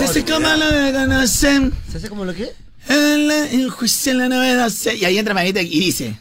Se 0.00 0.04
hace 0.06 0.24
como 0.24 0.48
lo 0.48 0.70
de 0.72 0.92
conocer. 0.92 1.70
¿Se 1.90 1.98
hace 1.98 2.08
como 2.08 2.24
lo 2.24 2.34
que? 2.34 2.50
En 2.88 3.28
la 3.28 3.52
injusticia 3.52 4.12
en 4.12 4.18
la 4.18 4.28
novedad. 4.28 4.72
Y 4.98 5.04
ahí 5.04 5.18
entra 5.18 5.34
Marita 5.34 5.60
y 5.60 5.68
dice. 5.68 6.18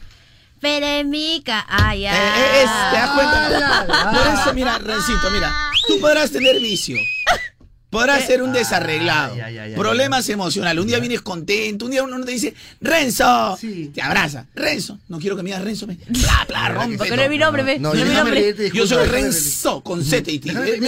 Peremica, 0.60 1.66
ay, 1.70 2.06
eh, 2.06 2.10
ay. 2.10 2.42
eh, 2.42 2.64
es, 2.64 2.70
¿Te 2.92 2.98
das 2.98 3.10
cuenta? 3.12 3.86
Ah. 3.90 4.12
Por 4.12 4.34
eso, 4.42 4.54
mira, 4.54 4.78
Rencito, 4.78 5.32
mira. 5.32 5.54
Tú 5.88 5.98
podrás 6.02 6.30
tener 6.30 6.60
vicio. 6.60 6.98
Podrás 7.90 8.26
ser 8.28 8.44
un 8.44 8.54
desarreglado. 8.54 9.34
Ay, 9.34 9.42
ay, 9.42 9.58
ay, 9.58 9.70
ay, 9.72 9.76
Problemas 9.76 10.30
emocionales. 10.30 10.80
Un 10.82 10.88
día 10.88 11.00
vienes 11.00 11.22
contento. 11.22 11.86
Un 11.86 11.92
día 11.92 12.04
uno 12.04 12.24
te 12.24 12.32
dice, 12.32 12.54
Renzo. 12.82 13.58
Sí. 13.60 13.92
Te 13.94 14.02
abraza. 14.02 14.46
Renzo. 14.54 15.00
No 15.08 15.18
quiero 15.20 15.36
que 15.36 15.42
me 15.44 15.50
digas 15.50 15.64
Renzo. 15.64 15.88
Me... 15.88 15.96
Bla, 16.08 16.46
bla, 16.48 16.70
rompe. 16.70 16.98
No 16.98 17.16
todo. 17.16 17.22
es 17.24 17.30
mi 17.30 17.38
nombre, 17.40 17.64
ve. 17.64 17.80
No, 17.80 17.90
No 17.90 17.96
es 17.96 18.02
mi 18.04 18.10
déjame 18.10 18.30
nombre. 18.30 18.54
pedirte 18.54 18.78
Yo 18.78 18.86
soy 18.86 19.08
Renzo 19.08 19.82
con 19.82 20.04
Z 20.04 20.30
y 20.32 20.40
T. 20.40 20.52
Eh, 20.52 20.80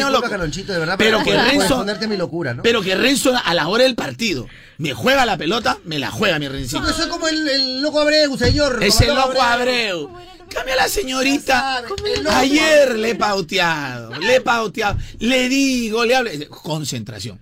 Pero 0.97 1.23
que 1.23 1.31
para 1.31 1.45
Renzo. 1.45 1.59
responderte 1.61 2.05
a 2.05 2.07
mi 2.07 2.17
locura, 2.17 2.53
¿no? 2.53 2.63
Pero 2.63 2.81
que 2.81 2.95
Renzo 2.95 3.33
a 3.43 3.53
la 3.53 3.67
hora 3.67 3.83
del 3.83 3.95
partido 3.95 4.47
me 4.81 4.93
juega 4.93 5.25
la 5.25 5.37
pelota, 5.37 5.77
me 5.85 5.99
la 5.99 6.09
juega 6.09 6.39
mi 6.39 6.47
Rencito. 6.47 6.81
Yo 6.85 6.91
soy 6.93 7.07
como 7.07 7.27
el, 7.27 7.47
el 7.47 7.81
loco 7.83 7.99
Abreu, 8.01 8.35
señor. 8.37 8.83
Es 8.83 8.99
el 9.01 9.13
loco 9.13 9.39
Abreu. 9.41 10.09
Cambia 10.49 10.75
la 10.75 10.87
señorita. 10.89 11.83
Ayer 12.31 12.97
le 12.97 13.11
he 13.11 13.15
pauteado, 13.15 14.11
le 14.19 14.37
he 14.37 14.41
pauteado, 14.41 14.97
le 15.19 15.47
digo, 15.49 16.03
le 16.03 16.15
hablo. 16.15 16.31
Concentración. 16.49 17.39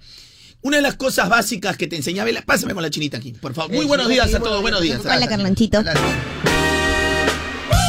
Una 0.61 0.77
de 0.77 0.83
las 0.83 0.95
cosas 0.95 1.29
básicas 1.29 1.77
que 1.77 1.87
te 1.87 1.95
enseñaba, 1.95 2.29
la- 2.31 2.41
pásame 2.41 2.73
con 2.73 2.83
la 2.83 2.89
chinita 2.89 3.17
aquí, 3.17 3.31
por 3.31 3.53
favor. 3.53 3.71
Muy 3.71 3.85
buenos 3.85 4.09
días 4.09 4.33
a 4.33 4.39
todos, 4.39 4.61
buenos 4.61 4.81
días. 4.81 4.99
Hola, 5.05 5.27
Carlonchito. 5.27 5.81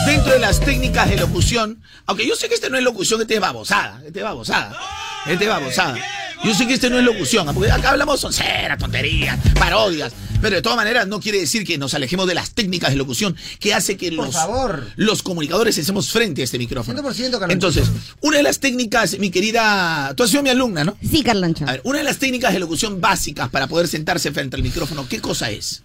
Dentro 0.07 0.33
de 0.33 0.39
las 0.39 0.61
técnicas 0.61 1.11
de 1.11 1.17
locución, 1.17 1.83
aunque 2.07 2.27
yo 2.27 2.37
sé 2.37 2.49
que 2.49 2.55
este 2.55 2.71
no 2.71 2.79
es 2.79 2.85
locución, 2.85 3.21
este 3.21 3.35
es 3.35 3.41
babosada, 3.41 4.01
este 4.07 4.21
es 4.21 4.25
babosada, 4.25 4.79
este 5.27 5.45
es 5.45 5.51
babosada. 5.51 5.97
Yo 6.45 6.55
sé 6.55 6.67
que 6.67 6.75
este 6.75 6.89
no 6.89 6.99
es 6.99 7.05
locución, 7.05 7.47
porque 7.55 7.71
acá 7.71 7.91
hablamos 7.91 8.21
sonceras, 8.21 8.79
tonterías, 8.79 9.39
parodias, 9.59 10.13
pero 10.41 10.57
de 10.57 10.63
todas 10.63 10.77
maneras 10.77 11.07
no 11.07 11.21
quiere 11.21 11.39
decir 11.39 11.65
que 11.67 11.77
nos 11.77 11.93
alejemos 11.93 12.27
de 12.27 12.35
las 12.35 12.53
técnicas 12.53 12.91
de 12.91 12.97
locución 12.97 13.37
que 13.59 13.75
hace 13.75 13.97
que 13.99 14.11
Por 14.11 14.27
los, 14.27 14.35
favor. 14.35 14.87
los 14.97 15.23
comunicadores 15.23 15.77
estemos 15.77 16.11
frente 16.11 16.41
a 16.41 16.45
este 16.45 16.59
micrófono. 16.59 16.99
100%, 17.03 17.05
Carlonchito. 17.05 17.47
Entonces, 17.51 17.91
una 18.23 18.39
de 18.39 18.43
las 18.43 18.59
técnicas, 18.59 19.19
mi 19.19 19.31
querida, 19.31 20.15
tú 20.17 20.23
has 20.23 20.31
sido 20.31 20.43
mi 20.43 20.49
alumna, 20.49 20.83
¿no? 20.85 20.97
Sí, 21.09 21.23
Carloncho. 21.23 21.65
A 21.69 21.73
ver, 21.73 21.81
una 21.85 21.99
de 21.99 22.05
las 22.05 22.19
técnicas 22.19 22.55
de 22.55 22.59
locución 22.59 23.01
básicas 23.01 23.51
para 23.51 23.67
poder 23.67 23.87
sentarse 23.87 24.33
frente 24.33 24.57
al 24.57 24.63
micrófono, 24.63 25.07
¿qué 25.09 25.21
cosa 25.21 25.51
es? 25.51 25.83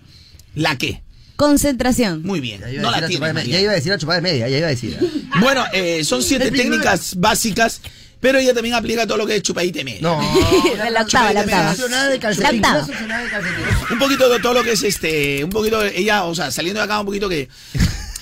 ¿La 0.55 0.77
qué? 0.77 1.03
Concentración. 1.35 2.23
Muy 2.23 2.39
bien, 2.39 2.61
no 2.81 2.91
la 2.91 3.01
María. 3.01 3.43
ya 3.43 3.59
iba 3.59 3.71
a 3.73 3.75
decir 3.75 3.91
a 3.91 3.97
chupada 3.97 4.17
de 4.17 4.21
media, 4.21 4.47
ya 4.47 4.57
iba 4.57 4.67
a 4.67 4.69
decir. 4.69 4.97
Bueno, 5.41 5.65
eh, 5.73 6.05
son 6.05 6.23
siete 6.23 6.49
técnicas 6.49 7.15
básicas, 7.17 7.81
pero 8.19 8.39
ella 8.39 8.53
también 8.53 8.75
aplica 8.75 9.05
todo 9.05 9.17
lo 9.17 9.25
que 9.25 9.35
es 9.37 9.43
chupadita 9.43 9.81
y 9.81 9.83
media. 9.83 10.01
No. 10.01 10.19
la 10.91 11.01
octava, 11.01 11.33
la 11.33 11.41
octava. 11.41 11.75
Un 13.91 13.99
poquito 13.99 14.29
de 14.29 14.39
todo 14.39 14.53
lo 14.53 14.63
que 14.63 14.71
es 14.71 14.83
este, 14.83 15.43
un 15.43 15.49
poquito, 15.49 15.81
ella, 15.83 16.23
o 16.23 16.35
sea, 16.35 16.51
saliendo 16.51 16.79
de 16.79 16.85
acá 16.85 16.99
un 16.99 17.05
poquito 17.05 17.29
que, 17.29 17.49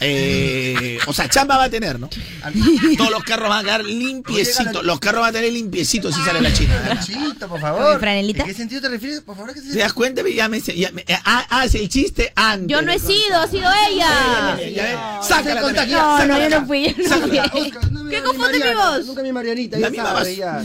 eh, 0.05 0.97
o 1.07 1.13
sea, 1.13 1.29
chamba 1.29 1.57
va 1.57 1.63
a 1.65 1.69
tener, 1.69 1.99
¿no? 1.99 2.09
Todos 2.97 3.11
los 3.11 3.23
carros 3.23 3.49
van 3.49 3.59
a 3.59 3.63
quedar 3.63 3.83
limpiecitos, 3.85 4.83
los 4.83 4.99
carros 4.99 5.21
van 5.21 5.29
a 5.29 5.33
tener 5.33 5.51
limpiecitos 5.53 6.13
si 6.13 6.21
sale 6.23 6.41
la 6.41 6.53
china. 6.53 6.75
¿verdad? 6.75 7.05
Calonchito, 7.05 7.39
por 7.47 7.49
¿Con 7.49 7.61
favor. 7.61 8.07
¿En 8.07 8.33
qué 8.33 8.53
sentido 8.53 8.81
te 8.81 8.89
refieres? 8.89 9.21
Por 9.21 9.35
favor, 9.35 9.53
¿qué 9.53 9.61
¿Te 9.61 9.77
das 9.79 9.93
cuenta? 9.93 10.21
Ya 10.33 10.49
me, 10.49 10.59
ya 10.59 10.91
me- 10.91 11.05
ah, 11.25 11.45
hace 11.49 11.79
el 11.79 11.89
chiste 11.89 12.31
antes. 12.35 12.67
Yo 12.67 12.81
no 12.81 12.91
he 12.91 12.99
sido, 12.99 13.37
ha 13.37 13.47
sido 13.47 13.69
ella. 13.89 14.57
Ya, 14.57 14.69
ya, 14.69 14.69
ya, 14.69 15.19
Sácala 15.23 15.61
Se. 15.61 15.85
No, 15.87 16.25
no, 16.25 16.39
yo 16.39 16.49
no 16.49 16.65
fui, 16.67 16.95
yo 16.97 17.17
no 17.19 17.27
fui. 17.49 17.71
¿Qué 18.09 18.21
confunde 18.21 18.59
mi 18.59 18.73
voz? 18.75 19.05
Nunca 19.05 19.23
mi 19.23 19.31
Marianita, 19.31 19.77
La 19.77 19.87
ya 19.87 19.91
misma 19.91 20.11
sabe, 20.13 20.35
ya. 20.35 20.61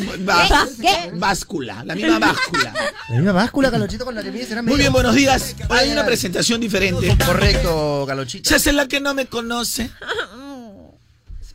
báscula, 1.14 1.84
la 1.84 1.94
misma 1.94 2.18
báscula. 2.18 2.74
La 3.08 3.16
misma 3.16 3.32
báscula, 3.32 3.70
Calonchito, 3.70 4.04
con 4.04 4.14
la 4.14 4.22
que 4.22 4.30
mides 4.30 4.48
será 4.48 4.62
Muy 4.62 4.76
bien, 4.76 4.92
buenos 4.92 5.14
días. 5.14 5.54
Hoy 5.68 5.78
hay 5.78 5.86
Ay, 5.86 5.92
una 5.92 6.04
presentación 6.04 6.60
diferente. 6.60 7.16
Correcto, 7.24 8.04
Calonchito. 8.06 8.48
Se 8.48 8.56
hace 8.56 8.72
la 8.72 8.86
que 8.86 9.00
no 9.00 9.14
me 9.14 9.26
conoce. 9.28 9.90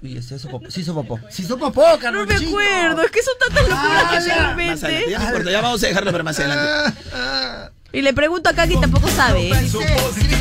Uy, 0.01 0.21
sí 0.21 0.35
hizo 0.35 0.49
popó. 0.49 0.69
Sí 0.69 0.81
hizo 0.81 0.93
popó. 0.93 1.19
Sí 1.29 1.43
hizo 1.43 1.57
popó, 1.57 1.81
No 2.11 2.25
me 2.25 2.35
acuerdo, 2.35 3.01
es 3.03 3.11
que 3.11 3.23
son 3.23 3.33
tantas 3.39 3.69
locuras 3.69 4.11
que 4.13 4.21
se 4.21 4.29
Más 4.35 4.51
invente. 4.51 4.85
adelante, 4.85 5.11
ya 5.11 5.19
no 5.19 5.25
importa, 5.25 5.51
ya 5.51 5.61
vamos 5.61 5.83
a 5.83 5.87
dejarlo 5.87 6.11
para 6.11 6.23
más 6.23 6.39
adelante. 6.39 6.63
Ah, 6.65 6.93
ah. 7.13 7.69
Y 7.93 8.01
le 8.01 8.13
pregunto 8.13 8.49
a 8.49 8.53
Kaki, 8.53 8.81
tampoco 8.81 9.07
sabe. 9.09 9.49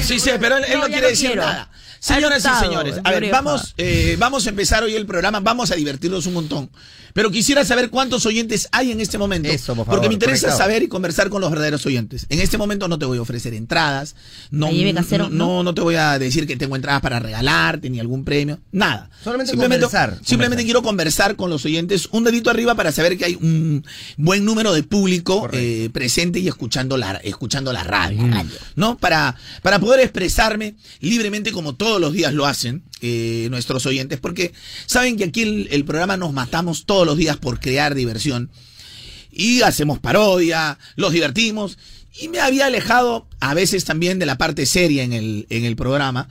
Sí, 0.02 0.18
sí, 0.18 0.30
pero 0.40 0.56
él, 0.56 0.64
él 0.64 0.72
No, 0.72 0.78
no, 0.80 0.86
ya 0.88 0.92
quiere 0.92 1.02
no 1.02 1.08
decir 1.10 1.26
quiero. 1.32 1.42
nada. 1.46 1.70
Señoras 2.00 2.44
y 2.44 2.64
señores, 2.64 2.96
a 3.04 3.10
ver, 3.12 3.30
vamos, 3.30 3.74
eh, 3.76 4.16
vamos 4.18 4.44
a 4.46 4.48
empezar 4.50 4.82
hoy 4.82 4.96
el 4.96 5.06
programa, 5.06 5.38
vamos 5.38 5.70
a 5.70 5.76
divertirnos 5.76 6.26
un 6.26 6.34
montón. 6.34 6.70
Pero 7.12 7.30
quisiera 7.30 7.64
saber 7.64 7.90
cuántos 7.90 8.26
oyentes 8.26 8.68
hay 8.72 8.90
en 8.90 9.00
este 9.00 9.18
momento. 9.18 9.48
Eso, 9.48 9.74
por 9.74 9.86
favor, 9.86 9.98
porque 9.98 10.08
me 10.08 10.14
interesa 10.14 10.46
conectado. 10.46 10.58
saber 10.58 10.82
y 10.82 10.88
conversar 10.88 11.28
con 11.28 11.40
los 11.40 11.50
verdaderos 11.50 11.84
oyentes. 11.86 12.26
En 12.28 12.40
este 12.40 12.58
momento 12.58 12.88
no 12.88 12.98
te 12.98 13.06
voy 13.06 13.18
a 13.18 13.22
ofrecer 13.22 13.54
entradas, 13.54 14.14
no, 14.50 14.68
casero, 14.94 15.28
no, 15.28 15.46
no, 15.46 15.62
no 15.64 15.74
te 15.74 15.80
voy 15.80 15.96
a 15.96 16.18
decir 16.18 16.46
que 16.46 16.56
tengo 16.56 16.76
entradas 16.76 17.02
para 17.02 17.18
regalarte 17.18 17.90
ni 17.90 18.00
algún 18.00 18.24
premio, 18.24 18.60
nada. 18.70 19.10
Solamente 19.22 19.56
conversar, 19.56 20.10
Simplemente 20.22 20.38
conversar. 20.38 20.64
quiero 20.64 20.82
conversar 20.82 21.36
con 21.36 21.50
los 21.50 21.64
oyentes, 21.64 22.08
un 22.12 22.24
dedito 22.24 22.50
arriba 22.50 22.74
para 22.74 22.92
saber 22.92 23.18
que 23.18 23.24
hay 23.26 23.34
un 23.34 23.84
buen 24.16 24.44
número 24.44 24.72
de 24.72 24.82
público 24.82 25.48
eh, 25.52 25.90
presente 25.92 26.38
y 26.40 26.48
escuchando 26.48 26.96
la, 26.96 27.12
escuchando 27.16 27.72
la 27.72 27.84
radio, 27.84 28.22
¿no? 28.76 28.96
Para, 28.96 29.36
para 29.62 29.78
poder 29.78 30.00
expresarme 30.00 30.74
libremente 31.00 31.52
como 31.52 31.74
todos 31.74 32.00
los 32.00 32.12
días 32.12 32.32
lo 32.32 32.46
hacen 32.46 32.82
eh, 33.02 33.48
nuestros 33.50 33.84
oyentes, 33.84 34.18
porque 34.20 34.52
saben 34.86 35.16
que 35.16 35.24
aquí 35.24 35.42
el, 35.42 35.68
el 35.70 35.84
programa 35.84 36.16
nos 36.16 36.32
matamos 36.32 36.86
todos 36.86 37.06
los 37.06 37.16
días 37.16 37.36
por 37.36 37.60
crear 37.60 37.94
diversión 37.94 38.50
y 39.30 39.62
hacemos 39.62 39.98
parodia, 39.98 40.78
los 40.96 41.12
divertimos 41.12 41.78
y 42.20 42.28
me 42.28 42.40
había 42.40 42.66
alejado 42.66 43.26
a 43.40 43.54
veces 43.54 43.84
también 43.84 44.18
de 44.18 44.26
la 44.26 44.38
parte 44.38 44.66
seria 44.66 45.02
en 45.02 45.12
el, 45.12 45.46
en 45.48 45.64
el 45.64 45.76
programa. 45.76 46.28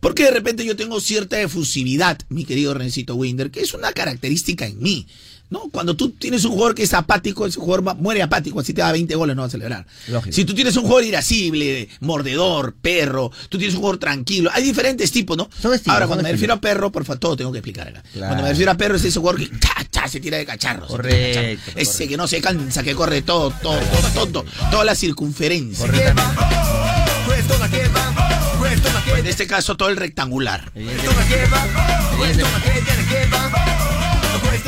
Porque 0.00 0.24
de 0.24 0.30
repente 0.30 0.64
yo 0.64 0.76
tengo 0.76 1.00
cierta 1.00 1.40
efusividad, 1.40 2.18
mi 2.28 2.44
querido 2.44 2.74
Rencito 2.74 3.14
Winder, 3.16 3.50
que 3.50 3.60
es 3.60 3.74
una 3.74 3.92
característica 3.92 4.66
en 4.66 4.80
mí. 4.80 5.06
¿No? 5.50 5.68
Cuando 5.72 5.94
tú 5.96 6.10
tienes 6.10 6.44
un 6.44 6.52
jugador 6.52 6.74
que 6.74 6.82
es 6.84 6.94
apático, 6.94 7.46
ese 7.46 7.58
jugador 7.60 7.86
va- 7.86 7.94
muere 7.94 8.22
apático, 8.22 8.60
así 8.60 8.72
te 8.72 8.80
da 8.82 8.92
20 8.92 9.14
goles, 9.16 9.36
no 9.36 9.42
va 9.42 9.48
a 9.48 9.50
celebrar. 9.50 9.86
Lógico. 10.08 10.32
Si 10.34 10.44
tú 10.44 10.54
tienes 10.54 10.76
un 10.76 10.82
jugador 10.84 11.04
irascible, 11.04 11.88
mordedor, 12.00 12.74
perro, 12.80 13.30
tú 13.48 13.58
tienes 13.58 13.74
un 13.74 13.80
jugador 13.80 13.98
tranquilo, 13.98 14.50
hay 14.52 14.62
diferentes 14.62 15.10
tipos, 15.12 15.36
¿no? 15.36 15.48
Son 15.60 15.74
estilos, 15.74 15.94
Ahora, 15.94 16.04
son 16.06 16.08
cuando 16.10 16.22
me 16.22 16.28
estilos. 16.30 16.40
refiero 16.40 16.54
a 16.54 16.60
perro, 16.60 16.92
por 16.92 17.04
favor, 17.04 17.18
todo 17.18 17.36
tengo 17.36 17.52
que 17.52 17.58
explicar 17.58 17.88
acá. 17.88 18.02
Claro. 18.12 18.26
Cuando 18.28 18.42
me 18.44 18.48
refiero 18.50 18.70
a 18.72 18.74
perro 18.76 18.96
es 18.96 19.04
ese 19.04 19.18
jugador 19.18 19.40
que 19.40 19.50
cha, 19.58 19.74
cha, 19.90 20.08
se 20.08 20.20
tira 20.20 20.38
de 20.38 20.46
cacharro. 20.46 20.86
se 20.88 20.96
tira 20.96 21.02
de 21.02 21.10
Correcto, 21.32 21.60
cacharro. 21.66 21.80
Ese 21.80 21.92
correcto. 21.92 22.08
que 22.10 22.16
no 22.16 22.26
se 22.28 22.40
cansa, 22.40 22.82
que 22.82 22.94
corre 22.94 23.22
todo, 23.22 23.50
todo, 23.62 23.78
todo, 24.12 24.26
todo, 24.26 24.44
toda 24.70 24.84
la 24.84 24.94
circunferencia. 24.94 25.86
En 29.16 29.26
este 29.26 29.46
caso, 29.46 29.76
todo 29.76 29.88
el 29.88 29.96
rectangular. 29.96 30.70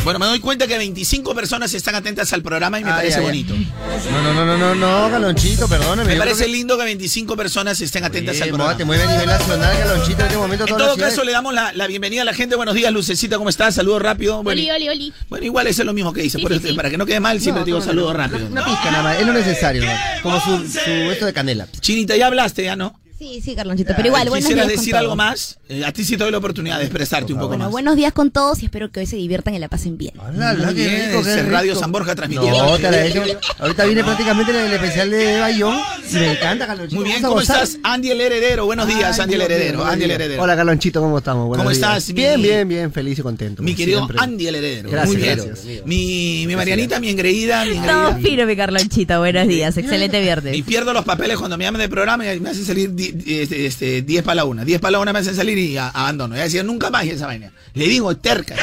Bueno, 0.05 0.19
me 0.19 0.27
doy 0.27 0.41
cuenta 0.41 0.67
que 0.67 0.77
25 0.79 1.33
personas 1.35 1.73
están 1.75 1.95
atentas 1.95 2.33
al 2.33 2.43
programa 2.43 2.81
y 2.81 2.85
me 2.85 2.91
Ay, 2.91 2.97
parece 2.97 3.21
bonito. 3.21 3.55
No, 3.55 4.23
no, 4.23 4.35
no, 4.35 4.45
no, 4.45 4.59
no, 4.59 4.75
no, 4.75 5.11
Galonchito, 5.11 5.69
perdóname. 5.69 6.13
Me 6.15 6.17
parece 6.19 6.47
que- 6.47 6.51
lindo 6.51 6.77
que 6.77 6.85
25 6.85 7.37
personas 7.37 7.81
estén 7.81 8.03
atentas 8.03 8.35
Oye, 8.35 8.43
al 8.45 8.49
programa. 8.49 8.77
te 8.77 8.85
mueve 8.85 9.05
a 9.05 9.07
nivel 9.13 9.27
nacional, 9.27 9.79
Galonchito, 9.79 10.21
en 10.21 10.27
este 10.27 10.37
momento. 10.39 10.67
En 10.67 10.77
todo 10.77 10.97
caso, 10.97 11.23
le 11.23 11.31
damos 11.33 11.55
la, 11.55 11.73
la 11.73 11.87
bienvenida 11.87 12.23
a 12.23 12.25
la 12.25 12.35
gente. 12.35 12.57
Buenos 12.57 12.75
días, 12.75 12.93
Lucecita, 12.93 13.37
¿cómo 13.39 13.49
estás? 13.49 13.77
Saludos 13.77 14.03
rápido. 14.03 14.43
Bueno, 14.43 14.61
Oli, 14.61 14.71
oli, 14.71 14.89
oli. 14.89 15.13
bueno, 15.29 15.47
igual 15.47 15.67
eso 15.69 15.83
es 15.83 15.87
lo 15.87 15.93
mismo 15.93 16.13
que 16.13 16.23
dice. 16.23 16.39
Sí, 16.39 16.43
por 16.43 16.51
sí, 16.53 16.59
eso, 16.59 16.69
sí. 16.69 16.75
Para 16.75 16.91
que 16.91 16.99
no 16.99 17.07
quede 17.07 17.21
mal, 17.21 17.41
siempre 17.41 17.61
No, 17.61 17.65
te 17.65 17.69
digo 17.71 17.81
saludos 17.81 18.13
no, 18.13 18.19
rápido. 18.19 18.47
Una 18.47 18.65
pizca 18.65 18.91
nada 18.91 19.03
más, 19.05 19.21
es 19.21 19.27
lo 19.27 19.33
necesario. 19.33 19.85
Como 20.23 20.41
su, 20.41 20.69
su 20.69 20.81
esto 21.13 21.27
de 21.27 21.33
canela. 21.33 21.69
Chinita, 21.81 22.17
ya 22.17 22.27
hablaste, 22.27 22.65
¿ya 22.65 22.75
no? 22.77 22.99
Sí, 23.23 23.41
sí, 23.41 23.55
Carlonchito, 23.55 23.93
pero 23.95 24.09
igual, 24.09 24.29
buenos 24.31 24.49
¿Quisieras 24.49 24.67
días 24.67 24.77
con 24.77 24.83
decir 24.85 24.97
algo 24.97 25.07
todos. 25.11 25.17
más? 25.17 25.59
Eh, 25.69 25.85
a 25.85 25.93
ti 25.93 26.03
sí 26.05 26.17
te 26.17 26.25
doy 26.25 26.33
la 26.33 26.39
oportunidad 26.39 26.79
de 26.79 26.85
expresarte 26.87 27.33
un 27.33 27.39
poco 27.39 27.51
Bueno, 27.51 27.65
más. 27.67 27.71
buenos 27.71 27.95
días 27.95 28.13
con 28.13 28.33
todos 28.33 28.61
y 28.63 28.65
espero 28.65 28.91
que 28.91 28.99
hoy 28.99 29.07
se 29.07 29.15
diviertan 29.15 29.55
y 29.55 29.61
la 29.61 29.69
pasen 29.69 29.97
bien. 29.97 30.13
Hola, 30.19 30.55
Muy 30.55 30.75
bien, 30.75 30.93
es 31.15 31.49
Radio 31.49 31.77
San 31.77 31.93
Borja 31.93 32.17
transmitiendo. 32.17 32.59
No, 32.67 32.77
te 32.79 32.91
la 32.91 33.05
he 33.07 33.11
hecho. 33.11 33.23
Ahorita 33.61 33.85
viene 33.85 34.03
prácticamente 34.03 34.51
el 34.67 34.73
especial 34.73 35.09
de 35.11 35.39
Bayón 35.39 35.79
y 36.11 36.15
me 36.15 36.33
encanta, 36.33 36.67
Galonchito. 36.67 37.01
Muy 37.01 37.11
bien, 37.11 37.23
¿cómo 37.23 37.41
estás? 37.41 37.79
Andy 37.85 38.11
el 38.11 38.21
Heredero. 38.23 38.65
Buenos 38.67 38.89
días, 38.89 39.17
Ay, 39.17 39.23
Andy 39.23 39.35
el 39.37 39.41
Heredero. 39.43 39.85
Andy 39.85 40.05
el. 40.05 40.11
Heredero. 40.11 40.43
Hola, 40.43 40.55
Galonchito, 40.57 41.01
¿cómo 41.01 41.19
estamos? 41.19 41.47
Buenos 41.47 41.63
¿Cómo 41.65 41.71
días. 41.71 41.79
estás, 41.99 42.09
mi- 42.09 42.15
Bien, 42.15 42.43
bien, 42.43 42.69
bien, 42.69 42.93
feliz 42.93 43.21
y 43.21 43.23
contento. 43.23 43.63
Mi 43.63 43.77
querido 43.77 44.01
siempre. 44.01 44.17
Andy 44.21 44.49
el 44.49 44.57
Heredero. 44.57 44.91
Gracias, 44.91 45.15
Muy 45.15 45.23
bien. 45.23 45.37
gracias. 45.39 45.87
Mi, 45.87 46.45
mi 46.49 46.57
Marianita, 46.57 46.99
mi 46.99 47.09
engreída, 47.11 47.65
mi 47.67 47.77
Todo 47.77 48.09
engreída. 48.09 48.17
firme, 48.31 48.57
Carlonchito. 48.57 49.17
Buenos 49.21 49.47
días. 49.47 49.77
Excelente 49.77 50.19
Y 50.19 50.23
viernes. 50.23 50.63
pierdo 50.65 50.93
los 50.93 51.05
papeles 51.05 51.39
cuando 51.39 51.57
me 51.57 51.63
llaman 51.65 51.81
de 51.83 51.89
programa 51.89 52.33
y 52.35 52.41
me 52.41 52.51
hacen 52.51 52.65
salir 52.65 52.91
este, 53.27 53.67
este, 53.67 54.03
10 54.03 54.23
para 54.25 54.37
la 54.37 54.45
una. 54.45 54.65
10 54.65 54.81
para 54.81 54.93
la 54.93 54.99
una 55.01 55.13
me 55.13 55.19
hacen 55.21 55.35
salir 55.37 55.59
y 55.59 55.77
a- 55.77 55.89
abandono. 55.89 56.37
Ya 56.37 56.43
decía, 56.45 56.63
nunca 56.63 56.91
más 56.91 57.05
esa 57.07 57.27
vaina. 57.27 57.53
Le 57.75 57.87
digo, 57.89 58.17
terca. 58.17 58.55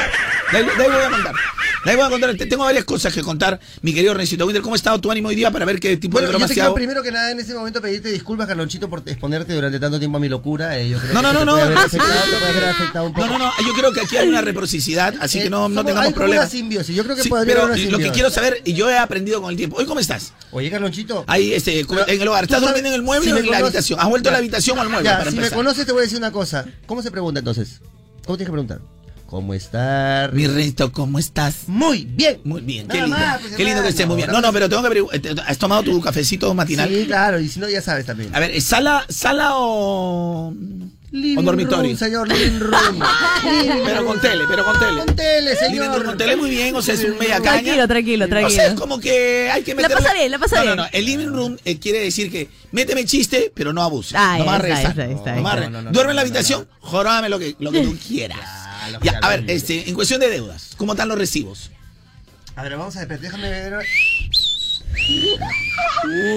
De 0.52 0.58
ahí, 0.58 0.64
de 0.64 0.70
ahí 0.70 0.90
voy 0.90 1.02
a 1.04 1.10
contar. 1.10 1.34
De 1.84 1.90
ahí 1.92 1.96
voy 1.96 2.06
a 2.06 2.10
contar. 2.10 2.34
Te- 2.36 2.46
Tengo 2.46 2.64
varias 2.64 2.84
cosas 2.84 3.12
que 3.14 3.22
contar, 3.22 3.58
mi 3.82 3.94
querido 3.94 4.12
Rencito 4.14 4.44
Winter. 4.44 4.62
¿Cómo 4.62 4.74
ha 4.74 4.76
estado 4.76 5.00
tu 5.00 5.10
ánimo 5.10 5.28
hoy 5.28 5.34
día 5.34 5.50
para 5.50 5.64
ver 5.64 5.80
qué 5.80 5.96
tipo 5.96 6.12
Bueno, 6.14 6.26
de 6.28 6.32
yo 6.32 6.38
bromas 6.38 6.48
te 6.48 6.54
te 6.54 6.54
quiero 6.56 6.66
hago? 6.68 6.74
primero 6.74 7.02
que 7.02 7.10
nada 7.10 7.30
en 7.30 7.40
ese 7.40 7.54
momento 7.54 7.80
pedirte 7.80 8.10
disculpas, 8.10 8.46
Carlonchito, 8.48 8.90
por 8.90 9.02
exponerte 9.06 9.54
durante 9.54 9.78
tanto 9.80 9.98
tiempo 9.98 10.18
a 10.18 10.20
mi 10.20 10.28
locura. 10.28 10.78
eh, 10.78 10.90
yo 10.90 10.98
creo 10.98 11.14
No, 11.14 11.20
que 11.20 11.26
no, 11.34 11.44
no, 11.44 11.56
no. 11.56 11.80
afectado, 11.80 13.06
un 13.06 13.12
poco. 13.14 13.26
No, 13.26 13.38
no, 13.38 13.46
no. 13.46 13.52
Yo 13.66 13.72
creo 13.74 13.92
que 13.92 14.00
aquí 14.00 14.16
hay 14.16 14.28
una 14.28 14.40
reciprocidad, 14.42 15.14
así 15.20 15.38
Eh, 15.38 15.42
que 15.44 15.50
no, 15.50 15.68
no 15.68 15.84
tengamos 15.84 16.08
hay 16.08 16.12
problemas. 16.14 16.44
una 16.46 16.50
simbiosis. 16.50 16.94
Yo 16.94 17.04
creo 17.04 17.16
que 17.16 17.22
Sí, 17.22 17.28
podría 17.28 17.54
pero 17.54 17.66
haber 17.66 17.80
una 17.80 17.90
lo 17.92 17.98
que 17.98 18.10
quiero 18.10 18.30
saber, 18.30 18.60
y 18.64 18.74
yo 18.74 18.90
he 18.90 18.98
aprendido 18.98 19.40
con 19.40 19.50
el 19.50 19.56
tiempo. 19.56 19.76
¿Hoy 19.78 19.86
cómo 19.86 20.00
estás? 20.00 20.32
Oye, 20.50 20.70
Carlonchito. 20.70 21.24
Ahí, 21.26 21.52
este, 21.54 21.84
Pero, 21.88 22.06
en 22.08 22.20
el 22.20 22.28
hogar. 22.28 22.44
¿Estás 22.44 22.60
durmiendo 22.60 22.88
en 22.90 22.94
el 22.96 23.02
mueble 23.02 23.26
si 23.30 23.32
o 23.32 23.38
en 23.38 23.50
la 23.50 23.58
habitación? 23.58 24.00
¿Has 24.00 24.08
vuelto 24.08 24.29
a 24.30 24.32
la 24.32 24.38
habitación 24.38 24.78
o 24.78 24.82
al 24.82 24.88
mueble 24.88 25.08
Ya, 25.08 25.18
para 25.18 25.30
si 25.30 25.36
me 25.36 25.50
conoces 25.50 25.86
te 25.86 25.92
voy 25.92 26.00
a 26.00 26.02
decir 26.02 26.18
una 26.18 26.32
cosa. 26.32 26.64
¿Cómo 26.86 27.02
se 27.02 27.10
pregunta 27.10 27.40
entonces? 27.40 27.80
¿Cómo 28.24 28.36
tienes 28.36 28.48
que 28.48 28.52
preguntar? 28.52 28.80
¿Cómo 29.26 29.54
estás? 29.54 30.32
Mi 30.32 30.48
Rencito, 30.48 30.90
¿cómo 30.90 31.20
estás? 31.20 31.68
Muy 31.68 32.04
bien. 32.04 32.40
Muy 32.42 32.62
bien, 32.62 32.88
qué 32.88 33.00
lindo. 33.02 33.16
más, 33.16 33.40
pues, 33.40 33.54
qué 33.54 33.64
lindo 33.64 33.80
que 33.80 33.90
estés 33.90 34.06
muy 34.06 34.16
bien. 34.16 34.28
No, 34.32 34.40
no, 34.40 34.52
pero 34.52 34.68
tengo 34.68 34.82
que 34.82 34.90
preguntar. 34.90 35.44
¿Has 35.46 35.56
tomado 35.56 35.84
tu 35.84 36.00
cafecito 36.00 36.52
matinal? 36.52 36.88
Sí, 36.88 37.04
claro, 37.06 37.38
y 37.38 37.48
si 37.48 37.60
no 37.60 37.68
ya 37.68 37.80
sabes 37.80 38.06
también. 38.06 38.34
A 38.34 38.40
ver, 38.40 38.50
¿es 38.50 38.64
¿sala, 38.64 39.06
sala 39.08 39.50
o, 39.54 40.52
Living 41.12 41.38
o 41.38 41.42
dormitorio? 41.42 41.82
room, 41.84 41.96
señor, 41.96 42.28
living 42.28 42.60
room. 42.60 43.02
Living 43.44 43.82
Pero 43.84 44.06
con 44.06 44.20
tele, 44.20 44.44
pero 44.48 44.64
con 44.64 44.78
tele. 44.78 45.04
Con 45.04 45.16
tele, 45.16 45.50
Living 45.54 45.56
señor. 45.58 45.94
room 45.96 46.04
con 46.04 46.16
tele 46.18 46.36
muy 46.36 46.50
bien, 46.50 46.76
o 46.76 46.82
sea, 46.82 46.94
es 46.94 47.02
un 47.04 47.18
media 47.18 47.40
caña. 47.40 47.86
Tranquilo, 47.86 47.88
tranquilo, 47.88 48.24
O 48.24 48.28
sea, 48.28 48.38
tranquilo. 48.38 48.62
es 48.62 48.74
como 48.74 49.00
que 49.00 49.50
hay 49.50 49.62
que 49.64 49.72
La 49.74 49.82
meterle... 49.82 49.96
pasa 50.02 50.14
bien, 50.14 50.30
la 50.30 50.38
pasa 50.38 50.56
no, 50.56 50.62
bien. 50.62 50.76
No, 50.76 50.82
no, 50.84 50.88
el 50.92 51.04
living 51.04 51.26
room 51.26 51.56
eh, 51.64 51.78
quiere 51.80 51.98
decir 52.00 52.30
que 52.30 52.48
méteme 52.70 53.04
chiste, 53.06 53.50
pero 53.54 53.72
no 53.72 53.82
abuses. 53.82 54.14
Ah, 54.16 54.36
no 54.38 54.44
más 54.44 54.62
está, 54.62 54.76
rezar. 54.76 54.90
está, 54.90 55.04
está, 55.06 55.10
No 55.10 55.16
está. 55.18 55.40
más 55.42 55.54
No, 55.56 55.60
re- 55.60 55.70
no, 55.70 55.82
no, 55.82 55.90
Duerme 55.90 56.12
en 56.12 56.16
la 56.16 56.22
no, 56.22 56.28
no, 56.28 56.32
habitación, 56.34 56.68
jorábame 56.80 57.28
lo 57.28 57.38
que, 57.40 57.56
lo 57.58 57.72
que 57.72 57.80
tú 57.82 57.96
quieras. 58.06 58.38
Ya, 59.02 59.18
a 59.22 59.28
ver, 59.28 59.44
este, 59.48 59.88
en 59.90 59.94
cuestión 59.94 60.20
de 60.20 60.30
deudas, 60.30 60.70
¿cómo 60.76 60.92
están 60.94 61.06
los 61.08 61.18
recibos? 61.18 61.70
A 62.56 62.62
ver, 62.62 62.76
vamos 62.76 62.96
a 62.96 63.04
ver, 63.04 63.20
déjame 63.20 63.48
ver. 63.50 63.74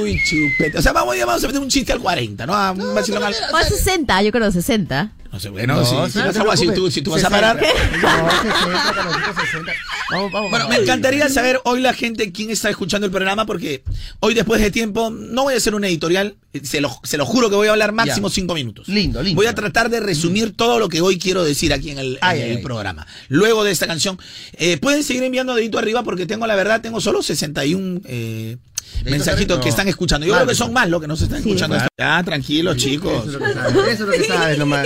Uy, 0.01 0.19
chupete. 0.25 0.77
O 0.77 0.81
sea, 0.81 0.93
vamos, 0.93 1.15
vamos 1.17 1.43
a 1.43 1.47
meter 1.47 1.61
un 1.61 1.69
chiste 1.69 1.93
al 1.93 1.99
40, 1.99 2.45
¿no? 2.45 2.53
A 2.53 2.71
un 2.71 2.93
vacilón 2.93 3.23
al... 3.23 3.33
O 3.51 3.55
a 3.55 3.63
60, 3.63 4.21
yo 4.23 4.31
creo 4.31 4.51
60. 4.51 5.11
No 5.33 5.39
sé, 5.39 5.49
bueno, 5.49 5.75
No, 5.77 5.83
si, 5.83 5.95
sí, 6.11 6.19
si 6.31 6.37
no 6.37 6.45
vas 6.45 6.53
a, 6.53 6.57
si 6.57 6.71
tú, 6.73 6.91
si 6.91 7.01
tú 7.01 7.09
vas 7.09 7.23
a 7.25 7.29
60. 7.29 7.29
parar... 7.29 7.55
No, 8.01 8.29
60, 8.31 8.93
Carlonchito, 8.93 9.41
60. 9.41 9.71
Vamos, 10.11 10.31
vamos. 10.31 10.49
Bueno, 10.51 10.69
me 10.69 10.75
encantaría 10.75 11.27
saber 11.27 11.59
hoy 11.63 11.81
la 11.81 11.93
gente 11.93 12.31
quién 12.31 12.51
está 12.51 12.69
escuchando 12.69 13.05
el 13.07 13.11
programa 13.11 13.47
porque 13.47 13.83
hoy 14.19 14.35
después 14.35 14.61
de 14.61 14.69
tiempo 14.69 15.09
no 15.09 15.41
voy 15.43 15.55
a 15.55 15.57
hacer 15.57 15.73
un 15.73 15.83
editorial, 15.85 16.35
eh, 16.53 16.61
se 16.63 16.81
lo, 16.81 16.95
se 17.03 17.17
lo 17.17 17.25
juro 17.25 17.49
que 17.49 17.55
voy 17.55 17.67
a 17.67 17.71
hablar 17.71 17.93
máximo 17.93 18.27
Ya. 18.29 18.33
cinco 18.35 18.53
minutos. 18.53 18.87
Lindo, 18.87 19.23
lindo. 19.23 19.35
Voy 19.35 19.47
a 19.47 19.55
tratar 19.55 19.89
de 19.89 20.01
resumir 20.01 20.55
todo 20.55 20.77
lo 20.77 20.87
que 20.87 21.01
hoy 21.01 21.17
quiero 21.17 21.43
decir 21.43 21.73
aquí 21.73 21.89
en 21.89 21.97
el, 21.97 22.11
en 22.13 22.19
Ay, 22.21 22.41
el 22.41 22.57
ay. 22.57 22.63
programa. 22.63 23.07
Luego 23.27 23.63
de 23.63 23.71
esta 23.71 23.87
canción, 23.87 24.19
eh, 24.53 24.77
pueden 24.77 25.03
seguir 25.03 25.23
enviando 25.23 25.55
dedito 25.55 25.79
arriba 25.79 26.03
porque 26.03 26.27
tengo 26.27 26.45
la 26.45 26.55
verdad, 26.55 26.79
tengo 26.81 27.01
solo 27.01 27.23
61 27.23 28.01
eh, 28.05 28.57
mensajitos 29.05 29.59
que 29.59 29.69
están 29.69 29.87
escuchando. 29.87 30.25
Yo 30.25 30.33
Mal, 30.33 30.41
creo 30.43 30.49
que 30.49 30.55
son 30.55 30.73
más 30.73 30.89
los 30.89 31.01
que 31.01 31.07
nos 31.07 31.21
están 31.21 31.41
Sí, 31.43 31.49
escuchando. 31.49 31.75
claro. 31.75 31.89
Ya, 31.97 32.23
tranquilos 32.23 32.77
chicos. 32.77 33.27
Eso 33.27 33.37
es 33.37 33.39
lo 33.39 33.45
que 33.45 33.53
sabes, 33.53 33.75
eso 33.75 33.91
es 33.91 33.99
lo 33.99 34.11
que 34.11 34.23
sabes 34.27 34.57
nomás. 34.57 34.85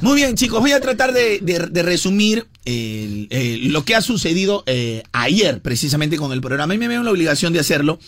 Muy 0.00 0.16
bien, 0.16 0.34
chicos, 0.36 0.60
voy 0.60 0.72
a 0.72 0.80
tratar 0.80 1.12
de, 1.12 1.40
de- 1.40 1.66
de 1.70 1.82
resumir 1.82 2.46
el- 2.64 3.26
el- 3.30 3.72
lo 3.72 3.84
que 3.84 3.94
ha 3.94 4.00
sucedido 4.02 4.62
eh, 4.66 5.02
ayer, 5.12 5.60
precisamente 5.60 6.16
con 6.16 6.32
el 6.32 6.40
programa. 6.40 6.74
Y 6.74 6.78
me 6.78 6.88
veo 6.88 7.00
en 7.00 7.04
la 7.04 7.10
obligación 7.10 7.52
de 7.52 7.60
hacerlo, 7.60 7.98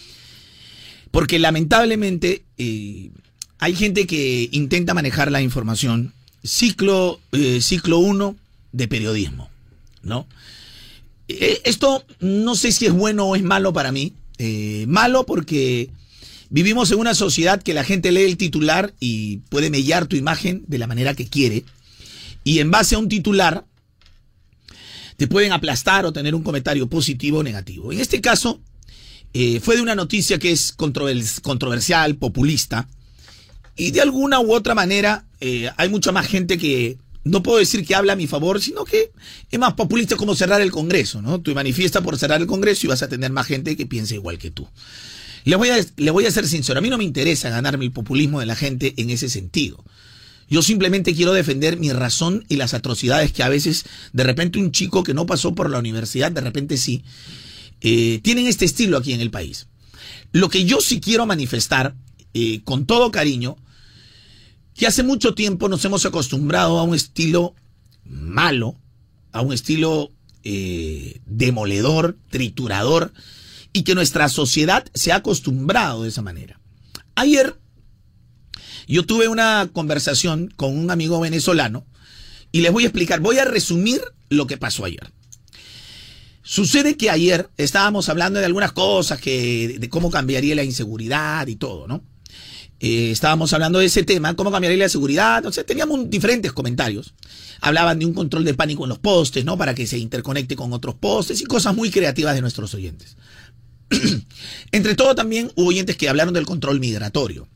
porque 1.11 1.39
lamentablemente 1.39 2.45
eh, 2.59 3.11
hay 3.59 3.75
gente 3.75 4.07
que 4.07 4.49
intenta 4.53 4.95
manejar 4.95 5.31
la 5.31 5.43
información 5.43 6.13
ciclo 6.45 7.21
eh, 7.33 7.61
ciclo 7.61 7.99
1 7.99 8.37
de 8.73 8.89
periodismo, 8.89 9.51
¿no? 10.03 10.27
Eh, 11.41 11.61
esto 11.65 12.05
no 12.21 12.55
sé 12.55 12.73
si 12.73 12.87
es 12.87 12.93
bueno 12.93 13.27
o 13.27 13.37
es 13.37 13.43
malo 13.43 13.73
para 13.73 13.93
mí. 13.93 14.15
Eh, 14.39 14.85
malo 14.89 15.25
porque 15.25 15.91
vivimos 16.51 16.91
en 16.91 16.99
una 16.99 17.15
sociedad 17.15 17.63
que 17.63 17.75
la 17.75 17.85
gente 17.85 18.11
lee 18.11 18.23
el 18.23 18.37
titular 18.37 18.93
y 19.01 19.39
puede 19.49 19.71
mellar 19.71 20.07
tu 20.07 20.17
imagen 20.17 20.65
de 20.67 20.79
la 20.79 20.87
manera 20.87 21.15
que 21.15 21.29
quiere. 21.29 21.65
Y 22.45 22.59
en 22.59 22.71
base 22.71 22.95
a 22.95 22.99
un 22.99 23.09
titular 23.09 23.65
te 25.17 25.29
pueden 25.29 25.53
aplastar 25.53 26.05
o 26.07 26.13
tener 26.13 26.35
un 26.35 26.43
comentario 26.43 26.89
positivo 26.89 27.39
o 27.39 27.43
negativo. 27.43 27.93
En 27.93 28.01
este 28.01 28.21
caso, 28.21 28.61
eh, 29.33 29.61
fue 29.61 29.77
de 29.77 29.83
una 29.83 29.95
noticia 29.95 30.39
que 30.39 30.51
es 30.51 30.77
controvers- 30.77 31.41
controversial, 31.41 32.17
populista, 32.17 32.89
y 33.77 33.93
de 33.93 34.01
alguna 34.01 34.41
u 34.41 34.53
otra 34.53 34.75
manera 34.75 35.25
hay 35.77 35.89
mucha 35.89 36.13
más 36.13 36.27
gente 36.27 36.59
que 36.59 36.99
no 37.25 37.43
puedo 37.43 37.59
decir 37.59 37.87
que 37.87 37.95
habla 37.95 38.15
a 38.15 38.17
mi 38.17 38.27
favor, 38.27 38.61
sino 38.61 38.85
que 38.85 39.13
es 39.51 39.59
más 39.59 39.75
populista 39.75 40.17
como 40.17 40.35
cerrar 40.35 40.61
el 40.61 40.71
Congreso, 40.71 41.23
¿no? 41.23 41.41
Tú 41.41 41.55
manifiestas 41.55 42.03
por 42.03 42.19
cerrar 42.19 42.41
el 42.41 42.47
Congreso 42.47 42.87
y 42.87 42.89
vas 42.89 43.03
a 43.03 43.09
tener 43.09 43.31
más 43.31 43.47
gente 43.47 43.77
que 43.77 43.87
piense 43.87 44.15
igual 44.15 44.39
que 44.39 44.51
tú. 44.51 44.69
Le 45.45 45.57
voy, 45.57 45.71
a, 45.71 45.85
le 45.97 46.11
voy 46.11 46.27
a 46.27 46.31
ser 46.31 46.47
sincero, 46.47 46.79
a 46.79 46.83
mí 46.83 46.91
no 46.91 46.99
me 46.99 47.05
interesa 47.05 47.51
ganarme 47.51 47.85
el 47.85 47.93
populismo 47.93 48.41
de 48.41 48.47
la 48.47 48.57
gente 48.57 48.95
en 48.97 49.11
ese 49.11 49.29
sentido. 49.29 49.85
Yo 50.49 50.63
simplemente 50.63 51.15
quiero 51.15 51.33
defender 51.33 51.79
mi 51.79 51.93
razón 51.93 52.45
y 52.49 52.57
las 52.57 52.75
atrocidades 52.75 53.33
que 53.33 53.43
a 53.43 53.49
veces, 53.49 53.85
de 54.13 54.25
repente, 54.25 54.59
un 54.59 54.71
chico 54.71 55.03
que 55.03 55.15
no 55.15 55.27
pasó 55.27 55.55
por 55.55 55.71
la 55.71 55.79
universidad, 55.79 56.31
de 56.31 56.41
repente 56.41 56.77
sí, 56.77 57.05
eh, 57.81 58.21
tienen 58.23 58.47
este 58.47 58.65
estilo 58.65 58.99
aquí 58.99 59.13
en 59.13 59.21
el 59.21 59.31
país. 59.31 59.67
Lo 60.33 60.49
que 60.49 60.65
yo 60.65 60.81
sí 60.81 61.01
quiero 61.01 61.27
manifestar, 61.27 61.95
eh, 62.35 62.61
con 62.65 62.87
todo 62.87 63.11
cariño, 63.11 63.57
que 64.75 64.87
hace 64.87 65.03
mucho 65.03 65.35
tiempo 65.35 65.69
nos 65.69 65.85
hemos 65.85 66.07
acostumbrado 66.07 66.79
a 66.79 66.83
un 66.83 66.95
estilo 66.95 67.55
malo, 68.05 68.77
a 69.33 69.41
un 69.41 69.53
estilo 69.53 70.13
eh, 70.45 71.21
demoledor, 71.27 72.17
triturador, 72.31 73.13
y 73.73 73.85
que 73.85 73.95
nuestra 73.95 74.29
sociedad 74.29 74.85
se 74.95 75.13
ha 75.13 75.17
acostumbrado 75.17 76.03
de 76.03 76.09
esa 76.09 76.23
manera. 76.23 76.61
Ayer 77.15 77.57
yo 78.87 79.07
tuve 79.07 79.29
una 79.29 79.71
conversación 79.73 80.53
con 80.57 80.77
un 80.77 80.91
amigo 80.91 81.21
venezolano 81.21 81.87
y 82.51 82.61
les 82.61 82.73
voy 82.73 82.85
a 82.85 82.87
explicar, 82.87 83.21
voy 83.21 83.39
a 83.39 83.45
resumir 83.45 84.01
lo 84.29 84.47
que 84.47 84.59
pasó 84.59 84.85
ayer. 84.85 85.11
Sucede 86.43 86.97
que 86.97 87.09
ayer 87.09 87.49
estábamos 87.57 88.09
hablando 88.09 88.41
de 88.41 88.47
algunas 88.47 88.73
cosas, 88.73 89.21
que, 89.21 89.77
de 89.79 89.89
cómo 89.89 90.11
cambiaría 90.11 90.55
la 90.55 90.65
inseguridad 90.65 91.47
y 91.47 91.57
todo, 91.57 91.87
¿no? 91.87 92.03
Eh, 92.85 93.13
estábamos 93.13 93.53
hablando 93.53 93.79
de 93.79 93.87
ese 93.87 94.03
tema, 94.03 94.35
cómo 94.35 94.51
cambiaría 94.51 94.77
la 94.77 94.89
seguridad, 94.89 95.47
o 95.47 95.53
sea, 95.53 95.63
teníamos 95.63 96.11
diferentes 96.11 96.53
comentarios. 96.53 97.15
Hablaban 97.61 98.01
de 98.01 98.07
un 98.07 98.13
control 98.13 98.45
de 98.45 98.55
pánico 98.55 98.83
en 98.85 98.89
los 98.89 98.99
postes, 98.99 99.45
¿no? 99.45 99.57
Para 99.57 99.73
que 99.73 99.87
se 99.87 99.99
interconecte 99.99 100.57
con 100.57 100.73
otros 100.73 100.97
postes 100.97 101.41
y 101.41 101.45
cosas 101.45 101.77
muy 101.77 101.93
creativas 101.93 102.35
de 102.35 102.41
nuestros 102.41 102.75
oyentes. 102.75 103.17
Entre 104.73 104.97
todo 104.97 105.15
también 105.15 105.53
hubo 105.55 105.69
oyentes 105.69 105.97
que 105.97 106.09
hablaron 106.09 106.35
del 106.35 106.45
control 106.45 106.81
migratorio. 106.81 107.47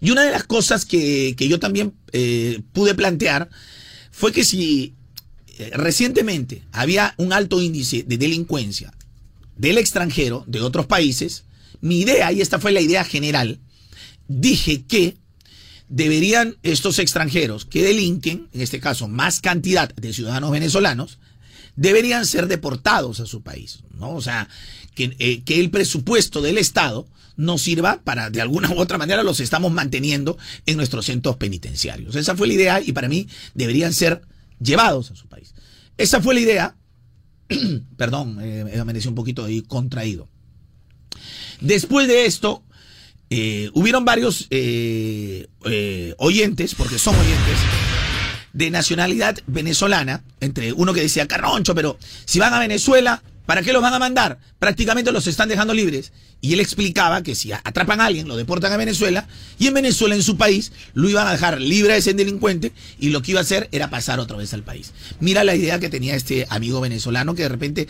Y 0.00 0.12
una 0.12 0.22
de 0.22 0.30
las 0.30 0.44
cosas 0.44 0.86
que, 0.86 1.34
que 1.36 1.48
yo 1.48 1.58
también 1.58 1.92
eh, 2.12 2.62
pude 2.72 2.94
plantear 2.94 3.50
fue 4.12 4.30
que 4.30 4.44
si 4.44 4.94
eh, 5.58 5.70
recientemente 5.74 6.62
había 6.70 7.14
un 7.16 7.32
alto 7.32 7.60
índice 7.60 8.04
de 8.04 8.16
delincuencia 8.16 8.94
del 9.56 9.76
extranjero, 9.78 10.44
de 10.46 10.60
otros 10.60 10.86
países, 10.86 11.46
mi 11.80 11.98
idea, 11.98 12.30
y 12.30 12.40
esta 12.40 12.60
fue 12.60 12.70
la 12.70 12.80
idea 12.80 13.02
general, 13.02 13.58
dije 14.28 14.84
que 14.84 15.16
deberían 15.88 16.56
estos 16.62 16.98
extranjeros 16.98 17.64
que 17.64 17.82
delinquen, 17.82 18.48
en 18.52 18.60
este 18.60 18.80
caso 18.80 19.08
más 19.08 19.40
cantidad 19.40 19.94
de 19.94 20.12
ciudadanos 20.12 20.50
venezolanos, 20.50 21.18
deberían 21.76 22.26
ser 22.26 22.46
deportados 22.46 23.20
a 23.20 23.26
su 23.26 23.42
país, 23.42 23.80
¿no? 23.98 24.14
O 24.14 24.20
sea, 24.20 24.48
que, 24.94 25.14
eh, 25.18 25.42
que 25.42 25.60
el 25.60 25.70
presupuesto 25.70 26.40
del 26.40 26.58
Estado 26.58 27.06
no 27.36 27.58
sirva 27.58 28.00
para, 28.02 28.30
de 28.30 28.40
alguna 28.40 28.70
u 28.70 28.78
otra 28.78 28.98
manera, 28.98 29.22
los 29.22 29.40
estamos 29.40 29.72
manteniendo 29.72 30.38
en 30.66 30.76
nuestros 30.76 31.06
centros 31.06 31.36
penitenciarios. 31.36 32.14
Esa 32.14 32.36
fue 32.36 32.46
la 32.46 32.54
idea 32.54 32.80
y 32.80 32.92
para 32.92 33.08
mí 33.08 33.28
deberían 33.54 33.92
ser 33.92 34.22
llevados 34.60 35.10
a 35.10 35.16
su 35.16 35.26
país. 35.26 35.54
Esa 35.96 36.20
fue 36.20 36.34
la 36.34 36.40
idea, 36.40 36.76
perdón, 37.96 38.38
eh, 38.40 38.64
me 38.64 38.78
amanecí 38.78 39.08
un 39.08 39.14
poquito 39.14 39.44
ahí 39.44 39.62
contraído. 39.62 40.28
Después 41.60 42.08
de 42.08 42.26
esto, 42.26 42.64
eh, 43.36 43.68
hubieron 43.72 44.04
varios 44.04 44.46
eh, 44.50 45.48
eh, 45.64 46.14
oyentes, 46.18 46.76
porque 46.76 47.00
son 47.00 47.16
oyentes, 47.16 47.56
de 48.52 48.70
nacionalidad 48.70 49.36
venezolana, 49.48 50.22
entre 50.38 50.72
uno 50.72 50.94
que 50.94 51.00
decía, 51.00 51.26
Carroncho, 51.26 51.74
pero 51.74 51.98
si 52.26 52.38
van 52.38 52.54
a 52.54 52.60
Venezuela, 52.60 53.24
¿para 53.44 53.62
qué 53.62 53.72
los 53.72 53.82
van 53.82 53.92
a 53.92 53.98
mandar? 53.98 54.38
Prácticamente 54.60 55.10
los 55.10 55.26
están 55.26 55.48
dejando 55.48 55.74
libres. 55.74 56.12
Y 56.40 56.52
él 56.52 56.60
explicaba 56.60 57.24
que 57.24 57.34
si 57.34 57.50
atrapan 57.50 58.00
a 58.00 58.06
alguien, 58.06 58.28
lo 58.28 58.36
deportan 58.36 58.72
a 58.72 58.76
Venezuela, 58.76 59.26
y 59.58 59.66
en 59.66 59.74
Venezuela, 59.74 60.14
en 60.14 60.22
su 60.22 60.36
país, 60.36 60.70
lo 60.92 61.10
iban 61.10 61.26
a 61.26 61.32
dejar 61.32 61.60
libre 61.60 61.94
de 61.94 61.98
ese 61.98 62.14
delincuente, 62.14 62.70
y 63.00 63.08
lo 63.08 63.20
que 63.20 63.32
iba 63.32 63.40
a 63.40 63.42
hacer 63.42 63.68
era 63.72 63.90
pasar 63.90 64.20
otra 64.20 64.36
vez 64.36 64.54
al 64.54 64.62
país. 64.62 64.92
Mira 65.18 65.42
la 65.42 65.56
idea 65.56 65.80
que 65.80 65.88
tenía 65.88 66.14
este 66.14 66.46
amigo 66.50 66.80
venezolano 66.80 67.34
que 67.34 67.42
de 67.42 67.48
repente 67.48 67.88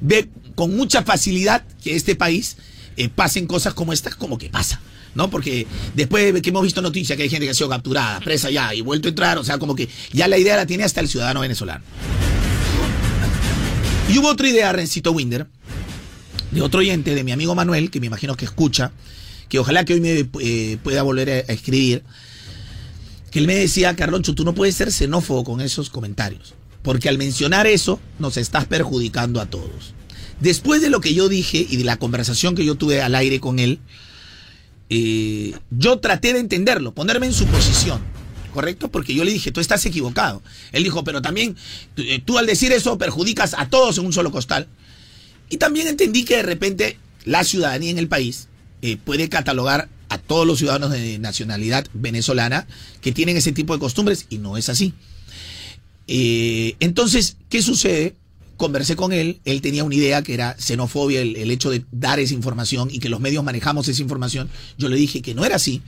ve 0.00 0.28
con 0.54 0.76
mucha 0.76 1.02
facilidad 1.02 1.64
que 1.82 1.96
este 1.96 2.14
país 2.14 2.56
eh, 2.96 3.08
pasen 3.08 3.46
cosas 3.46 3.74
como 3.74 3.92
estas, 3.92 4.14
como 4.14 4.38
que 4.38 4.50
pasa. 4.50 4.80
¿no? 5.14 5.30
Porque 5.30 5.66
después 5.94 6.34
de 6.34 6.42
que 6.42 6.50
hemos 6.50 6.62
visto 6.62 6.82
noticias 6.82 7.16
que 7.16 7.22
hay 7.22 7.30
gente 7.30 7.46
que 7.46 7.50
ha 7.50 7.54
sido 7.54 7.68
capturada, 7.68 8.20
presa 8.20 8.50
ya 8.50 8.74
y 8.74 8.80
vuelto 8.80 9.08
a 9.08 9.10
entrar, 9.10 9.38
o 9.38 9.44
sea, 9.44 9.58
como 9.58 9.74
que 9.74 9.88
ya 10.12 10.28
la 10.28 10.38
idea 10.38 10.56
la 10.56 10.66
tiene 10.66 10.84
hasta 10.84 11.00
el 11.00 11.08
ciudadano 11.08 11.40
venezolano. 11.40 11.84
Y 14.08 14.18
hubo 14.18 14.28
otra 14.28 14.48
idea, 14.48 14.72
Rencito 14.72 15.12
Winder, 15.12 15.46
de 16.50 16.62
otro 16.62 16.80
oyente, 16.80 17.14
de 17.14 17.24
mi 17.24 17.32
amigo 17.32 17.54
Manuel, 17.54 17.90
que 17.90 18.00
me 18.00 18.06
imagino 18.06 18.36
que 18.36 18.44
escucha, 18.44 18.92
que 19.48 19.58
ojalá 19.58 19.84
que 19.84 19.94
hoy 19.94 20.00
me 20.00 20.28
eh, 20.40 20.78
pueda 20.82 21.02
volver 21.02 21.30
a, 21.30 21.38
escribir, 21.52 22.04
que 23.30 23.38
él 23.38 23.46
me 23.46 23.54
decía, 23.54 23.96
Carloncho, 23.96 24.34
tú 24.34 24.44
no 24.44 24.54
puedes 24.54 24.74
ser 24.74 24.92
xenófobo 24.92 25.44
con 25.44 25.60
esos 25.60 25.90
comentarios, 25.90 26.54
porque 26.82 27.08
al 27.08 27.18
mencionar 27.18 27.66
eso 27.66 27.98
nos 28.18 28.36
estás 28.36 28.66
perjudicando 28.66 29.40
a 29.40 29.46
todos. 29.46 29.93
Después 30.40 30.82
de 30.82 30.90
lo 30.90 31.00
que 31.00 31.14
yo 31.14 31.28
dije 31.28 31.66
y 31.68 31.76
de 31.76 31.84
la 31.84 31.96
conversación 31.96 32.54
que 32.54 32.64
yo 32.64 32.74
tuve 32.74 33.02
al 33.02 33.14
aire 33.14 33.40
con 33.40 33.58
él, 33.58 33.78
eh, 34.90 35.54
yo 35.70 35.98
traté 35.98 36.32
de 36.32 36.40
entenderlo, 36.40 36.92
ponerme 36.92 37.26
en 37.26 37.32
su 37.32 37.46
posición. 37.46 38.00
¿correcto? 38.52 38.88
Porque 38.88 39.12
yo 39.12 39.24
le 39.24 39.32
dije, 39.32 39.50
tú 39.50 39.58
estás 39.58 39.84
equivocado. 39.84 40.40
Él 40.70 40.84
dijo, 40.84 41.02
pero 41.02 41.20
también 41.20 41.56
eh, 41.96 42.22
tú 42.24 42.38
al 42.38 42.46
decir 42.46 42.70
eso 42.70 42.96
perjudicas 42.98 43.52
a 43.58 43.68
todos 43.68 43.98
en 43.98 44.06
un 44.06 44.12
solo 44.12 44.30
costal. 44.30 44.68
Y 45.50 45.56
también 45.56 45.88
entendí 45.88 46.24
que 46.24 46.36
de 46.36 46.44
repente 46.44 46.96
la 47.24 47.42
ciudadanía 47.42 47.90
en 47.90 47.98
el 47.98 48.06
país 48.06 48.46
eh, 48.80 48.96
puede 48.96 49.28
catalogar 49.28 49.88
a 50.08 50.18
todos 50.18 50.46
los 50.46 50.58
ciudadanos 50.58 50.92
de 50.92 51.18
nacionalidad 51.18 51.88
venezolana 51.94 52.68
que 53.00 53.10
tienen 53.10 53.36
ese 53.36 53.50
tipo 53.50 53.74
de 53.74 53.80
costumbres 53.80 54.26
y 54.30 54.38
no 54.38 54.56
es 54.56 54.68
así. 54.68 54.94
Entonces, 56.06 57.36
¿qué 57.48 57.60
sucede? 57.60 58.14
Conversé 58.56 58.96
con 58.96 59.12
él, 59.12 59.40
él 59.44 59.60
tenía 59.60 59.84
una 59.84 59.94
idea 59.94 60.22
que 60.22 60.34
era 60.34 60.56
xenofobia, 60.58 61.20
el 61.20 61.50
hecho 61.50 61.70
de 61.70 61.84
dar 61.90 62.20
esa 62.20 62.34
información 62.34 62.88
y 62.90 62.98
que 62.98 63.08
los 63.08 63.20
medios 63.20 63.42
manejamos 63.44 63.88
esa 63.88 64.02
información. 64.02 64.48
Yo 64.78 64.88
le 64.88 64.96
dije 64.96 65.22
que 65.22 65.34
no 65.34 65.44
era 65.44 65.56
así, 65.56 65.82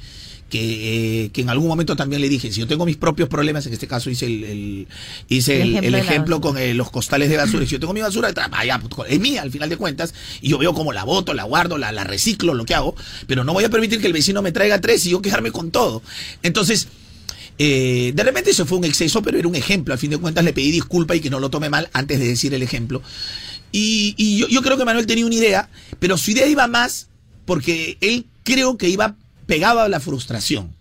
que, 0.49 1.31
que, 1.33 1.41
en 1.41 1.51
algún 1.51 1.69
momento 1.69 1.97
también 1.97 2.23
le 2.23 2.29
dije, 2.29 2.53
si 2.53 2.61
yo 2.61 2.67
tengo 2.67 2.87
mis 2.87 2.97
propios 2.97 3.29
problemas, 3.29 3.67
en 3.67 3.73
este 3.73 3.87
caso 3.87 4.11
hice 4.11 4.27
el, 4.27 4.87
hice 5.29 5.63
el, 5.63 5.95
ejemplo, 5.95 6.41
con 6.41 6.57
eh, 6.57 6.75
los 6.75 6.91
costales 6.91 7.29
de 7.29 7.37
basura, 7.37 7.65
si 7.65 7.73
yo 7.73 7.81
tengo 7.81 7.93
mi 7.93 8.01
basura, 8.01 8.33
vaya, 8.51 8.79
pues, 8.79 9.11
es 9.11 9.21
mía 9.21 9.43
al 9.43 9.51
final 9.51 9.69
de 9.69 9.77
cuentas, 9.77 10.15
y 10.41 10.51
yo 10.51 10.59
veo 10.59 10.73
cómo 10.73 10.93
la 10.93 11.05
boto, 11.05 11.35
la 11.35 11.45
guardo, 11.45 11.79
la, 11.79 11.91
la 11.91 12.05
reciclo, 12.05 12.55
lo 12.55 12.65
que 12.65 12.75
hago, 12.75 12.95
pero 13.27 13.45
no 13.45 13.53
voy 13.53 13.65
a 13.65 13.71
permitir 13.71 14.01
que 14.01 14.07
el 14.07 14.13
vecino 14.13 14.41
me 14.43 14.53
traiga 14.53 14.81
tres 14.81 15.05
y 15.07 15.11
yo 15.11 15.21
quejarme 15.21 15.51
con 15.51 15.71
todo. 15.71 16.03
Entonces, 16.43 16.89
eh, 17.59 18.13
de 18.15 18.23
repente 18.23 18.51
eso 18.51 18.67
fue 18.67 18.79
un 18.79 18.85
exceso, 18.85 19.23
pero 19.23 19.39
era 19.39 19.49
un 19.49 19.55
ejemplo. 19.55 19.93
Al 19.95 19.99
fin 19.99 20.11
de 20.11 20.19
cuentas 20.19 20.45
le 20.45 20.53
pedí 20.53 20.71
disculpa 20.71 21.17
y 21.17 21.21
que 21.21 21.31
no 21.31 21.41
lo 21.41 21.51
tome 21.51 21.71
mal 21.71 21.89
antes 21.93 22.19
de 22.19 22.29
decir 22.29 22.53
el 22.55 22.63
ejemplo. 22.63 23.03
Y, 23.73 24.39
yo, 24.39 24.49
yo, 24.49 24.63
creo 24.63 24.79
que 24.79 24.85
Manuel 24.85 25.07
tenía 25.07 25.27
una 25.27 25.35
idea, 25.35 25.69
pero 25.99 26.17
su 26.17 26.31
idea 26.31 26.47
iba 26.47 26.67
más 26.67 27.09
porque 27.45 27.99
él 28.01 28.27
creo 28.43 28.79
que 28.79 28.89
iba 28.89 29.17
pegaba 29.47 29.89
la 29.89 30.01
frustración 30.01 30.75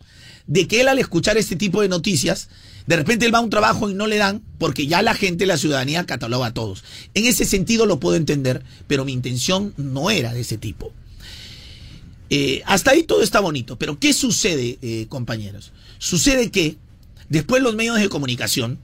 de 0.47 0.67
que 0.67 0.81
él 0.81 0.87
al 0.87 0.99
escuchar 0.99 1.37
este 1.37 1.55
tipo 1.55 1.81
de 1.81 1.89
noticias, 1.89 2.49
de 2.87 2.95
repente 2.95 3.25
él 3.25 3.33
va 3.33 3.39
a 3.39 3.41
un 3.41 3.49
trabajo 3.49 3.89
y 3.89 3.93
no 3.93 4.07
le 4.07 4.17
dan 4.17 4.43
porque 4.59 4.87
ya 4.87 5.01
la 5.01 5.15
gente, 5.15 5.45
la 5.45 5.57
ciudadanía 5.57 6.05
cataloga 6.05 6.47
a 6.47 6.53
todos. 6.53 6.83
En 7.13 7.25
ese 7.25 7.45
sentido 7.45 7.85
lo 7.85 7.99
puedo 7.99 8.15
entender, 8.15 8.63
pero 8.87 9.05
mi 9.05 9.13
intención 9.13 9.73
no 9.77 10.09
era 10.11 10.33
de 10.33 10.41
ese 10.41 10.57
tipo. 10.57 10.93
Eh, 12.29 12.63
hasta 12.65 12.91
ahí 12.91 13.03
todo 13.03 13.21
está 13.21 13.39
bonito, 13.39 13.77
pero 13.77 13.99
¿qué 13.99 14.13
sucede, 14.13 14.79
eh, 14.81 15.05
compañeros? 15.09 15.71
Sucede 15.99 16.49
que 16.49 16.77
después 17.29 17.61
los 17.61 17.75
medios 17.75 17.99
de 17.99 18.09
comunicación, 18.09 18.79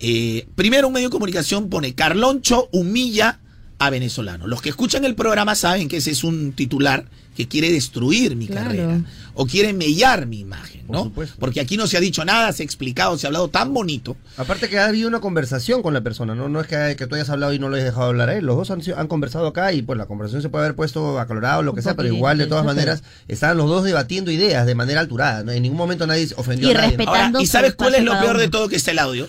eh, 0.00 0.46
primero 0.54 0.88
un 0.88 0.94
medio 0.94 1.08
de 1.08 1.12
comunicación 1.12 1.68
pone 1.68 1.94
Carloncho 1.94 2.68
humilla 2.72 3.40
a 3.78 3.90
venezolano. 3.90 4.46
Los 4.46 4.62
que 4.62 4.70
escuchan 4.70 5.04
el 5.04 5.14
programa 5.14 5.54
saben 5.54 5.88
que 5.88 5.98
ese 5.98 6.10
es 6.10 6.24
un 6.24 6.52
titular 6.52 7.08
que 7.38 7.46
quiere 7.46 7.70
destruir 7.70 8.34
mi 8.34 8.48
carrera 8.48 9.00
o 9.34 9.46
quiere 9.46 9.72
mellar 9.72 10.26
mi 10.26 10.40
imagen, 10.40 10.84
¿no? 10.88 11.12
Porque 11.38 11.60
aquí 11.60 11.76
no 11.76 11.86
se 11.86 11.96
ha 11.96 12.00
dicho 12.00 12.24
nada, 12.24 12.52
se 12.52 12.64
ha 12.64 12.66
explicado, 12.66 13.16
se 13.16 13.26
ha 13.26 13.28
hablado 13.28 13.46
tan 13.46 13.72
bonito. 13.72 14.16
Aparte 14.36 14.68
que 14.68 14.76
ha 14.76 14.86
habido 14.86 15.06
una 15.06 15.20
conversación 15.20 15.80
con 15.80 15.94
la 15.94 16.00
persona, 16.00 16.34
no, 16.34 16.48
no 16.48 16.60
es 16.60 16.66
que, 16.66 16.96
que 16.98 17.06
tú 17.06 17.14
hayas 17.14 17.30
hablado 17.30 17.52
y 17.52 17.60
no 17.60 17.68
lo 17.68 17.76
hayas 17.76 17.84
dejado 17.84 18.06
hablar 18.06 18.30
a 18.30 18.36
él, 18.36 18.44
los 18.44 18.56
dos 18.56 18.72
han, 18.72 18.82
han 18.96 19.06
conversado 19.06 19.46
acá 19.46 19.72
y 19.72 19.82
pues 19.82 19.96
la 19.96 20.06
conversación 20.06 20.42
se 20.42 20.48
puede 20.48 20.64
haber 20.64 20.74
puesto 20.74 21.20
acalorado, 21.20 21.62
lo 21.62 21.76
que 21.76 21.82
sea, 21.82 21.94
pero 21.94 22.12
igual 22.12 22.38
de 22.38 22.48
todas 22.48 22.64
maneras 22.64 23.04
estaban 23.28 23.56
los 23.56 23.68
dos 23.68 23.84
debatiendo 23.84 24.32
ideas 24.32 24.66
de 24.66 24.74
manera 24.74 24.98
alturada, 24.98 25.54
en 25.54 25.62
ningún 25.62 25.78
momento 25.78 26.08
nadie 26.08 26.26
ofendió 26.34 26.72
y 26.72 26.72
a 26.72 26.90
nadie. 26.90 27.44
¿Y 27.44 27.46
sabes 27.46 27.74
cuál 27.74 27.94
es 27.94 28.02
lo 28.02 28.18
peor 28.18 28.36
de 28.36 28.48
todo 28.48 28.68
que 28.68 28.74
está 28.74 28.90
el 28.90 28.98
audio? 28.98 29.28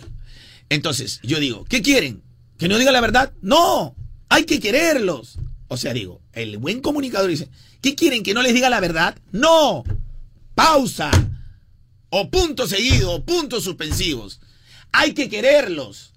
Entonces, 0.70 1.20
yo 1.22 1.40
digo, 1.40 1.64
¿qué 1.70 1.84
quieren? 1.84 2.24
¿Que 2.58 2.68
no 2.68 2.80
diga 2.80 2.92
la 2.92 3.02
verdad? 3.02 3.34
No, 3.44 3.96
hay 4.30 4.46
que 4.46 4.60
quererlos. 4.60 5.38
O 5.70 5.78
sea, 5.78 5.94
digo, 5.94 6.20
el 6.34 6.58
buen 6.58 6.82
comunicador 6.82 7.30
dice, 7.30 7.48
¿qué 7.82 7.96
quieren? 7.96 8.24
¿Que 8.24 8.34
no 8.34 8.42
les 8.42 8.54
diga 8.54 8.70
la 8.70 8.80
verdad? 8.80 9.16
No. 9.32 9.84
Pausa. 10.56 11.12
O 12.10 12.30
punto 12.30 12.68
seguido, 12.68 13.12
o 13.12 13.24
puntos 13.24 13.64
suspensivos. 13.64 14.42
Hay 14.92 15.14
que 15.14 15.30
quererlos. 15.30 16.12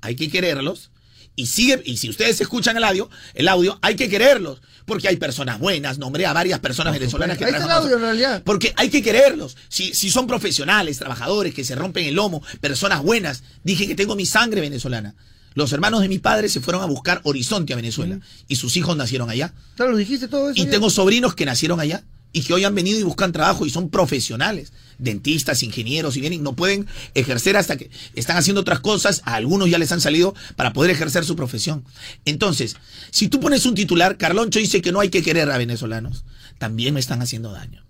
Hay 0.00 0.16
que 0.16 0.28
quererlos. 0.28 0.90
Y 1.36 1.46
sigue, 1.46 1.80
y 1.84 1.98
si 1.98 2.10
ustedes 2.10 2.40
escuchan 2.40 2.76
el 2.76 2.84
audio, 2.84 3.08
el 3.34 3.46
audio, 3.46 3.78
hay 3.80 3.94
que 3.94 4.08
quererlos. 4.08 4.60
Porque 4.86 5.06
hay 5.06 5.16
personas 5.16 5.60
buenas, 5.60 5.98
nombré 5.98 6.26
a 6.26 6.32
varias 6.32 6.58
personas 6.58 6.92
venezolanas 6.92 7.38
que 7.38 7.44
Ahí 7.44 7.54
el 7.54 7.62
audio, 7.62 7.96
en 7.96 8.02
realidad. 8.02 8.42
Porque 8.44 8.72
hay 8.76 8.88
que 8.88 9.02
quererlos. 9.02 9.56
Si, 9.68 9.94
si 9.94 10.10
son 10.10 10.26
profesionales, 10.26 10.98
trabajadores, 10.98 11.54
que 11.54 11.64
se 11.64 11.76
rompen 11.76 12.06
el 12.06 12.14
lomo, 12.14 12.42
personas 12.60 13.02
buenas. 13.02 13.44
Dije 13.62 13.86
que 13.86 13.94
tengo 13.94 14.16
mi 14.16 14.26
sangre 14.26 14.60
venezolana. 14.60 15.14
Los 15.56 15.72
hermanos 15.72 16.02
de 16.02 16.08
mi 16.08 16.18
padre 16.18 16.50
se 16.50 16.60
fueron 16.60 16.82
a 16.82 16.84
buscar 16.86 17.22
horizonte 17.24 17.72
a 17.72 17.76
Venezuela 17.76 18.20
y 18.46 18.56
sus 18.56 18.76
hijos 18.76 18.94
nacieron 18.94 19.30
allá. 19.30 19.54
Claro, 19.74 19.92
lo 19.92 19.96
dijiste 19.96 20.28
todo 20.28 20.50
eso. 20.50 20.62
Y 20.62 20.66
tengo 20.66 20.90
sobrinos 20.90 21.34
que 21.34 21.46
nacieron 21.46 21.80
allá 21.80 22.04
y 22.30 22.42
que 22.42 22.52
hoy 22.52 22.64
han 22.64 22.74
venido 22.74 23.00
y 23.00 23.04
buscan 23.04 23.32
trabajo 23.32 23.64
y 23.64 23.70
son 23.70 23.88
profesionales, 23.88 24.74
dentistas, 24.98 25.62
ingenieros 25.62 26.14
y 26.18 26.20
vienen, 26.20 26.42
no 26.42 26.52
pueden 26.52 26.86
ejercer 27.14 27.56
hasta 27.56 27.78
que 27.78 27.88
están 28.14 28.36
haciendo 28.36 28.60
otras 28.60 28.80
cosas, 28.80 29.22
a 29.24 29.36
algunos 29.36 29.70
ya 29.70 29.78
les 29.78 29.90
han 29.92 30.02
salido 30.02 30.34
para 30.56 30.74
poder 30.74 30.90
ejercer 30.90 31.24
su 31.24 31.36
profesión. 31.36 31.86
Entonces, 32.26 32.76
si 33.10 33.28
tú 33.28 33.40
pones 33.40 33.64
un 33.64 33.74
titular, 33.74 34.18
Carloncho 34.18 34.58
dice 34.58 34.82
que 34.82 34.92
no 34.92 35.00
hay 35.00 35.08
que 35.08 35.22
querer 35.22 35.50
a 35.50 35.56
venezolanos, 35.56 36.26
también 36.58 36.92
me 36.92 37.00
están 37.00 37.22
haciendo 37.22 37.50
daño. 37.50 37.82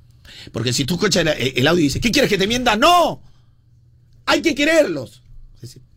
Porque 0.53 0.73
si 0.73 0.85
tú 0.85 0.95
escuchas 0.95 1.27
el, 1.37 1.67
audio 1.67 1.81
y 1.81 1.85
dices, 1.89 2.01
¿qué 2.01 2.13
quieres 2.13 2.31
que 2.31 2.39
te 2.39 2.47
mienda? 2.47 2.77
No, 2.77 3.21
hay 4.25 4.41
que 4.41 4.55
quererlos 4.55 5.23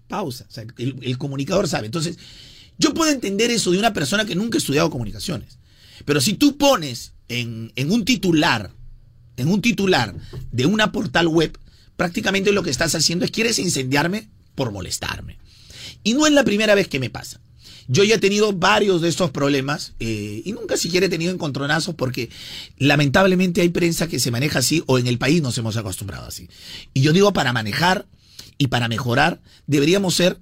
pausa. 0.09 0.45
O 0.49 0.51
sea, 0.51 0.65
el, 0.77 1.17
comunicador 1.17 1.69
sabe. 1.69 1.85
Entonces, 1.85 2.17
yo 2.77 2.93
puedo 2.93 3.11
entender 3.11 3.49
eso 3.51 3.71
de 3.71 3.77
una 3.77 3.93
persona 3.93 4.25
que 4.25 4.35
nunca 4.35 4.57
ha 4.57 4.59
estudiado 4.59 4.89
comunicaciones. 4.89 5.57
Pero 6.03 6.19
si 6.19 6.33
tú 6.33 6.57
pones 6.57 7.13
en, 7.29 7.71
en 7.77 7.91
un 7.91 8.03
titular, 8.03 8.71
en 9.37 9.47
un 9.47 9.61
titular 9.61 10.13
de 10.51 10.65
una 10.65 10.91
portal 10.91 11.27
web, 11.27 11.57
prácticamente 11.95 12.51
lo 12.51 12.63
que 12.63 12.69
estás 12.69 12.95
haciendo 12.95 13.23
es 13.23 13.31
quieres 13.31 13.59
incendiarme 13.59 14.27
por 14.55 14.71
molestarme. 14.71 15.37
Y 16.03 16.13
no 16.13 16.27
es 16.27 16.33
la 16.33 16.43
primera 16.43 16.75
vez 16.75 16.89
que 16.89 16.99
me 16.99 17.09
pasa. 17.09 17.39
Yo 17.91 18.03
ya 18.03 18.15
he 18.15 18.19
tenido 18.19 18.53
varios 18.53 19.01
de 19.01 19.09
estos 19.09 19.31
problemas 19.31 19.93
eh, 19.99 20.43
y 20.45 20.51
nunca 20.51 20.77
siquiera 20.77 21.07
he 21.07 21.09
tenido 21.09 21.33
encontronazos 21.33 21.95
porque 21.95 22.29
lamentablemente 22.77 23.61
hay 23.61 23.69
prensa 23.69 24.07
que 24.07 24.19
se 24.19 24.29
maneja 24.29 24.59
así 24.59 24.83
o 24.85 24.99
en 24.99 25.07
el 25.07 25.17
país 25.17 25.41
nos 25.41 25.57
hemos 25.57 25.75
acostumbrado 25.75 26.27
así. 26.27 26.47
Y 26.93 27.01
yo 27.01 27.13
digo, 27.13 27.33
para 27.33 27.51
manejar 27.51 28.05
y 28.59 28.67
para 28.67 28.87
mejorar 28.87 29.41
deberíamos 29.65 30.13
ser 30.13 30.39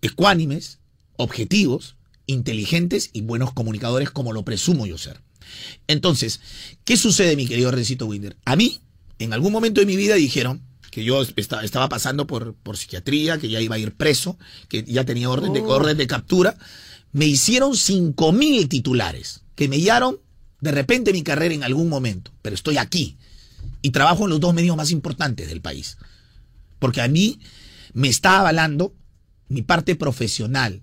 ecuánimes, 0.00 0.78
objetivos, 1.16 1.96
inteligentes 2.24 3.10
y 3.12 3.20
buenos 3.20 3.52
comunicadores 3.52 4.10
como 4.10 4.32
lo 4.32 4.44
presumo 4.44 4.86
yo 4.86 4.96
ser. 4.96 5.20
Entonces, 5.88 6.40
¿qué 6.84 6.96
sucede, 6.96 7.36
mi 7.36 7.46
querido 7.46 7.70
Rencito 7.70 8.06
Winder? 8.06 8.36
A 8.46 8.56
mí, 8.56 8.80
en 9.18 9.34
algún 9.34 9.52
momento 9.52 9.80
de 9.80 9.86
mi 9.86 9.96
vida 9.96 10.14
dijeron 10.14 10.62
que 10.90 11.04
yo 11.04 11.20
estaba 11.22 11.88
pasando 11.88 12.26
por, 12.26 12.54
por 12.54 12.76
psiquiatría, 12.76 13.38
que 13.38 13.48
ya 13.48 13.60
iba 13.60 13.74
a 13.74 13.78
ir 13.78 13.94
preso, 13.94 14.38
que 14.68 14.84
ya 14.84 15.04
tenía 15.04 15.28
orden 15.28 15.52
de, 15.52 15.60
oh. 15.60 15.68
orden 15.68 15.96
de 15.96 16.06
captura. 16.06 16.56
Me 17.12 17.26
hicieron 17.26 17.76
cinco 17.76 18.32
mil 18.32 18.68
titulares 18.68 19.42
que 19.56 19.68
me 19.68 19.76
hallaron 19.76 20.20
de 20.60 20.70
repente 20.70 21.12
mi 21.12 21.22
carrera 21.22 21.54
en 21.54 21.64
algún 21.64 21.88
momento, 21.88 22.30
pero 22.40 22.54
estoy 22.54 22.76
aquí 22.76 23.16
y 23.82 23.90
trabajo 23.90 24.24
en 24.24 24.30
los 24.30 24.40
dos 24.40 24.54
medios 24.54 24.76
más 24.76 24.92
importantes 24.92 25.48
del 25.48 25.60
país 25.60 25.96
porque 26.80 27.00
a 27.00 27.06
mí 27.06 27.38
me 27.92 28.08
está 28.08 28.40
avalando 28.40 28.92
mi 29.48 29.62
parte 29.62 29.94
profesional, 29.94 30.82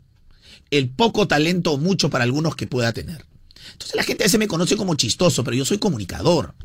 el 0.71 0.89
poco 0.89 1.27
talento 1.27 1.73
o 1.73 1.77
mucho 1.77 2.09
para 2.09 2.23
algunos 2.23 2.55
que 2.55 2.67
pueda 2.67 2.93
tener. 2.93 3.25
Entonces 3.73 3.95
la 3.95 4.03
gente 4.03 4.23
a 4.23 4.27
veces 4.27 4.39
me 4.39 4.47
conoce 4.47 4.77
como 4.77 4.95
chistoso, 4.95 5.43
pero 5.43 5.57
yo 5.57 5.65
soy 5.65 5.77
comunicador. 5.77 6.55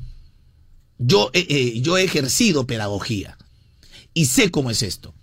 Yo, 0.99 1.31
eh, 1.33 1.81
yo 1.81 1.99
he 1.99 2.05
ejercido 2.05 2.67
pedagogía 2.67 3.37
y 4.15 4.27
sé 4.27 4.51
cómo 4.51 4.71
es 4.71 4.83
esto. 4.83 5.15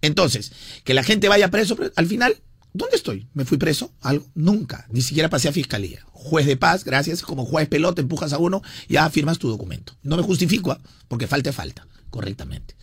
Entonces, 0.00 0.52
que 0.84 0.94
la 0.94 1.02
gente 1.02 1.28
vaya 1.28 1.50
preso, 1.50 1.76
al 1.96 2.06
final, 2.06 2.36
¿dónde 2.72 2.96
estoy? 2.96 3.28
¿Me 3.34 3.44
fui 3.44 3.58
preso? 3.58 3.92
¿Algo? 4.00 4.26
Nunca, 4.34 4.86
ni 4.90 5.02
siquiera 5.02 5.28
pasé 5.28 5.48
a 5.48 5.52
fiscalía. 5.52 6.04
Juez 6.12 6.46
de 6.46 6.56
paz, 6.56 6.84
gracias, 6.84 7.22
como 7.22 7.44
juez 7.44 7.68
pelota, 7.68 8.00
empujas 8.00 8.32
a 8.32 8.38
uno, 8.38 8.62
ya 8.88 9.08
firmas 9.10 9.38
tu 9.38 9.48
documento. 9.48 9.94
No 10.02 10.16
me 10.16 10.22
justifico, 10.22 10.72
¿ah? 10.72 10.80
porque 11.08 11.26
falta 11.26 11.52
falta, 11.52 11.86
correctamente. 12.10 12.76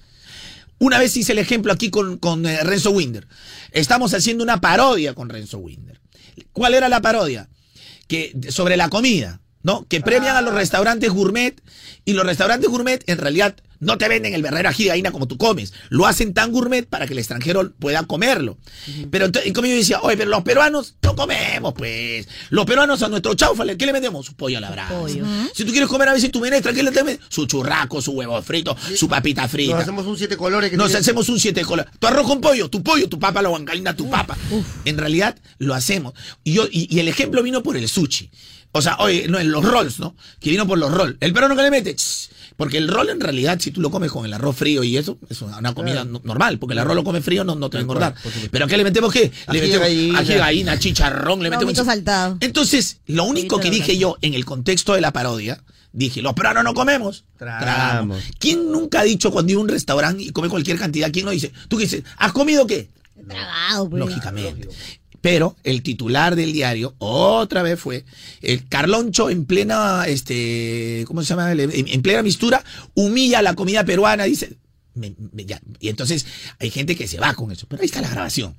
Una 0.84 1.00
vez 1.00 1.16
hice 1.16 1.32
el 1.32 1.40
ejemplo 1.40 1.72
aquí 1.72 1.90
con, 1.90 2.46
eh, 2.46 2.62
Renzo 2.62 2.92
Winder. 2.92 3.25
Estamos 3.72 4.13
haciendo 4.13 4.44
una 4.44 4.60
parodia 4.60 5.13
con 5.13 5.30
Renzo 5.30 5.60
Winder. 5.60 6.02
¿Cuál 6.52 6.74
era 6.74 6.90
la 6.90 7.02
parodia? 7.02 7.48
que 8.06 8.36
sobre 8.50 8.75
la 8.75 8.90
comida, 8.90 9.40
¿no? 9.62 9.88
Que 9.88 10.02
premian 10.02 10.36
a 10.36 10.42
los 10.42 10.54
restaurantes 10.54 11.10
gourmet 11.10 11.56
y 12.05 12.13
los 12.13 12.25
restaurantes 12.25 12.69
gourmet 12.69 13.03
en 13.07 13.17
realidad 13.17 13.55
no 13.79 13.98
te 13.98 14.07
venden 14.07 14.33
el 14.33 14.41
verdadero 14.41 14.69
ají 14.69 14.83
de 14.83 14.89
gallina 14.89 15.12
como 15.12 15.27
tú 15.27 15.38
comes. 15.38 15.74
Lo 15.89 16.05
hacen 16.05 16.33
tan 16.33 16.51
gourmet 16.51 16.88
para 16.88 17.05
que 17.05 17.13
el 17.13 17.19
extranjero 17.19 17.74
pueda 17.79 18.03
comerlo. 18.03 18.57
Pero 19.12 19.25
entonces, 19.25 19.51
como 19.53 19.67
yo 19.67 19.75
decía, 19.75 20.00
oye, 20.01 20.15
pero 20.15 20.29
los 20.29 20.43
peruanos 20.43 20.95
no 21.01 21.15
comemos, 21.15 21.74
pues. 21.74 22.27
Los 22.50 22.65
peruanos 22.65 23.03
a 23.03 23.10
nuestro 23.10 23.33
chaufale, 23.33 23.77
¿qué 23.77 23.86
le 23.86 23.93
metemos? 23.93 24.25
Su 24.25 24.36
pollo 24.36 24.57
a 24.57 24.62
la 24.62 24.72
brasa. 24.72 24.95
Si 25.53 25.65
tú 25.65 25.72
quieres 25.72 25.89
comer 25.89 26.10
a 26.10 26.13
veces 26.13 26.31
tu 26.31 26.39
menestra, 26.39 26.72
¿qué 26.74 26.81
le 26.81 26.91
metes? 26.91 27.19
Su 27.27 27.45
churraco, 27.45 28.01
su 28.01 28.12
huevo 28.13 28.41
frito, 28.41 28.75
su 28.95 29.07
papita 29.10 29.48
frita. 29.48 29.74
Nos 29.74 29.83
hacemos 29.83 30.05
un 30.05 30.17
siete 30.17 30.38
colores. 30.38 30.72
Que 30.72 30.77
Nos 30.77 30.95
hacemos 30.95 31.27
un 31.29 31.39
siete 31.39 31.63
colores. 31.63 31.91
Tu 32.00 32.07
arroz 32.07 32.25
con 32.25 32.39
pollo, 32.39 32.69
tu 32.69 32.81
pollo, 32.83 33.10
tu 33.10 33.19
papa, 33.19 33.41
la 33.41 33.50
guancalina, 33.50 33.95
tu 33.95 34.10
papa. 34.10 34.38
En 34.86 34.98
realidad 34.98 35.38
lo 35.57 35.74
hacemos. 35.74 36.13
Y, 36.43 36.53
yo, 36.53 36.67
y, 36.72 36.88
y 36.93 37.00
el 37.00 37.07
ejemplo 37.10 37.43
vino 37.43 37.63
por 37.63 37.75
el 37.75 37.89
sushi. 37.89 38.29
O 38.75 38.81
sea, 38.81 38.98
oye, 39.00 39.27
no, 39.27 39.39
en 39.39 39.51
los 39.51 39.63
rolls, 39.63 40.00
¿no? 40.00 40.15
Que 40.39 40.50
vino 40.50 40.65
por 40.65 40.79
los 40.79 40.91
rolls. 40.91 41.15
El 41.19 41.31
peruano 41.31 41.55
que 41.55 41.62
le 41.62 41.69
mete, 41.69 41.93
Porque 42.56 42.78
el 42.78 42.88
roll 42.88 43.10
en 43.10 43.20
realidad, 43.20 43.60
si 43.60 43.72
tú 43.72 43.82
lo 43.82 43.90
comes 43.90 44.12
con 44.12 44.26
el 44.26 44.34
arroz 44.34 44.56
frío 44.56 44.84
y 44.84 44.96
eso, 44.98 45.18
es 45.30 45.42
una 45.42 45.74
comida 45.74 46.04
no- 46.06 46.22
normal, 46.24 46.60
porque 46.60 46.74
el 46.74 46.80
arroz 46.80 46.96
lo 46.96 47.04
comes 47.04 47.24
frío, 47.26 47.44
no, 47.44 47.56
no 47.56 47.70
te 47.70 47.78
va 47.78 47.80
a 47.80 47.82
engordar. 47.82 48.16
Pero 48.52 48.68
¿qué 48.68 48.78
le 48.78 48.84
metemos 48.84 49.12
qué? 49.12 49.32
Le 49.52 49.62
metemos 49.62 49.88
gallina. 49.88 50.20
ají 50.20 50.34
gallina, 50.36 50.80
chicharrón, 50.80 51.40
le 51.42 51.50
metemos. 51.50 51.64
Lomito 51.74 51.84
saltado. 51.84 52.38
Entonces, 52.42 53.00
lo 53.08 53.24
único 53.24 53.60
que 53.60 53.70
dije 53.72 53.98
yo 53.98 54.18
en 54.22 54.36
el 54.36 54.46
contexto 54.46 54.94
de 54.94 55.02
la 55.02 55.12
parodia, 55.12 55.64
dije, 55.94 56.22
los 56.22 56.34
peruanos 56.34 56.64
no 56.64 56.74
comemos. 56.76 57.26
Tragamos. 57.38 58.22
¿Quién 58.40 58.72
nunca 58.72 59.00
ha 59.00 59.04
dicho 59.04 59.32
cuando 59.32 59.52
iba 59.52 59.60
a 59.60 59.64
un 59.64 59.70
restaurante 59.70 60.24
y 60.24 60.30
come 60.32 60.48
cualquier 60.50 60.78
cantidad? 60.78 61.12
¿Quién 61.12 61.26
no 61.26 61.32
dice? 61.32 61.52
¿Tú 61.68 61.78
qué 61.78 61.84
dices? 61.86 62.04
¿Has 62.18 62.34
comido 62.34 62.68
qué? 62.68 62.90
Tragado, 63.28 63.90
pues. 63.90 64.00
Lógicamente. 64.00 64.68
Pero 65.24 65.56
el 65.63 65.84
titular 65.84 66.36
del 66.36 66.51
diario 66.51 66.96
otra 66.98 67.63
vez 67.63 67.80
fue 67.80 68.03
el 68.42 68.68
Carloncho 68.68 69.30
en 69.30 69.46
plena, 69.46 70.03
este, 70.06 71.06
¿cómo 71.08 71.22
se 71.24 71.30
llama? 71.30 71.50
En, 71.53 71.72
en 71.88 72.01
plena 72.01 72.22
mistura 72.22 72.62
humilla 72.94 73.42
la 73.42 73.53
comida 73.56 73.86
peruana, 73.86 74.25
dice. 74.25 74.58
me- 74.96 75.15
me- 75.32 75.46
ya. 75.46 75.62
Y 75.80 75.88
entonces 75.88 76.25
hay 76.60 76.70
gente 76.72 76.98
que 76.98 77.08
se 77.08 77.20
va 77.22 77.34
con 77.36 77.53
eso. 77.53 77.68
Pero 77.70 77.82
ahí 77.82 77.86
está 77.86 78.01
la 78.01 78.10
grabación. 78.10 78.53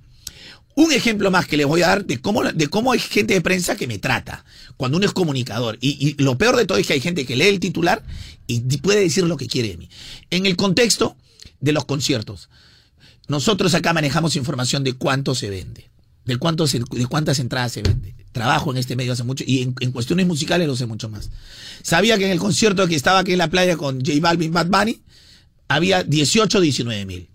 Un 0.74 0.90
ejemplo 0.90 1.30
más 1.30 1.46
que 1.46 1.58
les 1.58 1.66
voy 1.66 1.82
a 1.82 1.88
dar 1.88 2.06
de 2.06 2.18
cómo, 2.22 2.42
de 2.42 2.66
cómo 2.68 2.92
hay 2.92 2.98
gente 2.98 3.34
de 3.34 3.42
prensa 3.42 3.76
que 3.76 3.86
me 3.86 3.98
trata 3.98 4.46
cuando 4.78 4.96
uno 4.96 5.04
es 5.04 5.12
comunicador. 5.12 5.76
Y, 5.82 5.90
y 6.18 6.22
lo 6.22 6.38
peor 6.38 6.56
de 6.56 6.64
todo 6.64 6.78
es 6.78 6.86
que 6.86 6.94
hay 6.94 7.00
gente 7.00 7.26
que 7.26 7.36
lee 7.36 7.48
el 7.48 7.60
titular 7.60 8.02
y 8.46 8.60
puede 8.78 9.00
decir 9.00 9.24
lo 9.24 9.36
que 9.36 9.48
quiere 9.48 9.68
de 9.68 9.76
mí. 9.76 9.90
En 10.30 10.46
el 10.46 10.56
contexto 10.56 11.14
de 11.60 11.72
los 11.72 11.84
conciertos, 11.84 12.48
nosotros 13.28 13.74
acá 13.74 13.92
manejamos 13.92 14.34
información 14.34 14.82
de 14.82 14.94
cuánto 14.94 15.34
se 15.34 15.50
vende, 15.50 15.90
de, 16.24 16.36
cuánto 16.38 16.66
se- 16.66 16.80
de 16.90 17.06
cuántas 17.06 17.38
entradas 17.38 17.72
se 17.72 17.82
vende. 17.82 18.14
Trabajo 18.32 18.72
en 18.72 18.78
este 18.78 18.96
medio 18.96 19.12
hace 19.12 19.22
mucho 19.22 19.44
y 19.46 19.62
en, 19.62 19.74
en 19.80 19.92
cuestiones 19.92 20.26
musicales 20.26 20.66
lo 20.66 20.76
sé 20.76 20.86
mucho 20.86 21.08
más. 21.08 21.30
Sabía 21.82 22.18
que 22.18 22.24
en 22.26 22.30
el 22.32 22.38
concierto 22.38 22.86
que 22.88 22.96
estaba 22.96 23.20
aquí 23.20 23.32
en 23.32 23.38
la 23.38 23.48
playa 23.50 23.76
con 23.76 24.00
J 24.04 24.12
Balvin 24.20 24.52
Bad 24.52 24.66
Bunny 24.66 25.02
había 25.68 26.02
18 26.02 26.60
19 26.60 27.06
mil. 27.06 27.28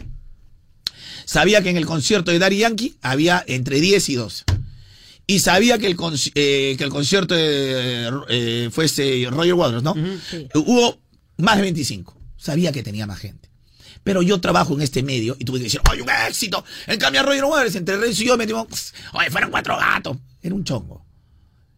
Sabía 1.25 1.62
que 1.62 1.69
en 1.69 1.77
el 1.77 1.86
concierto 1.86 2.31
de 2.31 2.39
Daddy 2.39 2.58
Yankee 2.58 2.96
había 3.01 3.43
entre 3.48 3.79
10 3.79 4.10
y 4.10 4.15
12. 4.15 4.43
Y 5.27 5.39
sabía 5.39 5.77
que 5.77 5.86
el, 5.86 5.96
eh, 6.34 6.75
que 6.77 6.84
el 6.84 6.89
concierto 6.89 7.36
de, 7.36 8.10
eh, 8.29 8.69
fuese 8.72 9.27
Roger 9.29 9.53
Waters, 9.53 9.84
¿no? 9.84 9.93
Hubo 10.55 11.00
más 11.38 11.58
de 11.58 11.62
25. 11.63 12.17
Sabía 12.36 12.72
que 12.72 12.81
tenía 12.81 13.05
más 13.05 13.19
gente. 13.19 13.49
Pero 14.09 14.23
yo 14.23 14.41
trabajo 14.41 14.73
en 14.73 14.81
este 14.81 15.03
medio 15.03 15.35
y 15.37 15.45
tuve 15.45 15.59
que 15.59 15.65
decir, 15.65 15.81
¡ay, 15.83 16.01
un 16.01 16.09
éxito! 16.27 16.65
En 16.87 16.99
cambio, 16.99 17.21
Roger 17.21 17.43
Waters, 17.43 17.75
entre 17.75 17.95
y 18.09 18.13
yo 18.15 18.37
metimos, 18.37 18.91
¡oye, 19.13 19.29
fueron 19.29 19.51
cuatro 19.51 19.77
gatos! 19.77 20.17
Era 20.41 20.55
un 20.55 20.63
chongo. 20.63 21.05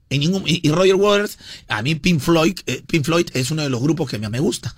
En 0.10 0.22
ningún, 0.22 0.44
y, 0.48 0.66
y 0.66 0.72
Roger 0.72 0.96
Waters, 0.96 1.38
a 1.68 1.82
mí 1.82 1.96
Pink 1.96 2.22
Floyd, 2.22 2.58
eh, 2.68 2.84
Pink 2.88 3.04
Floyd 3.04 3.28
es 3.34 3.52
uno 3.52 3.64
de 3.64 3.70
los 3.70 3.82
grupos 3.82 4.10
que 4.10 4.18
más 4.18 4.32
me 4.32 4.40
gusta. 4.40 4.74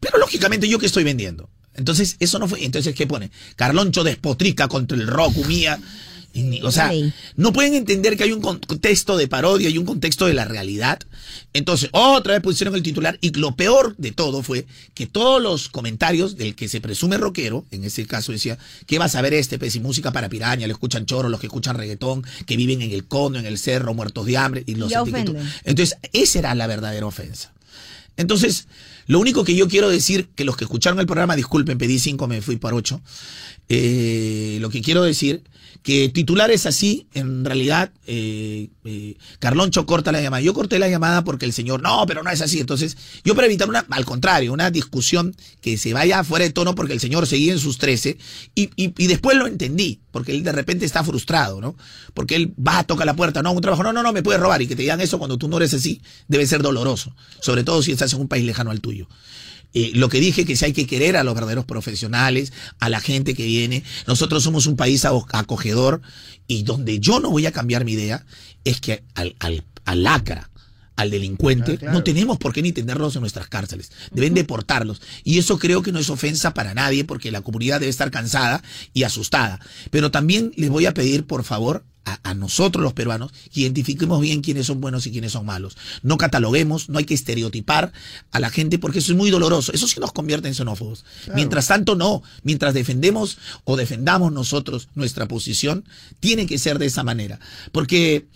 Pero 0.00 0.16
lógicamente, 0.16 0.66
¿yo 0.66 0.78
qué 0.78 0.86
estoy 0.86 1.04
vendiendo? 1.04 1.50
Entonces, 1.74 2.16
eso 2.20 2.38
no 2.38 2.48
fue. 2.48 2.64
Entonces, 2.64 2.94
¿qué 2.94 3.06
pone? 3.06 3.30
Carloncho 3.54 4.02
despotrica 4.02 4.66
contra 4.66 4.96
el 4.96 5.08
rock, 5.08 5.36
humilla. 5.36 5.78
O 6.62 6.72
sea, 6.72 6.90
no 7.36 7.52
pueden 7.52 7.74
entender 7.74 8.16
que 8.16 8.24
hay 8.24 8.32
un 8.32 8.40
contexto 8.40 9.16
de 9.16 9.28
parodia 9.28 9.68
y 9.68 9.78
un 9.78 9.86
contexto 9.86 10.26
de 10.26 10.34
la 10.34 10.44
realidad. 10.44 11.00
Entonces, 11.52 11.90
otra 11.92 12.34
vez 12.34 12.42
pusieron 12.42 12.74
el 12.74 12.82
titular 12.82 13.18
y 13.20 13.30
lo 13.30 13.56
peor 13.56 13.94
de 13.96 14.12
todo 14.12 14.42
fue 14.42 14.66
que 14.94 15.06
todos 15.06 15.42
los 15.42 15.68
comentarios 15.68 16.36
del 16.36 16.54
que 16.54 16.68
se 16.68 16.80
presume 16.80 17.16
rockero, 17.16 17.64
en 17.70 17.84
ese 17.84 18.06
caso 18.06 18.32
decía, 18.32 18.58
¿qué 18.86 18.98
va 18.98 19.06
a 19.06 19.08
saber 19.08 19.34
este? 19.34 19.58
Pues 19.58 19.72
si 19.72 19.80
música 19.80 20.12
para 20.12 20.28
piraña, 20.28 20.66
le 20.66 20.72
escuchan 20.72 21.06
chorro, 21.06 21.28
los 21.28 21.40
que 21.40 21.46
escuchan 21.46 21.76
reggaetón, 21.76 22.24
que 22.46 22.56
viven 22.56 22.82
en 22.82 22.92
el 22.92 23.06
cono, 23.06 23.38
en 23.38 23.46
el 23.46 23.58
cerro, 23.58 23.94
muertos 23.94 24.26
de 24.26 24.36
hambre 24.36 24.62
y 24.66 24.74
los. 24.74 24.92
Entonces, 25.64 25.96
esa 26.12 26.38
era 26.38 26.54
la 26.54 26.66
verdadera 26.66 27.06
ofensa. 27.06 27.52
Entonces, 28.16 28.66
lo 29.06 29.20
único 29.20 29.44
que 29.44 29.54
yo 29.54 29.68
quiero 29.68 29.88
decir, 29.88 30.28
que 30.34 30.44
los 30.44 30.56
que 30.56 30.64
escucharon 30.64 30.98
el 31.00 31.06
programa, 31.06 31.36
disculpen, 31.36 31.78
pedí 31.78 31.98
cinco, 31.98 32.26
me 32.26 32.42
fui 32.42 32.56
por 32.56 32.74
ocho. 32.74 33.00
Eh, 33.68 34.58
lo 34.60 34.70
que 34.70 34.82
quiero 34.82 35.02
decir, 35.02 35.42
que 35.82 36.08
titulares 36.08 36.66
así, 36.66 37.06
en 37.14 37.44
realidad, 37.44 37.92
eh, 38.06 38.68
eh, 38.84 39.16
Carloncho 39.38 39.86
corta 39.86 40.12
la 40.12 40.20
llamada. 40.20 40.40
Yo 40.42 40.52
corté 40.52 40.78
la 40.78 40.88
llamada 40.88 41.24
porque 41.24 41.46
el 41.46 41.52
señor, 41.52 41.82
no, 41.82 42.04
pero 42.06 42.22
no 42.22 42.30
es 42.30 42.40
así. 42.40 42.60
Entonces, 42.60 42.96
yo 43.24 43.34
para 43.34 43.46
evitar 43.46 43.68
una, 43.68 43.86
al 43.90 44.04
contrario, 44.04 44.52
una 44.52 44.70
discusión 44.70 45.34
que 45.60 45.78
se 45.78 45.92
vaya 45.92 46.24
fuera 46.24 46.44
de 46.44 46.52
tono 46.52 46.74
porque 46.74 46.92
el 46.92 47.00
señor 47.00 47.26
seguía 47.26 47.52
en 47.52 47.58
sus 47.58 47.78
13 47.78 48.18
y, 48.54 48.70
y, 48.76 48.92
y 48.96 49.06
después 49.06 49.36
lo 49.36 49.46
entendí, 49.46 50.00
porque 50.10 50.32
él 50.32 50.42
de 50.42 50.52
repente 50.52 50.84
está 50.84 51.04
frustrado, 51.04 51.60
¿no? 51.60 51.76
Porque 52.12 52.36
él 52.36 52.54
va, 52.58 52.84
toca 52.84 53.04
la 53.04 53.14
puerta, 53.14 53.42
no, 53.42 53.52
un 53.52 53.60
trabajo, 53.60 53.82
no, 53.82 53.92
no, 53.92 54.02
no, 54.02 54.12
me 54.12 54.22
puedes 54.22 54.40
robar 54.40 54.60
y 54.62 54.66
que 54.66 54.76
te 54.76 54.82
digan 54.82 55.00
eso 55.00 55.18
cuando 55.18 55.38
tú 55.38 55.48
no 55.48 55.56
eres 55.56 55.74
así, 55.74 56.02
debe 56.26 56.46
ser 56.46 56.62
doloroso, 56.62 57.14
sobre 57.40 57.64
todo 57.64 57.82
si 57.82 57.92
estás 57.92 58.12
en 58.12 58.20
un 58.20 58.28
país 58.28 58.44
lejano 58.44 58.70
al 58.70 58.80
tuyo. 58.80 59.08
Eh, 59.74 59.92
lo 59.94 60.08
que 60.08 60.18
dije 60.20 60.44
que 60.44 60.56
si 60.56 60.64
hay 60.64 60.72
que 60.72 60.86
querer 60.86 61.16
a 61.16 61.24
los 61.24 61.34
verdaderos 61.34 61.64
profesionales, 61.66 62.52
a 62.80 62.88
la 62.88 63.00
gente 63.00 63.34
que 63.34 63.44
viene. 63.44 63.84
Nosotros 64.06 64.42
somos 64.42 64.66
un 64.66 64.76
país 64.76 65.04
aco- 65.04 65.26
acogedor 65.32 66.00
y 66.46 66.62
donde 66.62 67.00
yo 67.00 67.20
no 67.20 67.30
voy 67.30 67.46
a 67.46 67.52
cambiar 67.52 67.84
mi 67.84 67.92
idea 67.92 68.24
es 68.64 68.80
que 68.80 69.04
al, 69.14 69.36
al, 69.40 69.64
al 69.84 70.02
lacra, 70.02 70.50
al 70.96 71.10
delincuente, 71.10 71.78
claro. 71.78 71.96
no 71.96 72.02
tenemos 72.02 72.38
por 72.38 72.52
qué 72.52 72.60
ni 72.62 72.72
tenerlos 72.72 73.14
en 73.14 73.20
nuestras 73.20 73.46
cárceles. 73.48 73.92
Deben 74.10 74.34
deportarlos. 74.34 75.00
Y 75.22 75.38
eso 75.38 75.58
creo 75.58 75.82
que 75.82 75.92
no 75.92 75.98
es 76.00 76.10
ofensa 76.10 76.54
para 76.54 76.74
nadie 76.74 77.04
porque 77.04 77.30
la 77.30 77.42
comunidad 77.42 77.78
debe 77.78 77.90
estar 77.90 78.10
cansada 78.10 78.62
y 78.94 79.04
asustada. 79.04 79.60
Pero 79.90 80.10
también 80.10 80.50
les 80.56 80.70
voy 80.70 80.86
a 80.86 80.94
pedir, 80.94 81.24
por 81.24 81.44
favor, 81.44 81.84
a, 82.08 82.30
a 82.30 82.34
nosotros 82.34 82.82
los 82.82 82.92
peruanos, 82.92 83.32
que 83.52 83.60
identifiquemos 83.60 84.20
bien 84.20 84.40
quiénes 84.40 84.66
son 84.66 84.80
buenos 84.80 85.06
y 85.06 85.10
quiénes 85.10 85.32
son 85.32 85.46
malos. 85.46 85.76
No 86.02 86.18
cataloguemos, 86.18 86.88
no 86.88 86.98
hay 86.98 87.04
que 87.04 87.14
estereotipar 87.14 87.92
a 88.30 88.40
la 88.40 88.50
gente 88.50 88.78
porque 88.78 89.00
eso 89.00 89.12
es 89.12 89.18
muy 89.18 89.30
doloroso. 89.30 89.72
Eso 89.72 89.86
sí 89.86 90.00
nos 90.00 90.12
convierte 90.12 90.48
en 90.48 90.54
xenófobos. 90.54 91.04
Mientras 91.34 91.66
tanto, 91.68 91.94
no. 91.94 92.22
Mientras 92.42 92.74
defendemos 92.74 93.38
o 93.64 93.76
defendamos 93.76 94.32
nosotros 94.32 94.88
nuestra 94.94 95.26
posición, 95.28 95.84
tiene 96.20 96.46
que 96.46 96.58
ser 96.58 96.78
de 96.78 96.86
esa 96.86 97.04
manera. 97.04 97.38
Porque 97.72 98.26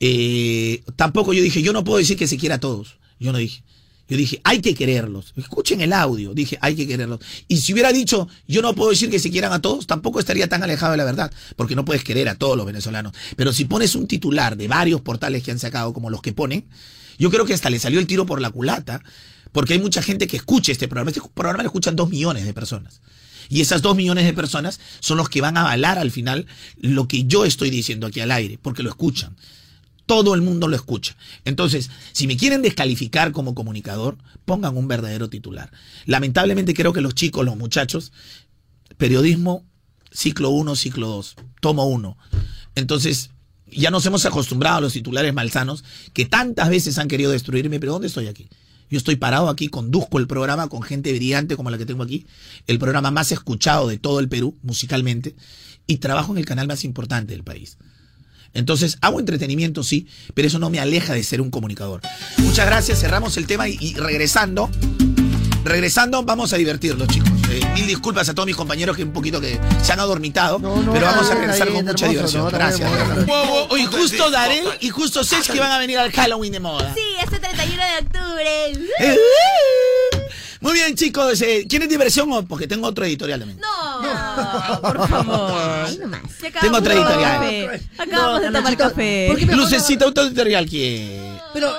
eh, 0.00 0.82
tampoco 0.96 1.32
yo 1.32 1.42
dije, 1.42 1.62
yo 1.62 1.72
no 1.72 1.84
puedo 1.84 1.98
decir 1.98 2.16
que 2.16 2.26
se 2.26 2.38
quiera 2.38 2.56
a 2.56 2.60
todos. 2.60 2.96
Yo 3.18 3.32
no 3.32 3.38
dije. 3.38 3.62
Yo 4.10 4.16
dije, 4.16 4.40
hay 4.42 4.60
que 4.60 4.74
quererlos. 4.74 5.32
Escuchen 5.36 5.80
el 5.82 5.92
audio. 5.92 6.34
Dije, 6.34 6.58
hay 6.60 6.74
que 6.74 6.84
quererlos. 6.88 7.20
Y 7.46 7.58
si 7.58 7.72
hubiera 7.72 7.92
dicho, 7.92 8.26
yo 8.48 8.60
no 8.60 8.74
puedo 8.74 8.90
decir 8.90 9.08
que 9.08 9.20
se 9.20 9.30
quieran 9.30 9.52
a 9.52 9.62
todos, 9.62 9.86
tampoco 9.86 10.18
estaría 10.18 10.48
tan 10.48 10.64
alejado 10.64 10.90
de 10.90 10.98
la 10.98 11.04
verdad. 11.04 11.32
Porque 11.54 11.76
no 11.76 11.84
puedes 11.84 12.02
querer 12.02 12.28
a 12.28 12.34
todos 12.34 12.56
los 12.56 12.66
venezolanos. 12.66 13.12
Pero 13.36 13.52
si 13.52 13.66
pones 13.66 13.94
un 13.94 14.08
titular 14.08 14.56
de 14.56 14.66
varios 14.66 15.00
portales 15.00 15.44
que 15.44 15.52
han 15.52 15.60
sacado, 15.60 15.92
como 15.92 16.10
los 16.10 16.22
que 16.22 16.32
ponen, 16.32 16.64
yo 17.20 17.30
creo 17.30 17.46
que 17.46 17.54
hasta 17.54 17.70
le 17.70 17.78
salió 17.78 18.00
el 18.00 18.08
tiro 18.08 18.26
por 18.26 18.40
la 18.40 18.50
culata. 18.50 19.00
Porque 19.52 19.74
hay 19.74 19.78
mucha 19.78 20.02
gente 20.02 20.26
que 20.26 20.38
escucha 20.38 20.72
este 20.72 20.88
programa. 20.88 21.12
Este 21.12 21.22
programa 21.32 21.62
lo 21.62 21.68
escuchan 21.68 21.94
dos 21.94 22.10
millones 22.10 22.44
de 22.44 22.52
personas. 22.52 23.00
Y 23.48 23.60
esas 23.60 23.80
dos 23.80 23.94
millones 23.94 24.24
de 24.24 24.32
personas 24.32 24.80
son 24.98 25.18
los 25.18 25.28
que 25.28 25.40
van 25.40 25.56
a 25.56 25.60
avalar 25.60 25.98
al 25.98 26.10
final 26.10 26.46
lo 26.80 27.06
que 27.06 27.26
yo 27.26 27.44
estoy 27.44 27.70
diciendo 27.70 28.08
aquí 28.08 28.18
al 28.18 28.32
aire, 28.32 28.58
porque 28.60 28.82
lo 28.82 28.90
escuchan 28.90 29.36
todo 30.10 30.34
el 30.34 30.42
mundo 30.42 30.66
lo 30.66 30.74
escucha. 30.74 31.16
Entonces, 31.44 31.88
si 32.10 32.26
me 32.26 32.36
quieren 32.36 32.62
descalificar 32.62 33.30
como 33.30 33.54
comunicador, 33.54 34.18
pongan 34.44 34.76
un 34.76 34.88
verdadero 34.88 35.30
titular. 35.30 35.70
Lamentablemente 36.04 36.74
creo 36.74 36.92
que 36.92 37.00
los 37.00 37.14
chicos, 37.14 37.44
los 37.44 37.56
muchachos, 37.56 38.10
periodismo, 38.96 39.64
ciclo 40.10 40.50
1, 40.50 40.74
ciclo 40.74 41.06
2, 41.06 41.36
tomo 41.60 41.86
1. 41.86 42.18
Entonces, 42.74 43.30
ya 43.68 43.92
nos 43.92 44.04
hemos 44.04 44.26
acostumbrado 44.26 44.78
a 44.78 44.80
los 44.80 44.94
titulares 44.94 45.32
malsanos 45.32 45.84
que 46.12 46.24
tantas 46.24 46.70
veces 46.70 46.98
han 46.98 47.06
querido 47.06 47.30
destruirme, 47.30 47.78
pero 47.78 47.92
¿dónde 47.92 48.08
estoy 48.08 48.26
aquí? 48.26 48.48
Yo 48.90 48.98
estoy 48.98 49.14
parado 49.14 49.48
aquí, 49.48 49.68
conduzco 49.68 50.18
el 50.18 50.26
programa 50.26 50.68
con 50.68 50.82
gente 50.82 51.12
brillante 51.12 51.54
como 51.54 51.70
la 51.70 51.78
que 51.78 51.86
tengo 51.86 52.02
aquí, 52.02 52.26
el 52.66 52.80
programa 52.80 53.12
más 53.12 53.30
escuchado 53.30 53.86
de 53.86 53.98
todo 53.98 54.18
el 54.18 54.28
Perú, 54.28 54.58
musicalmente, 54.62 55.36
y 55.86 55.98
trabajo 55.98 56.32
en 56.32 56.38
el 56.38 56.46
canal 56.46 56.66
más 56.66 56.82
importante 56.82 57.32
del 57.32 57.44
país. 57.44 57.78
Entonces, 58.54 58.98
hago 59.00 59.20
entretenimiento, 59.20 59.82
sí, 59.84 60.06
pero 60.34 60.48
eso 60.48 60.58
no 60.58 60.70
me 60.70 60.80
aleja 60.80 61.14
de 61.14 61.22
ser 61.22 61.40
un 61.40 61.50
comunicador. 61.50 62.00
Muchas 62.38 62.66
gracias, 62.66 63.00
cerramos 63.00 63.36
el 63.36 63.46
tema 63.46 63.68
y, 63.68 63.76
y 63.80 63.94
regresando, 63.94 64.68
regresando, 65.64 66.22
vamos 66.24 66.52
a 66.52 66.56
divertirlos, 66.56 67.06
chicos. 67.08 67.30
eh, 67.50 67.60
mil 67.74 67.86
disculpas 67.86 68.28
a 68.28 68.34
todos 68.34 68.46
mis 68.46 68.56
compañeros 68.56 68.96
que 68.96 69.04
un 69.04 69.12
poquito 69.12 69.40
que 69.40 69.60
se 69.82 69.92
han 69.92 70.00
adormitado, 70.00 70.58
No, 70.58 70.82
no, 70.82 70.92
pero 70.92 71.06
vamos 71.06 71.30
a 71.30 71.34
regresar 71.34 71.68
con 71.68 71.84
mucha 71.84 72.06
hermoso, 72.06 72.08
diversión. 72.10 72.44
no, 72.44 72.50
Gracias. 72.50 72.90
Oye, 73.70 73.86
justo 73.86 74.30
Darel 74.30 74.64
y 74.80 74.90
justo 74.90 75.22
Sech 75.22 75.46
que 75.50 75.60
van 75.60 75.70
a 75.72 75.78
venir 75.78 75.98
al 75.98 76.10
Halloween 76.12 76.52
de 76.52 76.60
moda. 76.60 76.92
Sí, 76.94 77.00
este 77.22 77.38
31 77.38 77.82
de 77.82 77.98
octubre. 78.06 78.78
Muy 80.60 80.74
bien, 80.74 80.94
chicos. 80.94 81.40
eh, 81.42 81.66
¿Quieren 81.68 81.88
diversión 81.88 82.30
o 82.32 82.44
porque 82.46 82.66
tengo 82.66 82.86
otro 82.86 83.04
editorial 83.04 83.40
también? 83.40 83.58
No, 83.60 84.80
por 84.82 85.08
favor. 85.08 85.98
Nomás. 85.98 86.22
Tengo 86.60 86.82
tomar 86.82 86.92
editorial. 86.92 87.40
café. 87.40 87.80
Acabamos 87.98 88.42
de 88.42 88.50
tomar 88.50 88.76
café. 88.76 89.26
¿por 89.28 89.38
qué 89.38 89.46
me 89.46 89.56
Lucecita, 89.56 90.06
otro 90.06 90.24
editorial 90.24 90.68
que. 90.68 91.38
Pero, 91.54 91.72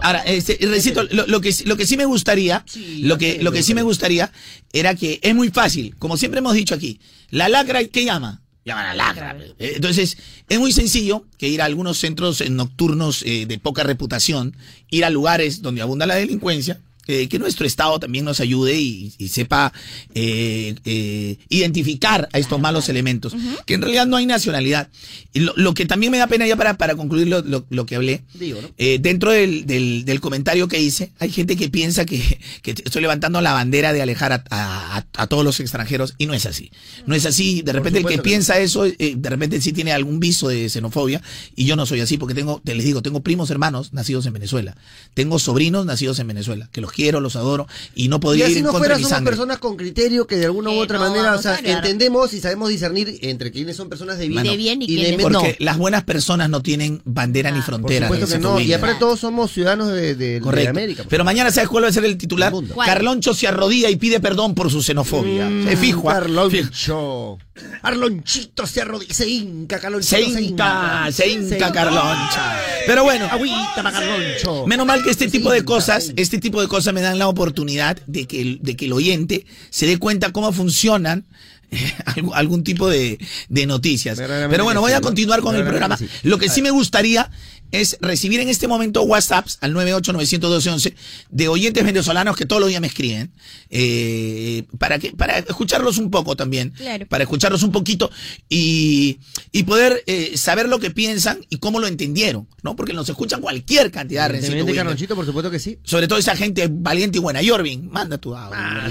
Ahora, 0.00 0.20
este, 0.20 0.58
recito, 0.62 1.02
lo, 1.10 1.26
lo 1.26 1.40
que, 1.40 1.54
lo 1.64 1.76
que 1.76 1.86
sí 1.86 1.96
me 1.96 2.04
gustaría, 2.04 2.64
lo 3.00 3.18
que, 3.18 3.42
lo 3.42 3.50
que 3.50 3.62
sí 3.64 3.74
me 3.74 3.82
gustaría 3.82 4.30
era 4.72 4.94
que 4.94 5.18
es 5.22 5.34
muy 5.34 5.50
fácil, 5.50 5.96
como 5.98 6.16
siempre 6.16 6.38
hemos 6.38 6.54
dicho 6.54 6.74
aquí, 6.74 7.00
la 7.30 7.48
lacra, 7.48 7.82
¿qué 7.84 8.04
llama? 8.04 8.40
Llama 8.64 8.82
a 8.90 8.94
la 8.94 8.94
lacra. 8.94 9.36
Eh, 9.58 9.72
Entonces, 9.76 10.16
es 10.48 10.58
muy 10.58 10.72
sencillo 10.72 11.24
que 11.38 11.48
ir 11.48 11.62
a 11.62 11.64
algunos 11.64 11.98
centros 11.98 12.40
eh, 12.40 12.50
nocturnos 12.50 13.22
eh, 13.24 13.46
de 13.46 13.58
poca 13.58 13.82
reputación, 13.82 14.54
ir 14.90 15.04
a 15.04 15.10
lugares 15.10 15.62
donde 15.62 15.82
abunda 15.82 16.06
la 16.06 16.14
delincuencia, 16.14 16.80
eh, 17.08 17.28
que 17.28 17.38
nuestro 17.40 17.66
Estado 17.66 17.98
también 17.98 18.24
nos 18.24 18.38
ayude 18.40 18.78
y, 18.80 19.12
y 19.18 19.28
sepa 19.28 19.72
eh, 20.14 20.74
eh, 20.84 21.38
identificar 21.48 22.28
a 22.32 22.38
estos 22.38 22.60
malos 22.60 22.88
elementos, 22.88 23.34
que 23.66 23.74
en 23.74 23.82
realidad 23.82 24.06
no 24.06 24.16
hay 24.16 24.26
nacionalidad. 24.26 24.88
Y 25.32 25.40
lo, 25.40 25.52
lo 25.56 25.74
que 25.74 25.86
también 25.86 26.12
me 26.12 26.18
da 26.18 26.26
pena 26.26 26.46
ya 26.46 26.56
para, 26.56 26.76
para 26.78 26.94
concluir 26.94 27.26
lo, 27.28 27.42
lo- 27.42 27.66
lo 27.70 27.86
que 27.86 27.96
hablé, 27.96 28.22
Digo, 28.34 28.60
¿no? 28.62 28.68
dentro 29.00 29.32
del, 29.32 29.66
del, 29.66 30.04
del 30.04 30.20
comentario 30.20 30.68
que 30.68 30.80
hice, 30.80 31.10
hay 31.18 31.30
gente 31.30 31.56
que 31.56 31.68
piensa 31.68 32.04
que, 32.06 32.22
que 32.62 32.70
estoy 32.70 33.02
levantando 33.02 33.40
la 33.40 33.52
bandera 33.52 33.92
de 33.92 34.02
alejar 34.02 34.32
a, 34.32 34.44
a- 34.50 35.04
a 35.16 35.26
todos 35.26 35.44
los 35.44 35.60
extranjeros 35.60 36.14
y 36.18 36.26
no 36.26 36.34
es 36.34 36.46
así. 36.46 36.70
No 37.06 37.14
es 37.14 37.26
así. 37.26 37.62
De 37.62 37.72
repente 37.72 37.98
el 37.98 38.04
que 38.04 38.14
piensa 38.22 38.58
eso, 38.58 38.84
eh, 38.86 39.14
de 39.16 39.30
repente 39.30 39.60
sí 39.60 39.72
tiene 39.72 39.92
algún 39.92 40.20
viso 40.20 40.48
de 40.48 40.68
xenofobia 40.68 41.22
y 41.56 41.64
yo 41.64 41.74
no 41.76 41.86
soy 41.86 42.00
así 42.00 42.18
porque 42.18 42.34
tengo, 42.34 42.60
te 42.64 42.74
les 42.74 42.84
digo, 42.84 43.02
tengo 43.02 43.22
primos 43.22 43.50
hermanos 43.50 43.92
nacidos 43.92 44.26
en 44.26 44.32
Venezuela. 44.34 44.76
Tengo 45.14 45.38
sobrinos 45.38 45.86
nacidos 45.86 46.18
en 46.18 46.26
Venezuela, 46.28 46.68
que 46.72 46.80
los 46.80 46.92
quiero, 46.98 47.20
los 47.20 47.36
adoro 47.36 47.68
y 47.94 48.08
no 48.08 48.16
y 48.16 48.18
podría 48.18 48.44
ir 48.46 48.50
así 48.50 48.58
en 48.58 48.64
no 48.64 48.70
contra 48.72 48.80
fuera, 48.80 48.94
de 48.94 48.98
mi 48.98 49.02
somos 49.04 49.16
sangre. 49.16 49.30
personas 49.30 49.58
con 49.58 49.76
criterio 49.76 50.26
que 50.26 50.36
de 50.36 50.46
alguna 50.46 50.70
u 50.70 50.78
otra 50.80 50.98
no 50.98 51.08
manera, 51.08 51.36
o 51.36 51.40
sea, 51.40 51.56
entendemos 51.62 52.32
y 52.34 52.40
sabemos 52.40 52.70
discernir 52.70 53.18
entre 53.22 53.52
quiénes 53.52 53.76
son 53.76 53.88
personas 53.88 54.18
de 54.18 54.26
bien, 54.28 54.42
De 54.42 54.56
bien 54.56 54.82
y 54.82 54.86
de 54.88 54.94
quiénes 54.94 55.16
menos. 55.18 55.42
Porque 55.42 55.56
las 55.60 55.78
buenas 55.78 56.02
personas 56.02 56.50
no 56.50 56.60
tienen 56.60 57.00
bandera 57.04 57.50
ni 57.52 57.58
Ah. 57.58 57.60
Por 57.60 57.66
frontera. 57.66 58.06
supuesto 58.08 58.26
de 58.26 58.32
que 58.32 58.38
no, 58.40 58.60
y 58.60 58.72
aparte 58.72 58.96
todos 58.98 59.20
somos 59.20 59.52
ciudadanos 59.52 59.88
de, 59.92 60.14
de- 60.16 60.34
de 60.34 60.40
Correcto. 60.40 60.70
América. 60.70 61.04
Pero 61.08 61.22
mañana, 61.24 61.50
¿sabes 61.52 61.68
cuál 61.68 61.84
va 61.84 61.88
a 61.88 61.92
ser 61.92 62.04
el 62.04 62.18
titular? 62.18 62.52
Carloncho 62.84 63.32
se 63.34 63.46
arrodilla 63.46 63.90
y 63.90 63.96
pide 63.96 64.18
perdón 64.20 64.54
por 64.56 64.70
su 64.70 64.82
xenofobia. 64.82 65.48
Mm, 65.48 65.68
se 65.68 65.76
fijo. 65.76 66.10
¿ah? 66.10 66.14
Carloncho. 66.14 67.38
Carlonchito 67.82 68.66
se 68.66 68.82
arrodilla, 68.82 69.14
se 69.14 69.28
hinca, 69.28 69.78
Carlonchito 69.78 70.16
Se 70.16 70.42
hinca, 70.42 71.08
se 71.12 71.28
hinca 71.28 71.72
Carloncha. 71.72 72.60
Pero 72.86 73.04
bueno, 73.04 73.26
Agüita 73.26 73.82
para 73.82 73.92
Carloncho. 73.92 74.66
menos 74.66 74.86
mal 74.86 75.02
que 75.02 75.10
este 75.10 75.26
Se 75.26 75.30
tipo 75.30 75.50
de 75.50 75.64
cosas, 75.64 76.12
este 76.16 76.38
tipo 76.38 76.60
de 76.60 76.68
cosas 76.68 76.94
me 76.94 77.00
dan 77.00 77.18
la 77.18 77.28
oportunidad 77.28 77.98
de 78.06 78.26
que 78.26 78.40
el, 78.40 78.58
de 78.62 78.76
que 78.76 78.86
el 78.86 78.92
oyente 78.92 79.46
se 79.70 79.86
dé 79.86 79.98
cuenta 79.98 80.32
cómo 80.32 80.52
funcionan 80.52 81.26
eh, 81.70 81.94
algún, 82.32 82.64
tipo 82.64 82.88
de, 82.88 83.18
de 83.48 83.66
noticias. 83.66 84.18
Pero 84.18 84.64
bueno, 84.64 84.80
voy 84.80 84.92
a 84.92 85.00
continuar 85.00 85.40
con 85.40 85.54
el 85.54 85.64
programa. 85.64 85.98
Lo 86.22 86.38
que 86.38 86.48
sí 86.48 86.62
me 86.62 86.70
gustaría 86.70 87.30
es 87.72 87.98
recibir 88.00 88.40
en 88.40 88.48
este 88.48 88.66
momento 88.68 89.02
WhatsApps 89.02 89.58
al 89.60 89.74
9891211 89.74 90.94
de 91.30 91.48
oyentes 91.48 91.84
venezolanos 91.84 92.36
que 92.36 92.46
todos 92.46 92.60
los 92.60 92.68
días 92.68 92.80
me 92.80 92.86
escriben 92.86 93.30
eh, 93.70 94.64
para 94.78 94.98
que 94.98 95.12
para 95.12 95.38
escucharlos 95.38 95.98
un 95.98 96.10
poco 96.10 96.36
también, 96.36 96.70
Claro. 96.70 97.06
para 97.08 97.24
escucharlos 97.24 97.62
un 97.62 97.72
poquito 97.72 98.10
y, 98.48 99.18
y 99.52 99.64
poder 99.64 100.02
eh, 100.06 100.36
saber 100.36 100.68
lo 100.68 100.78
que 100.78 100.90
piensan 100.90 101.40
y 101.50 101.58
cómo 101.58 101.78
lo 101.80 101.86
entendieron, 101.86 102.48
¿no? 102.62 102.76
Porque 102.76 102.92
nos 102.92 103.08
escuchan 103.08 103.40
cualquier 103.40 103.90
cantidad 103.90 104.28
de 104.30 104.40
Rencito. 104.40 104.74
Carlonchito, 104.74 105.16
por 105.16 105.26
supuesto 105.26 105.50
que 105.50 105.58
sí. 105.58 105.78
Sobre 105.82 106.06
todo 106.08 106.18
esa 106.18 106.36
gente 106.36 106.68
valiente 106.70 107.18
y 107.18 107.20
buena. 107.20 107.40
Jorvin, 107.44 107.90
manda 107.90 108.16
tu 108.18 108.34
audio. 108.36 108.54
Ah, 108.58 108.88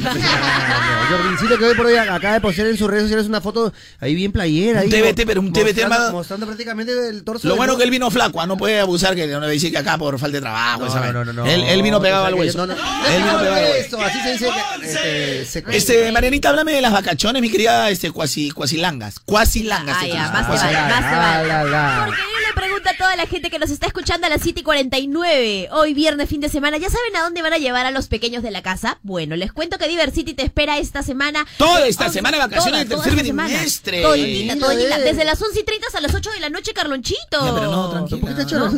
Jordincito 1.09 1.57
que 1.57 1.65
hoy 1.65 1.75
por 1.75 1.85
hoy 1.85 1.95
acaba 1.95 2.33
de 2.33 2.41
postear 2.41 2.67
en 2.67 2.77
sus 2.77 2.87
redes 2.89 3.03
sociales 3.03 3.25
una 3.27 3.41
foto 3.41 3.73
ahí 3.99 4.15
bien 4.15 4.31
playera. 4.31 4.81
Un 4.83 4.85
ahí 4.85 4.89
TBT, 5.01 5.19
mo- 5.21 5.25
pero 5.27 5.41
un 5.41 5.53
TBT 5.53 5.63
mostrando, 5.65 5.97
más- 5.99 6.11
mostrando 6.11 6.45
prácticamente 6.45 6.91
el 7.09 7.23
torso. 7.23 7.47
Lo 7.47 7.55
bueno 7.55 7.77
que 7.77 7.83
él 7.83 7.91
vino 7.91 8.09
flaco, 8.11 8.41
ah, 8.41 8.47
no 8.47 8.57
puede 8.67 8.81
abusar 8.81 9.15
que 9.15 9.25
no 9.27 9.39
le 9.39 9.49
dice 9.51 9.71
que 9.71 9.77
acá 9.77 9.97
por 9.97 10.19
falta 10.19 10.35
de 10.35 10.41
trabajo. 10.41 10.85
No, 10.87 11.13
no, 11.13 11.23
no, 11.23 11.31
no. 11.31 11.45
Él, 11.45 11.63
él 11.63 11.81
vino 11.81 12.01
pegado 12.01 12.25
al 12.25 12.33
hueso. 12.33 12.57
no, 12.57 12.65
no. 12.67 12.73
Él 12.73 13.17
vino 13.23 13.31
No, 13.31 13.39
pegado 13.39 13.55
al 13.55 13.63
hueso. 13.63 13.87
eso, 13.87 14.01
así 14.01 14.19
se 14.19 14.31
dice 14.33 14.49
que, 14.81 15.41
este, 15.41 15.63
Este, 15.77 16.11
Marianita, 16.11 16.49
háblame 16.49 16.73
de 16.73 16.81
las 16.81 16.91
vacaciones, 16.91 17.41
mi 17.41 17.49
querida 17.49 17.89
este, 17.89 18.11
cuasi, 18.11 18.51
cuasilangas. 18.51 19.19
Cuasilangas. 19.19 19.95
Ah, 19.97 20.01
se 20.01 20.09
ya, 20.09 20.31
más 20.31 20.45
se 20.45 20.51
Cuasi- 20.51 20.65
vale, 20.65 20.77
más 20.89 20.95
se 20.97 21.01
la, 21.15 21.17
vale. 21.17 21.47
la, 21.47 21.63
la. 21.63 22.03
Porque 22.07 22.21
yo 22.21 22.47
le 22.47 22.53
pregunto 22.53 22.89
a 22.89 22.97
toda 22.97 23.15
la 23.15 23.25
gente 23.27 23.49
que 23.49 23.57
nos 23.59 23.69
está 23.69 23.87
escuchando 23.87 24.27
a 24.27 24.29
las 24.29 24.41
7 24.41 24.59
y 24.59 24.63
49, 24.63 25.69
hoy 25.71 25.93
viernes, 25.93 26.27
fin 26.27 26.41
de 26.41 26.49
semana, 26.49 26.77
¿ya 26.77 26.89
saben 26.89 27.15
a 27.15 27.21
dónde 27.21 27.41
van 27.41 27.53
a 27.53 27.57
llevar 27.57 27.85
a 27.85 27.91
los 27.91 28.07
pequeños 28.07 28.43
de 28.43 28.51
la 28.51 28.61
casa? 28.61 28.99
Bueno, 29.03 29.37
les 29.37 29.53
cuento 29.53 29.77
que 29.77 29.87
Diversity 29.87 30.33
te 30.33 30.43
espera 30.43 30.77
esta 30.77 31.03
semana. 31.03 31.45
Toda 31.57 31.87
esta 31.87 32.09
semana 32.09 32.37
de 32.37 32.43
vacaciones 32.43 32.89
del 32.89 32.99
tercer. 32.99 34.01
Toditita, 34.01 34.57
toditita. 34.57 34.97
Mira, 34.97 34.99
Desde 34.99 35.23
las 35.23 35.41
11 35.41 35.57
y 35.61 35.63
30 35.63 35.87
hasta 35.87 36.01
las 36.01 36.13
8 36.13 36.31
de 36.31 36.39
la 36.41 36.49
noche, 36.49 36.73
Carlonchito. 36.73 37.17
Ya, 37.31 37.53
pero 37.53 37.71
no, 37.71 37.89
tranquila. 37.89 38.19
Ah. 38.57 38.71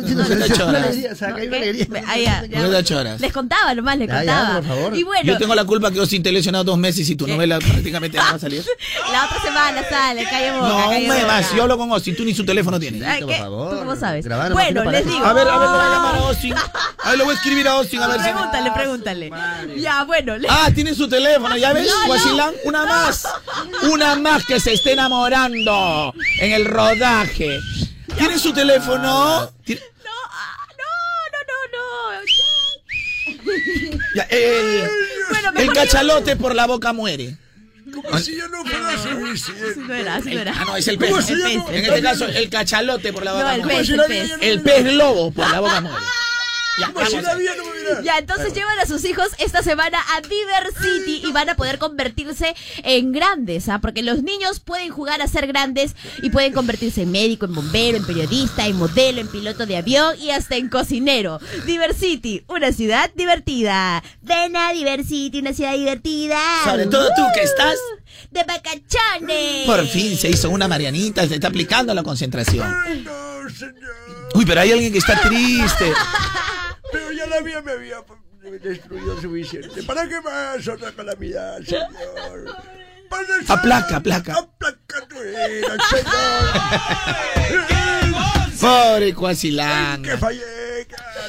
No 2.70 2.82
choras. 2.82 3.20
Les 3.20 3.32
contaba 3.32 3.74
nomás, 3.74 3.98
les 3.98 4.08
contaba. 4.08 4.60
por 4.60 4.64
favor. 4.64 4.96
Y 4.96 5.02
bueno, 5.02 5.24
Yo 5.24 5.38
tengo 5.38 5.54
la 5.54 5.64
culpa 5.64 5.90
que 5.90 5.98
Austin 5.98 6.22
te 6.22 6.30
he 6.30 6.32
lesionado 6.32 6.64
dos 6.64 6.78
meses 6.78 7.08
y 7.08 7.16
tu 7.16 7.26
novela 7.26 7.58
prácticamente 7.58 8.18
no 8.18 8.24
va 8.24 8.30
a 8.30 8.38
salir. 8.38 8.64
la 9.12 9.26
otra 9.26 9.42
semana 9.42 9.82
sale, 9.88 10.24
calle 10.24 10.52
boca. 10.52 10.68
No, 10.68 10.90
boca. 10.90 11.26
más. 11.26 11.54
Yo 11.54 11.62
hablo 11.62 11.78
con 11.78 11.90
Austin, 11.92 12.16
tú 12.16 12.24
ni 12.24 12.34
su 12.34 12.44
teléfono 12.44 12.78
tienes. 12.78 13.02
Ay, 13.02 13.20
por 13.20 13.30
¿qué? 13.30 13.38
favor. 13.38 13.70
¿Tú 13.72 13.78
cómo 13.78 13.96
sabes? 13.96 14.26
Bueno, 14.52 14.84
les 14.90 15.06
digo. 15.06 15.24
A 15.24 15.32
ver, 15.32 15.48
a 15.48 15.58
ver, 15.58 15.68
le 15.68 15.76
voy 15.76 15.84
a 15.84 15.90
llamar 15.90 16.14
a 16.14 16.18
Austin. 16.28 16.54
A 16.54 17.08
ver, 17.10 17.18
le 17.18 17.24
voy 17.24 17.32
a 17.32 17.36
escribir 17.36 17.68
a 17.68 17.72
Austin 17.72 18.02
a 18.02 18.08
ver 18.08 18.20
si. 18.20 18.30
Pregúntale, 18.30 18.70
pregúntale. 18.72 19.30
Ya, 19.80 20.04
bueno. 20.04 20.34
Ah, 20.48 20.70
tiene 20.74 20.94
su 20.94 21.08
teléfono, 21.08 21.56
¿ya 21.56 21.72
ves? 21.72 21.88
No, 21.88 22.00
no. 22.00 22.06
Guasilán, 22.06 22.54
una 22.64 22.86
más. 22.86 23.26
Una 23.90 24.14
más 24.16 24.44
que 24.44 24.60
se 24.60 24.74
esté 24.74 24.92
enamorando 24.92 26.12
en 26.40 26.52
el 26.52 26.64
rodaje. 26.66 27.58
¿Tiene 28.20 28.38
su 28.38 28.52
teléfono? 28.52 29.50
¿Tiene- 29.64 29.80
No, 30.04 30.10
ah, 30.30 30.66
no, 30.78 30.84
no, 31.32 31.40
no, 31.72 32.12
no. 32.12 32.26
Ya, 34.14 34.22
el, 34.24 34.88
Bueno, 35.30 35.48
el 35.48 35.54
mejor 35.54 35.74
cachalote 35.74 36.36
por 36.36 36.54
la 36.54 36.66
boca 36.66 36.92
muere. 36.92 37.36
Como 37.92 38.18
si 38.18 38.36
yo 38.36 38.46
no 38.48 38.64
fuera 38.64 38.96
suficiente. 39.02 40.06
Ah, 40.54 40.64
no, 40.66 40.76
es 40.76 40.86
el 40.88 40.98
pez. 40.98 41.10
¿Cómo 41.10 41.22
se 41.22 41.32
El 41.32 41.38
llama? 41.40 41.66
pez, 41.66 41.76
En 41.76 41.84
este 41.86 42.02
caso, 42.02 42.26
el 42.26 42.48
cachalote 42.50 43.12
por 43.12 43.24
la 43.24 43.32
boca 43.32 43.44
No, 43.44 43.50
el 43.52 43.62
muere. 43.62 43.78
pez, 43.78 43.88
el 43.90 44.00
pez. 44.06 44.32
El 44.40 44.60
pez 44.62 44.84
globo 44.84 45.30
por 45.32 45.50
la 45.50 45.60
boca 45.60 45.80
muere. 45.80 45.96
Ya, 46.80 46.88
hubiera- 47.08 47.32
Ya, 48.04 48.18
entonces 48.18 48.54
llevan 48.54 48.78
a 48.78 48.86
sus 48.86 49.04
hijos 49.04 49.28
esta 49.38 49.62
semana 49.62 49.98
a 50.14 50.20
Diversity 50.20 51.26
y 51.26 51.32
van 51.32 51.48
a 51.48 51.56
poder 51.56 51.78
convertirse 51.78 52.54
en 52.84 53.12
grandes, 53.12 53.68
¿ah? 53.68 53.80
Porque 53.80 54.02
los 54.02 54.22
niños 54.22 54.60
pueden 54.60 54.90
jugar 54.90 55.20
a 55.22 55.26
ser 55.26 55.46
grandes 55.46 55.94
y 56.22 56.30
pueden 56.30 56.52
convertirse 56.52 57.02
en 57.02 57.10
médico, 57.12 57.46
en 57.46 57.54
bombero, 57.54 57.96
en 57.98 58.06
periodista, 58.06 58.66
en 58.66 58.76
modelo, 58.76 59.20
en 59.20 59.28
piloto 59.28 59.66
de 59.66 59.76
avión 59.76 60.14
y 60.20 60.30
hasta 60.30 60.56
en 60.56 60.68
cocinero. 60.68 61.40
Diversity, 61.66 62.44
una 62.48 62.72
ciudad 62.72 63.10
divertida. 63.14 64.02
Ven 64.22 64.56
a 64.56 64.72
Diversity, 64.72 65.40
una 65.40 65.52
ciudad 65.52 65.72
divertida. 65.74 66.40
Sobre 66.64 66.86
todo 66.86 67.08
tú 67.16 67.22
que 67.34 67.42
estás. 67.42 67.76
De 68.30 68.44
vacaciones. 68.44 69.66
Por 69.66 69.86
fin 69.86 70.16
se 70.16 70.28
hizo 70.28 70.50
una 70.50 70.68
Marianita, 70.68 71.26
se 71.26 71.34
está 71.34 71.48
aplicando 71.48 71.92
la 71.94 72.02
concentración. 72.02 72.72
Ay, 72.86 73.02
no, 73.04 73.50
señor. 73.50 73.74
Uy, 74.34 74.44
pero 74.46 74.60
hay 74.60 74.72
alguien 74.72 74.92
que 74.92 74.98
está 74.98 75.20
triste. 75.20 75.92
Pero 76.92 77.12
ya 77.12 77.24
la 77.26 77.40
vida 77.40 77.62
me 77.62 77.70
había 77.70 77.98
destruido 78.60 79.20
suficiente. 79.20 79.82
¿Para 79.84 80.08
qué 80.08 80.20
más 80.20 80.66
otra 80.66 80.90
calamidad, 80.90 81.62
señor? 81.62 82.56
Aplaca, 83.48 83.96
aplaca. 83.96 84.34
Aplaca 84.34 85.08
tu 85.08 85.16
ira, 85.16 85.76
señor. 85.90 87.66
Pobre 88.60 89.06
que 89.06 89.14
Cuasilanga. 89.14 90.18
fallé. 90.18 90.40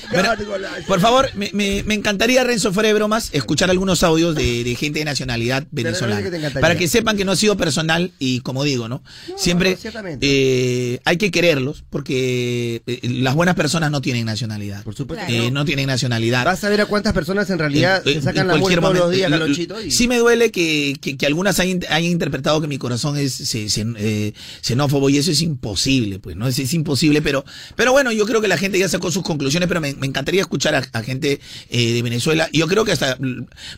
Pero, 0.09 0.23
gárgolas. 0.23 0.83
por 0.87 0.99
favor, 0.99 1.29
me, 1.35 1.49
me- 1.53 1.83
me 1.83 1.93
encantaría, 1.93 2.43
Renzo, 2.43 2.73
fuera 2.73 2.87
de 2.87 2.93
bromas, 2.93 3.29
escuchar 3.31 3.69
algunos 3.69 4.03
audios 4.03 4.35
de, 4.35 4.63
de 4.63 4.75
gente 4.75 4.99
de 4.99 5.05
nacionalidad 5.05 5.65
venezolana. 5.71 6.29
que. 6.29 6.49
Para 6.59 6.75
que 6.75 6.87
sepan 6.89 7.15
que 7.15 7.23
no 7.23 7.31
ha 7.31 7.35
sido 7.37 7.55
personal 7.55 8.11
y, 8.19 8.41
como 8.41 8.63
digo, 8.65 8.89
¿no? 8.89 9.03
Siempre 9.37 9.77
no, 9.93 10.01
eh, 10.21 10.99
hay 11.05 11.17
que 11.17 11.31
quererlos 11.31 11.83
porque 11.89 12.81
eh, 12.87 12.99
las 13.03 13.35
buenas 13.35 13.55
personas 13.55 13.91
no 13.91 14.01
tienen 14.01 14.25
nacionalidad. 14.25 14.83
Por 14.83 14.95
supuesto. 14.95 15.25
Claro. 15.25 15.43
Eh, 15.43 15.51
no 15.51 15.63
tienen 15.63 15.87
nacionalidad. 15.87 16.43
Vas 16.43 16.63
a 16.63 16.69
ver 16.69 16.81
a 16.81 16.85
cuántas 16.87 17.13
personas 17.13 17.49
en 17.49 17.59
realidad 17.59 18.01
Eh, 18.05 18.15
se 18.15 18.21
sacan 18.23 18.47
la 18.47 18.55
todos 18.59 18.93
los 18.93 19.11
días, 19.11 19.29
Lo- 19.29 19.37
Carlonchito. 19.39 19.81
y- 19.81 19.91
Sí 19.91 20.07
me 20.09 20.17
duele 20.17 20.51
que, 20.51 20.95
que- 20.99 21.15
que 21.15 21.25
algunas 21.25 21.59
hayan, 21.61 21.70
hayan 21.89 22.11
interpretado 22.11 22.61
que 22.61 22.67
mi 22.67 22.77
corazón 22.77 23.17
es 23.17 23.33
se- 23.33 23.69
se- 23.69 23.85
eh, 23.97 24.33
xenófobo 24.61 25.09
y 25.09 25.17
eso 25.17 25.31
es 25.31 25.41
imposible, 25.41 26.19
pues, 26.19 26.35
¿no? 26.35 26.47
Es, 26.47 26.59
es 26.59 26.73
imposible, 26.73 27.21
pero, 27.21 27.43
pero 27.75 27.91
bueno, 27.91 28.11
yo 28.11 28.25
creo 28.25 28.41
que 28.41 28.47
la 28.47 28.57
gente 28.57 28.79
ya 28.79 28.87
sacó 28.89 29.11
sus 29.11 29.23
conclusiones, 29.23 29.67
pero 29.67 29.81
me 29.81 29.89
encantaría 29.89 30.41
escuchar 30.41 30.75
a, 30.75 30.83
a 30.93 31.03
gente 31.03 31.39
eh, 31.69 31.93
de 31.93 32.01
Venezuela. 32.01 32.47
Y 32.51 32.59
yo 32.59 32.67
creo 32.67 32.85
que 32.85 32.91
hasta 32.91 33.17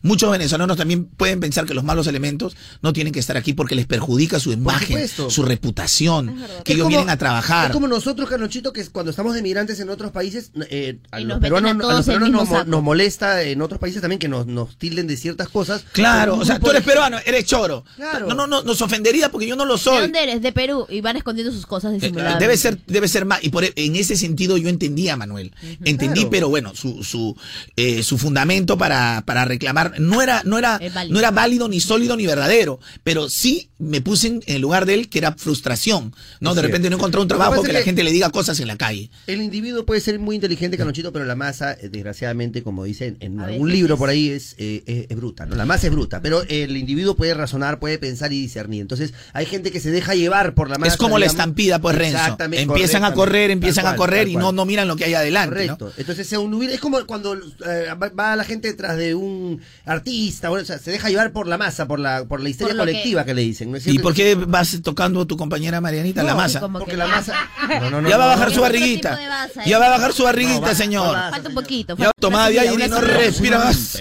muchos 0.01 0.31
venezolanos 0.31 0.77
también 0.77 1.05
pueden 1.05 1.39
pensar 1.39 1.65
que 1.65 1.73
los 1.73 1.83
malos 1.83 2.07
elementos 2.07 2.55
no 2.81 2.93
tienen 2.93 3.13
que 3.13 3.19
estar 3.19 3.37
aquí 3.37 3.53
porque 3.53 3.75
les 3.75 3.85
perjudica 3.85 4.39
su 4.39 4.51
imagen, 4.51 5.07
su 5.07 5.43
reputación, 5.43 6.35
que 6.63 6.73
Es 6.73 6.75
ellos 6.75 6.85
como- 6.85 6.89
vienen 6.89 7.09
a 7.09 7.17
trabajar. 7.17 7.67
Es 7.67 7.71
como 7.73 7.87
nosotros, 7.87 8.29
Carlonchito, 8.29 8.73
que 8.73 8.85
cuando 8.87 9.09
estamos 9.11 9.33
de 9.35 9.41
migrantes 9.41 9.79
en 9.79 9.89
otros 9.89 10.11
países, 10.11 10.51
eh, 10.69 10.97
a 11.11 11.19
los 11.19 11.39
peruanos, 11.39 11.71
a 11.71 11.75
a 11.75 11.77
todos 11.79 11.93
los 11.95 12.07
en 12.07 12.13
el 12.13 12.19
peruanos 12.21 12.49
nos, 12.49 12.67
nos 12.67 12.83
molesta 12.83 13.43
en 13.43 13.61
otros 13.61 13.79
países 13.79 14.01
también 14.01 14.19
que 14.19 14.27
nos, 14.27 14.45
nos 14.47 14.77
tilden 14.77 15.07
de 15.07 15.17
ciertas 15.17 15.49
cosas. 15.49 15.83
Claro, 15.91 16.37
o 16.37 16.45
sea, 16.45 16.59
tú 16.59 16.69
eres 16.69 16.83
peruano, 16.83 17.17
eres 17.25 17.45
choro. 17.45 17.82
Claro. 17.95 18.27
No, 18.27 18.33
no, 18.35 18.47
no, 18.47 18.63
nos 18.63 18.81
ofendería 18.81 19.29
porque 19.29 19.47
yo 19.47 19.55
no 19.55 19.65
lo 19.65 19.75
¿De 19.75 19.79
soy. 19.81 20.01
dónde 20.01 20.23
eres? 20.23 20.41
De 20.41 20.51
Perú. 20.51 20.85
Y 20.89 21.01
van 21.01 21.17
escondiendo 21.17 21.51
sus 21.53 21.65
cosas 21.65 21.91
Eh, 21.93 21.95
disimuladas. 21.95 22.39
Debe 22.39 22.57
ser, 22.57 22.79
debe 22.87 23.07
ser 23.07 23.25
más. 23.25 23.43
Y 23.43 23.49
por, 23.49 23.63
e- 23.63 23.73
en 23.75 23.95
ese 23.95 24.15
sentido 24.17 24.57
yo 24.57 24.69
entendía, 24.69 25.15
Manuel. 25.17 25.53
Entendí, 25.85 26.21
Claro. 26.21 26.29
pero 26.29 26.49
bueno, 26.49 26.75
su, 26.75 27.03
su, 27.03 27.35
eh, 27.75 28.03
su 28.03 28.17
fundamento 28.17 28.77
para, 28.77 29.23
para 29.25 29.45
reclamar 29.45 29.99
no 29.99 30.21
era, 30.21 30.41
no 30.45 30.57
era, 30.57 30.79
no 31.09 31.19
era 31.19 31.31
válido 31.31 31.67
ni 31.69 31.79
sólido 31.79 32.15
ni 32.17 32.25
verdadero. 32.25 32.79
Pero 33.03 33.29
sí 33.29 33.69
me 33.79 34.01
puse 34.01 34.27
en 34.27 34.43
el 34.47 34.61
lugar 34.61 34.85
de 34.85 34.93
él 34.93 35.09
que 35.09 35.19
era 35.19 35.33
frustración. 35.33 36.13
No, 36.39 36.55
de 36.55 36.61
repente 36.61 36.89
no 36.89 36.95
encontré 36.97 37.19
un 37.21 37.27
que 37.27 37.35
trabajo 37.35 37.61
que, 37.63 37.73
la 37.73 37.81
gente 37.81 38.03
le 38.03 38.11
diga 38.11 38.29
cosas 38.29 38.59
en 38.59 38.67
la 38.67 38.77
calle. 38.77 39.09
El 39.27 39.41
individuo 39.41 39.85
puede 39.85 39.99
ser 40.01 40.19
muy 40.19 40.35
inteligente, 40.35 40.77
Carlonchito, 40.77 41.11
pero 41.11 41.25
la 41.25 41.35
masa, 41.35 41.73
eh, 41.73 41.89
desgraciadamente, 41.89 42.63
como 42.63 42.83
dicen 42.83 43.17
en 43.19 43.39
A 43.39 43.45
algún 43.45 43.67
veces 43.67 43.77
libro 43.79 43.93
es- 43.95 43.99
por 43.99 44.09
ahí, 44.09 44.29
es, 44.29 44.55
eh, 44.57 44.83
es, 44.85 45.05
es 45.09 45.17
bruta, 45.17 45.45
¿no? 45.45 45.55
La 45.55 45.65
masa 45.65 45.87
es 45.87 45.93
bruta, 45.93 46.21
pero 46.21 46.43
el 46.47 46.77
individuo 46.77 47.15
puede 47.15 47.33
razonar, 47.33 47.72
puede 47.79 47.97
pensar 47.97 48.31
y 48.33 48.39
discernir. 48.41 48.81
Entonces, 48.81 49.13
hay 49.33 49.45
gente 49.45 49.71
que 49.71 49.79
se 49.79 49.91
deja 49.91 50.15
llevar 50.15 50.53
por 50.53 50.69
la 50.69 50.77
masa. 50.77 50.91
es 50.93 50.97
como 50.97 51.19
la 51.19 51.25
estampida, 51.25 51.79
pues 51.79 51.95
Renzo. 51.95 52.17
Exactamente, 52.17 52.63
Empiezan 52.63 53.03
a 53.03 53.13
correr, 53.13 53.51
empiezan 53.51 53.87
a 53.87 53.95
correr 53.95 54.27
y 54.27 54.35
no, 54.35 54.51
no 54.51 54.65
miran 54.65 54.87
lo 54.87 54.95
que 54.95 55.05
hay 55.05 55.13
adelante. 55.13 55.67
¿no? 55.67 55.77
Correcto. 55.77 55.93
Entonces 55.99 56.31
es 56.33 56.79
como 56.79 57.05
cuando 57.05 57.33
eh, 57.35 57.87
va- 58.01 58.35
la 58.35 58.43
gente 58.43 58.67
detrás 58.69 58.97
de 58.97 59.15
un 59.15 59.61
artista, 59.85 60.49
o 60.51 60.63
sea, 60.65 60.79
se 60.79 60.91
deja 60.91 61.09
llevar 61.09 61.31
por 61.31 61.47
la 61.47 61.57
masa, 61.57 61.87
por 61.87 61.99
la, 61.99 62.25
por 62.25 62.41
la 62.41 62.49
histeria 62.49 62.73
Por 62.75 62.85
que- 62.85 62.91
colectiva 62.91 63.25
que... 63.25 63.33
le 63.33 63.41
dicen. 63.41 63.71
¿no 63.71 63.77
es 63.77 63.87
¿Y 63.87 63.99
por 63.99 64.13
qué 64.13 64.35
vas 64.35 64.79
tocando 64.83 65.25
tu 65.27 65.37
compañera 65.37 65.81
Marianita 65.81 66.23
la 66.23 66.31
No, 66.31 66.37
masa? 66.37 66.59
como 66.59 66.79
Porque 66.79 66.91
que- 66.93 66.97
la 66.97 67.07
masa. 67.07 67.33
No, 67.81 67.89
no, 67.89 68.01
no, 68.01 68.09
ya 68.09 68.17
va 68.17 68.25
a 68.25 68.35
bajar 68.35 68.51
su 68.51 68.61
barriguita. 68.61 69.11
masa, 69.27 69.65
Ya 69.65 69.79
va 69.79 69.87
a 69.87 69.89
bajar 69.89 70.13
su 70.13 70.23
barriguita, 70.23 70.59
No, 70.61 70.67
va- 70.67 70.75
señor. 70.75 71.07
no 71.07 71.13
va- 71.13 71.29
Falta 71.31 71.49
un 71.49 71.55
poquito. 71.55 71.95
Ya 71.97 72.11
tomada 72.19 72.49
de 72.49 72.59
aire 72.59 72.85
y 72.85 72.89
no 72.89 73.01
respira 73.01 73.59
más. 73.59 73.99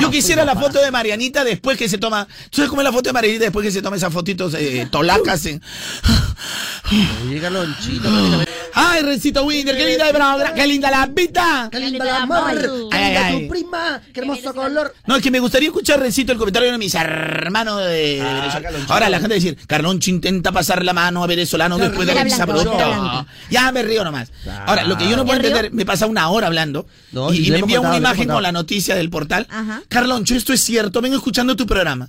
Yo 0.00 0.10
quisiera 0.10 0.44
la 0.44 0.54
foto 0.54 0.80
de 0.80 0.90
Marianita 0.90 1.44
después 1.44 1.76
que 1.78 1.88
se 1.88 1.98
toma. 1.98 2.26
¿Tú 2.50 2.56
sabes 2.56 2.70
cómo 2.70 2.82
es 2.82 2.84
la 2.84 2.92
foto 2.92 2.97
de 3.02 3.12
Marianita 3.12 3.44
después 3.44 3.64
que 3.64 3.72
se 3.72 3.82
toma 3.82 3.96
esas 3.96 4.12
fotitos 4.12 4.54
eh, 4.54 4.86
tolacas? 4.90 5.46
En... 5.46 5.62
Oye, 7.26 7.40
Carlonchito, 7.40 8.02
prácticamente. 8.08 8.52
¡Ay, 8.74 9.02
Rencito 9.02 9.44
Winder! 9.44 9.76
¡Qué 9.76 9.86
linda, 9.86 10.12
bro, 10.12 10.54
qué 10.54 10.66
linda 10.66 10.90
la 10.90 11.06
vida! 11.06 11.68
¡Qué 11.70 11.80
lindo 11.80 12.04
el 12.04 12.10
amor! 12.10 12.38
amor. 12.38 12.88
¡Qué 12.90 12.96
Ay, 12.96 13.04
linda 13.04 13.26
ay. 13.26 13.42
tu 13.42 13.48
prima! 13.48 14.00
¡Qué 14.12 14.20
hermoso 14.20 14.54
color! 14.54 14.94
No, 15.06 15.16
es 15.16 15.22
que 15.22 15.30
me 15.30 15.40
gustaría 15.40 15.68
escuchar, 15.68 16.00
Rencito, 16.00 16.32
el 16.32 16.38
comentario 16.38 16.70
de 16.70 16.78
mis 16.78 16.94
hermanos 16.94 17.80
de 17.84 17.88
de 17.88 18.22
Ah. 18.22 18.60
Ahora 18.88 19.08
la 19.08 19.20
gente 19.20 19.34
decir, 19.34 19.58
Carloncho 19.66 20.10
intenta 20.10 20.52
pasar 20.52 20.84
la 20.84 20.92
mano 20.92 21.22
a 21.24 21.26
venezolano 21.26 21.76
Claro, 21.76 21.90
después 21.90 22.06
de 22.08 22.14
la 22.14 22.46
blanco. 22.46 23.26
Ya 23.50 23.72
me 23.72 23.82
río 23.82 24.04
nomás. 24.04 24.30
Ahora, 24.66 24.84
lo 24.84 24.96
que 24.96 25.08
yo 25.08 25.16
no 25.16 25.24
puedo 25.24 25.36
entender, 25.36 25.72
me 25.72 25.84
pasa 25.84 26.06
una 26.06 26.28
hora 26.30 26.46
hablando 26.46 26.86
No, 27.12 27.32
y, 27.32 27.38
y 27.38 27.40
y 27.40 27.44
le 27.46 27.50
me 27.52 27.58
envía 27.60 27.76
contado, 27.78 27.96
una 27.96 28.08
imagen 28.08 28.28
con 28.28 28.42
la 28.42 28.52
noticia 28.52 28.94
del 28.94 29.10
portal. 29.10 29.46
Ajá. 29.50 29.82
Carloncho, 29.88 30.34
esto 30.34 30.52
es 30.52 30.60
cierto, 30.60 31.00
vengo 31.00 31.16
escuchando 31.16 31.56
tu 31.56 31.66
programa. 31.66 32.08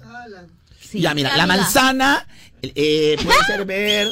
Sí, 0.91 0.99
ya, 1.01 1.13
mira, 1.13 1.35
la 1.37 1.43
amiga. 1.43 1.57
manzana 1.61 2.27
eh, 2.61 3.15
puede 3.23 3.37
ser 3.45 3.65
ver. 3.65 4.07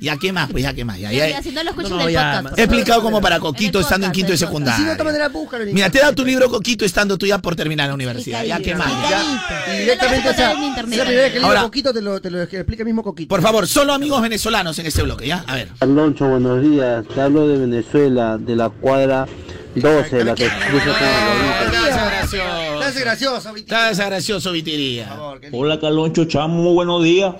Ya, 0.00 0.16
¿qué 0.16 0.32
más? 0.32 0.50
Pues 0.50 0.64
ya, 0.64 0.74
¿qué 0.74 0.84
más? 0.84 0.98
Ya, 0.98 1.12
Ya, 1.12 1.28
ya. 1.28 1.36
ya, 1.36 1.42
si 1.42 1.52
no 1.52 1.62
lo 1.62 1.70
escuchas 1.70 1.90
No, 1.92 2.00
en 2.02 2.08
el 2.08 2.12
ya, 2.12 2.20
podcast. 2.20 2.42
ma- 2.44 2.50
por 2.50 2.58
He 2.58 2.62
explicado 2.64 3.02
como 3.02 3.20
para 3.20 3.38
Coquito 3.38 3.78
estando 3.80 4.06
en 4.06 4.12
quinto 4.12 4.32
podcast. 4.32 4.40
Sí, 4.40 4.44
de 4.44 4.48
secundaria. 4.48 4.92
otra 4.92 5.04
manera, 5.04 5.28
búscalo. 5.28 5.64
Mira, 5.72 5.88
te 5.88 5.98
he 5.98 6.00
dado 6.00 6.14
tu 6.14 6.24
libro 6.24 6.50
Coquito 6.50 6.84
estando 6.84 7.16
tú 7.16 7.26
ya 7.26 7.38
por 7.38 7.54
terminar 7.54 7.88
la 7.88 7.94
universidad. 7.94 8.44
Ya, 8.44 8.58
¿qué 8.58 8.74
más? 8.74 8.88
Ya. 9.08 9.72
Y 9.72 9.78
directamente, 9.82 10.28
o 10.30 10.34
sea, 10.34 10.52
en 10.52 10.62
internet. 10.64 10.92
es 10.92 10.98
la 10.98 11.04
primera 11.04 11.22
vez 11.22 11.32
que 11.32 11.38
leo 11.38 11.46
Ahora- 11.48 11.62
Coquito, 11.62 11.94
te 11.94 12.02
lo, 12.02 12.20
te 12.20 12.30
lo 12.30 12.42
explica 12.42 12.82
el 12.82 12.86
mismo 12.86 13.02
Coquito. 13.04 13.28
Por 13.28 13.40
favor, 13.40 13.68
solo 13.68 13.94
amigos 13.94 14.20
venezolanos 14.20 14.76
en 14.80 14.86
este 14.86 15.02
bloque, 15.02 15.28
¿ya? 15.28 15.44
A 15.46 15.54
ver. 15.54 15.68
Carloncho, 15.78 16.26
buenos 16.26 16.60
días. 16.62 17.04
Te 17.14 17.20
hablo 17.20 17.46
de 17.46 17.58
Venezuela, 17.58 18.36
de 18.36 18.56
la 18.56 18.70
cuadra 18.70 19.26
12, 19.74 20.24
la 20.24 20.34
que 20.34 20.48
cruza 20.48 20.84
con 20.84 21.72
la 21.72 21.88
Estás 21.88 22.10
gracioso. 22.10 22.74
Estás 22.74 22.98
gracioso, 23.00 23.52
Viti. 23.52 23.74
Estás 23.74 23.98
gracioso, 23.98 24.52
Vitiría. 24.52 25.16
Qué. 25.40 25.48
Hola 25.52 25.80
Carloncho, 25.80 26.24
chamo, 26.26 26.62
muy 26.62 26.72
buenos 26.74 27.02
días. 27.02 27.34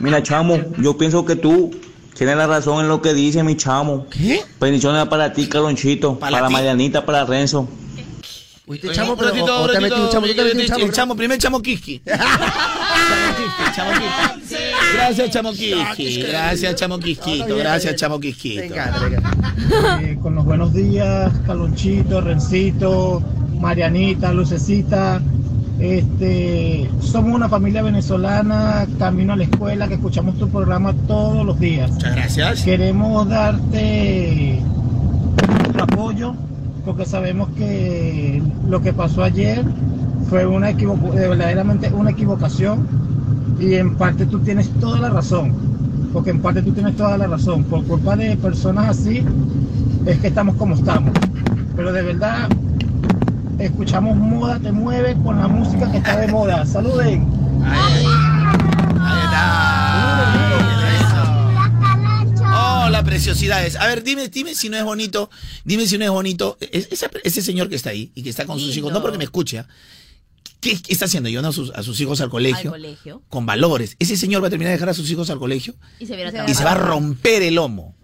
Mira, 0.00 0.22
chamo, 0.22 0.58
yo 0.78 0.96
pienso 0.96 1.24
que 1.24 1.36
tú 1.36 1.70
tienes 2.14 2.36
la 2.36 2.46
razón 2.46 2.80
en 2.82 2.88
lo 2.88 3.00
que 3.02 3.14
dice 3.14 3.42
mi 3.42 3.56
chamo. 3.56 4.06
¿Qué? 4.10 4.42
Bendiciones 4.60 5.06
para 5.08 5.32
ti, 5.32 5.48
Carlonchito, 5.48 6.18
Para 6.18 6.38
para. 6.38 6.50
Marianita, 6.50 7.04
para 7.04 7.24
Renzo. 7.24 7.68
Uy, 8.66 8.78
te 8.78 8.92
chamo, 8.92 9.16
pero 9.16 9.30
te 9.32 9.80
metí 9.80 9.94
un 9.98 10.10
chamo, 10.10 10.26
yo 10.26 10.34
te 10.36 10.44
metí 10.44 10.56
un 10.56 10.60
el 10.60 10.68
chamo. 10.68 10.92
chamo, 10.92 11.16
primer 11.16 11.38
chamo 11.38 11.62
Kiski. 11.62 12.02
Chamo 13.74 13.92
Kiski. 13.92 14.54
Gracias, 14.94 15.30
chamo 15.30 15.52
Kiski. 15.52 16.22
Gracias, 16.22 16.74
chamo 16.76 16.98
Quisquito. 16.98 17.56
Gracias, 17.56 17.96
chamo 17.96 18.16
Me 18.18 18.22
Quisquito. 18.26 18.62
encanta, 18.62 19.00
me 19.00 19.16
encanta. 19.16 19.54
Eh, 20.02 20.18
con 20.22 20.34
los 20.34 20.44
buenos 20.44 20.72
días, 20.72 21.32
Calonchito, 21.46 22.20
Rencito, 22.20 23.22
Marianita, 23.60 24.32
Lucecita. 24.32 25.20
Este, 25.78 26.90
somos 27.00 27.34
una 27.36 27.48
familia 27.48 27.82
venezolana, 27.82 28.86
camino 28.98 29.34
a 29.34 29.36
la 29.36 29.44
escuela, 29.44 29.86
que 29.86 29.94
escuchamos 29.94 30.36
tu 30.36 30.48
programa 30.48 30.92
todos 31.06 31.46
los 31.46 31.58
días. 31.60 31.90
Muchas 31.92 32.14
gracias. 32.16 32.62
Queremos 32.62 33.28
darte 33.28 34.60
nuestro 35.48 35.84
apoyo 35.84 36.34
porque 36.84 37.04
sabemos 37.04 37.48
que 37.56 38.42
lo 38.68 38.80
que 38.82 38.92
pasó 38.92 39.22
ayer 39.22 39.62
fue 40.28 40.46
una 40.46 40.70
equivo- 40.70 40.98
eh, 41.14 41.28
verdaderamente 41.28 41.90
una 41.92 42.10
equivocación 42.10 42.88
y 43.60 43.74
en 43.74 43.96
parte 43.96 44.26
tú 44.26 44.38
tienes 44.40 44.70
toda 44.80 44.98
la 45.00 45.10
razón, 45.10 45.54
porque 46.12 46.30
en 46.30 46.40
parte 46.40 46.62
tú 46.62 46.72
tienes 46.72 46.96
toda 46.96 47.16
la 47.18 47.26
razón. 47.26 47.64
Por 47.64 47.84
culpa 47.84 48.16
de 48.16 48.36
personas 48.36 48.88
así 48.98 49.22
es 50.06 50.18
que 50.18 50.28
estamos 50.28 50.56
como 50.56 50.74
estamos. 50.74 51.12
Pero 51.76 51.92
de 51.92 52.02
verdad 52.02 52.48
escuchamos 53.58 54.16
moda 54.16 54.58
te 54.60 54.72
mueve 54.72 55.16
con 55.22 55.38
la 55.38 55.48
música 55.48 55.90
que 55.90 55.98
está 55.98 56.16
de 56.18 56.28
moda. 56.28 56.64
Saluden. 56.66 57.26
Ahí 57.64 58.04
está. 59.24 59.64
Hola, 62.86 63.02
preciosidades. 63.04 63.76
A 63.76 63.86
ver, 63.86 64.02
dime, 64.02 64.28
dime 64.28 64.54
si 64.54 64.68
no 64.68 64.76
es 64.76 64.84
bonito. 64.84 65.30
Dime 65.64 65.86
si 65.86 65.98
no 65.98 66.04
es 66.04 66.10
bonito. 66.10 66.56
Es- 66.72 66.88
esa- 66.90 67.10
ese 67.24 67.42
señor 67.42 67.68
que 67.68 67.76
está 67.76 67.90
ahí 67.90 68.10
y 68.14 68.22
que 68.22 68.30
está 68.30 68.46
con 68.46 68.56
sus 68.58 68.68
Lindo. 68.68 68.78
hijos, 68.80 68.92
no 68.92 69.02
porque 69.02 69.18
me 69.18 69.24
escucha. 69.24 69.66
¿Qué, 70.60 70.78
está 70.88 71.04
haciendo? 71.04 71.28
Llevando 71.28 71.50
a 71.50 71.52
sus, 71.52 71.70
a 71.70 71.82
sus 71.82 72.00
hijos 72.00 72.20
al 72.20 72.30
colegio. 72.30 72.72
Al 72.74 72.80
colegio. 72.80 73.22
Con 73.28 73.46
valores. 73.46 73.96
Ese 73.98 74.16
señor 74.16 74.42
va 74.42 74.48
a 74.48 74.50
terminar 74.50 74.70
de 74.70 74.76
dejar 74.76 74.88
a 74.88 74.94
sus 74.94 75.10
hijos 75.10 75.30
al 75.30 75.38
colegio 75.38 75.74
Y 76.00 76.06
se 76.06 76.16
viene 76.16 76.26
a 76.26 76.28
y 76.28 76.32
trabajar. 76.32 76.56
se 76.56 76.64
va 76.64 76.72
a 76.72 76.74
romper 76.74 77.42
el 77.42 77.54
lomo. 77.54 77.94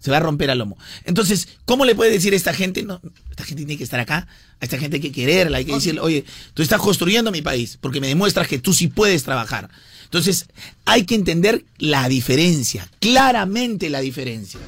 Se 0.00 0.10
va 0.10 0.16
a 0.16 0.20
romper 0.20 0.50
el 0.50 0.58
lomo. 0.58 0.78
Entonces, 1.04 1.46
¿cómo 1.66 1.84
le 1.84 1.94
puede 1.94 2.10
decir 2.10 2.32
a 2.32 2.36
esta 2.36 2.54
gente? 2.54 2.82
No, 2.82 3.00
esta 3.30 3.44
gente 3.44 3.64
tiene 3.64 3.76
que 3.76 3.84
estar 3.84 4.00
acá. 4.00 4.26
A 4.60 4.64
esta 4.64 4.78
gente 4.78 4.96
hay 4.96 5.02
que 5.02 5.12
quererla. 5.12 5.58
Hay 5.58 5.66
que 5.66 5.74
decirle, 5.74 6.00
oye, 6.00 6.24
tú 6.54 6.62
estás 6.62 6.80
construyendo 6.80 7.30
mi 7.30 7.42
país 7.42 7.78
porque 7.80 8.00
me 8.00 8.08
demuestras 8.08 8.48
que 8.48 8.58
tú 8.58 8.72
sí 8.72 8.88
puedes 8.88 9.22
trabajar. 9.24 9.68
Entonces, 10.04 10.46
hay 10.86 11.04
que 11.04 11.14
entender 11.14 11.64
la 11.78 12.08
diferencia. 12.08 12.90
Claramente 12.98 13.90
la 13.90 14.00
diferencia. 14.00 14.58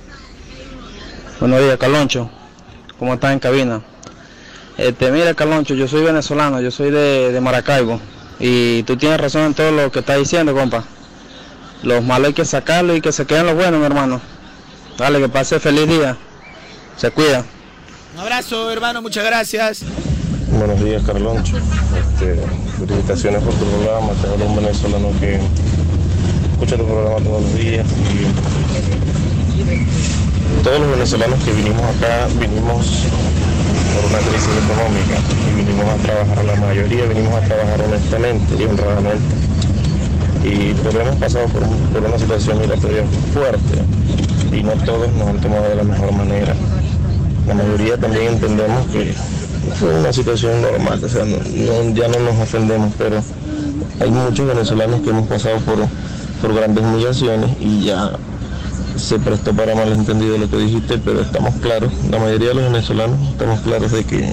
Buenos 1.40 1.60
días, 1.60 1.76
Carloncho. 1.78 2.30
¿Cómo 2.98 3.14
estás 3.14 3.32
en 3.32 3.40
cabina? 3.40 3.82
Este, 4.78 5.10
mira, 5.10 5.34
Carloncho, 5.34 5.74
yo 5.74 5.86
soy 5.86 6.02
venezolano, 6.02 6.60
yo 6.60 6.70
soy 6.70 6.90
de, 6.90 7.32
de 7.32 7.40
Maracaibo. 7.40 8.00
Y 8.38 8.82
tú 8.84 8.96
tienes 8.96 9.20
razón 9.20 9.42
en 9.42 9.54
todo 9.54 9.70
lo 9.70 9.92
que 9.92 10.00
estás 10.00 10.18
diciendo, 10.18 10.54
compa. 10.54 10.84
Los 11.82 12.02
malos 12.02 12.28
hay 12.28 12.34
que 12.34 12.44
sacarlos 12.44 12.96
y 12.96 13.00
que 13.00 13.12
se 13.12 13.26
queden 13.26 13.46
los 13.46 13.54
buenos, 13.54 13.80
mi 13.80 13.86
hermano. 13.86 14.20
Dale, 14.96 15.20
que 15.20 15.28
pase 15.28 15.58
feliz 15.60 15.88
día. 15.88 16.16
Se 16.96 17.10
cuida. 17.10 17.44
Un 18.14 18.20
abrazo, 18.20 18.70
hermano. 18.70 19.02
Muchas 19.02 19.24
gracias. 19.24 19.82
Buenos 20.48 20.84
días, 20.84 21.02
Carloncho. 21.04 21.56
Este, 21.56 22.40
felicitaciones 22.78 23.42
por 23.42 23.54
tu 23.54 23.64
programa. 23.64 24.12
Te 24.20 24.28
hablo 24.28 24.44
un 24.46 24.56
venezolano 24.56 25.08
que 25.18 25.40
escucha 26.52 26.76
tu 26.76 26.86
programa 26.86 27.16
todos 27.24 27.42
los 27.42 27.54
días. 27.56 27.86
Y 29.58 30.62
todos 30.62 30.80
los 30.80 30.90
venezolanos 30.90 31.42
que 31.42 31.52
vinimos 31.52 31.82
acá, 31.96 32.28
vinimos 32.38 33.06
por 33.94 34.04
una 34.10 34.18
crisis 34.18 34.54
económica 34.64 35.16
y 35.50 35.56
vinimos 35.56 35.86
a 35.88 35.96
trabajar, 35.96 36.44
la 36.44 36.56
mayoría 36.56 37.04
vinimos 37.06 37.34
a 37.34 37.40
trabajar 37.40 37.80
honestamente 37.82 38.54
y 38.58 38.64
honradamente. 38.64 39.34
Y 40.44 40.74
pero 40.82 41.00
hemos 41.02 41.16
pasado 41.16 41.46
por, 41.48 41.62
un- 41.62 41.78
por 41.92 42.02
una 42.02 42.18
situación 42.18 42.58
migratoria 42.58 43.04
fuerte 43.32 43.78
y 44.56 44.62
no 44.62 44.72
todos 44.84 45.12
nos 45.12 45.28
han 45.28 45.40
tomado 45.40 45.68
de 45.68 45.76
la 45.76 45.84
mejor 45.84 46.12
manera. 46.12 46.54
La 47.46 47.54
mayoría 47.54 47.96
también 47.98 48.34
entendemos 48.34 48.86
que 48.88 49.14
fue 49.78 49.94
una 49.98 50.12
situación 50.12 50.60
normal, 50.62 51.00
o 51.04 51.08
sea, 51.08 51.24
ya 51.24 52.08
no 52.08 52.18
nos 52.20 52.38
ofendemos, 52.40 52.92
pero 52.98 53.22
hay 54.00 54.10
muchos 54.10 54.46
venezolanos 54.46 55.00
que 55.02 55.10
hemos 55.10 55.28
pasado 55.28 55.58
por, 55.60 55.76
por 56.40 56.54
grandes 56.54 56.84
humillaciones 56.84 57.50
y 57.60 57.84
ya 57.84 58.10
se 59.02 59.18
prestó 59.18 59.52
para 59.54 59.74
malentendido 59.74 60.38
lo 60.38 60.48
que 60.48 60.58
dijiste, 60.58 60.98
pero 60.98 61.20
estamos 61.22 61.54
claros, 61.56 61.92
la 62.10 62.18
mayoría 62.18 62.48
de 62.48 62.54
los 62.54 62.64
venezolanos 62.64 63.18
estamos 63.30 63.60
claros 63.60 63.92
de 63.92 64.04
que 64.04 64.32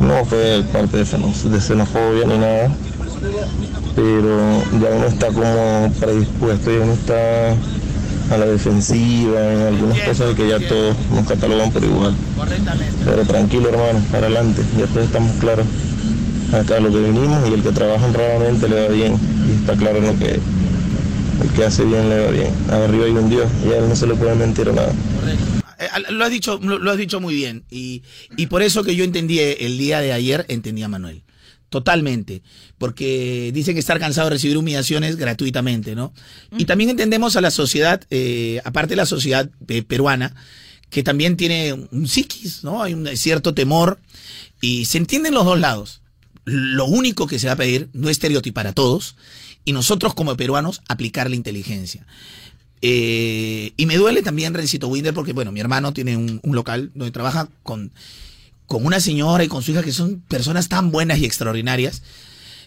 no 0.00 0.24
fue 0.24 0.62
parte 0.72 0.96
de, 0.98 1.04
xeno- 1.04 1.32
de 1.50 1.60
xenofobia 1.60 2.26
ni 2.26 2.38
nada, 2.38 2.70
pero 3.94 4.62
ya 4.80 4.96
uno 4.96 5.06
está 5.06 5.26
como 5.28 5.92
predispuesto, 6.00 6.70
ya 6.70 6.80
uno 6.80 6.92
está 6.92 7.50
a 8.34 8.36
la 8.38 8.46
defensiva 8.46 9.40
en 9.52 9.60
algunas 9.62 9.98
cosas 10.00 10.34
que 10.34 10.48
ya 10.48 10.58
todos 10.60 10.94
nos 11.14 11.26
catalogan 11.26 11.70
por 11.72 11.82
igual. 11.84 12.14
Pero 13.04 13.24
tranquilo 13.24 13.68
hermano, 13.70 14.00
para 14.10 14.26
adelante, 14.26 14.62
ya 14.78 14.86
todos 14.86 15.06
estamos 15.06 15.32
claros 15.40 15.66
acá 16.52 16.80
lo 16.80 16.90
que 16.90 16.98
vinimos 17.00 17.46
y 17.48 17.54
el 17.54 17.62
que 17.62 17.72
trabaja 17.72 18.04
honradamente 18.06 18.68
le 18.68 18.86
va 18.86 18.88
bien 18.88 19.14
y 19.48 19.52
está 19.60 19.74
claro 19.74 20.00
lo 20.00 20.18
que 20.18 20.40
el 21.42 21.50
que 21.50 21.64
hace 21.64 21.84
bien 21.84 22.08
le 22.08 22.18
va 22.24 22.30
bien. 22.30 22.52
Arriba 22.70 23.04
hay 23.06 23.12
un 23.12 23.28
Dios 23.30 23.50
y 23.64 23.68
a 23.72 23.78
él 23.78 23.88
no 23.88 23.96
se 23.96 24.06
le 24.06 24.14
puede 24.14 24.34
mentir 24.34 24.68
a 24.68 24.72
nada. 24.72 24.92
Eh, 25.78 25.88
Lo 26.10 26.24
has 26.24 26.30
dicho, 26.30 26.58
lo 26.62 26.78
lo 26.78 26.90
has 26.90 26.96
dicho 26.98 27.20
muy 27.20 27.34
bien. 27.34 27.64
Y, 27.70 28.02
y 28.36 28.46
por 28.46 28.62
eso 28.62 28.82
que 28.84 28.96
yo 28.96 29.04
entendí 29.04 29.38
el 29.40 29.78
día 29.78 30.00
de 30.00 30.12
ayer, 30.12 30.44
entendí 30.48 30.82
a 30.82 30.88
Manuel. 30.88 31.22
Totalmente. 31.70 32.42
Porque 32.78 33.50
dicen 33.52 33.74
que 33.74 33.80
estar 33.80 33.98
cansado 33.98 34.28
de 34.28 34.34
recibir 34.36 34.56
humillaciones 34.56 35.16
gratuitamente, 35.16 35.94
¿no? 35.94 36.14
Y 36.56 36.64
también 36.64 36.90
entendemos 36.90 37.36
a 37.36 37.40
la 37.40 37.50
sociedad, 37.50 38.02
eh, 38.10 38.60
aparte 38.64 38.90
de 38.90 38.96
la 38.96 39.06
sociedad 39.06 39.50
eh, 39.68 39.82
peruana, 39.82 40.34
que 40.88 41.02
también 41.02 41.36
tiene 41.36 41.74
un 41.74 42.08
psiquis, 42.08 42.64
¿no? 42.64 42.82
Hay 42.82 42.94
un 42.94 43.06
cierto 43.16 43.52
temor. 43.52 44.00
Y 44.60 44.86
se 44.86 44.98
entienden 44.98 45.34
los 45.34 45.44
dos 45.44 45.60
lados. 45.60 46.00
Lo 46.44 46.86
único 46.86 47.26
que 47.26 47.38
se 47.38 47.46
va 47.48 47.52
a 47.52 47.56
pedir, 47.56 47.90
no 47.92 48.08
estereotipar 48.08 48.66
a 48.66 48.72
todos, 48.72 49.16
y 49.68 49.72
nosotros 49.72 50.14
como 50.14 50.34
peruanos 50.34 50.80
aplicar 50.88 51.28
la 51.28 51.36
inteligencia. 51.36 52.06
Eh, 52.80 53.74
y 53.76 53.84
me 53.84 53.98
duele 53.98 54.22
también 54.22 54.54
Rencito 54.54 54.88
Winder 54.88 55.12
porque, 55.12 55.34
bueno, 55.34 55.52
mi 55.52 55.60
hermano 55.60 55.92
tiene 55.92 56.16
un, 56.16 56.40
local 56.42 56.90
donde 56.94 57.10
trabaja 57.10 57.50
con, 57.62 57.92
con 58.66 58.86
una 58.86 58.98
señora 58.98 59.44
y 59.44 59.48
con 59.48 59.62
su 59.62 59.72
hija 59.72 59.82
que 59.82 59.92
son 59.92 60.22
personas 60.26 60.70
tan 60.70 60.90
buenas 60.90 61.18
y 61.18 61.26
extraordinarias. 61.26 62.02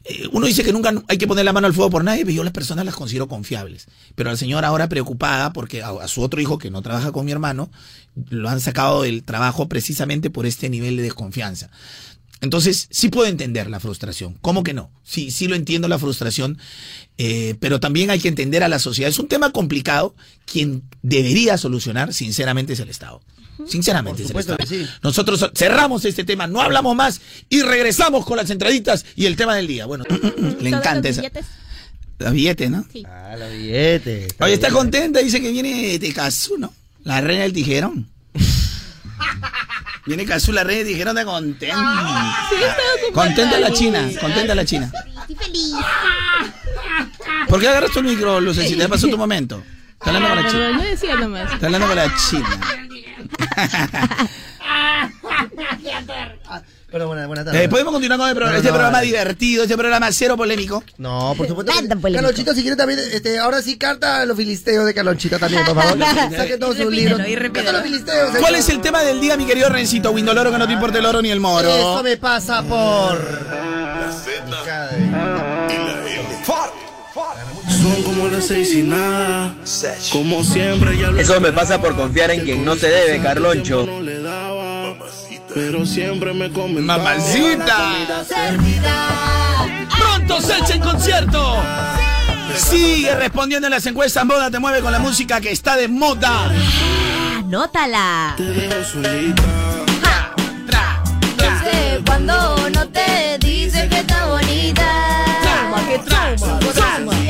Eh, 0.04 0.28
uno 0.32 0.46
dice 0.46 0.64
que 0.64 0.74
nunca 0.74 0.94
hay 1.08 1.18
que 1.18 1.26
poner 1.26 1.44
la 1.44 1.54
mano 1.54 1.66
al 1.66 1.74
fuego 1.74 1.90
por 1.90 2.04
nadie, 2.04 2.24
pero 2.24 2.36
yo 2.36 2.44
las 2.44 2.54
personas 2.54 2.86
las 2.86 2.94
considero 2.94 3.28
confiables. 3.28 3.88
Pero 4.14 4.30
la 4.30 4.38
señora 4.38 4.68
ahora 4.68 4.88
preocupada 4.88 5.54
porque 5.54 5.82
a 5.82 6.08
su 6.08 6.22
otro 6.22 6.40
hijo 6.40 6.60
que 6.60 6.70
no 6.70 6.84
trabaja 6.84 7.12
con 7.12 7.26
mi 7.26 7.32
hermano, 7.32 7.72
lo 8.30 8.48
han 8.48 8.60
sacado 8.60 9.02
del 9.02 9.24
trabajo 9.24 9.68
precisamente 9.68 10.30
por 10.30 10.46
este 10.46 10.70
nivel 10.70 10.98
de 10.98 11.04
desconfianza. 11.04 11.72
Entonces, 12.42 12.88
sí 12.90 13.10
puedo 13.10 13.28
entender 13.28 13.70
la 13.70 13.80
frustración. 13.80 14.36
¿Cómo 14.42 14.64
que 14.64 14.74
no? 14.74 14.92
Sí, 15.04 15.30
sí 15.30 15.48
lo 15.48 15.56
entiendo 15.56 15.88
la 15.88 16.00
frustración, 16.00 16.58
eh, 17.20 17.56
pero 17.60 17.80
también 17.80 18.10
hay 18.10 18.20
que 18.20 18.28
entender 18.28 18.64
a 18.64 18.68
la 18.68 18.80
sociedad. 18.80 19.10
Es 19.10 19.20
un 19.20 19.28
tema 19.28 19.52
complicado. 19.52 20.16
Quien 20.46 20.84
debería 21.04 21.58
solucionar, 21.58 22.14
sinceramente, 22.14 22.74
es 22.74 22.80
el 22.80 22.90
Estado. 22.90 23.22
Sinceramente, 23.68 24.24
es 24.24 24.32
el 24.32 24.38
Estado. 24.38 24.58
Nosotros 25.04 25.52
cerramos 25.56 26.04
este 26.06 26.24
tema, 26.24 26.48
no 26.48 26.62
hablamos 26.62 26.96
más 26.96 27.22
y 27.48 27.62
regresamos 27.62 28.26
con 28.26 28.38
las 28.38 28.50
entraditas 28.50 29.06
y 29.16 29.28
el 29.28 29.36
tema 29.36 29.56
del 29.56 29.68
día. 29.68 29.86
Bueno, 29.86 30.04
le 30.60 30.70
encanta 30.70 31.10
esa. 31.10 31.22
Los 32.18 32.34
billetes, 32.34 32.70
¿no? 32.70 32.86
Ah, 33.06 33.36
los 33.38 33.52
billetes. 33.52 34.36
Oye, 34.40 34.54
está 34.54 34.70
contenta, 34.72 35.20
dice 35.20 35.42
que 35.42 35.52
viene 35.52 36.00
de 36.00 36.14
Cazú, 36.14 36.58
¿no? 36.58 36.74
La 37.04 37.22
reina 37.22 37.44
del 37.44 37.54
tijerón. 37.54 38.10
Viene 40.06 40.26
Cazú, 40.26 40.52
la 40.52 40.64
reina 40.64 40.84
del 40.84 40.94
tijerón, 40.94 41.18
está 41.18 41.32
contenta. 41.32 42.38
contenta 43.14 43.60
la 43.60 43.72
china, 43.72 44.10
contenta 44.20 44.56
la 44.56 44.66
china. 44.66 44.92
Estoy 45.22 45.36
feliz. 45.36 45.76
¿Por 47.48 47.60
qué 47.60 47.68
agarras 47.68 47.92
tu 47.92 48.02
micro, 48.02 48.40
Lucecita? 48.42 48.84
Ya 48.84 48.90
pasó 48.90 49.08
tu 49.08 49.18
momento. 49.18 49.64
Está 49.94 50.10
hablando 50.10 50.30
con 50.30 50.38
la 50.38 50.44
Perdón, 50.44 50.72
china. 50.72 50.84
yo 50.84 50.90
decía 50.90 51.16
nomás. 51.16 51.54
Está 51.54 51.66
hablando 51.68 51.88
con 51.88 51.96
la 51.96 52.16
china. 52.16 52.50
Bueno, 56.92 57.08
buena, 57.08 57.26
buena 57.26 57.46
tarde. 57.46 57.64
Eh, 57.64 57.70
¿Podemos 57.70 57.94
continuar 57.94 58.20
con 58.20 58.28
el 58.28 58.36
programa? 58.36 58.54
No, 58.54 58.58
este 58.58 58.70
no, 58.70 58.76
programa 58.76 59.02
divertido, 59.02 59.64
este 59.64 59.78
programa 59.78 60.12
cero 60.12 60.36
polémico. 60.36 60.84
No, 60.98 61.34
por 61.38 61.48
supuesto. 61.48 61.72
Carlonchito, 62.02 62.54
si 62.54 62.62
quiere 62.62 62.76
también, 62.76 63.00
este, 63.00 63.40
ahora 63.40 63.62
sí 63.62 63.78
carta 63.78 64.22
a 64.22 64.26
los 64.26 64.36
filisteos 64.36 64.86
de 64.86 64.94
Carlonchito 64.94 65.40
también, 65.40 65.64
por 65.64 65.76
favor. 65.76 65.98
Saquen 66.36 66.60
todos 66.60 66.76
sus 66.76 66.92
libros. 66.94 67.22
Carta 67.54 67.70
a 67.70 67.74
los 67.74 67.84
filisteos. 67.84 68.38
¿Cuál 68.38 68.56
es 68.56 68.68
el 68.68 68.82
tema 68.82 69.04
del 69.04 69.22
día, 69.22 69.38
mi 69.38 69.46
querido 69.46 69.70
Rencito? 69.70 70.12
Windoloro, 70.12 70.52
que 70.52 70.58
no 70.58 70.68
te 70.68 70.74
importa 70.74 71.00
el 71.00 71.06
oro 71.06 71.22
ni 71.22 71.32
el 71.32 71.40
moro. 71.40 71.70
Eso 71.70 72.04
me 72.04 72.18
pasa 72.18 72.62
por... 72.62 73.18
Son 77.82 78.04
como 78.04 78.28
las 78.28 78.46
seis 78.46 78.74
y 78.74 78.84
nada. 78.84 79.56
Como 80.12 80.44
siempre 80.44 80.98
ya 80.98 81.10
Eso 81.18 81.40
me 81.40 81.52
pasa 81.52 81.82
por 81.82 81.96
confiar 81.96 82.32
en 82.32 82.42
quien 82.42 82.66
no 82.66 82.76
se 82.76 82.90
debe, 82.90 83.22
Carloncho. 83.22 83.88
Pero 85.54 85.86
siempre 85.86 86.34
me 86.34 86.52
comentaba. 86.52 87.04
Mamacita. 87.04 87.94
Pronto 89.98 90.42
Secha 90.42 90.76
en 90.76 90.82
concierto. 90.82 91.58
Sigue 92.56 93.16
respondiendo 93.16 93.68
en 93.68 93.72
las 93.72 93.86
encuestas 93.86 94.26
Moda 94.26 94.52
te 94.52 94.60
mueve 94.60 94.82
con 94.82 94.92
la 94.92 95.00
música 95.00 95.40
que 95.40 95.52
está 95.52 95.76
de 95.76 95.88
moda. 95.88 96.52
Anótala. 97.40 98.34
Te 98.38 98.44
dejo 98.44 98.84
solita. 98.84 99.44
No 101.38 101.64
sé 101.64 102.02
cuando 102.06 102.70
no 102.70 102.88
te 102.90 103.38
dice 103.40 103.88
que 103.90 104.00
está 104.00 104.28
bonita. 104.28 105.26
Toma, 105.44 105.88
que 105.88 106.00
trauma, 106.00 106.60
trauma. 106.74 107.21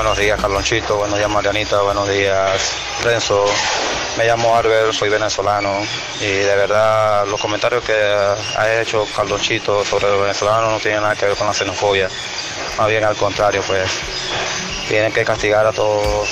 Buenos 0.00 0.16
días, 0.16 0.40
Carlonchito. 0.40 0.96
Buenos 0.96 1.18
días, 1.18 1.28
Marianita. 1.28 1.82
Buenos 1.82 2.08
días, 2.08 2.72
Renzo. 3.04 3.44
Me 4.16 4.24
llamo 4.24 4.56
Arbel, 4.56 4.94
soy 4.94 5.10
venezolano. 5.10 5.74
Y 6.22 6.24
de 6.24 6.56
verdad, 6.56 7.26
los 7.26 7.38
comentarios 7.38 7.84
que 7.84 7.92
ha 7.92 8.80
hecho 8.80 9.06
Carlonchito 9.14 9.84
sobre 9.84 10.08
los 10.08 10.22
venezolanos 10.22 10.72
no 10.72 10.78
tienen 10.80 11.02
nada 11.02 11.14
que 11.16 11.26
ver 11.26 11.36
con 11.36 11.46
la 11.46 11.52
xenofobia. 11.52 12.08
Más 12.78 12.88
bien 12.88 13.04
al 13.04 13.14
contrario, 13.14 13.62
pues. 13.66 13.90
Tienen 14.88 15.12
que 15.12 15.22
castigar 15.22 15.66
a 15.66 15.72
todos, 15.72 16.30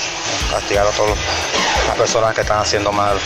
castigar 0.49 0.87
a 0.87 0.89
todas 0.89 1.15
las 1.87 1.95
personas 1.95 2.33
que 2.33 2.41
están 2.41 2.57
haciendo 2.57 2.91
mal, 2.91 3.19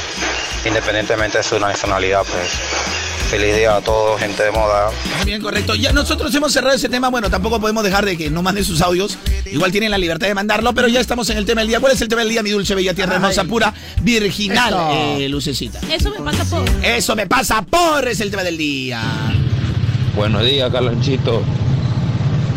independientemente 0.65 1.37
de 1.37 1.43
su 1.45 1.57
nacionalidad, 1.57 2.25
pues. 2.25 3.02
Feliz 3.33 3.55
día 3.55 3.77
a 3.77 3.81
todos, 3.81 4.19
gente 4.19 4.43
de 4.43 4.51
moda. 4.51 4.91
Bien, 5.25 5.41
correcto. 5.41 5.73
Ya 5.73 5.91
nosotros 5.91 6.35
hemos 6.35 6.53
cerrado 6.53 6.75
ese 6.75 6.87
tema. 6.87 7.09
Bueno, 7.09 7.31
tampoco 7.31 7.59
podemos 7.59 7.83
dejar 7.83 8.05
de 8.05 8.15
que 8.15 8.29
no 8.29 8.43
manden 8.43 8.63
sus 8.63 8.79
audios. 8.79 9.17
Igual 9.51 9.71
tienen 9.71 9.89
la 9.89 9.97
libertad 9.97 10.27
de 10.27 10.35
mandarlo, 10.35 10.71
pero 10.75 10.87
ya 10.87 10.99
estamos 10.99 11.31
en 11.31 11.39
el 11.39 11.45
tema 11.47 11.61
del 11.61 11.69
día. 11.69 11.79
¿Cuál 11.79 11.93
es 11.93 12.01
el 12.01 12.09
tema 12.09 12.21
del 12.21 12.29
día, 12.29 12.43
mi 12.43 12.51
dulce 12.51 12.75
bella 12.75 12.93
tierra 12.93 13.15
hermosa, 13.15 13.43
pura, 13.45 13.73
virginal, 14.03 14.75
eh, 15.17 15.27
lucecita? 15.29 15.79
Eso 15.91 16.11
me 16.11 16.19
pasa 16.19 16.45
por. 16.45 16.69
Eso 16.85 17.15
me 17.15 17.25
pasa 17.25 17.63
por 17.63 18.07
es 18.07 18.21
el 18.21 18.29
tema 18.29 18.43
del 18.43 18.55
día. 18.55 19.01
Buenos 20.15 20.45
días, 20.45 20.71
Carlonchito. 20.71 21.41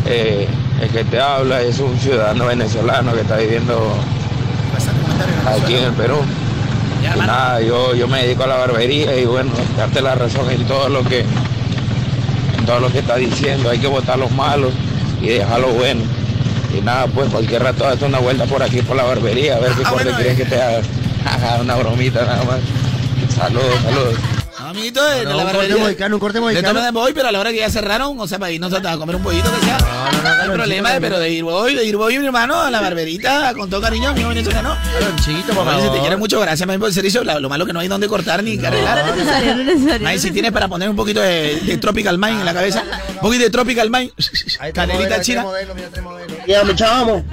Eh, 0.05 0.47
el 0.79 0.89
que 0.91 1.03
te 1.05 1.19
habla 1.19 1.59
es 1.63 1.79
un 1.79 1.99
ciudadano 1.99 2.45
venezolano 2.45 3.15
que 3.15 3.21
está 3.21 3.37
viviendo 3.37 3.95
aquí 5.47 5.73
en 5.73 5.85
el 5.85 5.93
Perú. 5.93 6.17
Nada, 7.15 7.61
yo, 7.61 7.95
yo 7.95 8.07
me 8.07 8.23
dedico 8.23 8.43
a 8.43 8.47
la 8.47 8.55
barbería 8.57 9.15
y 9.17 9.25
bueno, 9.25 9.51
darte 9.77 10.01
la 10.01 10.15
razón 10.15 10.49
en 10.49 10.65
todo 10.65 10.89
lo 10.89 11.03
que 11.03 11.19
en 12.57 12.65
todo 12.65 12.79
lo 12.79 12.91
que 12.91 12.99
está 12.99 13.15
diciendo. 13.15 13.69
Hay 13.69 13.79
que 13.79 13.87
votar 13.87 14.17
los 14.19 14.31
malos 14.31 14.73
y 15.21 15.27
dejar 15.27 15.59
los 15.59 15.73
buenos. 15.73 16.05
Y 16.77 16.81
nada, 16.81 17.07
pues 17.07 17.29
cualquier 17.29 17.63
rato 17.63 17.85
date 17.85 18.05
una 18.05 18.19
vuelta 18.19 18.45
por 18.45 18.61
aquí 18.61 18.81
por 18.81 18.95
la 18.95 19.03
barbería 19.03 19.55
a 19.55 19.59
ver 19.59 19.71
qué 19.73 19.83
corte 19.83 20.11
quieres 20.15 20.37
que 20.37 20.45
te. 20.45 20.61
Haga 21.27 21.61
una 21.61 21.75
bromita 21.75 22.21
nada 22.21 22.43
más. 22.45 22.59
Saludos, 23.35 23.75
saludos. 23.83 24.15
De, 24.77 24.91
de 24.91 25.25
No, 25.25 25.37
la 25.37 25.45
un 25.45 25.51
corte 25.51 26.05
un 26.05 26.19
corte 26.19 26.39
De 26.39 26.91
voy, 26.91 27.13
pero 27.13 27.27
a 27.27 27.31
la 27.31 27.39
hora 27.39 27.51
que 27.51 27.57
ya 27.57 27.69
cerraron, 27.69 28.19
o 28.19 28.27
sea, 28.27 28.37
para 28.39 28.51
irnos 28.51 28.71
a 28.73 28.97
comer 28.97 29.15
un 29.15 29.23
pollito 29.23 29.49
que 29.51 29.65
sea. 29.65 29.77
No, 29.77 30.43
hay 30.43 30.49
problema, 30.49 30.89
chico, 30.89 31.01
pero 31.01 31.19
de 31.19 31.29
ir 31.31 31.43
voy, 31.43 31.75
de 31.75 31.85
ir 31.85 31.97
voy, 31.97 32.19
mi 32.19 32.25
hermano, 32.25 32.61
a 32.61 32.69
la 32.71 32.79
barberita, 32.81 33.53
con 33.55 33.69
todo 33.69 33.81
cariño, 33.81 34.09
amigo 34.09 34.29
venezolano. 34.29 34.77
Carlonchito, 34.93 35.53
por 35.53 35.67
Oye, 35.67 35.75
se 35.75 35.81
te 35.81 35.87
favor. 35.87 35.99
quiere 36.01 36.17
mucho, 36.17 36.39
gracias 36.39 36.67
por 36.77 36.87
el 36.87 36.93
servicio. 36.93 37.23
Lo 37.23 37.49
malo 37.49 37.65
que 37.65 37.73
no 37.73 37.79
hay 37.79 37.87
donde 37.87 38.07
cortar 38.07 38.43
ni 38.43 38.57
arreglar. 38.63 39.05
No 39.05 39.11
es 39.13 39.17
necesario, 39.17 39.55
no 39.55 39.61
es 39.61 39.77
necesario. 39.77 40.07
Ahí 40.07 40.19
si 40.19 40.31
tienes 40.31 40.51
para 40.51 40.67
poner 40.67 40.89
un 40.89 40.95
poquito 40.95 41.21
de, 41.21 41.59
de 41.59 41.77
Tropical 41.77 42.17
Mind 42.17 42.39
en 42.39 42.45
la 42.45 42.53
cabeza, 42.53 42.83
un 43.15 43.19
poquito 43.19 43.43
de 43.43 43.49
Tropical 43.49 43.89
Mind, 43.89 44.11
canelita 44.73 45.21
china. 45.21 45.45
Ya, 46.47 46.63
mi 46.63 46.75
chamo. 46.75 47.25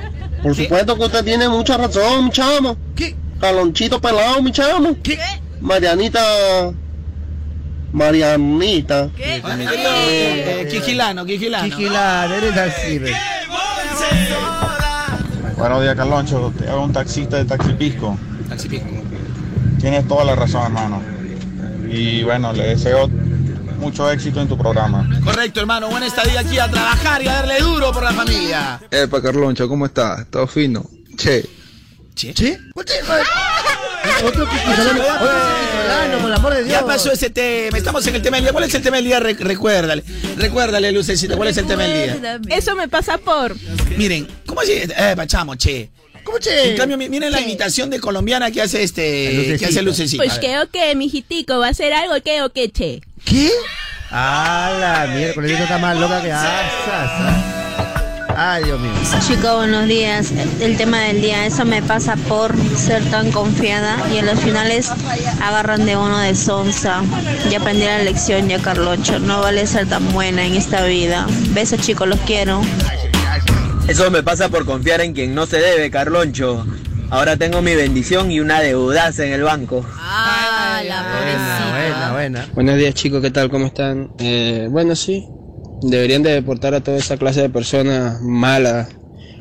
Por 0.43 0.55
supuesto 0.55 0.97
que 0.97 1.05
usted 1.05 1.25
tiene 1.25 1.49
mucha 1.49 1.77
razón, 1.77 2.27
mi 2.27 2.31
chamo. 2.31 2.77
¿Qué? 2.95 3.17
Calonchito 3.41 4.01
pelado, 4.01 4.43
mi 4.43 4.53
chamo. 4.53 4.97
¿Qué? 5.03 5.19
Marianita. 5.61 6.21
Marianita. 7.95 9.09
Eh, 9.17 9.41
eh, 9.47 10.69
Quijilano, 10.69 11.25
Quijilano. 11.25 11.65
Quijilano, 11.65 12.35
eres 12.35 12.57
así. 12.57 13.01
Buenos 15.57 15.81
días, 15.81 15.95
Carloncho. 15.95 16.53
Te 16.59 16.69
hago 16.69 16.83
un 16.83 16.93
taxista 16.93 17.37
de 17.37 17.45
Taxi 17.45 17.73
Pisco. 17.75 18.19
Taxi 18.49 18.69
Pisco. 18.69 18.89
Tienes 19.81 20.09
toda 20.09 20.25
la 20.25 20.35
razón, 20.35 20.65
hermano. 20.65 21.01
Y 21.89 22.25
bueno, 22.25 22.53
le 22.53 22.67
deseo 22.71 23.09
mucho 23.79 24.11
éxito 24.11 24.41
en 24.41 24.49
tu 24.49 24.59
programa. 24.59 25.09
Correcto, 25.23 25.61
hermano. 25.61 25.89
Buena 25.89 26.07
estadía 26.07 26.41
aquí 26.41 26.59
a 26.59 26.69
trabajar 26.69 27.23
y 27.23 27.29
a 27.29 27.35
darle 27.35 27.61
duro 27.61 27.93
por 27.93 28.03
la 28.03 28.13
familia. 28.13 28.81
Epa, 28.91 29.23
Carloncho, 29.23 29.69
¿cómo 29.69 29.87
estás? 29.87 30.27
¿Todo 30.31 30.49
fino? 30.49 30.85
Che. 31.17 31.49
¿Che? 32.17 32.35
¿Che? 32.35 32.59
Otro 34.25 34.49
piquizolano, 34.49 35.03
otro 35.03 35.31
piquizolano, 35.31 36.19
por 36.19 36.27
el 36.31 36.35
amor 36.35 36.55
de 36.55 36.65
Dios. 36.65 36.81
Ya 36.81 36.87
pasó 36.87 37.13
ese 37.13 37.31
tema. 37.31 37.77
Estamos 37.79 38.07
en 38.07 38.15
el 38.17 38.23
tema 38.23 38.37
del 38.37 38.45
día. 38.45 38.53
¿Cuál 38.53 38.65
es 38.65 38.75
el 38.75 38.83
tema 38.83 38.97
del 38.97 39.05
día? 39.07 39.21
Re- 39.21 39.37
recuérdale. 39.39 40.03
Recuérdale, 40.37 40.93
Lucecita. 40.93 41.37
¿Cuál 41.37 41.49
es 41.49 41.57
el 41.57 41.67
tema 41.67 41.85
del 41.85 42.21
día? 42.21 42.41
Eso 42.57 42.75
me 42.75 42.89
pasa 42.89 43.19
por. 43.19 43.55
Miren, 43.97 44.27
¿cómo 44.47 44.61
así? 44.61 44.73
Eh, 44.73 45.15
pachamo, 45.17 45.55
che. 45.57 45.91
¿Cómo 46.25 46.39
che? 46.39 46.71
En 46.71 46.77
cambio, 46.77 46.97
mi- 46.97 47.09
miren 47.09 47.31
la 47.33 47.41
imitación 47.41 47.91
de 47.91 48.01
colombiana 48.01 48.51
que 48.51 48.63
hace 48.63 48.83
este. 48.83 49.57
Que 49.59 49.67
hace 49.67 49.83
Lucecita. 49.83 50.23
Pues 50.25 50.39
que 50.39 50.59
o 50.59 50.69
que, 50.71 50.95
mijitico, 50.95 51.59
va 51.59 51.67
a 51.67 51.71
hacer 51.71 51.93
algo 51.93 52.15
que 52.23 52.43
o 52.43 52.51
que, 52.51 52.71
che. 52.71 53.01
¿Qué? 53.25 53.51
Ah, 54.11 55.05
la 55.07 55.15
miércoles, 55.15 55.51
esta 55.51 55.65
está 55.65 55.79
más 55.79 55.97
loca 55.99 56.23
que 56.23 56.31
asas. 56.33 57.54
Ay, 58.37 58.65
Dios 58.65 58.81
mío. 58.81 58.93
Chicos, 59.27 59.57
buenos 59.57 59.87
días. 59.87 60.33
El 60.61 60.77
tema 60.77 61.01
del 61.01 61.21
día, 61.21 61.47
eso 61.47 61.65
me 61.65 61.83
pasa 61.83 62.17
por 62.17 62.57
ser 62.77 63.05
tan 63.11 63.31
confiada 63.31 63.97
y 64.13 64.19
en 64.19 64.27
los 64.27 64.41
finales 64.41 64.91
agarran 65.43 65.87
de 65.87 65.97
uno 65.97 66.19
de 66.19 66.35
sonza. 66.35 67.03
Ya 67.51 67.59
aprendí 67.59 67.85
la 67.85 67.99
lección, 67.99 68.49
ya 68.49 68.59
Carlocho. 68.61 69.19
No 69.19 69.41
vale 69.41 69.67
ser 69.67 69.89
tan 69.89 70.13
buena 70.13 70.45
en 70.45 70.55
esta 70.55 70.85
vida. 70.85 71.27
Besos 71.51 71.81
chicos, 71.81 72.09
los 72.09 72.19
quiero. 72.21 72.61
Eso 73.87 74.11
me 74.11 74.23
pasa 74.23 74.49
por 74.49 74.65
confiar 74.65 75.01
en 75.03 75.13
quien 75.13 75.35
no 75.35 75.47
se 75.47 75.59
debe, 75.59 75.91
Carloncho. 75.91 76.67
Ahora 77.11 77.37
tengo 77.37 77.63
mi 77.63 77.75
bendición 77.75 78.31
y 78.31 78.41
una 78.41 78.61
deudaza 78.61 79.25
en 79.27 79.35
el 79.35 79.43
banco. 79.43 79.85
Ah, 79.97 80.81
la 80.85 81.03
pobrecita. 81.03 81.71
Buena, 81.71 82.13
buena. 82.13 82.49
Buenos 82.55 82.77
días 82.77 82.95
chicos, 82.95 83.21
¿qué 83.21 83.31
tal? 83.31 83.51
¿Cómo 83.51 83.67
están? 83.67 84.11
Eh, 84.19 84.67
bueno, 84.71 84.97
sí, 84.97 85.29
deberían 85.91 86.23
de 86.23 86.31
deportar 86.31 86.75
a 86.75 86.81
toda 86.81 86.99
esa 86.99 87.17
clase 87.17 87.43
de 87.43 87.51
personas 87.51 88.21
malas, 88.23 88.89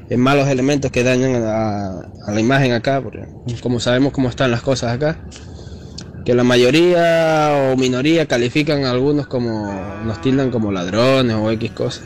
eh, 0.09 0.17
malos 0.17 0.47
elementos 0.47 0.91
que 0.91 1.03
dañan 1.03 1.35
a, 1.45 2.09
la 2.27 2.39
imagen 2.39 2.73
acá, 2.73 3.01
porque 3.01 3.25
como 3.61 3.79
sabemos 3.79 4.13
cómo 4.13 4.29
están 4.29 4.51
las 4.51 4.61
cosas 4.61 4.93
acá, 4.93 5.19
que 6.25 6.33
la 6.33 6.43
mayoría 6.43 7.71
o 7.71 7.77
minoría 7.77 8.25
califican 8.25 8.85
a 8.85 8.91
algunos 8.91 9.27
como, 9.27 9.73
nos 10.05 10.21
tildan 10.21 10.51
como 10.51 10.71
ladrones 10.71 11.35
o 11.35 11.51
X 11.51 11.71
cosas. 11.71 12.05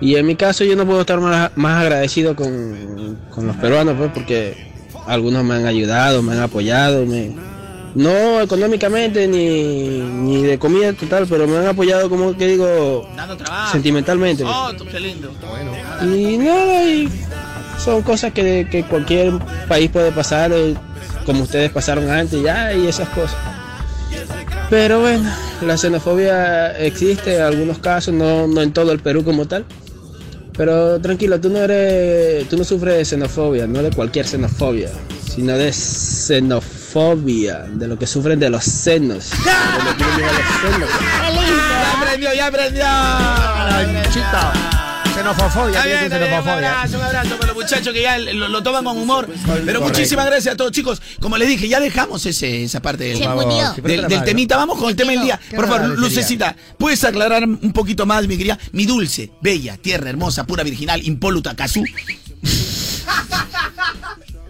Y 0.00 0.16
en 0.16 0.26
mi 0.26 0.34
caso 0.34 0.64
yo 0.64 0.76
no 0.76 0.84
puedo 0.84 1.00
estar 1.00 1.20
más, 1.20 1.52
más 1.56 1.82
agradecido 1.82 2.34
con, 2.34 3.18
con 3.30 3.46
los 3.46 3.56
peruanos, 3.56 3.94
pues, 3.96 4.10
porque 4.12 4.72
algunos 5.06 5.44
me 5.44 5.54
han 5.54 5.66
ayudado, 5.66 6.22
me 6.22 6.32
han 6.32 6.40
apoyado, 6.40 7.06
me, 7.06 7.32
no 7.94 8.40
económicamente 8.40 9.28
ni, 9.28 9.98
ni 10.00 10.42
de 10.42 10.58
comida 10.58 10.92
total, 10.92 11.26
pero 11.28 11.46
me 11.46 11.56
han 11.58 11.66
apoyado 11.68 12.08
como 12.10 12.36
que 12.36 12.46
digo 12.46 13.08
Dando 13.16 13.36
trabajo. 13.36 13.72
sentimentalmente. 13.72 14.44
Oh, 14.44 14.72
tú, 14.76 14.84
qué 14.86 15.00
lindo. 15.00 15.30
Y 16.02 16.38
nada, 16.38 16.84
y 16.84 17.08
son 17.78 18.02
cosas 18.02 18.32
que, 18.32 18.66
que 18.70 18.84
cualquier 18.84 19.32
país 19.68 19.90
puede 19.90 20.10
pasar, 20.12 20.52
eh, 20.52 20.74
como 21.24 21.44
ustedes 21.44 21.70
pasaron 21.70 22.10
antes 22.10 22.42
ya, 22.42 22.72
y 22.72 22.86
esas 22.86 23.08
cosas. 23.10 23.36
Pero 24.70 25.00
bueno, 25.00 25.30
la 25.62 25.76
xenofobia 25.76 26.72
existe 26.78 27.36
en 27.36 27.42
algunos 27.42 27.78
casos, 27.78 28.14
no, 28.14 28.46
no 28.46 28.60
en 28.62 28.72
todo 28.72 28.92
el 28.92 28.98
Perú 29.00 29.22
como 29.22 29.46
tal. 29.46 29.64
Pero 30.56 31.00
tranquilo, 31.00 31.40
tú 31.40 31.50
no 31.50 31.58
eres, 31.58 32.48
tú 32.48 32.56
no 32.56 32.64
sufres 32.64 32.96
de 32.96 33.04
xenofobia, 33.04 33.66
no 33.66 33.82
de 33.82 33.90
cualquier 33.90 34.26
xenofobia, 34.26 34.88
sino 35.28 35.52
de 35.58 35.72
xenofobia, 35.72 36.83
de 36.94 37.88
lo 37.88 37.98
que 37.98 38.06
sufren 38.06 38.38
de 38.38 38.48
los 38.50 38.62
senos. 38.62 39.30
de 39.30 39.84
lo 39.84 39.90
que 39.90 40.04
tienen 40.04 40.16
miedo 40.16 40.30
a 40.30 40.32
los 40.32 40.46
senos. 40.72 40.90
Ya 41.82 41.92
aprendió, 42.00 42.34
ya 42.34 42.46
aprendió. 42.46 42.84
Chita. 44.12 44.52
Xenofobia, 45.12 45.82
bien, 45.84 45.98
bien, 46.08 46.12
un 46.12 46.28
xenofobia. 46.28 46.72
abrazo, 46.80 46.96
un 46.98 47.02
abrazo 47.04 47.36
para 47.36 47.46
los 47.52 47.56
muchachos 47.62 47.92
que 47.92 48.02
ya 48.02 48.18
lo, 48.18 48.48
lo 48.48 48.62
toman 48.62 48.84
con 48.84 48.96
humor. 48.98 49.28
Pero 49.66 49.80
muchísimas 49.80 50.26
gracias 50.26 50.54
a 50.54 50.56
todos, 50.56 50.70
chicos. 50.70 51.02
Como 51.20 51.36
les 51.36 51.48
dije, 51.48 51.66
ya 51.68 51.80
dejamos 51.80 52.24
ese, 52.26 52.62
esa 52.62 52.80
parte 52.80 53.04
del, 53.04 53.28
murió. 53.28 53.74
del, 53.82 54.06
del 54.06 54.22
temita. 54.24 54.56
Vamos 54.56 54.78
con 54.78 54.88
el 54.88 54.94
tema 54.94 55.10
del 55.12 55.22
día. 55.22 55.40
Por 55.54 55.66
favor. 55.66 55.98
Lucecita, 55.98 56.54
¿puedes 56.78 57.02
aclarar 57.02 57.42
un 57.42 57.72
poquito 57.72 58.06
más, 58.06 58.28
mi 58.28 58.36
querida? 58.36 58.56
Mi 58.70 58.86
dulce, 58.86 59.32
bella, 59.40 59.76
tierra, 59.78 60.10
hermosa, 60.10 60.44
pura, 60.44 60.62
virginal, 60.62 61.04
impoluta, 61.04 61.56
Cazú. 61.56 61.82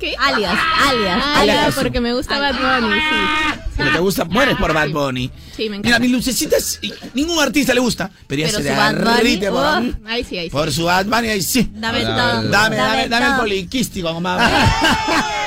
¿Qué? 0.05 0.15
Alias, 0.19 0.53
alias. 0.87 1.23
Ah, 1.25 1.41
Alias. 1.41 1.75
porque 1.75 1.99
me 1.99 2.13
gusta 2.13 2.39
Bad 2.39 2.55
Bunny, 2.81 2.95
sí. 2.95 3.61
Pero 3.79 3.91
te 3.93 3.99
gusta, 4.01 4.25
mueres 4.27 4.55
por 4.59 4.75
Bad 4.75 4.91
Bunny. 4.91 5.31
Sí, 5.57 5.71
me 5.71 5.79
Mira, 5.79 5.89
encanta. 5.97 5.99
mi 6.01 6.09
lucecita, 6.09 6.57
es- 6.59 6.79
ningún 7.15 7.39
artista 7.39 7.73
le 7.73 7.81
gusta, 7.81 8.11
pero 8.27 8.43
ya 8.43 8.49
Pero 8.49 8.59
se 8.63 8.69
su 8.69 8.77
Bad 8.77 8.97
Bunny, 8.97 9.15
derrite 9.17 9.51
por, 9.51 9.65
oh. 9.65 9.83
Ahí 10.07 10.23
sí, 10.25 10.37
ahí 10.37 10.47
sí. 10.49 10.51
por 10.51 10.71
su 10.71 10.85
Bad 10.85 11.07
Bunny, 11.07 11.29
ahí 11.29 11.41
sí. 11.43 11.71
Dame 11.73 12.03
Dame, 12.05 12.05
todo. 12.05 12.51
dame, 12.51 12.77
Dame 12.77 13.09
dame, 13.09 13.27
el 13.29 13.37
poliquístico, 13.41 14.13
mamá. 14.13 14.39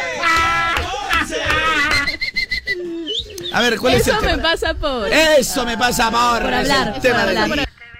A 3.53 3.61
ver, 3.61 3.77
¿cuál 3.79 3.93
es 3.95 4.01
Eso 4.01 4.13
el 4.13 4.19
tema? 4.19 4.37
me 4.37 4.41
pasa 4.43 4.73
por. 4.73 5.07
Eso 5.13 5.65
me 5.65 5.77
pasa 5.77 6.09
por, 6.11 6.53
hablar, 6.53 6.99
tema. 6.99 7.25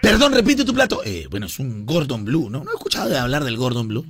Perdón, 0.02 0.34
repite 0.34 0.66
tu 0.66 0.74
plato. 0.74 1.02
Eh, 1.06 1.28
bueno, 1.30 1.46
es 1.46 1.60
un 1.60 1.86
Gordon 1.86 2.26
Blue, 2.26 2.50
¿no? 2.50 2.64
No 2.64 2.72
he 2.72 2.74
escuchado 2.76 3.10
de 3.10 3.18
hablar 3.18 3.44
del 3.44 3.58
Gordon 3.58 3.88
Blue. 3.88 4.06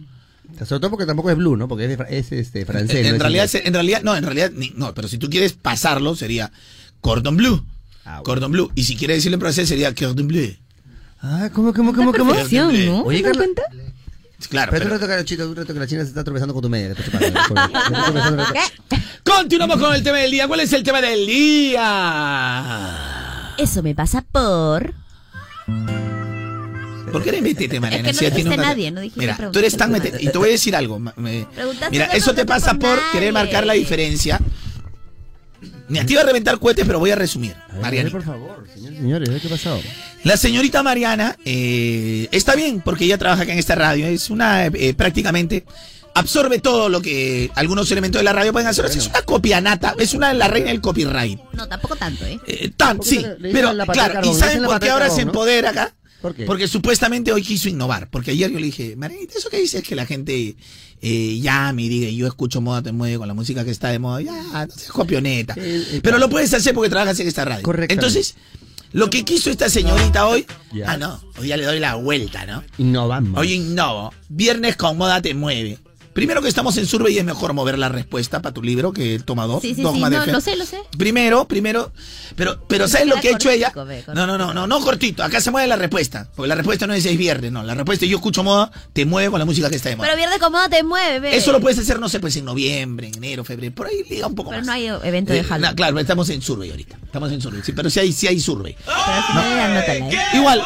Sobre 0.66 0.80
todo 0.80 0.90
porque 0.92 1.06
tampoco 1.06 1.30
es 1.30 1.38
blue, 1.38 1.56
¿no? 1.56 1.68
Porque 1.68 1.86
es, 1.94 2.00
es, 2.10 2.32
este, 2.32 2.66
francés. 2.66 2.96
En, 2.98 3.04
no 3.04 3.10
en 3.10 3.16
es 3.16 3.22
realidad, 3.22 3.46
inglés. 3.46 3.62
en 3.66 3.74
realidad, 3.74 4.02
no, 4.04 4.16
en 4.16 4.24
realidad, 4.24 4.52
ni- 4.56 4.72
no, 4.76 4.94
pero 4.94 5.08
si 5.08 5.18
tú 5.18 5.30
quieres 5.30 5.54
pasarlo, 5.54 6.16
sería 6.16 6.52
Cordon 7.02 7.38
Bleu. 7.38 7.64
Ah, 8.06 8.10
bueno. 8.12 8.24
Cordon 8.24 8.52
Bleu. 8.52 8.72
Y 8.76 8.84
si 8.84 8.96
quieres 8.96 9.18
decirlo 9.18 9.36
en 9.36 9.42
francés, 9.42 9.70
sería 9.70 9.94
Cordon 9.94 10.28
Bleu. 10.28 10.56
Ah, 11.22 11.50
¿cómo, 11.54 11.74
cómo, 11.74 11.94
cómo, 11.94 12.12
cómo? 12.14 12.34
¿no? 12.34 12.40
Oye, 12.40 12.48
¿Se 12.50 12.56
dan 13.24 13.34
Carla. 13.34 13.34
cuenta? 13.34 13.62
Claro, 14.50 14.72
Pero, 14.72 14.84
pero- 14.84 14.96
un 14.96 15.02
rato 15.02 15.26
que 15.26 15.44
un 15.44 15.56
rato 15.56 15.74
que 15.74 15.80
la 15.80 15.88
china 15.88 16.04
se 16.04 16.10
está 16.10 16.24
tropezando 16.24 16.54
con 16.54 16.62
tu 16.62 16.70
media. 16.70 16.94
te 16.94 17.04
Continuamos 19.24 19.78
con 19.78 19.94
el 19.96 20.04
tema 20.04 20.18
del 20.20 20.30
día. 20.32 20.48
¿Cuál 20.48 20.60
es 20.62 20.72
el 20.74 20.84
tema 20.84 21.02
del 21.02 21.26
día? 21.26 21.84
Eso 23.58 23.82
me 23.84 23.96
pasa 23.96 24.22
por. 24.32 24.94
¿Por 27.12 27.24
qué 27.24 27.32
le 27.32 27.42
metete, 27.42 27.80
Mariana? 27.80 28.10
Es 28.10 28.18
que 28.20 28.30
no 28.30 28.36
dijiste 28.36 28.56
te- 28.56 28.62
nadie, 28.62 28.92
no 28.92 29.02
dijiste 29.02 29.20
Mira, 29.20 29.52
tú 29.52 29.60
eres 29.60 29.76
tan 29.78 29.92
mete- 29.92 30.14
Y 30.20 30.28
te 30.30 30.38
voy 30.38 30.50
a 30.50 30.52
decir 30.52 30.76
algo. 30.76 31.00
me- 31.00 31.14
Preguntaste, 31.56 31.92
Mira, 31.92 32.06
eso 32.08 32.34
te 32.34 32.46
pasa 32.46 32.74
por 32.74 32.98
por 32.98 33.12
querer 33.12 33.34
marcar 33.34 33.66
la 33.66 33.74
diferencia. 33.74 34.40
Te 35.88 36.14
iba 36.14 36.22
a 36.22 36.26
reventar 36.26 36.60
cohetes, 36.60 36.86
pero 36.86 37.00
voy 37.00 37.12
a 37.12 37.16
resumir. 37.16 37.56
Mariana. 37.82 38.10
por 38.10 38.24
favor, 38.24 38.66
señores, 38.74 38.98
señores, 39.00 39.30
¿qué 39.42 39.48
ha 39.48 39.50
pasado? 39.52 39.80
La 40.24 40.36
señorita 40.36 40.84
Mariana 40.84 41.38
eh, 41.46 42.28
está 42.32 42.56
bien 42.56 42.82
porque 42.84 43.06
ella 43.06 43.18
trabaja 43.18 43.44
acá 43.44 43.54
en 43.54 43.60
esta 43.60 43.76
radio. 43.76 44.06
Es 44.08 44.30
una 44.30 44.66
eh, 44.66 44.94
prácticamente 44.94 45.66
absorbe 46.14 46.60
todo 46.60 46.90
lo 46.90 47.02
que 47.02 47.52
algunos 47.56 47.90
elementos 47.92 48.20
de 48.20 48.24
la 48.26 48.34
radio 48.34 48.52
pueden 48.52 48.68
hacer. 48.68 48.86
Es 48.86 49.08
una 49.08 49.22
copianata, 49.22 49.96
es 49.98 50.14
una 50.14 50.34
la 50.34 50.48
reina 50.50 50.70
del 50.70 50.82
copyright. 50.82 51.40
No, 51.54 51.68
tampoco 51.70 51.96
tanto, 51.96 52.26
¿eh? 52.26 52.38
Eh, 52.48 52.72
tan, 52.76 52.98
¿Por 52.98 53.06
qué 53.08 53.16
sí, 53.16 53.26
pero 53.54 53.74
de 53.74 53.86
claro? 53.86 54.30
¿y 54.30 54.34
saben 54.34 54.64
por 54.64 54.80
qué 54.80 54.86
de 54.88 54.92
ahora 54.92 55.10
se 55.10 55.22
empodera 55.22 55.70
acá? 55.70 55.94
¿Por 56.22 56.36
qué? 56.36 56.46
Porque 56.46 56.68
supuestamente 56.68 57.32
hoy 57.32 57.42
quiso 57.42 57.70
innovar. 57.70 58.10
Porque 58.10 58.32
ayer 58.32 58.52
yo 58.52 58.60
le 58.60 58.66
dije, 58.66 58.96
Marianita, 58.96 59.38
¿eso 59.38 59.50
qué 59.50 59.60
dices? 59.60 59.84
Que 59.84 59.96
la 59.96 60.06
gente 60.06 60.56
eh, 61.02 61.40
llame 61.40 61.84
y 61.84 61.90
diga, 61.90 62.10
yo 62.10 62.28
escucho 62.28 62.62
Moda 62.62 62.82
Te 62.82 62.92
Mueve 62.92 63.18
con 63.18 63.28
la 63.28 63.34
música 63.34 63.64
que 63.64 63.72
está 63.72 63.90
de 63.90 64.00
moda. 64.00 64.22
Ya, 64.22 64.66
no 64.66 64.74
seas 64.74 64.92
copioneta. 64.92 65.56
Pero 66.02 66.18
lo 66.18 66.30
puedes 66.30 66.54
hacer 66.54 66.74
porque 66.74 66.90
trabajas 66.90 67.20
en 67.20 67.28
esta 67.28 67.46
radio. 67.46 67.64
Correctamente. 67.64 67.94
Entonces, 67.94 68.36
lo 68.94 69.10
que 69.10 69.24
quiso 69.24 69.50
esta 69.50 69.70
señorita 69.70 70.28
hoy, 70.28 70.46
ah, 70.86 70.98
no, 70.98 71.22
hoy 71.40 71.50
ya 71.50 71.58
le 71.58 71.66
doy 71.66 71.80
la 71.80 71.96
vuelta, 71.96 72.46
¿no? 72.46 72.64
Innovamos. 72.78 73.40
Hoy 73.40 73.54
innovo. 73.54 74.14
Viernes 74.30 74.76
con 74.76 74.98
Moda 74.98 75.22
Te 75.22 75.34
Mueve. 75.34 75.78
Primero 76.18 76.42
que 76.42 76.50
estamos 76.50 76.76
en 76.78 76.88
Survey 76.88 77.14
y 77.14 77.20
es 77.20 77.24
mejor 77.26 77.54
mover 77.54 77.78
la 77.78 77.90
respuesta 77.90 78.42
para 78.42 78.52
tu 78.52 78.64
libro 78.64 78.92
que 78.92 79.20
toma 79.24 79.46
dos. 79.46 79.62
Sí, 79.62 79.76
sí, 79.76 79.84
sí. 79.86 80.00
De 80.04 80.10
No, 80.10 80.24
Fe. 80.24 80.32
lo 80.32 80.42
sé, 80.42 80.56
lo 80.56 80.66
sé. 80.66 80.80
Primero, 80.98 81.48
primero, 81.48 81.92
pero, 82.36 82.60
pero 82.68 82.88
¿sabes 82.88 83.06
lo 83.06 83.18
que 83.22 83.28
ha 83.28 83.32
hecho 83.34 83.52
ella? 83.52 83.68
cortico, 83.72 83.86
ve, 83.86 84.04
cortico. 84.04 84.16
No, 84.16 84.26
no, 84.26 84.36
no, 84.36 84.52
no, 84.52 84.66
no 84.66 84.80
cortito. 84.82 85.24
Acá 85.24 85.40
se 85.42 85.52
mueve 85.52 85.68
la 85.68 85.76
respuesta. 85.76 86.28
Porque 86.36 86.50
la 86.50 86.56
respuesta 86.56 86.88
no 86.88 86.96
es 86.96 87.06
es 87.06 87.16
viernes, 87.20 87.52
no. 87.52 87.62
La 87.62 87.76
respuesta 87.76 88.06
es 88.06 88.10
yo 88.10 88.18
escucho 88.18 88.44
moda, 88.44 88.72
te 88.94 89.06
mueve 89.06 89.30
con 89.30 89.38
la 89.38 89.46
música 89.46 89.70
que 89.70 89.76
está 89.76 89.90
de 89.90 89.96
moda. 89.96 90.08
Pero 90.08 90.18
viernes 90.18 90.40
cómodo 90.40 90.68
te 90.70 90.82
mueve. 90.82 91.38
Eso 91.38 91.52
lo 91.52 91.62
puedes 91.62 91.78
hacer, 91.78 92.00
no 92.00 92.10
sé, 92.10 92.20
pues 92.20 92.36
en 92.36 92.46
noviembre, 92.46 93.10
en 93.10 93.16
enero, 93.18 93.44
febrero. 93.44 93.76
Por 93.76 93.86
ahí 93.86 94.04
liga 94.10 94.26
un 94.26 94.34
poco 94.34 94.50
Pero 94.50 94.62
más. 94.62 94.66
no 94.66 94.74
hay 94.74 94.88
evento 94.88 95.34
de 95.34 95.42
Eh, 95.42 95.44
Halloween. 95.44 95.70
no, 95.70 95.76
claro, 95.76 96.00
estamos 96.00 96.28
en 96.32 96.42
Survey 96.42 96.72
ahorita. 96.72 96.98
Estamos 97.06 97.32
en 97.32 97.42
Survey. 97.42 97.62
Sí, 97.64 97.74
pero 97.74 97.92
sí 97.92 98.00
hay, 98.00 98.12
sí 98.12 98.26
hay 98.26 98.40
Survey. 98.40 98.76
Pero 98.86 99.92
¿eh? 100.10 100.18
Igual, 100.34 100.64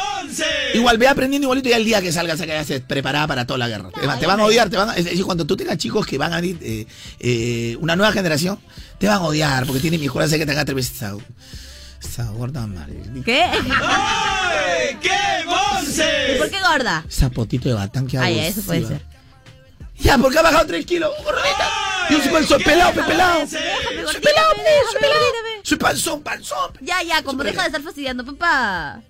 igual, 0.75 0.97
ve 0.97 1.09
aprendiendo 1.09 1.45
igualito 1.47 1.67
y 1.67 1.73
al 1.73 1.83
día 1.83 2.01
que 2.01 2.13
salgas 2.13 2.39
acá 2.39 2.53
ya 2.53 2.63
se 2.63 2.79
preparada 2.79 3.27
para 3.27 3.45
toda 3.45 3.57
la 3.57 3.67
guerra. 3.67 3.89
te 4.17 4.25
van 4.25 4.39
a 4.39 4.45
odiar, 4.45 4.69
te 4.69 4.77
van 4.77 4.91
a, 4.91 4.95
es 4.95 5.03
decir, 5.05 5.25
cuando 5.25 5.40
tú 5.45 5.55
tengas 5.57 5.77
chicos 5.77 6.05
que 6.05 6.17
van 6.17 6.33
a 6.33 6.41
venir, 6.41 6.57
eh, 6.61 6.85
eh, 7.19 7.77
una 7.79 7.95
nueva 7.95 8.11
generación, 8.11 8.59
te 8.97 9.07
van 9.07 9.17
a 9.17 9.23
odiar 9.23 9.65
porque 9.65 9.81
tienen 9.81 9.99
mi 9.99 10.07
jurancia 10.07 10.37
que 10.37 10.45
tenga 10.45 10.65
tres 10.65 10.75
veces 10.75 10.95
esa, 10.95 11.15
esa 12.01 12.29
gorda 12.31 12.65
madre. 12.67 13.01
¿Qué? 13.25 13.45
¡Qué 15.01 15.09
¿Y 16.33 16.37
por 16.37 16.49
qué 16.49 16.61
gorda? 16.61 17.05
Esa 17.07 17.29
potito 17.29 17.69
de 17.69 17.75
batán 17.75 18.07
que 18.07 18.17
hago. 18.17 18.25
Ah, 18.25 18.31
ya, 18.31 18.47
eso 18.47 18.61
puede 18.61 18.87
ser. 18.87 19.01
Ya, 19.99 20.17
porque 20.17 20.39
ha 20.39 20.41
bajado 20.41 20.65
3 20.65 20.85
kilos, 20.85 21.11
gordita. 21.23 21.69
Yo 22.09 22.19
soy, 22.21 22.45
soy 22.45 22.63
pelado, 22.63 22.93
pe, 22.93 23.03
pelado. 23.03 23.47
Soy 23.47 23.59
pelado, 23.59 24.53
pe, 24.55 24.63
soy 24.91 25.01
pelado. 25.01 25.25
Soy 25.63 25.77
panzón, 25.77 26.23
panzón. 26.23 26.71
Ya, 26.81 27.03
ya, 27.03 27.21
como 27.21 27.43
deja 27.43 27.61
de 27.61 27.67
estar 27.67 27.81
fastidiando, 27.81 28.25
papá. 28.25 29.01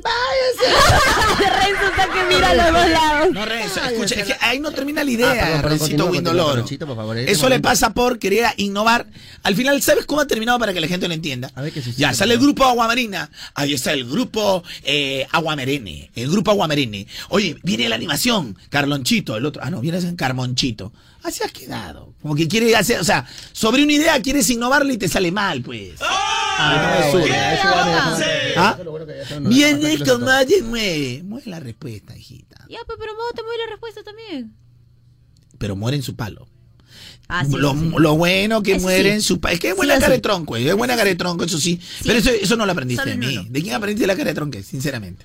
Váyase. 0.00 1.44
Renzo 1.66 1.86
está 1.90 2.06
que 2.12 2.34
mira 2.34 2.50
a 2.50 2.54
los 2.54 2.66
dos 2.66 2.88
lados. 2.90 3.28
No, 3.32 3.44
Renzo, 3.44 3.80
escucha, 3.82 4.14
es 4.14 4.26
que 4.26 4.36
ahí 4.40 4.60
no 4.60 4.70
termina 4.70 5.02
la 5.02 5.10
Ah, 5.10 5.12
idea, 5.14 5.30
perdón, 5.32 5.60
perdón, 5.62 5.78
Rencito 5.78 6.06
Windoloro. 6.06 6.64
Este 6.64 7.32
Eso 7.32 7.48
le 7.48 7.60
pasa 7.60 7.92
por 7.94 8.18
querer 8.18 8.46
innovar. 8.58 9.06
Al 9.42 9.54
final, 9.56 9.82
¿sabes 9.82 10.06
cómo 10.06 10.20
ha 10.20 10.26
terminado 10.26 10.58
para 10.58 10.72
que 10.72 10.80
la 10.80 10.86
gente 10.86 11.08
lo 11.08 11.14
entienda? 11.14 11.50
A 11.54 11.62
ver 11.62 11.72
qué 11.72 11.82
sucede, 11.82 12.00
Ya, 12.00 12.14
sale 12.14 12.34
el 12.34 12.40
grupo 12.40 12.64
Aguamarina. 12.64 13.30
Ahí 13.54 13.74
está 13.74 13.92
el 13.92 14.08
grupo 14.08 14.62
eh, 14.84 15.26
Aguamerene. 15.32 16.10
El 16.14 16.30
grupo 16.30 16.52
Aguamerene. 16.52 17.06
Oye, 17.30 17.56
viene 17.62 17.88
la 17.88 17.96
animación. 17.96 18.56
Carlonchito, 18.70 19.36
el 19.36 19.46
otro. 19.46 19.62
Ah, 19.64 19.70
no, 19.70 19.80
viene 19.80 19.98
en 19.98 20.16
Carmonchito. 20.16 20.92
Así 21.22 21.42
has 21.42 21.52
quedado. 21.52 22.14
Como 22.22 22.34
que 22.34 22.46
quiere 22.48 22.74
hacer, 22.76 23.00
o 23.00 23.04
sea, 23.04 23.26
sobre 23.52 23.82
una 23.82 23.92
idea 23.92 24.20
quieres 24.22 24.48
innovarla 24.50 24.92
y 24.92 24.98
te 24.98 25.08
sale 25.08 25.32
mal, 25.32 25.62
pues. 25.62 25.94
Ah, 26.00 27.10
¿Ah? 28.56 28.78
Viene 29.40 29.90
bastante 29.90 30.10
como 30.10 30.26
nadie 30.26 30.62
mueve. 30.62 31.22
Mueve 31.24 31.50
la 31.50 31.60
respuesta, 31.60 32.16
hijita. 32.16 32.66
Ya, 32.68 32.78
pues, 32.86 32.98
pero 33.00 33.14
vos 33.14 33.32
te 33.34 33.42
mueve 33.42 33.58
la 33.58 33.70
respuesta 33.70 34.02
también. 34.02 34.54
Pero 35.58 35.76
muere 35.76 35.96
en 35.96 36.02
su 36.02 36.16
palo. 36.16 36.48
Ah, 37.28 37.44
sí, 37.44 37.56
lo, 37.56 37.72
sí. 37.72 37.90
lo 37.98 38.16
bueno 38.16 38.62
que 38.62 38.72
Eso 38.72 38.82
muere 38.82 39.10
sí. 39.10 39.14
en 39.16 39.22
su 39.22 39.40
palo. 39.40 39.54
Es 39.54 39.60
que 39.60 39.68
es 39.70 39.76
buena 39.76 39.98
cara 39.98 40.12
de 40.12 40.20
tronco, 40.20 40.56
es 40.56 40.74
buena 40.74 40.96
cara 40.96 41.08
de 41.10 41.14
tronco, 41.16 41.44
eso 41.44 41.58
sí. 41.58 41.78
Pero 42.04 42.18
eso, 42.18 42.30
eso 42.30 42.56
no 42.56 42.64
lo 42.64 42.72
aprendiste 42.72 43.08
de 43.08 43.16
mí. 43.16 43.46
¿De 43.50 43.62
quién 43.62 43.74
aprendiste 43.74 44.06
la 44.06 44.16
cara 44.16 44.30
de 44.30 44.34
tronco? 44.34 44.62
Sinceramente. 44.62 45.24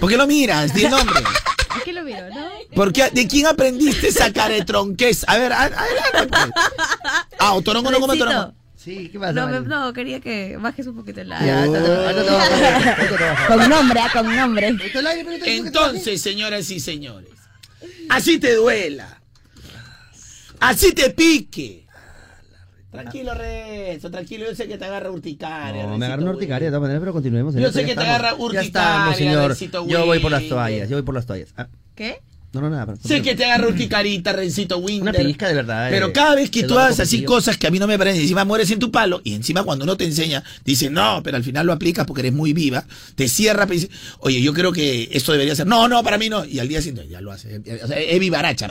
¿Por 0.00 0.10
qué 0.10 0.16
lo 0.16 0.26
miras? 0.26 0.72
Di 0.74 0.84
el 0.84 0.90
nombre. 0.90 1.20
¿Por 1.68 1.82
qué 1.84 1.92
lo 1.92 2.02
miro, 2.04 2.28
no? 2.30 2.48
¿Por 2.74 2.92
qué? 2.92 3.10
¿De 3.10 3.26
quién 3.28 3.46
aprendiste 3.46 4.08
esa 4.08 4.32
cara 4.32 4.54
de 4.54 4.64
tronquez? 4.64 5.24
A 5.28 5.36
ver, 5.38 5.52
a- 5.52 5.62
adelante. 5.64 6.26
pues. 6.28 6.50
Ah, 7.38 7.52
o 7.54 7.62
torongo 7.62 7.90
no 7.90 7.98
Rencito. 8.06 8.24
torongo. 8.24 8.54
Sí, 8.82 9.08
¿qué 9.10 9.18
pasa? 9.18 9.32
No, 9.32 9.46
me- 9.48 9.60
no, 9.60 9.92
quería 9.92 10.20
que 10.20 10.56
bajes 10.58 10.86
un 10.86 10.96
poquito 10.96 11.20
el 11.20 11.28
Ya, 11.28 11.38
aire. 11.38 11.52
ahorita 11.52 11.82
te- 11.84 11.90
ahorita 11.90 12.22
te 12.24 12.30
vas 12.30 12.46
a 12.46 12.50
bajar, 12.60 13.00
ahorita 13.00 13.16
te 13.16 13.22
vas 13.24 13.30
a 13.30 13.32
bajar. 13.32 13.58
Con 13.58 13.68
nombre, 13.68 14.00
ah, 14.00 14.10
con 14.12 14.36
nombre. 14.36 14.76
Entonces, 15.44 16.22
señoras 16.22 16.70
y 16.70 16.80
señores, 16.80 17.30
así 18.08 18.38
te 18.38 18.54
duela. 18.54 19.20
Así 20.60 20.92
te 20.92 21.10
pique. 21.10 21.85
Tranquilo, 23.02 23.34
Renzo, 23.34 24.10
tranquilo. 24.10 24.46
Yo 24.46 24.54
sé 24.54 24.68
que 24.68 24.78
te 24.78 24.84
agarra 24.84 25.10
urticaria. 25.10 25.86
No, 25.86 25.98
me 25.98 26.06
agarra 26.06 26.22
una 26.22 26.32
urticaria 26.32 26.66
de 26.66 26.70
todas 26.70 26.82
maneras, 26.82 27.00
pero 27.00 27.12
continuemos. 27.12 27.54
Yo 27.54 27.72
sé 27.72 27.84
que 27.84 27.94
te 27.94 28.00
agarra 28.00 28.30
Ya 28.30 28.34
urticaria, 28.36 28.66
estamos, 28.66 29.16
señor. 29.16 29.48
Rencito 29.48 29.86
Yo 29.86 30.06
voy 30.06 30.18
por 30.18 30.30
las 30.30 30.48
toallas, 30.48 30.88
yo 30.88 30.96
voy 30.96 31.02
por 31.04 31.14
las 31.14 31.26
toallas. 31.26 31.48
Ah, 31.56 31.68
¿Qué? 31.94 32.20
no, 32.52 32.60
no, 32.62 32.70
nada. 32.70 32.86
pero- 32.86 32.98
Sé 33.06 33.22
que 33.22 33.34
te 33.34 33.44
agarra 33.44 33.68
urticarita, 33.68 34.32
Rencito 34.32 34.78
Winder. 34.78 35.14
Una 35.14 35.24
pizca 35.26 35.48
de 35.48 35.54
verdad. 35.54 35.88
Pero 35.90 36.08
eh, 36.08 36.12
cada 36.12 36.34
vez 36.34 36.50
que 36.50 36.62
tú 36.62 36.78
haces 36.78 37.00
así 37.00 37.24
cosas 37.24 37.56
que 37.56 37.66
a 37.66 37.70
mí 37.70 37.78
no 37.78 37.86
me 37.86 37.98
parecen, 37.98 38.22
encima 38.22 38.44
mueres 38.44 38.70
en 38.70 38.78
tu 38.78 38.90
palo, 38.90 39.20
y 39.24 39.34
encima 39.34 39.62
cuando 39.62 39.84
no 39.84 39.96
te 39.96 40.04
enseña, 40.04 40.42
dice 40.64 40.90
no, 40.90 41.20
pero 41.22 41.36
al 41.36 41.44
final 41.44 41.66
lo 41.66 41.72
aplicas 41.72 42.06
porque 42.06 42.20
eres 42.22 42.32
muy 42.32 42.52
viva, 42.52 42.84
te 43.14 43.28
cierra, 43.28 43.66
pero 43.66 43.80
dice, 43.80 43.90
oye, 44.20 44.40
yo 44.40 44.52
creo 44.54 44.72
que 44.72 45.08
esto 45.12 45.32
debería 45.32 45.54
ser, 45.54 45.66
no, 45.66 45.88
no, 45.88 46.02
para 46.02 46.18
mí 46.18 46.28
no, 46.28 46.44
y 46.44 46.58
al 46.58 46.68
día 46.68 46.80
siguiente 46.80 47.08
ya 47.10 47.20
lo 47.20 47.32
hace, 47.32 47.60
o 47.82 47.86
sea, 47.86 47.98
es 47.98 48.20
vivaracha, 48.20 48.68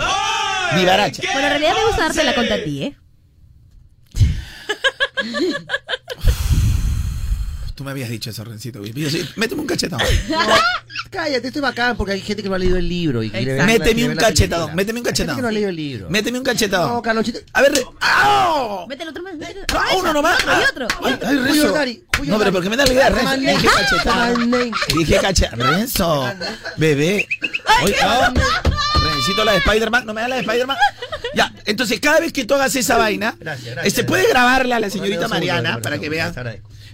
vivaracha. 0.75 1.23
Bueno, 1.33 1.47
en 1.47 1.49
realidad 1.51 1.73
me 1.75 1.85
gusta 1.87 2.03
darte 2.05 2.23
la 2.23 2.55
a 2.55 2.63
ti, 2.63 2.83
¿eh? 2.83 2.95
Tú 7.75 7.83
me 7.83 7.91
habías 7.91 8.07
dicho 8.09 8.29
eso, 8.29 8.41
Rencito. 8.45 8.79
güey. 8.79 8.93
Yo 8.93 9.09
sí, 9.09 9.27
méteme 9.35 9.59
un 9.59 9.67
cachetón. 9.67 9.99
Cállate, 11.11 11.47
estoy 11.47 11.61
bacán 11.61 11.97
porque 11.97 12.13
hay 12.13 12.21
gente 12.21 12.41
que 12.41 12.47
no 12.47 12.55
ha 12.55 12.57
leído 12.57 12.77
el 12.77 12.87
libro. 12.87 13.21
Y 13.21 13.29
quiere 13.29 13.53
ver 13.55 13.65
Méteme 13.65 14.05
un 14.07 14.15
película. 14.15 14.67
méteme 14.73 15.01
un 15.01 15.05
Hay 15.07 15.09
gente 15.09 15.09
cachetón. 15.09 15.35
que 15.35 15.41
no 15.41 15.47
ha 15.49 15.51
leído 15.51 15.69
el 15.69 15.75
libro. 15.75 16.09
Méteme 16.09 16.37
un 16.37 16.45
cachetón. 16.45 17.03
No. 17.03 17.25
A 17.51 17.61
ver, 17.61 17.73
re- 17.73 17.85
¡Au! 17.99 18.87
Vete 18.87 19.03
el 19.03 19.09
otro 19.09 19.23
más. 19.23 19.33
Ah, 19.73 19.83
Ah, 19.91 19.95
uno 19.97 20.13
nomás. 20.13 20.37
Hay 20.47 20.63
otro. 20.71 20.87
Ay, 21.03 21.19
ay, 21.21 21.37
Julio 21.47 21.73
Renzo. 21.73 22.01
No, 22.23 22.39
pero 22.39 22.51
porque 22.53 22.69
me 22.69 22.77
da 22.77 22.85
la 22.85 22.93
idea, 22.93 23.09
Renzo. 23.09 23.35
Dije 23.35 23.67
cachetón. 23.67 24.49
Mané. 24.49 24.71
Dije 24.95 25.17
cachetón. 25.19 25.59
Renzo, 25.59 26.33
bebé. 26.77 27.27
Oye, 27.83 27.95
ah, 28.03 28.31
Rencito, 29.03 29.43
la 29.43 29.51
de 29.51 29.57
Spider-Man. 29.57 30.05
No 30.05 30.13
me 30.13 30.21
da 30.21 30.29
la 30.29 30.35
de 30.35 30.41
Spider-Man. 30.43 30.77
Ya, 31.35 31.53
entonces 31.65 31.99
cada 31.99 32.19
vez 32.19 32.31
que 32.33 32.45
tú 32.45 32.53
hagas 32.55 32.75
esa 32.75 32.97
vaina, 32.97 33.35
Gracias, 33.39 33.65
gracias. 33.73 33.85
este, 33.87 34.03
puedes 34.05 34.27
grabarla 34.29 34.77
a 34.77 34.79
la 34.79 34.89
señorita 34.89 35.27
Mariana 35.27 35.79
para 35.81 35.97
que 35.99 36.09
veas. 36.09 36.33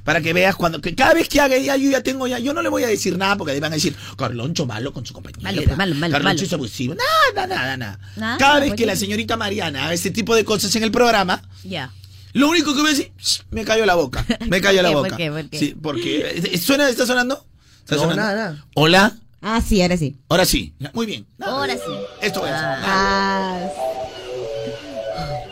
Para 0.04 0.20
que 0.20 0.34
veas 0.34 0.56
cuando 0.56 0.82
que 0.82 0.96
cada 0.96 1.14
vez 1.14 1.30
que 1.30 1.40
haga 1.40 1.56
ella, 1.56 1.76
yo 1.78 1.92
ya 1.92 2.02
tengo 2.02 2.26
ya, 2.26 2.40
yo 2.40 2.54
no 2.54 2.64
le 2.64 2.70
voy 2.70 2.84
a 2.84 2.88
decir 2.88 3.16
nada 3.20 3.36
porque 3.38 3.52
ahí 3.54 3.60
van 3.60 3.72
a 3.72 3.76
decir, 3.76 3.96
Carloncho 4.18 4.66
malo 4.66 4.92
con 4.94 5.06
su 5.06 5.14
compañera. 5.14 5.44
Malo, 5.44 5.62
pues, 5.64 5.78
malo, 5.78 5.94
malo, 5.94 6.12
Carloncho 6.14 6.38
malo. 6.38 6.48
es 6.48 6.54
abusivo. 6.54 6.96
Nada, 7.36 7.46
nada, 7.48 7.78
nada. 7.78 8.00
Nada, 8.16 8.38
Cada 8.40 8.60
vez 8.62 8.74
que 8.74 8.88
la 8.88 8.96
señorita 8.96 9.38
Mariana 9.38 9.84
haga 9.86 9.94
este 9.94 10.10
tipo 10.10 10.34
de 10.36 10.44
cosas 10.44 10.76
en 10.76 10.82
el 10.82 10.92
programa, 10.92 11.44
Ya. 11.64 11.92
lo 12.34 12.50
único 12.50 12.74
que 12.74 12.82
voy 12.82 12.90
a 12.90 12.94
decir, 12.96 13.12
"Shh, 13.20 13.42
me 13.52 13.64
cayó 13.64 13.86
la 13.86 13.94
boca. 13.94 14.26
Me 14.50 14.60
cayó 14.60 14.82
la 14.82 14.92
¿Por 14.92 15.04
qué? 15.04 15.04
boca. 15.04 15.10
¿Por 15.10 15.18
qué? 15.18 15.32
¿Por 15.32 15.50
qué? 15.52 15.60
Sí, 15.60 15.76
porque 15.80 16.42
eh, 16.52 16.58
suena, 16.58 16.90
está 16.90 17.06
sonando. 17.06 17.46
¿Está 17.82 17.96
No, 17.98 18.02
sonando? 18.02 18.24
nada, 18.24 18.36
nada. 18.54 18.66
Hola. 18.74 19.16
Ah, 19.44 19.62
sí, 19.62 19.84
ahora 19.84 19.98
sí. 19.98 20.18
Ahora 20.30 20.46
sí. 20.46 20.74
Muy 20.94 21.06
bien. 21.06 21.28
Nada. 21.38 21.52
Ahora 21.54 21.74
sí. 21.76 21.92
Esto 22.22 22.46
es. 22.48 22.54
Ah, 22.56 23.68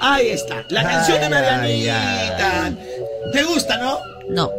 Ahí 0.01 0.29
está. 0.29 0.63
La 0.69 0.83
canción 0.83 1.19
de 1.19 1.25
Ay, 1.25 1.29
Marianita. 1.31 2.71
¿Te 3.33 3.43
gusta, 3.43 3.77
no? 3.77 3.97
No. 4.29 4.49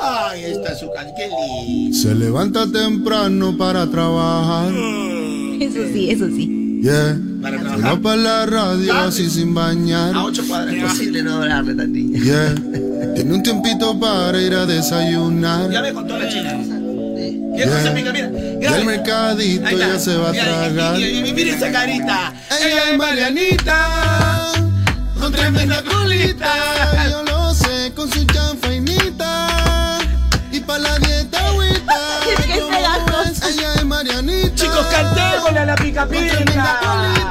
Ahí 0.00 0.44
está 0.44 0.74
su 0.74 0.90
canción. 0.92 1.14
Qué 1.16 1.28
lindo. 1.28 1.96
Se 1.96 2.14
levanta 2.14 2.66
temprano 2.70 3.56
para 3.56 3.86
trabajar. 3.90 4.68
eso 5.60 5.80
sí, 5.92 6.10
eso 6.10 6.26
sí. 6.26 6.80
Yeah. 6.82 7.16
Para 7.40 7.58
Se 7.58 7.64
trabajar. 7.64 7.96
va 7.98 8.02
para 8.02 8.16
la 8.16 8.46
radio 8.46 8.92
así 8.94 9.30
sin 9.30 9.54
bañar. 9.54 10.14
A 10.14 10.24
ocho 10.24 10.42
cuadras. 10.46 10.74
Imposible 10.74 11.22
no 11.22 11.36
hablarle 11.36 11.74
tan 11.74 11.92
niña. 11.92 12.20
Yeah. 12.22 12.54
Tiene 13.14 13.32
un 13.34 13.42
tiempito 13.42 13.98
para 13.98 14.38
ir 14.40 14.52
a 14.54 14.66
desayunar. 14.66 15.70
Ya 15.70 15.80
me 15.80 15.92
contó 15.94 16.18
la 16.18 16.28
china. 16.28 16.52
Mira 16.54 17.66
cómo 17.66 17.96
Yeah. 17.96 18.12
mira. 18.12 18.30
Y 18.60 18.66
al 18.66 18.84
mercadito 18.84 19.70
ya 19.70 19.98
se 19.98 20.16
va 20.16 20.30
a 20.30 20.32
Mira, 20.32 20.44
tragar. 20.44 21.00
y- 21.00 21.28
y 21.28 21.32
Mira 21.32 21.54
esa 21.56 21.70
carita. 21.70 22.32
Ella 22.60 22.90
es 22.92 22.98
Marianita, 22.98 24.33
con 25.24 25.32
tremenda 25.32 25.82
colita. 25.82 27.08
Yo 27.10 27.22
lo 27.22 27.54
sé, 27.54 27.92
con 27.96 28.12
su 28.12 28.24
chanfainita. 28.26 29.98
Y 30.52 30.60
pa' 30.60 30.78
la 30.78 30.98
dieta 30.98 31.46
agüita. 31.46 31.94
Es 32.28 32.44
que 32.44 32.58
es. 32.58 33.42
Ella 33.42 33.74
es 33.74 33.84
Marianita. 33.86 34.54
Chicos, 34.54 34.86
cantémosle 34.86 35.60
a 35.60 35.64
la 35.64 35.74
pica 35.76 36.06
con 36.06 36.10
tremenda 36.10 36.78
pica. 36.80 37.23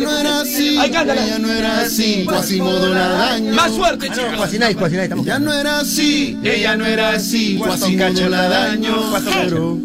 No 0.00 0.18
era 0.18 0.40
así, 0.40 0.76
Ay, 0.78 0.90
cántala. 0.90 1.24
ella 1.24 1.38
no 1.38 1.52
era 1.52 1.80
así, 1.80 2.24
Quasimodo 2.26 2.92
la 2.94 3.08
daño. 3.08 3.52
Más 3.54 3.72
fuerte, 3.72 4.08
chicos. 4.10 4.34
Cuasinay, 4.36 4.74
Cuasinay. 4.74 5.08
Ella 5.22 5.38
no 5.38 5.52
era 5.52 5.80
así, 5.80 6.38
ella 6.42 6.76
no 6.76 6.86
era 6.86 7.10
así, 7.10 7.58
Quasimodo 7.58 8.28
la 8.28 8.48
daño. 8.48 8.96
Pero 9.24 9.78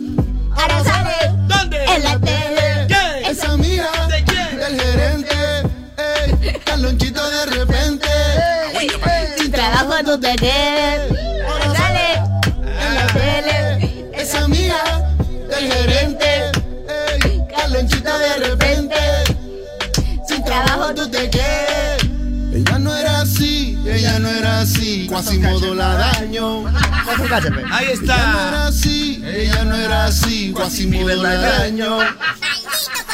Ahora 0.56 0.84
sale 0.84 1.14
¿Dónde? 1.48 1.78
en 1.96 2.04
la 2.04 2.20
tele. 2.20 2.88
¿Qué? 2.88 3.30
es 3.32 3.44
amiga 3.44 3.90
¿De 4.08 4.24
quién? 4.24 4.58
del 4.58 4.80
gerente, 4.82 5.36
ey, 5.98 6.54
Carlonchito 6.64 7.30
de 7.30 7.46
repente, 7.48 8.08
Sin 9.38 9.52
trabajo 9.52 9.96
no 10.04 10.20
tener. 10.20 11.15
Sin 20.56 20.66
trabajo 20.66 20.94
tú 20.94 21.10
te 21.10 21.30
quedes. 21.30 22.04
Ella 22.54 22.80
no 22.80 22.96
era 22.96 23.20
así, 23.22 23.78
ella 23.86 24.20
no 24.20 24.30
era 24.30 24.62
así, 24.62 25.08
Quasimodo 25.08 25.76
la 25.76 25.96
daño. 25.96 26.66
Ahí 26.68 26.74
Ella 27.12 27.56
no 27.66 27.78
era 27.78 27.92
está. 27.92 28.68
así, 28.68 29.22
ella 29.26 29.66
no 29.66 29.76
era 29.76 30.06
así, 30.06 30.54
Quasimodo 30.54 31.16
la 31.22 31.36
daño. 31.36 31.98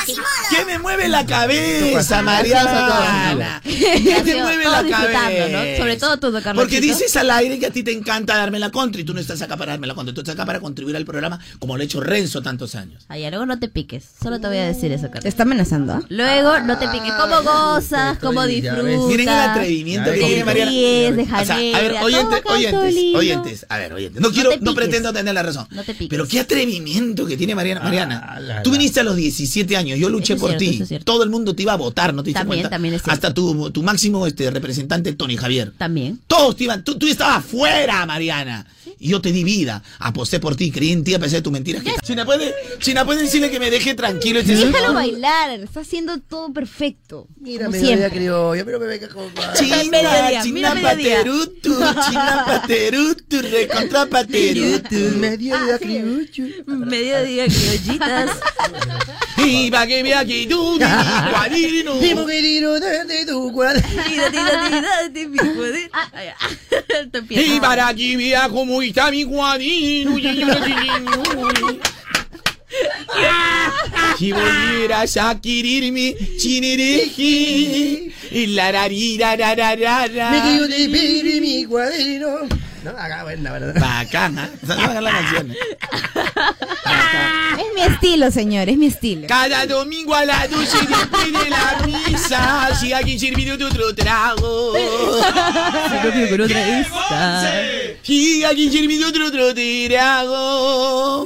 ¿Qué 0.06 0.66
me 0.66 0.80
mueve 0.80 1.08
la 1.08 1.26
cabeza, 1.26 2.22
Mariana? 2.22 3.62
¿Qué 3.64 4.22
te 4.24 4.42
mueve 4.42 4.66
la 4.66 4.84
cabeza? 4.84 5.78
Sobre 5.78 5.98
todo 5.98 6.18
tú, 6.18 6.32
Carlos. 6.44 6.64
Porque 6.64 6.82
dices 6.82 7.16
al 7.16 7.30
aire 7.32 7.60
que 7.60 7.68
a 7.68 7.72
ti 7.72 7.84
te 7.84 7.92
encanta 7.92 8.36
darme 8.36 8.60
la 8.60 8.72
contra 8.72 9.02
y 9.02 9.04
tú 9.04 9.14
no 9.14 9.20
estás 9.20 9.42
acá 9.42 9.58
para 9.58 9.74
darme 9.74 9.88
la 9.88 9.96
contra, 9.96 10.14
tú 10.14 10.22
estás 10.22 10.36
acá 10.36 10.46
para 10.46 10.60
contribuir 10.60 10.96
al 10.96 11.06
programa 11.06 11.40
como 11.60 11.78
lo 11.78 11.82
ha 11.82 11.86
hecho 11.86 12.00
Renzo 12.02 12.42
tantos 12.42 12.76
años. 12.76 13.06
Ay, 13.10 13.28
luego 13.30 13.46
no 13.46 13.60
te 13.60 13.68
piques. 13.68 14.04
Solo 14.22 14.40
te 14.40 14.48
voy 14.48 14.58
a 14.58 14.66
decir 14.66 14.92
eso, 14.92 15.04
Te 15.08 15.12
Carlos. 15.12 15.26
está 15.26 15.44
amenazando, 15.44 15.94
¿ah? 15.94 16.02
Luego 16.10 16.60
no 16.62 16.78
te 16.78 16.88
piques. 16.88 17.12
¿Cómo 17.14 17.42
gozas? 17.44 18.18
¿Cómo 18.20 18.46
disfrutas? 18.46 18.84
Miren 19.08 19.30
el 19.30 19.30
atrevimiento 19.30 20.12
que 20.12 20.18
tiene 20.20 20.36
Te 20.36 20.46
Mariana. 20.46 21.42
O 21.42 21.46
sea, 21.46 21.56
a 21.56 21.60
ver, 21.82 21.96
oyentes, 22.02 22.42
oyentes, 22.46 23.16
oyentes, 23.16 23.66
a 23.70 23.78
ver, 23.78 23.94
oyentes. 23.94 24.22
No 24.22 24.32
quiero, 24.32 24.52
te 24.52 24.60
no 24.62 24.74
pretendo 24.74 25.14
tener 25.14 25.34
la 25.34 25.44
razón. 25.44 25.68
No 25.72 25.84
te 25.84 25.94
piques. 25.94 26.10
Pero 26.10 26.28
qué 26.28 26.40
atrevimiento 26.40 27.26
que 27.26 27.38
tiene 27.38 27.56
Mariana. 27.56 27.82
Mariana, 27.82 28.18
Ah, 28.32 28.62
tú 28.64 28.72
viniste 28.72 29.00
a 29.00 29.04
los 29.04 29.16
17 29.16 29.76
años, 29.78 29.91
yo 29.96 30.10
luché 30.10 30.36
por 30.36 30.58
cierto, 30.58 30.86
ti. 30.88 31.00
Todo 31.04 31.24
el 31.24 31.30
mundo 31.30 31.56
te 31.56 31.64
iba 31.64 31.74
a 31.74 31.78
votar, 31.78 32.14
¿no 32.14 32.24
te 32.24 32.28
diste 32.30 32.40
También, 32.40 32.62
cuenta? 32.62 32.70
también 32.70 32.94
es 32.96 33.02
cierto. 33.02 33.14
Hasta 33.14 33.34
tu, 33.34 33.72
tu 33.72 33.84
máximo 33.84 34.26
este, 34.28 34.50
representante, 34.52 35.14
Tony 35.14 35.38
Javier. 35.38 35.74
También. 35.78 36.20
Todos 36.28 36.56
te 36.56 36.66
iban, 36.66 36.84
tú, 36.84 36.98
tú 36.98 37.08
estabas 37.08 37.44
fuera, 37.46 38.06
Mariana. 38.06 38.66
Yo 39.00 39.20
te 39.20 39.32
di 39.32 39.44
vida, 39.44 39.82
aposté 39.98 40.40
por 40.40 40.56
ti, 40.56 40.70
creí 40.70 40.92
en 40.92 41.04
ti 41.04 41.16
a 41.16 41.20
pesar 41.20 41.38
de 41.38 41.42
tus 41.42 41.52
mentiras. 41.52 41.84
China, 42.04 42.24
¿puede, 42.24 42.54
China, 42.80 43.04
¿puede 43.04 43.24
decirle 43.24 43.50
que 43.50 43.60
me 43.60 43.72
deje 43.72 43.96
tranquilo 43.96 44.40
este 44.40 44.56
Déjalo 44.56 44.76
señor? 44.78 44.94
bailar, 44.94 45.50
está 45.60 45.80
haciendo 45.80 46.20
todo 46.20 46.54
perfecto. 46.54 47.28
Mira, 47.40 47.66
como 47.66 47.78
me 47.78 47.80
siempre. 47.80 48.06
había 48.06 48.16
criolla, 48.16 48.64
pero 48.64 48.80
me 48.80 48.86
venga 48.86 49.08
con 49.10 49.26
China, 49.56 50.42
china 50.44 50.52
mira 50.54 50.76
paterutu, 50.82 51.74
china 52.10 52.44
paterutu, 52.46 53.42
recontra 53.42 54.06
paterutu. 54.06 54.96
Mediodía 55.18 55.80
criollo. 55.80 56.46
Mediodía 56.68 57.46
criollitas. 57.48 58.32
Y 59.38 59.72
que 59.88 60.04
me 60.04 60.14
aquí 60.14 60.48
tú, 60.48 60.78
di, 60.78 60.86
guarino. 61.32 62.04
Y 62.04 62.16
poquitito 62.16 62.80
de, 62.80 63.26
tu 63.26 63.52
cuadro. 63.54 63.82
Tira, 64.08 64.30
tira, 64.32 64.70
tira, 64.70 65.10
de 65.10 65.28
mi 65.28 65.38
empieza. 67.20 67.56
Y 67.56 67.60
para 67.60 67.88
aquí 67.88 68.16
vea 68.16 68.48
cómo 68.50 68.82
está 68.82 69.12
mi 69.12 69.24
guarino. 69.24 70.18
y 70.18 70.22
yo 70.22 70.46
no 70.46 70.54
sé 70.54 70.70
ni- 70.70 71.80
Si 74.18 74.32
volvieras 74.32 75.18
a 75.18 75.40
quererme, 75.42 76.16
chinereji, 76.38 78.14
y 78.32 78.46
la 78.48 78.72
rarira, 78.72 79.36
ra, 79.36 79.56
ra, 79.56 79.76
ra, 79.76 80.08
ra. 80.08 80.32
Me 80.32 80.42
quiero 80.42 80.68
de 80.68 81.42
mi 81.42 81.66
cuadrino. 81.66 82.48
No, 82.84 82.92
acá, 82.92 83.24
buena, 83.24 83.52
verdad. 83.52 83.76
Bacana. 83.80 84.50
O 84.64 84.66
sea, 84.66 84.76
no 84.76 84.82
hagan 84.84 85.04
la 85.04 85.12
canción. 85.12 85.52
Es 85.52 87.66
mi 87.76 87.82
estilo, 87.82 88.32
señor, 88.32 88.70
es 88.70 88.78
mi 88.78 88.88
estilo. 88.88 89.28
Cada 89.28 89.66
domingo 89.68 90.16
a 90.16 90.26
las 90.26 90.50
12 90.50 90.78
después 90.88 91.32
de 91.32 91.50
la 91.50 91.84
misa, 91.86 92.70
si 92.80 92.92
alguien 92.92 93.20
sirvió 93.20 93.56
de 93.58 93.66
otro 93.66 93.94
trago. 93.94 94.74
con 96.30 96.42
otra 96.42 96.80
esta. 96.80 97.52
Si 98.02 98.44
alguien 98.44 98.72
sirvió 98.72 99.12
de 99.12 99.24
otro 99.24 99.54
trago. 99.54 101.26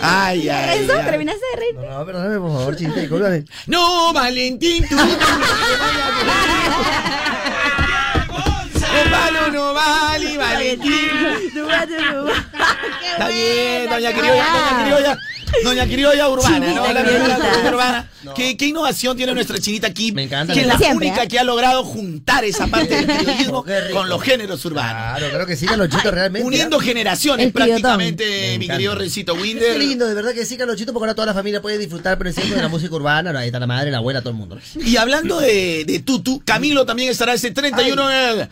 Ay, 0.00 0.48
ay, 0.48 0.84
Eso, 0.84 0.92
ay. 0.96 1.04
terminaste 1.06 1.44
de 1.54 1.60
reír. 1.60 1.74
No, 1.74 1.98
no, 1.98 2.06
perdóname, 2.06 2.38
por 2.38 2.52
favor, 2.52 2.76
chiste, 2.76 3.00
discúlpame. 3.00 3.44
No, 3.66 4.12
Valentín, 4.12 4.86
tú. 4.88 4.96
No 9.58 9.74
vale, 9.74 10.34
no 10.34 10.40
vale. 10.40 10.72
Está 13.12 13.28
bien, 13.28 13.90
doña 13.90 14.12
criolla, 14.12 14.46
doña 14.52 14.84
criolla. 14.84 15.18
Doña 15.64 15.86
criolla 15.86 16.28
urbana, 16.28 16.58
¿no? 16.58 16.66
Chinita 16.84 16.92
La 16.92 17.02
criollita. 17.04 17.36
criolla 17.38 17.70
urbana. 17.70 18.10
¿Qué, 18.36 18.56
qué 18.58 18.66
innovación 18.66 19.16
tiene 19.16 19.32
nuestra 19.32 19.58
chinita 19.58 19.86
aquí? 19.86 20.12
Me 20.12 20.24
encanta. 20.24 20.52
Que 20.52 20.60
es 20.60 20.66
la 20.66 20.76
Siempre, 20.76 21.08
única 21.08 21.22
¿eh? 21.24 21.28
que 21.28 21.38
ha 21.38 21.44
logrado 21.44 21.82
juntar 21.84 22.44
esa 22.44 22.66
parte 22.66 22.94
del 22.94 23.06
criollismo 23.18 23.64
Qué 23.64 23.80
rico. 23.80 23.98
con 23.98 24.08
los 24.10 24.22
géneros 24.22 24.62
urbanos. 24.66 24.92
Claro, 25.18 25.30
claro 25.30 25.46
que 25.46 25.56
sí, 25.56 25.64
Carlonchito, 25.66 26.10
realmente. 26.10 26.46
Uniendo 26.46 26.78
generaciones 26.78 27.50
prácticamente, 27.50 28.24
Me 28.52 28.58
mi 28.58 28.68
querido 28.68 28.94
Recito 28.94 29.34
Qué 29.34 29.40
Winder. 29.40 29.78
lindo, 29.78 30.06
de 30.06 30.14
verdad 30.14 30.32
que 30.34 30.44
sí, 30.44 30.56
Carlonchito, 30.58 30.92
porque 30.92 31.04
ahora 31.04 31.14
toda 31.14 31.26
la 31.26 31.34
familia 31.34 31.62
puede 31.62 31.78
disfrutar, 31.78 32.18
por 32.18 32.28
ejemplo, 32.28 32.54
de 32.54 32.62
la 32.62 32.68
música 32.68 32.94
urbana. 32.94 33.30
Ahí 33.38 33.46
está 33.46 33.58
la 33.58 33.66
madre, 33.66 33.90
la 33.90 33.98
abuela, 33.98 34.20
todo 34.20 34.30
el 34.30 34.36
mundo. 34.36 34.58
Y 34.76 34.96
hablando 34.98 35.40
de, 35.40 35.84
de 35.86 35.98
Tutu, 36.00 36.42
Camilo 36.44 36.84
también 36.84 37.08
estará 37.10 37.32
ese 37.32 37.50
31 37.52 38.10
en 38.12 38.38
el 38.40 38.48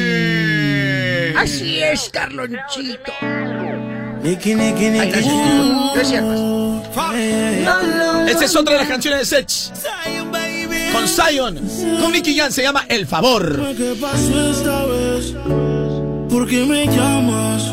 Halloween. 0.00 1.36
Así 1.36 1.80
es, 1.82 2.08
Carlonchito. 2.10 3.12
Niki, 4.22 4.54
niki, 4.54 4.84
Ay, 4.84 4.90
niki. 4.90 5.10
gracias, 5.10 5.24
chico. 5.24 5.92
Gracias, 5.94 6.24
pues. 6.24 6.40
Esta 8.30 8.44
es 8.44 8.56
otra 8.56 8.74
de 8.74 8.80
las 8.80 8.88
canciones 8.88 9.20
de 9.30 9.44
Sech. 9.44 9.72
Con 10.92 11.06
Zion, 11.08 11.58
con 12.00 12.12
Nicky 12.12 12.36
Jam, 12.36 12.50
se 12.50 12.62
llama 12.62 12.84
El 12.88 13.06
Favor. 13.06 13.74
¿Qué 13.76 13.94
pasó 14.00 14.50
esta 14.50 14.84
vez? 14.86 15.32
¿Por 16.28 16.46
qué 16.48 16.64
me 16.66 16.86
llamas? 16.86 17.72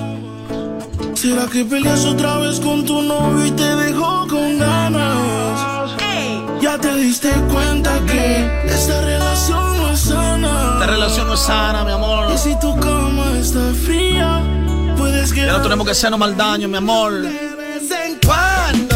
¿Será 1.16 1.48
que 1.48 1.66
peleas 1.66 2.06
otra 2.06 2.38
vez 2.38 2.60
con 2.60 2.86
tu 2.86 3.02
novio 3.02 3.46
y 3.48 3.52
te 3.52 3.76
dejó 3.76 4.28
con 4.28 4.60
ganas? 4.60 5.47
Ya 6.78 6.82
te 6.82 6.96
diste 6.98 7.32
cuenta 7.52 8.00
que 8.06 8.64
esta 8.68 9.02
relación 9.02 9.78
no 9.78 9.90
es 9.90 10.00
sana. 10.00 10.74
Esta 10.74 10.86
relación 10.86 11.28
no 11.28 11.34
es 11.34 11.40
sana, 11.40 11.84
mi 11.84 11.92
amor. 11.92 12.32
Y 12.32 12.38
si 12.38 12.60
tu 12.60 12.80
cama 12.80 13.36
está 13.40 13.74
fría, 13.84 14.44
puedes 14.96 15.34
Ya 15.34 15.54
no 15.54 15.62
tenemos 15.64 15.86
que 15.88 15.94
hacernos 15.94 16.20
mal 16.20 16.38
daño, 16.38 16.68
mi 16.68 16.78
amor. 16.78 17.14
de 17.14 17.30
vez 17.30 17.90
en 17.90 18.20
cuando. 18.24 18.87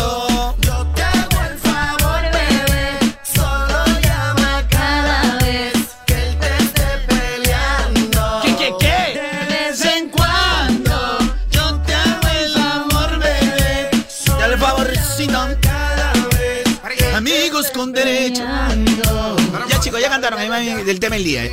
Ahí 20.38 20.84
del 20.84 21.00
tema 21.00 21.16
del 21.16 21.24
día. 21.26 21.46
eh. 21.46 21.52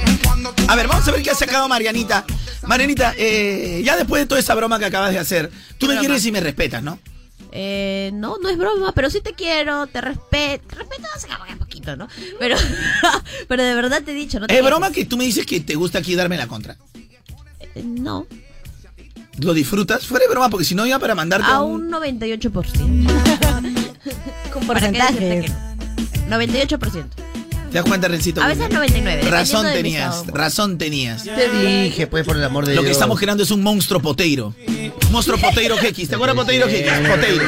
A 0.68 0.76
ver, 0.76 0.88
vamos 0.88 1.06
a 1.06 1.10
ver 1.12 1.22
qué 1.22 1.30
ha 1.30 1.34
sacado 1.34 1.68
Marianita. 1.68 2.24
Marianita, 2.66 3.14
eh, 3.16 3.80
ya 3.84 3.96
después 3.96 4.22
de 4.22 4.26
toda 4.26 4.40
esa 4.40 4.54
broma 4.54 4.78
que 4.78 4.84
acabas 4.84 5.12
de 5.12 5.18
hacer, 5.18 5.50
tú 5.78 5.86
me 5.86 5.94
broma? 5.94 6.00
quieres 6.00 6.26
y 6.26 6.32
me 6.32 6.40
respetas, 6.40 6.82
¿no? 6.82 6.98
Eh, 7.52 8.10
no, 8.14 8.36
no 8.42 8.50
es 8.50 8.58
broma, 8.58 8.92
pero 8.92 9.08
sí 9.08 9.20
te 9.22 9.32
quiero, 9.32 9.86
te 9.86 10.00
respeto. 10.02 10.64
Te 10.68 10.76
respeto 10.76 11.08
un 11.50 11.58
poquito, 11.58 11.96
¿no? 11.96 12.08
Pero, 12.38 12.56
pero 13.48 13.62
de 13.62 13.74
verdad 13.74 14.02
te 14.04 14.10
he 14.10 14.14
dicho, 14.14 14.38
no 14.38 14.46
te 14.46 14.58
Es 14.58 14.64
broma 14.64 14.92
que 14.92 15.06
tú 15.06 15.16
me 15.16 15.24
dices 15.24 15.46
que 15.46 15.60
te 15.60 15.74
gusta 15.74 15.98
aquí 15.98 16.14
darme 16.14 16.36
la 16.36 16.46
contra. 16.46 16.76
Eh, 17.74 17.82
No, 17.84 18.26
¿Lo 19.38 19.54
disfrutas? 19.54 20.04
Fuera 20.06 20.24
de 20.26 20.30
broma, 20.30 20.50
porque 20.50 20.64
si 20.64 20.74
no 20.74 20.84
iba 20.84 20.98
para 20.98 21.14
mandarte 21.14 21.46
a 21.50 21.60
un... 21.60 21.94
un 21.94 22.02
98%. 22.02 22.52
Con 24.52 24.66
¿Para 24.66 24.80
qué 24.80 24.86
porcentajes. 24.98 25.20
decirte 25.20 25.46
que 25.46 26.28
no? 26.28 26.36
98%. 26.38 27.04
¿Te 27.70 27.74
das 27.78 27.84
cuenta, 27.84 28.08
Rencito? 28.08 28.42
A 28.42 28.48
veces 28.48 28.70
99. 28.70 29.22
Razón 29.30 29.66
tenías, 29.72 30.26
razón 30.28 30.78
tenías. 30.78 31.24
Te 31.24 31.48
dije, 31.50 32.06
pues, 32.06 32.24
por 32.24 32.36
el 32.36 32.44
amor 32.44 32.66
de 32.66 32.74
Lo 32.74 32.80
que 32.82 32.88
Dios. 32.88 32.96
estamos 32.96 33.18
creando 33.18 33.42
es 33.42 33.50
un 33.50 33.62
monstruo 33.62 34.00
poteiro. 34.00 34.54
Monstruo 35.10 35.38
poteiro 35.38 35.76
X. 35.82 36.08
¿Te 36.08 36.14
acuerdas 36.14 36.36
poteiro 36.36 36.66
X? 36.68 36.86
Poteiro. 37.08 37.44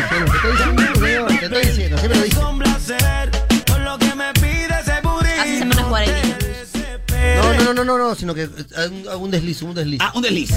Te 1.38 1.44
estoy 1.46 1.64
diciendo, 1.66 1.98
siempre 1.98 2.18
lo 2.18 2.24
dije. 2.24 2.36
Complacer 2.40 3.30
con 3.70 3.84
lo 3.84 3.98
que 3.98 4.14
me 4.14 4.32
pides 4.34 4.80
ese 4.82 5.00
burrito. 5.02 5.40
Así 5.40 5.58
se 5.58 5.66
pone 5.66 5.80
a 5.80 5.84
jugar 5.84 6.02
el. 6.04 6.29
No, 7.36 7.54
no, 7.54 7.64
no, 7.64 7.74
no, 7.74 7.84
no, 7.84 7.98
no, 7.98 8.14
sino 8.14 8.34
que 8.34 8.42
eh, 8.42 8.48
un, 8.90 9.22
un 9.22 9.30
desliz, 9.30 9.62
un 9.62 9.74
desliz. 9.74 10.00
Ah, 10.02 10.12
un 10.14 10.22
desliz. 10.22 10.50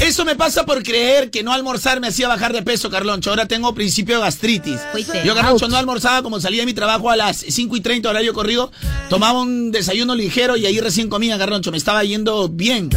Eso 0.00 0.24
me 0.24 0.36
pasa 0.36 0.64
por 0.64 0.82
creer 0.82 1.30
que 1.30 1.42
no 1.42 1.52
almorzar 1.52 2.00
me 2.00 2.08
hacía 2.08 2.28
bajar 2.28 2.52
de 2.52 2.62
peso, 2.62 2.88
Carloncho. 2.90 3.30
Ahora 3.30 3.46
tengo 3.46 3.74
principio 3.74 4.16
de 4.16 4.22
gastritis. 4.22 4.80
Yo, 5.24 5.34
Carloncho, 5.34 5.68
no 5.68 5.76
almorzaba 5.76 6.22
como 6.22 6.40
salía 6.40 6.62
de 6.62 6.66
mi 6.66 6.74
trabajo 6.74 7.10
a 7.10 7.16
las 7.16 7.36
5 7.38 7.76
y 7.76 7.80
30 7.80 8.08
horario 8.08 8.32
corrido. 8.32 8.70
Tomaba 9.08 9.40
un 9.40 9.70
desayuno 9.70 10.14
ligero 10.14 10.56
y 10.56 10.66
ahí 10.66 10.80
recién 10.80 11.08
comía, 11.08 11.36
Carloncho. 11.38 11.70
Me 11.70 11.78
estaba 11.78 12.04
yendo 12.04 12.48
bien. 12.48 12.90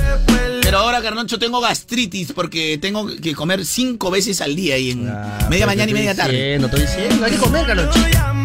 Pero 0.62 0.78
ahora, 0.78 1.02
Carloncho, 1.02 1.39
tengo 1.39 1.60
gastritis 1.60 2.32
porque 2.34 2.78
tengo 2.80 3.08
que 3.08 3.34
comer 3.34 3.66
cinco 3.66 4.12
veces 4.12 4.41
al 4.41 4.56
día 4.56 4.78
y 4.78 4.91
en 4.91 5.12
media 5.49 5.66
mañana 5.66 5.89
y 5.89 5.93
media 5.93 6.16
tarde. 6.16 6.58
No 6.60 6.68
estoy 6.68 6.82
diciendo, 6.82 7.26
hay 7.26 7.32
que 7.32 7.38
comer, 7.38 7.66
Carlonchito. 7.66 8.41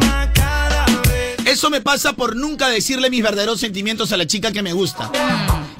Eso 1.47 1.70
me 1.70 1.80
pasa 1.80 2.14
por 2.14 2.34
nunca 2.34 2.68
decirle 2.68 3.09
mis 3.09 3.22
verdaderos 3.22 3.61
sentimientos 3.61 4.11
a 4.11 4.16
la 4.16 4.26
chica 4.26 4.51
que 4.51 4.64
me 4.64 4.72
gusta. 4.72 5.12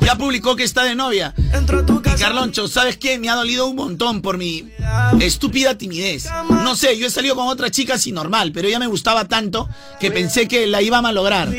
Ya 0.01 0.15
publicó 0.15 0.55
que 0.55 0.63
está 0.63 0.85
de 0.85 0.95
novia. 0.95 1.35
Y 1.37 2.21
Carloncho, 2.21 2.69
¿sabes 2.69 2.97
qué? 2.97 3.19
Me 3.19 3.29
ha 3.29 3.35
dolido 3.35 3.67
un 3.67 3.75
montón 3.75 4.23
por 4.23 4.39
mi 4.39 4.71
estúpida 5.19 5.77
timidez. 5.77 6.29
No 6.49 6.77
sé, 6.77 6.97
yo 6.97 7.09
he 7.09 7.11
salido 7.11 7.35
con 7.35 7.49
otra 7.49 7.69
chica 7.69 7.95
así 7.95 8.13
normal, 8.13 8.53
pero 8.53 8.69
ella 8.69 8.79
me 8.79 8.87
gustaba 8.87 9.25
tanto 9.25 9.69
que 9.99 10.13
pensé 10.13 10.47
que 10.47 10.69
la 10.69 10.83
iba 10.83 10.99
a 10.99 11.03
malograr. 11.03 11.53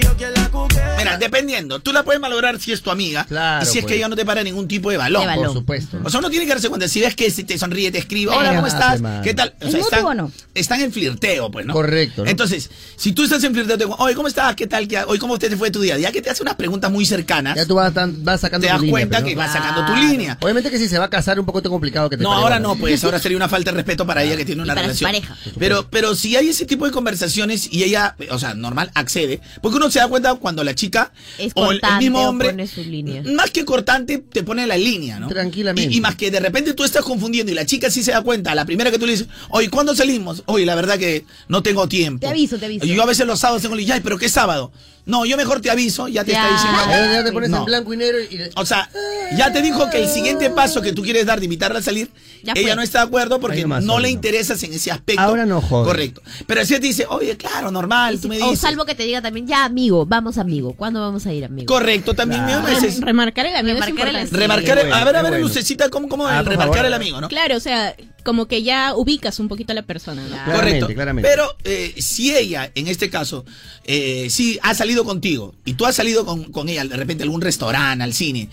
Mira, 0.98 1.18
dependiendo, 1.18 1.80
tú 1.80 1.94
la 1.94 2.04
puedes 2.04 2.20
malograr 2.22 2.60
si 2.60 2.72
es 2.72 2.82
tu 2.82 2.92
amiga 2.92 3.26
Claro, 3.26 3.64
y 3.64 3.68
si 3.68 3.78
es 3.80 3.84
pues. 3.84 3.92
que 3.94 3.98
ella 3.98 4.08
no 4.08 4.16
te 4.16 4.26
para 4.26 4.44
ningún 4.44 4.68
tipo 4.68 4.90
de 4.92 4.98
balón. 4.98 5.22
De 5.22 5.28
balón. 5.28 5.46
Por 5.46 5.54
supuesto. 5.54 6.00
O 6.04 6.10
sea, 6.10 6.20
uno 6.20 6.30
tiene 6.30 6.46
que 6.46 6.52
darse 6.52 6.70
cuenta, 6.70 6.88
si 6.88 7.02
ves 7.02 7.16
que 7.16 7.30
si 7.32 7.44
te 7.44 7.58
sonríe, 7.58 7.92
te 7.92 8.00
escribe, 8.00 8.32
hola, 8.32 8.56
¿cómo 8.56 8.68
estás? 8.68 9.02
¿Qué 9.24 9.34
tal? 9.34 9.54
O 9.62 9.66
¿Es 9.66 9.72
sea, 9.72 9.82
están, 9.82 10.06
o 10.06 10.14
no? 10.14 10.32
están 10.54 10.82
en 10.82 10.92
flirteo, 10.92 11.52
pues, 11.52 11.66
¿no? 11.66 11.74
Correcto, 11.74 12.24
¿no? 12.24 12.30
Entonces, 12.30 12.70
si 12.96 13.12
tú 13.14 13.24
estás 13.24 13.44
en 13.44 13.54
flirteo, 13.54 13.78
te 13.78 13.86
digo, 13.86 13.96
oye, 14.00 14.16
¿cómo 14.16 14.28
estás? 14.28 14.56
¿Qué 14.56 14.68
tal? 14.68 14.88
¿Qué- 14.88 14.98
Hoy, 15.08 15.20
¿cómo 15.20 15.38
te 15.40 15.56
fue 15.56 15.72
tu 15.72 15.82
día? 15.82 15.98
Ya 15.98 16.12
que 16.12 16.22
te 16.22 16.30
hace 16.30 16.42
unas 16.44 16.56
preguntas 16.56 16.92
muy 16.92 17.06
cercanas, 17.06 17.56
Ya 17.56 17.66
tú 17.66 17.76
vas, 17.76 17.94
tan- 17.94 18.24
vas 18.24 18.42
sacando 18.42 18.66
te 18.68 18.74
das 18.74 18.82
cuenta 18.90 19.18
pero 19.18 19.30
que 19.30 19.36
vas 19.36 19.52
sacando 19.54 19.86
tu 19.86 19.96
línea. 19.96 20.38
Obviamente 20.42 20.70
que 20.70 20.78
si 20.78 20.88
se 20.88 20.98
va 21.00 21.06
a 21.06 21.10
casar 21.10 21.40
un 21.40 21.46
poco 21.46 21.62
te 21.62 21.70
complicado 21.70 22.10
que 22.10 22.18
te 22.18 22.24
No, 22.24 22.30
pare 22.30 22.42
ahora 22.44 22.60
no, 22.60 22.76
pues 22.76 23.04
ahora 23.04 23.20
sería 23.20 23.38
una 23.38 23.48
falta 23.50 23.72
de 23.72 23.78
respeto 23.78 24.06
para 24.06 24.24
ella 24.24 24.36
que 24.36 24.46
tiene 24.46 24.62
una 24.62 24.74
para 24.76 24.94
su 24.94 25.04
relación. 25.06 25.12
pareja. 25.32 25.38
Pero, 25.60 25.88
pero 25.90 26.16
si 26.16 26.36
hay 26.36 26.50
ese 26.50 26.66
tipo 26.66 26.86
de 26.86 26.92
conversaciones 26.92 27.70
y 27.72 27.84
ella, 27.84 28.16
o 28.32 28.40
sea, 28.40 28.54
normal, 28.54 28.92
accede, 28.94 29.42
porque 29.62 29.78
uno 29.78 29.90
se 29.92 30.00
da 30.00 30.08
cuenta 30.08 30.34
cuando 30.36 30.64
la 30.64 30.76
chica 30.76 30.87
Es 31.38 31.52
o 31.56 31.72
el, 31.72 31.82
mismo 32.00 32.28
hombre, 32.28 32.50
pone 32.50 32.68
su 32.68 32.84
línea. 32.84 33.24
más 33.24 33.52
que 33.52 33.66
cortante, 33.66 34.20
te 34.20 34.44
pone 34.44 34.66
la 34.68 34.78
línea, 34.78 35.20
¿no? 35.20 35.28
Tranquilamente. 35.28 35.94
Y, 35.94 35.98
y 35.98 36.02
más 36.02 36.16
que 36.16 36.32
de 36.32 36.40
repente 36.40 36.74
tú 36.74 36.84
estás 36.84 37.04
confundiendo 37.04 37.52
y 37.52 37.56
la 37.56 37.66
chica 37.66 37.90
sí 37.90 38.04
se 38.04 38.12
da 38.12 38.22
cuenta, 38.22 38.56
la 38.56 38.66
primera 38.66 38.92
que 38.92 39.00
tú 39.00 39.06
le 39.06 39.14
dices, 39.14 39.28
oye, 39.50 39.70
¿cuándo 39.70 39.96
salimos? 39.96 40.44
Oye, 40.46 40.66
la 40.66 40.76
verdad 40.76 40.98
que 40.98 41.26
no 41.48 41.64
tengo 41.64 41.88
tiempo. 41.88 42.22
Te 42.22 42.28
aviso, 42.28 42.58
te 42.58 42.66
aviso. 42.66 42.86
Y 42.86 42.96
yo 42.96 43.04
a 43.04 43.06
veces 43.06 43.26
los 43.28 43.40
sábados 43.40 43.62
tengo 43.62 43.76
ay, 43.76 44.02
pero 44.04 44.18
¿qué 44.18 44.30
sábado? 44.30 44.72
No, 45.08 45.26
yo 45.26 45.38
mejor 45.38 45.62
te 45.62 45.72
aviso, 45.72 46.08
ya 46.10 46.24
te 46.24 46.34
Ya. 46.34 46.42
está 46.44 46.54
diciendo. 46.54 46.80
Ya- 46.90 47.14
ya 47.14 47.24
te 47.24 47.32
pones 47.32 47.50
en 47.52 47.66
blanco 47.66 47.94
y 47.94 47.98
negro 47.98 48.20
y... 48.20 48.40
O 48.56 48.66
sea, 48.66 48.90
ya 49.38 49.52
te 49.52 49.62
dijo 49.62 49.90
que 49.90 50.04
el 50.04 50.10
siguiente 50.10 50.50
paso 50.50 50.82
que 50.82 50.92
tú 50.94 51.02
quieres 51.02 51.26
dar 51.26 51.40
de 51.40 51.46
invitarla 51.46 51.80
a 51.80 51.82
salir, 51.82 52.10
Ya 52.44 52.52
ella 52.54 52.68
fue. 52.68 52.76
no 52.76 52.82
está 52.82 53.00
de 53.00 53.06
acuerdo 53.06 53.40
porque 53.40 53.66
no 53.66 53.80
le 54.00 54.08
no. 54.08 54.14
interesas 54.14 54.62
en 54.64 54.74
ese 54.74 54.92
aspecto. 54.92 55.22
Ahora 55.22 55.46
no 55.46 55.62
jodas. 55.62 55.88
Correcto. 55.88 56.22
Pero 56.46 56.66
si 56.66 56.74
ella 56.74 56.82
te 56.82 56.88
dice, 56.88 57.06
oye, 57.10 57.38
claro, 57.38 57.72
normal, 57.72 58.20
tú 58.20 58.28
me 58.28 58.38
O 58.42 58.46
dices. 58.52 58.60
salvo 58.60 58.86
que 58.86 58.96
te 58.96 59.04
diga 59.04 59.22
también, 59.22 59.48
ya 59.48 59.64
amigo, 59.64 60.06
vamos 60.06 60.38
amigo. 60.38 60.74
¿Cuándo 60.74 61.00
vamos 61.00 61.26
a 61.26 61.34
ir 61.34 61.46
amigo? 61.46 61.66
Correcto, 61.68 62.14
también 62.14 62.44
es- 62.84 63.00
Remarcar 63.00 63.46
el 63.46 63.56
amigo 63.56 63.80
Remarcar 63.80 64.08
el 64.10 64.16
importante. 64.16 64.38
Remarcar, 64.38 64.80
a 64.80 64.84
ver, 65.06 65.16
a 65.16 65.22
ver, 65.22 65.32
bueno. 65.32 65.38
Lucecita, 65.48 65.90
¿cómo, 65.90 66.10
cómo 66.10 66.28
Ah, 66.28 66.40
el 66.40 66.44
por 66.44 66.52
remarcar 66.52 66.74
favor. 66.76 66.86
el 66.88 66.94
amigo, 66.94 67.22
no? 67.22 67.30
Claro, 67.30 67.56
o 67.56 67.60
sea, 67.62 67.96
como 68.28 68.46
que 68.46 68.62
ya 68.62 68.94
ubicas 68.94 69.40
un 69.40 69.48
poquito 69.48 69.72
a 69.72 69.76
la 69.76 69.84
persona. 69.84 70.22
¿no? 70.28 70.54
Correcto. 70.54 70.88
claramente. 70.88 71.30
Pero 71.30 71.56
eh, 71.64 71.94
si 71.98 72.36
ella, 72.36 72.70
en 72.76 72.90
este 72.90 73.10
caso, 73.10 73.46
eh, 73.86 74.28
si 74.30 74.60
ha 74.64 74.76
salido 74.76 75.06
contigo 75.06 75.56
y 75.64 75.76
tú 75.76 75.86
has 75.86 75.96
salido 75.96 76.26
con, 76.26 76.52
con 76.52 76.68
ella 76.68 76.84
de 76.84 76.98
repente 76.98 77.24
a 77.24 77.26
algún 77.26 77.40
restaurante, 77.40 78.04
al 78.04 78.14
cine, 78.14 78.50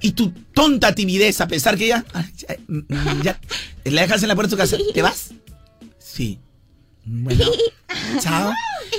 y 0.00 0.12
tu 0.12 0.30
tonta 0.54 0.94
timidez, 0.94 1.38
a 1.42 1.48
pesar 1.48 1.76
que 1.76 1.84
ella, 1.84 2.02
ya, 2.34 2.56
mm, 2.66 3.22
ya, 3.22 3.38
la 3.84 4.00
dejas 4.00 4.22
en 4.22 4.28
la 4.28 4.34
puerta 4.36 4.56
de 4.56 4.56
tu 4.56 4.70
casa, 4.70 4.78
¿te 4.94 5.02
vas? 5.02 5.32
Sí. 5.98 6.38
Bueno, 7.12 7.44
chao. 8.20 8.52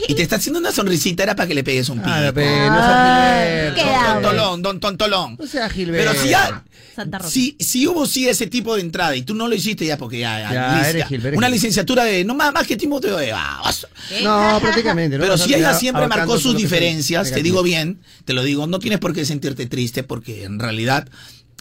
Y 0.07 0.16
te 0.16 0.24
está 0.24 0.36
haciendo 0.36 0.59
una 0.59 0.72
sonrisita, 0.72 1.24
era 1.24 1.36
para 1.36 1.47
que 1.47 1.53
le 1.53 1.64
pegues 1.64 1.88
un 1.88 1.99
pico. 1.99 2.09
Ah, 2.12 2.32
pe, 2.34 2.45
no. 2.45 3.84
Don 3.84 4.22
Tontolón, 4.22 4.62
don 4.62 4.80
Tontolón. 4.80 5.38
No 5.39 5.47
seas 5.47 5.72
Gilberto. 5.72 6.12
Pero 6.12 6.22
si 6.22 6.30
ya, 6.30 6.64
Santa 6.93 7.20
Rosa. 7.20 7.30
si, 7.30 7.55
si 7.59 7.88
hubo 7.88 8.05
sí 8.05 8.28
ese 8.28 8.47
tipo 8.47 8.76
de 8.76 8.82
entrada 8.82 9.16
y 9.16 9.22
tú 9.22 9.34
no 9.34 9.47
lo 9.47 9.55
hiciste 9.55 9.86
ya 9.86 9.97
porque 9.97 10.20
ya, 10.20 10.89
eres 10.89 11.05
una 11.34 11.47
licenciatura 11.47 12.03
de 12.03 12.26
no 12.26 12.36
más, 12.36 12.53
más 12.53 12.68
que 12.68 12.76
Timoteo 12.76 13.18
de. 13.18 13.34
No, 14.24 14.59
prácticamente. 14.62 15.18
¿no? 15.18 15.24
Pero 15.24 15.38
si 15.38 15.53
ella 15.53 15.74
siempre 15.74 16.07
marcó 16.07 16.38
sus 16.38 16.57
diferencias, 16.57 17.32
te 17.32 17.41
digo 17.41 17.64
bien, 17.64 18.01
te 18.26 18.34
lo 18.34 18.43
digo, 18.43 18.68
no 18.68 18.80
tienes 18.80 18.99
por 18.99 19.14
qué 19.14 19.24
sentirte 19.24 19.68
triste 19.68 20.03
porque 20.03 20.43
en 20.43 20.59
realidad 20.59 21.07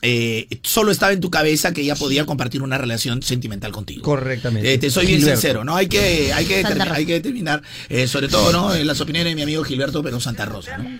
eh, 0.03 0.48
solo 0.62 0.90
estaba 0.92 1.12
en 1.12 1.20
tu 1.20 1.30
cabeza 1.30 1.72
que 1.72 1.82
ella 1.82 1.94
podía 1.94 2.26
compartir 2.26 2.62
una 2.62 2.78
relación 2.78 3.22
sentimental 3.22 3.72
contigo. 3.72 4.03
Correctamente. 4.03 4.72
Eh, 4.72 4.78
te 4.78 4.90
soy 4.90 5.07
bien 5.07 5.18
Gilberto. 5.18 5.40
sincero, 5.40 5.64
¿no? 5.64 5.76
Hay 5.76 5.88
que, 5.88 6.32
hay 6.32 6.44
que, 6.46 6.64
hay 6.64 7.07
que 7.07 7.14
determinar, 7.14 7.62
eh, 7.88 8.07
sobre 8.07 8.28
todo, 8.28 8.53
¿no? 8.53 8.74
En 8.74 8.86
las 8.86 9.01
opiniones 9.01 9.30
de 9.32 9.36
mi 9.36 9.42
amigo 9.42 9.64
Gilberto, 9.64 10.03
pero 10.03 10.20
Santa 10.20 10.44
Rosa, 10.44 10.78
¿no? 10.78 10.90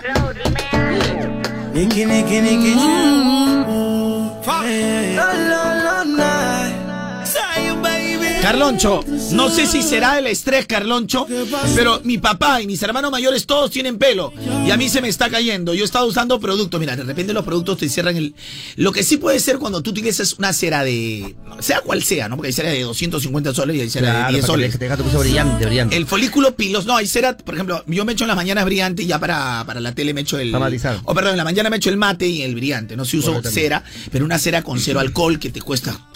Carloncho, 8.43 9.05
no 9.32 9.51
sé 9.51 9.66
si 9.66 9.82
será 9.82 10.18
el 10.18 10.26
estrés, 10.26 10.64
Carloncho, 10.66 11.26
pero 11.74 12.01
mi 12.05 12.16
papá 12.18 12.62
y 12.62 12.66
mis 12.66 12.82
hermanos 12.82 13.11
mayores 13.11 13.45
todos 13.47 13.70
tienen 13.70 13.99
pelo 13.99 14.32
y 14.66 14.70
a 14.70 14.76
mí 14.78 14.88
se 14.88 15.03
me 15.03 15.09
está 15.09 15.28
cayendo. 15.28 15.74
Yo 15.74 15.82
he 15.82 15.84
estado 15.84 16.07
usando 16.07 16.41
productos, 16.41 16.80
mira, 16.80 16.97
de 16.97 17.03
repente 17.05 17.34
los 17.34 17.45
productos 17.45 17.76
te 17.78 17.88
cierran 17.91 18.16
el... 18.16 18.34
Lo 18.76 18.93
que 18.93 19.03
sí 19.03 19.18
puede 19.18 19.38
ser 19.41 19.59
cuando 19.59 19.82
tú 19.82 19.91
utilizas 19.91 20.34
una 20.38 20.53
cera 20.55 20.82
de... 20.84 21.36
sea 21.61 21.80
cual 21.82 22.03
sea, 22.03 22.28
¿no? 22.28 22.36
Porque 22.36 22.49
hay 22.49 22.53
cera 22.55 22.70
de 22.70 22.82
250 22.82 23.53
soles 23.55 23.76
y 23.76 23.80
hay 23.82 23.91
cera 23.91 24.11
Claro, 24.11 24.26
de 24.28 24.32
10 24.34 24.47
para 24.47 24.57
que 24.62 24.72
soles. 24.72 24.78
te- 25.12 25.18
brillante, 25.18 25.66
brillante. 25.66 25.97
El 25.97 26.07
folículo 26.07 26.57
pilos, 26.57 26.86
no, 26.86 26.97
hay 26.97 27.07
cera, 27.07 27.36
por 27.36 27.55
ejemplo, 27.55 27.84
yo 27.86 28.05
me 28.07 28.12
echo 28.14 28.24
en 28.24 28.28
las 28.28 28.36
mañanas 28.36 28.64
brillante 28.64 29.03
y 29.03 29.07
ya 29.07 29.18
para, 29.20 29.64
para 29.66 29.80
la 29.80 29.95
tele 29.95 30.14
me 30.14 30.22
echo 30.22 30.38
el... 30.38 30.51
Para. 30.51 31.03
O 31.05 31.14
perdón, 31.14 31.32
en 31.32 31.38
la 31.38 31.45
mañana 31.45 31.68
me 31.68 31.76
echo 31.76 31.91
el 31.91 31.99
mate 31.99 32.26
y 32.26 32.43
el 32.43 32.55
brillante, 32.55 32.97
no 32.97 33.05
si 33.05 33.18
uso 33.18 33.43
cera, 33.43 33.84
pero 34.11 34.24
una 34.24 34.38
cera 34.38 34.62
con 34.62 34.80
cero 34.80 34.99
alcohol 35.01 35.38
que 35.38 35.51
te 35.51 35.61
cuesta... 35.61 36.07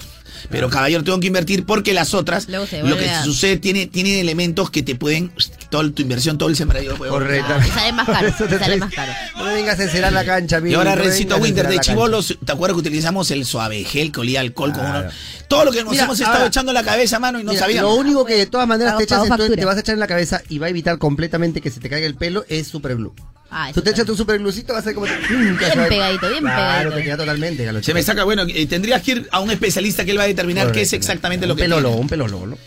Pero 0.50 0.68
caballero, 0.70 1.04
tengo 1.04 1.20
que 1.20 1.26
invertir 1.28 1.64
porque 1.64 1.94
las 1.94 2.14
otras, 2.14 2.48
lo 2.48 2.66
que 2.66 3.10
a- 3.10 3.24
sucede, 3.24 3.56
tiene, 3.56 3.86
tiene 3.86 4.20
elementos 4.20 4.70
que 4.70 4.82
te 4.82 4.94
pueden, 4.94 5.32
toda 5.70 5.90
tu 5.90 6.02
inversión, 6.02 6.38
todo 6.38 6.48
el 6.48 6.56
sembradío 6.56 6.92
lo 6.92 6.96
puede 6.98 7.10
Correcto. 7.10 7.52
Y 7.66 7.70
sale 7.70 7.92
más 7.92 8.06
caro, 8.06 8.32
te 8.48 8.58
sale 8.58 8.76
más 8.76 8.92
caro. 8.92 9.12
No 9.36 9.44
me 9.44 9.54
vengas 9.54 9.78
a 9.78 9.84
encerar 9.84 10.12
la 10.12 10.24
cancha, 10.24 10.56
Y 10.56 10.58
amigo. 10.58 10.78
ahora 10.78 10.96
no 10.96 11.02
a 11.34 11.36
Winter, 11.38 11.68
de 11.68 11.78
chivolos, 11.80 12.38
¿te 12.44 12.52
acuerdas 12.52 12.74
que 12.76 12.80
utilizamos 12.80 13.30
el 13.30 13.44
suave 13.46 13.84
gel 13.84 14.12
que 14.12 14.20
olía 14.20 14.40
alcohol 14.40 14.72
con 14.72 14.84
uno? 14.86 15.04
Todo 15.48 15.64
lo 15.66 15.72
que 15.72 15.82
nos 15.82 15.92
Mira, 15.92 16.04
hemos 16.04 16.18
estado 16.18 16.36
ahora- 16.36 16.48
echando 16.48 16.70
en 16.72 16.74
la 16.74 16.82
cabeza, 16.84 17.18
mano, 17.18 17.38
y 17.40 17.44
no 17.44 17.52
Mira, 17.52 17.60
sabíamos. 17.62 17.94
Lo 17.94 18.00
único 18.00 18.24
que 18.24 18.34
de 18.34 18.46
todas 18.46 18.66
maneras 18.66 18.96
te 18.96 19.04
echas 19.04 19.22
te 19.24 19.64
vas 19.64 19.76
a 19.76 19.80
echar 19.80 19.94
en 19.94 20.00
la 20.00 20.06
cabeza 20.06 20.42
y 20.48 20.58
va 20.58 20.66
a 20.66 20.70
evitar 20.70 20.98
completamente 20.98 21.60
que 21.60 21.70
se 21.70 21.80
te 21.80 21.88
caiga 21.88 22.06
el 22.06 22.14
pelo 22.16 22.44
es 22.48 22.66
super 22.66 22.96
glue. 22.96 23.14
Ah, 23.56 23.66
Tú 23.72 23.78
eso 23.78 23.82
te 23.82 23.90
echas 23.90 23.98
también. 23.98 24.06
tu 24.06 24.16
super 24.16 24.38
glucito, 24.40 24.72
vas 24.72 24.80
a 24.82 24.84
ser 24.84 24.94
como... 24.94 25.06
Bien 25.06 25.56
pegadito, 25.88 26.28
bien 26.28 26.42
Claro, 26.42 26.90
pegadito. 26.90 26.96
te 26.96 27.02
queda 27.04 27.16
totalmente. 27.16 27.82
Se 27.84 27.94
me 27.94 28.02
saca, 28.02 28.24
bueno, 28.24 28.42
eh, 28.48 28.66
tendrías 28.66 29.00
que 29.02 29.12
ir 29.12 29.28
a 29.30 29.38
un 29.40 29.50
especialista 29.52 30.04
que 30.04 30.10
él 30.10 30.18
va 30.18 30.24
a 30.24 30.26
determinar 30.26 30.72
qué 30.72 30.82
es 30.82 30.92
exactamente 30.92 31.46
lo 31.46 31.52
un 31.54 31.58
que 31.58 31.62
pelólogo, 31.64 31.88
tiene. 31.90 32.00
un 32.02 32.08
pelólogo, 32.08 32.46
¿no? 32.48 32.58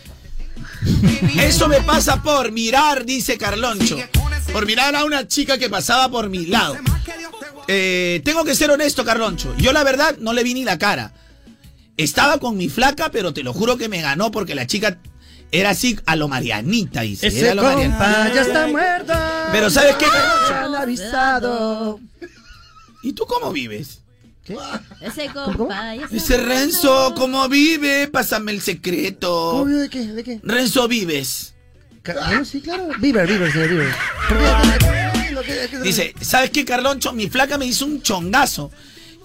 Eso 1.42 1.68
me 1.68 1.80
pasa 1.82 2.22
por 2.22 2.52
mirar, 2.52 3.04
dice 3.04 3.36
Carloncho. 3.36 3.98
Por 4.52 4.64
mirar 4.64 4.96
a 4.96 5.04
una 5.04 5.28
chica 5.28 5.58
que 5.58 5.68
pasaba 5.68 6.08
por 6.08 6.30
mi 6.30 6.46
lado. 6.46 6.76
Eh, 7.66 8.22
tengo 8.24 8.44
que 8.44 8.54
ser 8.54 8.70
honesto, 8.70 9.04
Carloncho. 9.04 9.54
Yo 9.58 9.72
la 9.72 9.84
verdad 9.84 10.16
no 10.20 10.32
le 10.32 10.42
vi 10.42 10.54
ni 10.54 10.64
la 10.64 10.78
cara. 10.78 11.12
Estaba 11.96 12.38
con 12.38 12.56
mi 12.56 12.68
flaca, 12.68 13.10
pero 13.10 13.34
te 13.34 13.42
lo 13.42 13.52
juro 13.52 13.76
que 13.76 13.88
me 13.88 14.00
ganó 14.00 14.30
porque 14.30 14.54
la 14.54 14.66
chica 14.66 14.98
era 15.52 15.70
así 15.70 15.98
a 16.06 16.16
lo 16.16 16.28
Marianita, 16.28 17.02
dice. 17.02 17.28
Ese 17.28 17.40
Era 17.40 17.52
a 17.52 17.54
lo 17.54 17.62
Marianita. 17.62 18.34
ya 18.34 18.40
está 18.42 18.66
muerto. 18.66 19.12
Pero 19.52 19.70
¿sabes 19.70 19.96
qué, 19.96 20.06
Carloncho? 20.06 20.54
Han 20.54 20.74
avisado. 20.74 22.00
¿Y 23.02 23.12
tú 23.12 23.26
cómo 23.26 23.52
vives? 23.52 24.00
Ese 25.02 25.26
compa, 25.28 25.94
ya 25.94 26.06
Ese 26.10 26.38
Renzo, 26.38 27.12
¿cómo 27.16 27.46
vive? 27.48 28.08
Pásame 28.08 28.52
el 28.52 28.62
secreto. 28.62 29.50
¿Cómo 29.52 29.64
vive 29.66 29.80
de 29.82 29.88
qué? 29.90 30.06
¿De 30.06 30.24
qué? 30.24 30.40
Renzo, 30.42 30.88
vives. 30.88 31.54
Bueno, 32.04 32.44
sí, 32.46 32.62
claro. 32.62 32.88
Bieber, 32.98 33.26
Bieber, 33.28 33.52
señor 33.52 33.68
Bieber. 33.68 33.94
¿Por 34.28 34.38
qué? 34.38 35.30
Lo 35.32 35.42
que- 35.42 35.68
que- 35.70 35.78
Dice, 35.80 36.14
¿sabes 36.22 36.50
qué, 36.50 36.64
Carloncho? 36.64 37.12
Mi 37.12 37.28
flaca 37.28 37.58
me 37.58 37.66
hizo 37.66 37.84
un 37.84 38.00
chongazo. 38.00 38.70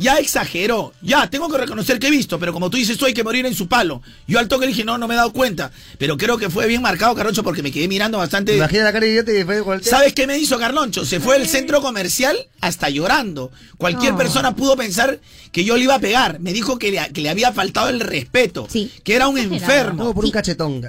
Ya 0.04 0.18
exageró. 0.18 0.94
Ya, 1.02 1.30
tengo 1.30 1.50
que 1.50 1.58
reconocer 1.58 1.98
que 2.00 2.08
he 2.08 2.12
visto, 2.12 2.38
pero 2.40 2.52
como 2.54 2.70
tú 2.70 2.78
dices, 2.78 2.98
tú 2.98 3.06
hay 3.06 3.14
que 3.14 3.24
morir 3.24 3.46
en 3.46 3.56
su 3.56 3.68
palo. 3.68 4.02
Yo 4.28 4.38
al 4.40 4.48
toque 4.48 4.66
le 4.66 4.72
dije, 4.72 4.84
no, 4.84 4.98
no 4.98 5.08
me 5.08 5.14
he 5.14 5.18
dado 5.18 5.32
cuenta. 5.34 5.72
Pero 5.98 6.18
creo 6.18 6.38
que 6.38 6.50
fue 6.50 6.68
bien 6.68 6.82
marcado, 6.82 7.16
Carloncho, 7.16 7.44
porque 7.44 7.64
me 7.64 7.72
quedé 7.72 7.88
mirando 7.88 8.18
bastante. 8.18 8.56
Imagina 8.56 8.84
la 8.84 8.92
cara 8.94 9.06
de 9.06 9.12
idiota 9.14 9.32
y 9.32 9.44
fue 9.44 9.62
voltea. 9.62 9.90
¿Sabes 9.90 10.14
qué 10.14 10.28
me 10.28 10.38
hizo 10.38 10.60
Carloncho? 10.60 11.06
Se 11.06 11.20
fue 11.20 11.40
del 11.40 11.48
centro 11.48 11.82
comercial 11.82 12.38
hasta 12.62 12.90
llorando. 12.90 13.52
Cualquier 13.78 14.14
Oh. 14.14 14.18
persona 14.18 14.56
pudo 14.56 14.76
pensar 14.76 15.20
que 15.52 15.64
yo 15.64 15.78
le 15.78 15.84
iba 15.86 15.96
a 15.96 16.00
pegar. 16.00 16.40
Me 16.40 16.52
dijo 16.54 16.78
que 16.78 16.92
le, 16.92 17.10
que 17.14 17.22
le 17.22 17.30
había 17.30 17.52
faltado 17.54 17.90
el 17.90 18.00
respeto. 18.00 18.68
Que 19.04 19.16
era 19.16 19.28
un 19.28 19.38
Exagerado. 19.38 19.64
enfermo. 19.74 20.04
Todo 20.04 20.14
por 20.14 20.26
un 20.26 20.32
cachetón. 20.32 20.82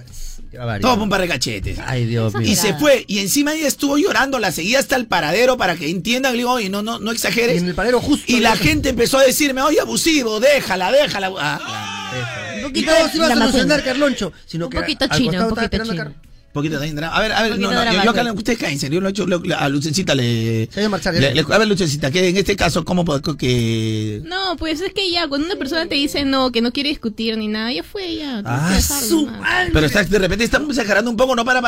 Todo 0.81 0.95
por 0.95 1.03
un 1.03 1.09
par 1.09 1.21
de 1.21 1.29
cachetes. 1.29 1.79
Ay, 1.85 2.07
Dios 2.07 2.35
mío. 2.35 2.49
Y 2.49 2.57
se 2.57 2.75
fue. 2.75 3.05
Y 3.07 3.19
encima 3.19 3.55
ella 3.55 3.69
estuvo 3.69 3.99
llorando. 3.99 4.39
La 4.39 4.53
seguía 4.53 4.79
hasta 4.79 4.97
el 4.97 5.07
paradero 5.07 5.57
para 5.57 5.77
que 5.77 5.89
entiendan. 5.89 6.33
Le 6.33 6.39
digo, 6.39 6.53
oye, 6.53 6.69
no, 6.69 6.83
no, 6.83 6.99
no 6.99 7.11
exageres. 7.11 7.57
Y 7.57 7.59
en 7.59 7.69
el 7.69 7.75
paradero 7.75 8.01
justo. 8.01 8.25
Y 8.27 8.41
la 8.41 8.57
gente 8.57 8.91
empezó 8.91 9.19
a 9.19 9.23
decirme, 9.25 9.63
oye, 9.63 9.81
abusivo, 9.81 10.41
déjala, 10.41 10.91
déjala. 10.93 11.33
Ah, 11.39 12.13
Un 12.55 12.61
Y 12.61 12.63
poquito 12.65 12.93
todo 12.93 13.09
se 13.09 13.17
iba 13.17 13.27
a 13.27 13.35
solucionar, 13.37 13.85
Carloncho. 13.85 14.33
Sino 14.47 14.67
Un 14.67 14.71
que 14.73 14.81
poquito 14.81 15.07
chino, 15.09 15.49
un 15.49 15.55
poquito 15.55 15.85
chino. 15.85 16.15
Poquito 16.55 16.79
de 16.81 16.91
drama. 16.93 17.15
A 17.15 17.21
ver, 17.21 17.33
a 17.33 17.43
ver, 17.43 17.59
no, 17.59 17.71
no, 17.71 17.85
yo, 17.93 18.03
yo 18.05 18.11
acá, 18.11 18.33
ustedes 18.33 18.59
cállense. 18.59 18.89
Yo 18.89 19.01
lo 19.01 19.09
he 19.09 19.11
hecho, 19.11 19.27
lo- 19.27 19.43
a 19.59 19.69
Lucecita 19.69 20.15
le, 20.15 20.69
marchar, 20.89 21.13
le- 21.15 21.35
le- 21.35 21.45
A 21.53 21.59
ver, 21.59 21.69
Lucecita, 21.69 22.11
que 22.11 22.29
en 22.29 22.37
este 22.37 22.57
caso, 22.57 22.85
¿cómo 22.85 23.05
puedo 23.05 23.21
que. 23.37 24.23
No, 24.25 24.57
pues 24.57 24.81
es 24.81 24.93
que 24.95 25.11
ya, 25.11 25.29
cuando 25.29 25.47
una 25.47 25.57
persona 25.57 25.87
te 25.87 25.97
dice 25.97 26.25
no, 26.25 26.51
que 26.53 26.63
no 26.63 26.73
quiere 26.73 26.89
discutir 26.89 27.37
ni 27.37 27.49
nada, 27.49 27.73
ya 27.73 27.83
fue, 27.83 28.17
ya. 28.17 28.41
Ah, 28.45 28.73
dejarlo, 28.75 29.07
su 29.09 29.27
madre. 29.27 29.71
Pero 29.73 29.87
está, 29.87 30.05
de 30.05 30.19
repente 30.19 30.45
estamos 30.45 30.71
exagerando 30.71 31.11
un 31.11 31.17
poco, 31.17 31.35
no 31.37 31.45
para, 31.45 31.61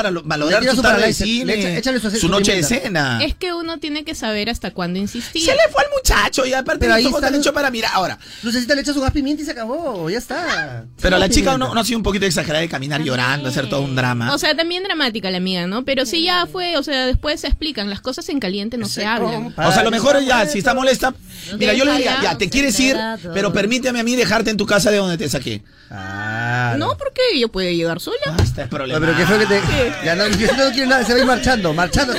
tira 0.60 0.74
su 0.74 0.82
tarde 0.82 1.06
de 1.06 1.12
cine, 1.12 1.54
echa- 1.54 1.76
échale 1.78 2.00
su- 2.00 2.10
su 2.10 2.18
su 2.18 2.28
noche 2.28 2.54
de 2.54 2.62
cena. 2.62 3.18
Es 3.22 3.34
que 3.34 3.52
uno 3.52 3.78
tiene 3.78 4.04
que 4.04 4.14
saber 4.14 4.48
hasta 4.48 4.70
cuándo 4.72 4.98
insistir. 4.98 5.42
Se 5.42 5.50
le 5.52 5.58
fue 5.72 5.82
al 5.82 5.90
muchacho 5.96 6.46
y 6.46 6.52
aparte 6.52 6.80
Pero 6.80 6.90
los 6.90 6.98
ahí 6.98 7.06
ojos 7.06 7.22
está 7.22 7.36
hechos 7.36 7.52
para 7.52 7.70
mirar. 7.70 7.90
Ahora, 7.94 8.18
Lucecita 8.42 8.74
le 8.74 8.82
echa 8.82 8.92
su 8.94 9.00
gas 9.00 9.10
pimienta 9.12 9.42
y 9.42 9.44
se 9.46 9.50
acabó. 9.52 10.08
Ya 10.10 10.18
está. 10.18 10.84
pero 11.00 11.18
la 11.18 11.28
chica 11.28 11.56
no 11.58 11.72
ha 11.72 11.84
sido 11.84 11.98
un 11.98 12.02
poquito 12.02 12.24
exagerada 12.26 12.60
de 12.60 12.68
caminar 12.68 13.02
llorando, 13.02 13.48
hacer 13.48 13.68
todo 13.68 13.80
un 13.80 13.96
drama. 13.96 14.34
O 14.34 14.38
sea, 14.38 14.54
también 14.56 14.75
dramática 14.84 15.30
la 15.30 15.38
amiga, 15.38 15.66
¿no? 15.66 15.84
Pero 15.84 16.06
sí 16.06 16.22
ya 16.24 16.46
fue, 16.46 16.76
o 16.76 16.82
sea, 16.82 17.06
después 17.06 17.40
se 17.40 17.46
explican, 17.48 17.88
las 17.90 18.00
cosas 18.00 18.28
en 18.28 18.40
caliente 18.40 18.76
no 18.78 18.86
se 18.88 19.04
hablan. 19.04 19.54
O 19.56 19.72
sea, 19.72 19.80
a 19.80 19.84
lo 19.84 19.90
mejor 19.90 20.20
ya, 20.24 20.46
si 20.46 20.58
está 20.58 20.74
molesta, 20.74 21.14
mira, 21.58 21.72
yo 21.74 21.84
le 21.84 21.92
diría, 21.92 22.18
ya, 22.22 22.38
te 22.38 22.48
quieres 22.50 22.78
ir, 22.80 22.96
pero 23.34 23.52
permíteme 23.52 24.00
a 24.00 24.02
mí 24.02 24.16
dejarte 24.16 24.50
en 24.50 24.56
tu 24.56 24.66
casa 24.66 24.90
de 24.90 24.96
donde 24.98 25.18
te 25.18 25.28
saqué. 25.28 25.62
Ah, 25.90 26.74
No, 26.78 26.96
porque 26.98 27.20
yo 27.38 27.48
puedo 27.48 27.70
llegar 27.70 28.00
sola. 28.00 28.16
Este 28.42 28.62
es 28.62 28.70
No, 28.70 28.76
problemático. 28.76 29.06
pero 29.06 29.16
qué 29.18 29.26
feo 29.26 29.38
que 29.38 29.46
te. 29.46 30.04
Ya 30.04 30.14
no, 30.16 30.28
no 30.28 30.36
quiere 30.72 30.86
nada, 30.86 31.04
se 31.04 31.12
va 31.12 31.18
a 31.18 31.20
ir 31.20 31.26
marchando, 31.26 31.72
marchando. 31.74 32.14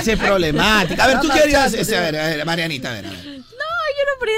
Ese 0.00 0.12
es 0.12 0.18
problemático. 0.18 1.00
A 1.02 1.06
ver, 1.06 1.20
tú 1.20 1.28
qué 1.32 1.40
harías, 1.40 1.72
ese, 1.74 1.96
a 1.96 2.00
ver, 2.00 2.16
a 2.18 2.26
ver, 2.28 2.44
Marianita, 2.46 2.90
a 2.90 2.92
ver, 2.94 3.06
a 3.06 3.10
ver. 3.10 3.35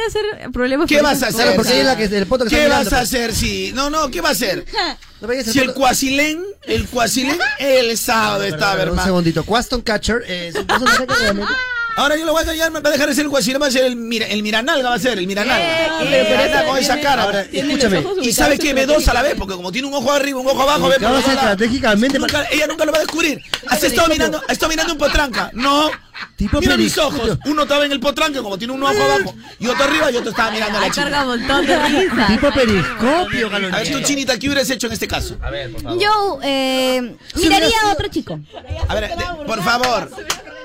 Hacer 0.09 0.51
problemas. 0.53 0.89
¿Qué 0.89 1.03
vas 1.03 1.22
a 1.22 1.26
hacer? 1.28 1.41
cosas. 1.41 1.55
porque 1.57 1.72
ella 1.72 1.80
es 1.80 1.86
la 1.86 1.97
que- 1.97 2.16
el 2.16 2.26
poto 2.26 2.45
que 2.45 2.51
¿Qué 2.51 2.62
está 2.64 2.78
vas 2.78 2.93
a 2.93 3.01
hacer 3.01 3.34
si.? 3.34 3.72
No, 3.72 3.91
no, 3.91 4.11
¿qué 4.11 4.20
va 4.20 4.30
a 4.30 4.32
hacer? 4.32 4.64
Si 5.51 5.59
el 5.59 5.74
cuasilén, 5.74 6.41
el 6.62 6.86
cuasilén, 6.86 7.36
el 7.59 7.99
sábado 7.99 8.45
estaba, 8.45 8.74
Un 8.74 8.80
hermano. 8.82 9.05
segundito. 9.05 9.43
Quaston 9.45 9.82
Catcher 9.82 10.22
es 10.28 10.55
un 10.55 10.64
personaje 10.66 11.07
que 11.09 11.14
realmente. 11.14 11.53
Ahora 11.99 12.16
yo 12.16 12.24
lo 12.24 12.32
voy 12.32 12.42
a 12.42 12.46
callar, 12.46 12.70
me 12.70 12.80
va 12.80 12.88
a 12.90 12.92
dejar 12.92 13.09
de 13.09 13.14
ser 13.14 13.24
el 13.24 13.28
huesino, 13.28 13.59
va 13.59 13.66
a 13.66 13.70
ser 13.72 13.84
el, 13.84 13.96
mira, 13.96 14.26
el 14.28 14.42
miranalga, 14.42 14.88
va 14.90 14.94
a 14.94 14.99
ser 15.01 15.18
el 15.18 15.26
miranalga. 15.26 15.59
Eh, 16.05 16.22
eh, 16.22 16.64
con 16.66 16.78
esa 16.78 16.94
tiene- 16.94 17.03
cara. 17.03 17.22
Ahora, 17.24 17.40
escúchame. 17.42 18.05
Y 18.22 18.32
sabes 18.32 18.61
que 18.61 18.72
ve 18.72 18.86
dos 18.86 19.09
a 19.09 19.14
la 19.14 19.22
vez, 19.22 19.34
porque 19.36 19.55
como 19.55 19.72
tiene 19.72 19.88
un 19.88 19.94
ojo 19.94 20.12
arriba, 20.12 20.38
un 20.40 20.46
ojo 20.46 20.62
abajo, 20.62 20.88
ve 20.88 20.99
por 21.01 21.18
estratégicamente 21.18 22.18
Nunca- 22.20 22.46
ella 22.53 22.66
nunca 22.68 22.84
lo 22.84 22.92
va 22.92 22.99
a 22.99 23.01
descubrir. 23.01 23.42
Has 23.66 23.82
estado 23.82 24.09
mirando, 24.09 24.38
has 24.38 24.51
estado 24.53 24.70
mirando 24.70 24.92
un 24.92 24.99
potranca. 24.99 25.51
No. 25.55 25.90
Tipo 26.36 26.61
Mira 26.61 26.76
mis 26.76 26.96
ojos. 26.99 27.38
Uno 27.46 27.62
estaba 27.62 27.84
en 27.84 27.92
el 27.92 28.01
potranca, 28.01 28.42
como 28.42 28.59
tiene 28.59 28.72
un 28.72 28.82
ojo 28.82 28.92
abajo, 29.03 29.34
y 29.61 29.66
otro 29.68 29.84
arriba, 29.84 30.11
y 30.11 30.16
otro 30.16 30.30
estaba 30.30 30.51
mirando 30.51 30.78
a 30.78 30.80
la 30.82 30.90
chica. 30.90 31.03
carga 31.03 31.22
un 31.22 31.28
montón 31.28 31.66
de 31.66 31.78
risa. 31.88 32.26
Tipo 32.28 32.51
periscopio, 32.53 33.46
A 33.55 33.59
ver, 33.59 33.92
tú. 33.92 34.01
Chinita, 34.03 34.38
¿qué 34.38 34.46
hubieras 34.49 34.68
hecho 34.70 34.86
en 34.88 34.92
este 34.94 35.07
caso? 35.09 35.36
A 35.42 35.51
ver, 35.51 35.70
por 35.72 35.82
favor. 35.82 36.01
Yo 36.03 36.38
eh, 36.42 37.16
miraría 37.36 37.76
a 37.84 37.92
otro 37.92 38.09
chico. 38.09 38.38
A 38.88 38.94
ver, 38.94 39.11
de- 39.16 39.44
por 39.46 39.62
favor, 39.62 40.11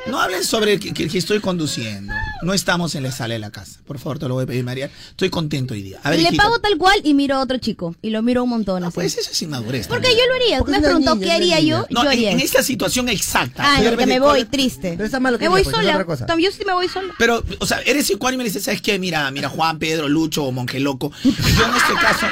no 0.07 0.19
hablen 0.19 0.43
sobre 0.43 0.79
que, 0.79 0.93
que- 0.93 1.07
que 1.07 1.17
estoy 1.17 1.39
conduciendo. 1.39 2.13
No 2.41 2.53
estamos 2.53 2.93
en 2.95 3.03
la 3.03 3.11
sala 3.11 3.33
de 3.35 3.39
la 3.39 3.51
casa. 3.51 3.79
Por 3.85 3.97
favor, 3.99 4.19
te 4.19 4.27
lo 4.27 4.33
voy 4.33 4.43
a 4.43 4.47
pedir, 4.47 4.63
María. 4.63 4.89
Estoy 5.11 5.29
contento 5.29 5.73
hoy 5.73 5.81
día. 5.81 5.99
A 6.03 6.09
ver, 6.09 6.19
Le 6.19 6.27
hijita. 6.27 6.43
pago 6.43 6.59
tal 6.59 6.77
cual 6.77 6.99
y 7.03 7.13
miro 7.13 7.35
a 7.37 7.39
otro 7.39 7.57
chico. 7.57 7.95
Y 8.01 8.09
lo 8.09 8.21
miro 8.21 8.43
un 8.43 8.49
montón. 8.49 8.83
así. 8.83 8.93
Pues 8.93 9.17
eso 9.17 9.31
es 9.31 9.41
inmadurez. 9.41 9.87
Porque 9.87 10.07
también. 10.09 10.19
yo 10.25 10.29
lo 10.29 10.35
haría. 10.43 10.57
Porque 10.59 10.71
me 10.79 10.93
niña, 10.99 11.19
qué 11.19 11.31
haría 11.31 11.59
yo. 11.61 11.85
No, 11.89 12.01
yo 12.03 12.11
en, 12.11 12.17
haría. 12.17 12.31
en 12.31 12.37
eso. 12.37 12.45
esta 12.47 12.63
situación 12.63 13.07
exacta. 13.09 13.63
Ah, 13.65 13.81
que 13.81 14.05
me 14.05 14.19
voy 14.19 14.39
¿cuál- 14.41 14.49
triste. 14.49 14.93
Pero 14.97 15.05
está 15.05 15.19
malo 15.21 15.37
que 15.37 15.45
Me 15.45 15.49
voy 15.49 15.63
pues, 15.63 15.73
es 15.73 15.79
sola. 15.79 15.91
otra 15.93 16.05
cosa. 16.05 16.25
También 16.25 16.51
yo 16.51 16.57
sí 16.57 16.63
me 16.65 16.73
voy 16.73 16.87
sola. 16.89 17.13
Pero, 17.17 17.43
o 17.59 17.65
sea, 17.65 17.79
eres 17.85 18.09
igual 18.09 18.33
y 18.33 18.37
me 18.37 18.43
dices, 18.43 18.63
¿sabes 18.63 18.81
qué? 18.81 18.99
Mira, 18.99 19.29
mira, 19.31 19.47
Juan, 19.49 19.79
Pedro, 19.79 20.09
Lucho 20.09 20.43
o 20.43 20.51
Monje 20.51 20.79
Loco. 20.81 21.11
Yo 21.23 21.29
en 21.65 21.75
este 21.75 21.93
caso. 22.01 22.27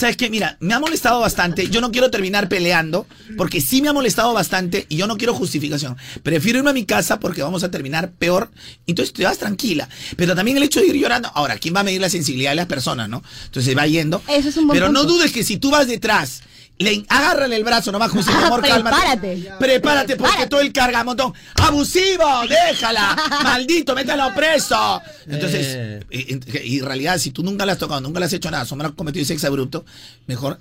¿Sabes 0.00 0.16
qué? 0.16 0.30
Mira, 0.30 0.56
me 0.60 0.72
ha 0.72 0.80
molestado 0.80 1.20
bastante. 1.20 1.68
Yo 1.68 1.82
no 1.82 1.92
quiero 1.92 2.10
terminar 2.10 2.48
peleando, 2.48 3.06
porque 3.36 3.60
sí 3.60 3.82
me 3.82 3.90
ha 3.90 3.92
molestado 3.92 4.32
bastante 4.32 4.86
y 4.88 4.96
yo 4.96 5.06
no 5.06 5.18
quiero 5.18 5.34
justificación. 5.34 5.98
Prefiero 6.22 6.56
irme 6.56 6.70
a 6.70 6.72
mi 6.72 6.86
casa 6.86 7.20
porque 7.20 7.42
vamos 7.42 7.64
a 7.64 7.70
terminar 7.70 8.10
peor. 8.12 8.50
Entonces 8.86 9.12
te 9.12 9.24
vas 9.24 9.36
tranquila. 9.36 9.90
Pero 10.16 10.34
también 10.34 10.56
el 10.56 10.62
hecho 10.62 10.80
de 10.80 10.86
ir 10.86 10.94
llorando. 10.94 11.30
Ahora, 11.34 11.58
¿quién 11.58 11.76
va 11.76 11.80
a 11.80 11.84
medir 11.84 12.00
la 12.00 12.08
sensibilidad 12.08 12.52
de 12.52 12.56
las 12.56 12.64
personas, 12.64 13.10
no? 13.10 13.22
Entonces 13.44 13.76
va 13.76 13.86
yendo. 13.86 14.22
Eso 14.26 14.48
es 14.48 14.56
un 14.56 14.68
buen 14.68 14.78
Pero 14.78 14.90
no 14.90 15.04
dudes 15.04 15.32
que 15.32 15.44
si 15.44 15.58
tú 15.58 15.70
vas 15.70 15.86
detrás, 15.86 16.44
le 16.80 17.04
agárrale 17.08 17.56
el 17.56 17.62
brazo 17.64 17.92
nomás, 17.92 18.10
José, 18.10 18.30
mi 18.32 18.42
amor, 18.42 18.60
cálmate. 18.62 18.96
Prepárate. 18.96 19.52
Prepárate 19.58 20.16
porque 20.16 20.46
todo 20.46 20.60
el 20.60 20.72
cargamontón. 20.72 21.32
¡Abusivo! 21.54 22.24
¡Déjala! 22.48 23.16
¡Maldito! 23.44 23.94
¡Mételo 23.94 24.34
preso! 24.34 25.00
Entonces, 25.28 25.66
Eh. 25.68 26.04
y- 26.10 26.74
y 26.74 26.78
en 26.80 26.84
realidad, 26.86 27.18
si 27.18 27.30
tú 27.30 27.42
nunca 27.42 27.64
la 27.66 27.72
has 27.72 27.78
tocado, 27.78 28.00
nunca 28.00 28.18
le 28.18 28.26
has 28.26 28.32
hecho 28.32 28.50
nada, 28.50 28.62
has 28.64 28.92
cometido 28.96 29.24
sexo 29.24 29.46
abrupto, 29.46 29.84
mejor. 30.26 30.58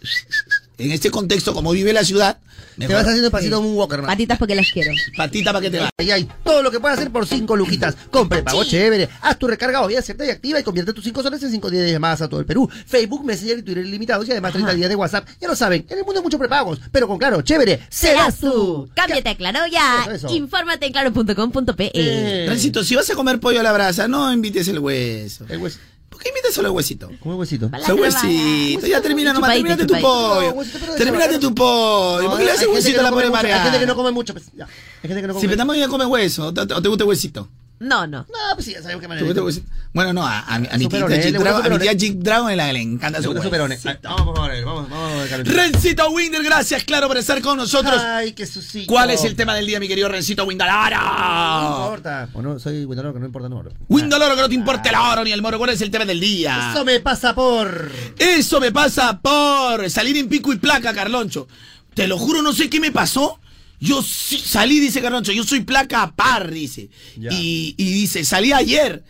En 0.80 0.92
este 0.92 1.12
contexto, 1.12 1.54
como 1.54 1.72
vive 1.72 1.92
la 1.92 2.06
ciudad, 2.06 2.38
Te 2.76 2.88
mejor. 2.88 2.96
vas 2.96 3.08
haciendo 3.08 3.30
pasito 3.30 3.58
como 3.58 3.70
un 3.70 3.76
walker, 3.78 4.00
man. 4.00 4.08
Patitas 4.08 4.38
porque 4.40 4.56
las 4.56 4.72
quiero. 4.72 4.92
Patita 5.18 5.52
para 5.52 5.62
que 5.62 5.70
te 5.70 5.80
va. 5.80 5.90
Ahí 5.98 6.10
hay 6.10 6.28
todo 6.44 6.64
lo 6.64 6.72
que 6.72 6.80
puedes 6.80 6.98
hacer 6.98 7.12
por 7.12 7.28
5 7.28 7.54
luquitas. 7.58 7.96
Compre 8.10 8.44
pago 8.44 8.64
chévere. 8.64 9.10
Haz 9.22 9.38
tu 9.38 9.48
recarga 9.48 9.82
o 9.84 9.88
vía 9.88 10.02
cierta 10.02 10.26
y 10.26 10.30
activa 10.30 10.58
y 10.58 10.64
convierte 10.64 10.94
tus 10.94 11.04
5 11.04 11.22
soles 11.22 11.44
en 11.44 11.52
5 11.52 11.70
días 11.70 11.84
de 11.84 11.92
llamadas 11.92 12.22
a 12.22 12.30
todo 12.30 12.40
el 12.40 12.46
Perú. 12.46 12.70
Facebook, 12.86 13.26
Messenger 13.26 13.60
y 13.60 13.62
Twitter 13.64 13.86
ilimitados 13.86 14.26
y 14.28 14.32
además 14.32 14.54
30 14.54 14.74
días 14.74 14.90
de 14.90 14.96
WhatsApp. 14.96 15.28
Ya 15.42 15.50
lo 15.50 15.56
saben, 15.56 15.86
en 15.90 15.98
el 15.98 16.06
mundo 16.06 16.20
hay 16.22 16.24
muchos 16.24 16.40
prepagos. 16.40 16.80
Pero 16.92 17.08
con 17.10 17.18
claro, 17.18 17.42
chévere, 17.42 17.82
serás 17.90 18.38
tú. 18.38 18.90
Cámbiate 18.96 19.30
a 19.30 19.36
Claro 19.36 19.60
ya. 19.72 20.04
Eso, 20.04 20.28
eso. 20.28 20.36
Infórmate 20.36 20.86
en 20.86 20.92
claro.com.pe. 20.94 21.92
Eh. 21.94 22.44
Transito, 22.46 22.84
si 22.86 22.96
vas 22.96 23.10
a 23.10 23.16
comer 23.16 23.40
pollo 23.42 23.60
a 23.60 23.64
la 23.64 23.74
brasa, 23.74 24.08
no 24.08 24.32
invites 24.32 24.68
el 24.70 24.80
hueso. 24.80 25.46
El 25.50 25.60
hueso. 25.60 25.80
¿Por 26.20 26.24
qué 26.26 26.30
invitas 26.32 26.54
solo 26.54 26.68
el 26.68 26.76
huesito? 26.76 27.10
¿Cómo 27.22 27.36
el 27.36 27.40
huesito? 27.40 27.72
Ese 27.74 27.94
huesito. 27.94 28.88
Ya 28.88 29.00
termina 29.00 29.32
nomás, 29.32 29.54
termínate 29.54 29.86
tu 29.86 29.94
pollo. 30.02 30.50
Sabor. 30.66 31.40
tu 31.40 31.56
pollo. 31.56 32.30
¿Por 32.30 32.40
qué 32.40 32.44
le 32.44 32.52
haces 32.52 32.68
huesito 32.68 32.96
que 32.96 33.00
a 33.00 33.04
la 33.04 33.12
pobre 33.12 33.28
come 33.28 33.38
mucho, 33.42 33.48
Hay 33.48 33.64
gente 33.64 33.80
que 33.80 33.86
no 33.86 33.96
come 33.96 34.12
mucho. 34.12 34.34
Pues, 34.34 34.52
ya. 34.54 34.66
Hay 34.66 35.08
gente 35.08 35.22
que 35.22 35.28
no 35.28 35.34
come 35.34 35.48
Si 35.48 35.56
también 35.56 35.80
ya 35.80 35.88
come 35.88 36.06
hueso, 36.06 36.48
¿o 36.48 36.54
te, 36.54 36.74
o 36.74 36.82
te 36.82 36.90
gusta 36.90 37.06
el 37.06 37.10
huesito? 37.10 37.48
No, 37.80 38.06
no. 38.08 38.20
No, 38.20 38.26
pues 38.56 38.66
sí, 38.66 38.74
ya 38.74 38.82
sabemos 38.82 39.02
que 39.02 39.08
¿Te 39.08 39.24
gusta 39.24 39.40
el 39.40 39.46
huesito? 39.46 39.68
Bueno, 39.94 40.12
no, 40.14 40.26
a, 40.28 40.42
a, 40.42 40.60
mi- 40.60 40.68
a 40.70 40.78
mi 40.78 40.88
tía 40.88 41.00
Jig 41.22 41.34
Dragon, 41.38 41.66
a 41.66 41.70
mi 41.70 41.80
tía 41.80 41.92
Jig 41.98 42.20
Dragon 42.20 42.56
le, 42.56 42.74
le 42.74 42.82
encanta 42.82 43.22
su 43.22 43.30
gusta 43.30 43.40
hueso. 43.40 43.50
superone. 43.50 43.80
Ah, 43.86 43.98
Vamos, 44.04 44.22
por 44.26 44.36
favor, 44.36 44.66
vamos, 44.66 44.90
vamos. 44.90 45.30
Rencito 45.46 46.10
Winder, 46.12 46.44
gracias, 46.44 46.84
claro, 46.84 47.08
por 47.08 47.18
estar 47.18 47.42
con 47.42 47.58
nosotros. 47.58 47.96
Ay, 48.02 48.34
qué 48.34 48.46
susito. 48.46 48.92
¿Cuál 48.92 49.12
es 49.12 49.24
el 49.24 49.36
tema 49.36 49.56
del 49.56 49.66
día, 49.66 49.80
mi 49.80 49.88
querido 49.88 50.10
Rencito 50.10 50.44
No 50.44 50.48
Windalara? 50.50 51.84
importa. 51.86 52.30
O 52.34 52.42
no, 52.42 52.60
soy 52.60 52.86
Windaloro, 52.86 53.14
que 53.14 53.20
no 53.22 53.26
importa, 53.28 53.50
no. 53.50 53.64
Windaloro, 53.88 54.36
que 54.36 54.42
no 54.42 54.50
te 54.50 54.56
importe 54.56 54.90
el 54.90 54.96
oro 54.96 55.24
ni 55.24 55.32
el 55.32 55.42
moro. 55.42 55.58
¿Cuál 55.58 55.72
es 55.72 55.82
el 55.82 55.90
tema 55.92 56.06
del 56.06 56.20
día? 56.20 56.72
Eso 56.74 56.84
me 56.86 57.00
pasa 57.00 57.34
por. 57.34 57.90
Eso 58.18 58.60
me 58.60 58.72
pasa 58.72 59.20
por 59.20 59.90
salir 59.90 60.18
en 60.18 60.28
pico 60.28 60.52
y 60.54 60.58
placa, 60.58 60.94
Carloncho. 60.94 61.48
Te 61.94 62.08
lo 62.08 62.18
juro, 62.18 62.42
no 62.42 62.54
sé 62.54 62.70
qué 62.70 62.80
me 62.80 62.92
pasó. 62.92 63.40
Yo 63.80 64.02
sí, 64.02 64.38
salí, 64.44 64.80
dice 64.80 65.02
Carloncho, 65.02 65.32
yo 65.32 65.44
soy 65.44 65.62
placa 65.62 66.12
par, 66.16 66.52
dice. 66.52 66.90
Y, 67.32 67.76
y 67.78 67.86
dice, 67.94 68.24
salí 68.26 68.52
ayer. 68.54 69.04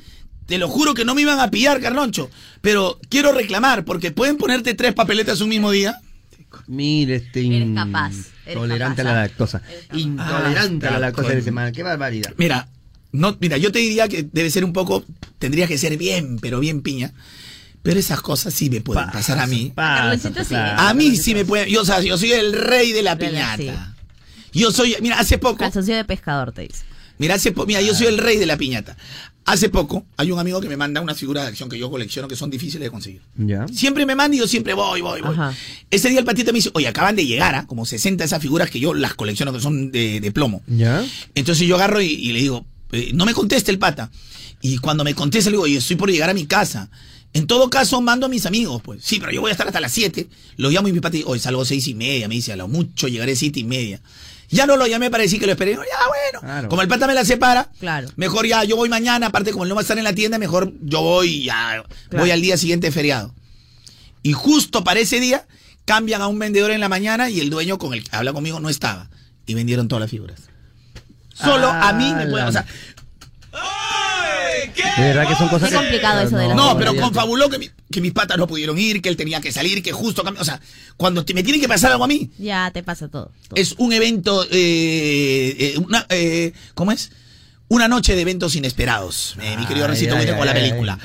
Te 0.46 0.58
lo 0.58 0.68
juro 0.68 0.94
que 0.96 1.06
no 1.06 1.14
me 1.16 1.22
iban 1.22 1.40
a 1.40 1.52
pillar, 1.52 1.80
Carloncho. 1.80 2.30
Pero 2.62 3.00
quiero 3.10 3.32
reclamar, 3.32 3.86
porque 3.86 4.12
pueden 4.12 4.38
ponerte 4.38 4.74
tres 4.74 4.94
papeletas 4.94 5.42
un 5.42 5.50
mismo 5.50 5.70
día. 5.72 6.00
Mire, 6.68 7.16
este. 7.18 7.42
Eres 7.46 7.68
in- 7.68 7.76
capaz, 7.76 8.10
eres 8.46 8.56
Intolerante 8.56 9.04
capaz, 9.04 9.12
a 9.12 9.14
la 9.16 9.22
lactosa. 9.22 9.62
Intolerante 9.94 10.86
Ah, 10.88 10.90
a 10.90 10.94
la 10.94 11.00
lactosa 11.00 11.30
de 11.30 11.42
semana. 11.44 11.72
Qué 11.72 11.84
barbaridad. 11.84 12.34
Mira, 12.38 12.68
no, 13.12 13.38
mira, 13.40 13.58
yo 13.58 13.72
te 13.72 13.80
diría 13.80 14.08
que 14.08 14.24
debe 14.24 14.50
ser 14.50 14.66
un 14.66 14.74
poco, 14.74 15.06
tendría 15.38 15.68
que 15.68 15.78
ser 15.78 15.98
bien, 15.98 16.40
pero 16.40 16.60
bien 16.60 16.82
piña. 16.82 17.14
Pero 17.84 18.00
esas 18.00 18.22
cosas 18.22 18.54
sí 18.54 18.70
me 18.70 18.82
pueden 18.82 19.10
pasar 19.12 19.40
a 19.40 19.48
mí. 19.48 19.72
Pasa, 19.74 20.32
claro. 20.48 20.82
A 20.82 20.94
mí 20.94 21.16
sí 21.16 21.34
me 21.34 21.46
pueden, 21.46 21.70
yo, 21.70 21.82
o 21.82 21.86
sea, 21.86 22.02
yo 22.02 22.18
soy 22.18 22.32
el 22.34 22.54
rey 22.54 22.92
de 22.92 23.04
la 23.04 23.18
piñata. 23.18 23.96
Yo 24.54 24.72
soy, 24.72 24.96
mira, 25.02 25.20
hace 25.20 25.38
poco, 25.38 25.58
Calzoncillo 25.58 25.98
de 25.98 26.06
pescador, 26.06 26.52
te 26.52 26.62
dice. 26.64 26.84
mira, 27.18 27.36
hace 27.36 27.52
po- 27.52 27.66
mira, 27.66 27.82
yo 27.82 27.94
soy 27.96 28.08
el 28.08 28.18
rey 28.18 28.38
de 28.38 28.46
la 28.46 28.58
piñata. 28.58 28.96
Hace 29.46 29.70
poco 29.70 30.06
hay 30.18 30.32
un 30.32 30.38
amigo 30.38 30.62
que 30.62 30.70
me 30.70 30.78
manda 30.78 31.02
unas 31.02 31.18
figuras 31.18 31.44
de 31.44 31.50
acción 31.50 31.70
que 31.70 31.80
yo 31.80 31.90
colecciono 31.90 32.28
que 32.28 32.36
son 32.36 32.52
difíciles 32.52 32.82
de 32.86 32.92
conseguir. 32.92 33.22
Ya. 33.36 33.68
Siempre 33.70 34.06
me 34.06 34.14
manda 34.16 34.36
y 34.36 34.40
yo 34.40 34.48
siempre 34.48 34.74
voy, 34.76 35.02
voy, 35.02 35.22
voy. 35.22 35.32
Ajá. 35.32 35.56
Ese 35.90 36.10
día 36.10 36.20
el 36.20 36.26
patito 36.26 36.52
me 36.52 36.58
dice, 36.60 36.70
oye, 36.74 36.88
acaban 36.88 37.16
de 37.16 37.26
llegar, 37.26 37.56
¿ah? 37.56 37.66
como 37.66 37.86
60 37.86 38.24
esas 38.24 38.40
figuras 38.42 38.70
que 38.70 38.80
yo 38.80 38.94
las 38.94 39.16
colecciono 39.16 39.52
que 39.52 39.60
son 39.60 39.92
de, 39.92 40.20
de 40.20 40.32
plomo. 40.32 40.62
Ya. 40.68 41.04
Entonces 41.34 41.68
yo 41.68 41.76
agarro 41.76 42.00
y, 42.02 42.08
y 42.08 42.32
le 42.32 42.40
digo, 42.42 42.66
eh, 42.92 43.10
no 43.16 43.26
me 43.26 43.34
conteste 43.34 43.72
el 43.72 43.80
pata. 43.80 44.12
Y 44.62 44.78
cuando 44.78 45.04
me 45.04 45.16
contesta 45.16 45.50
le 45.50 45.56
digo, 45.56 45.66
yo 45.68 45.80
estoy 45.80 45.96
por 45.96 46.12
llegar 46.12 46.30
a 46.30 46.34
mi 46.36 46.46
casa. 46.46 46.92
En 47.34 47.48
todo 47.48 47.70
caso, 47.72 48.02
mando 48.02 48.26
a 48.26 48.30
mis 48.30 48.46
amigos, 48.46 48.82
pues. 48.84 49.02
Sí, 49.04 49.20
pero 49.20 49.32
yo 49.32 49.42
voy 49.42 49.50
a 49.50 49.54
estar 49.54 49.66
hasta 49.66 49.80
las 49.80 49.92
7. 49.94 50.28
Lo 50.58 50.70
llamo 50.70 50.90
y 50.90 50.94
mi 50.94 51.00
pata 51.00 51.14
dice, 51.14 51.26
hoy 51.28 51.40
salgo 51.40 51.64
seis 51.66 51.88
y 51.88 51.96
media. 51.96 52.28
Me 52.28 52.36
dice, 52.36 52.52
a 52.54 52.56
lo 52.56 52.68
mucho 52.68 53.08
llegaré 53.08 53.36
siete 53.36 53.60
y 53.62 53.64
media. 53.64 54.00
Ya 54.50 54.66
no 54.66 54.78
lo 54.78 54.88
llamé 54.88 55.12
para 55.12 55.24
decir 55.24 55.40
que 55.40 55.46
lo 55.46 55.52
esperé. 55.52 55.74
Ya, 55.74 55.78
bueno. 55.80 56.40
Claro. 56.42 56.70
Como 56.70 56.82
el 56.82 56.88
pata 56.88 57.06
me 57.08 57.14
la 57.14 57.24
separa, 57.26 57.70
Claro. 57.80 58.08
mejor 58.16 58.46
ya, 58.48 58.64
yo 58.64 58.76
voy 58.76 58.90
mañana. 58.90 59.28
Aparte, 59.28 59.52
como 59.52 59.64
él 59.64 59.70
no 59.70 59.76
va 59.76 59.82
a 59.82 59.84
estar 59.84 59.98
en 59.98 60.04
la 60.04 60.14
tienda, 60.14 60.38
mejor 60.40 60.74
yo 60.82 61.02
voy 61.02 61.44
ya. 61.44 61.84
Voy 62.12 62.32
al 62.32 62.42
día 62.42 62.58
siguiente 62.58 62.92
feriado. 62.92 63.34
Y 64.24 64.34
justo 64.34 64.84
para 64.84 65.00
ese 65.00 65.20
día, 65.20 65.46
cambian 65.86 66.22
a 66.22 66.28
un 66.28 66.40
vendedor 66.40 66.72
en 66.72 66.80
la 66.82 66.90
mañana 66.90 67.30
y 67.30 67.40
el 67.40 67.50
dueño 67.50 67.78
con 67.78 67.94
el 67.94 68.04
que 68.04 68.16
habla 68.16 68.34
conmigo 68.34 68.60
no 68.60 68.70
estaba. 68.70 69.10
Y 69.46 69.54
vendieron 69.54 69.88
todas 69.88 70.02
las 70.02 70.10
figuras. 70.12 70.40
Solo 71.34 71.68
a 71.70 71.94
mí 71.94 72.14
me. 72.14 72.26
O 72.44 72.52
sea, 72.52 72.66
De 74.98 75.04
verdad 75.04 75.28
que 75.28 75.36
son 75.36 75.48
cosas 75.50 75.70
que- 75.70 75.76
complicado 75.76 76.22
eso 76.22 76.38
de 76.38 76.48
las 76.48 76.56
no, 76.58 76.78
pero 76.78 76.96
confabuló 76.96 77.50
que, 77.50 77.58
mi- 77.60 77.70
que 77.92 78.02
mis 78.02 78.12
patas 78.12 78.38
no 78.38 78.48
pudieron 78.48 78.78
ir, 78.78 79.02
que 79.02 79.10
él 79.10 79.16
tenía 79.18 79.40
que 79.42 79.52
salir, 79.52 79.82
que 79.84 79.92
justo. 79.92 80.24
O 80.40 80.44
sea, 80.44 80.60
cuando 80.98 81.24
te- 81.26 81.34
me 81.34 81.44
tiene 81.44 81.60
que 81.60 81.68
pasar 81.68 81.92
algo 81.92 82.04
a 82.04 82.08
mí, 82.08 82.30
Ya 82.38 82.70
te 82.72 82.84
pasa 82.84 83.08
todo. 83.08 83.32
todo. 83.48 83.56
es 83.60 83.76
un 83.78 83.94
evento. 83.94 84.44
Eh, 84.52 85.56
eh, 85.60 85.78
una, 85.78 86.06
eh, 86.10 86.54
¿Cómo 86.76 86.92
es? 86.92 87.12
Una 87.72 87.88
noche 87.88 88.16
de 88.16 88.22
eventos 88.22 88.56
inesperados, 88.56 89.36
eh, 89.40 89.56
mi 89.56 89.68
querido 89.68 89.86
Recito 89.86 90.16
ay, 90.16 90.26
con 90.26 90.44
la 90.44 90.54
ay, 90.54 90.60
película. 90.60 90.98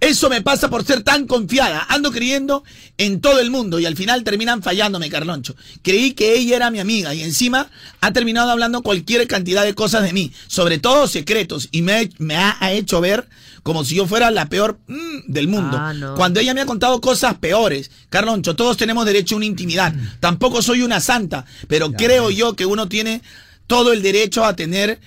Eso 0.00 0.30
me 0.30 0.40
pasa 0.40 0.70
por 0.70 0.82
ser 0.82 1.02
tan 1.02 1.26
confiada. 1.26 1.86
Ando 1.90 2.10
creyendo 2.10 2.64
en 2.96 3.20
todo 3.20 3.38
el 3.38 3.50
mundo 3.50 3.78
y 3.78 3.84
al 3.84 3.96
final 3.96 4.24
terminan 4.24 4.62
fallándome, 4.62 5.10
Carloncho. 5.10 5.54
Creí 5.82 6.14
que 6.14 6.38
ella 6.38 6.56
era 6.56 6.70
mi 6.70 6.80
amiga 6.80 7.14
y 7.14 7.22
encima 7.22 7.68
ha 8.00 8.12
terminado 8.14 8.50
hablando 8.50 8.80
cualquier 8.80 9.28
cantidad 9.28 9.62
de 9.62 9.74
cosas 9.74 10.02
de 10.02 10.14
mí, 10.14 10.32
sobre 10.46 10.78
todo 10.78 11.06
secretos, 11.06 11.68
y 11.70 11.82
me, 11.82 12.08
me 12.16 12.34
ha, 12.34 12.56
ha 12.60 12.72
hecho 12.72 13.02
ver 13.02 13.28
como 13.62 13.84
si 13.84 13.94
yo 13.94 14.06
fuera 14.06 14.30
la 14.30 14.48
peor 14.48 14.80
mm, 14.86 15.30
del 15.30 15.48
mundo. 15.48 15.76
Ah, 15.78 15.92
no. 15.92 16.14
Cuando 16.14 16.40
ella 16.40 16.54
me 16.54 16.62
ha 16.62 16.66
contado 16.66 17.02
cosas 17.02 17.34
peores, 17.34 17.90
Carloncho, 18.08 18.56
todos 18.56 18.78
tenemos 18.78 19.04
derecho 19.04 19.34
a 19.34 19.36
una 19.36 19.44
intimidad. 19.44 19.94
Tampoco 20.18 20.62
soy 20.62 20.80
una 20.80 21.00
santa, 21.00 21.44
pero 21.68 21.92
creo 21.92 22.30
yo 22.30 22.56
que 22.56 22.64
uno 22.64 22.88
tiene 22.88 23.20
todo 23.66 23.92
el 23.92 24.02
derecho 24.02 24.44
a 24.44 24.56
tener 24.56 24.98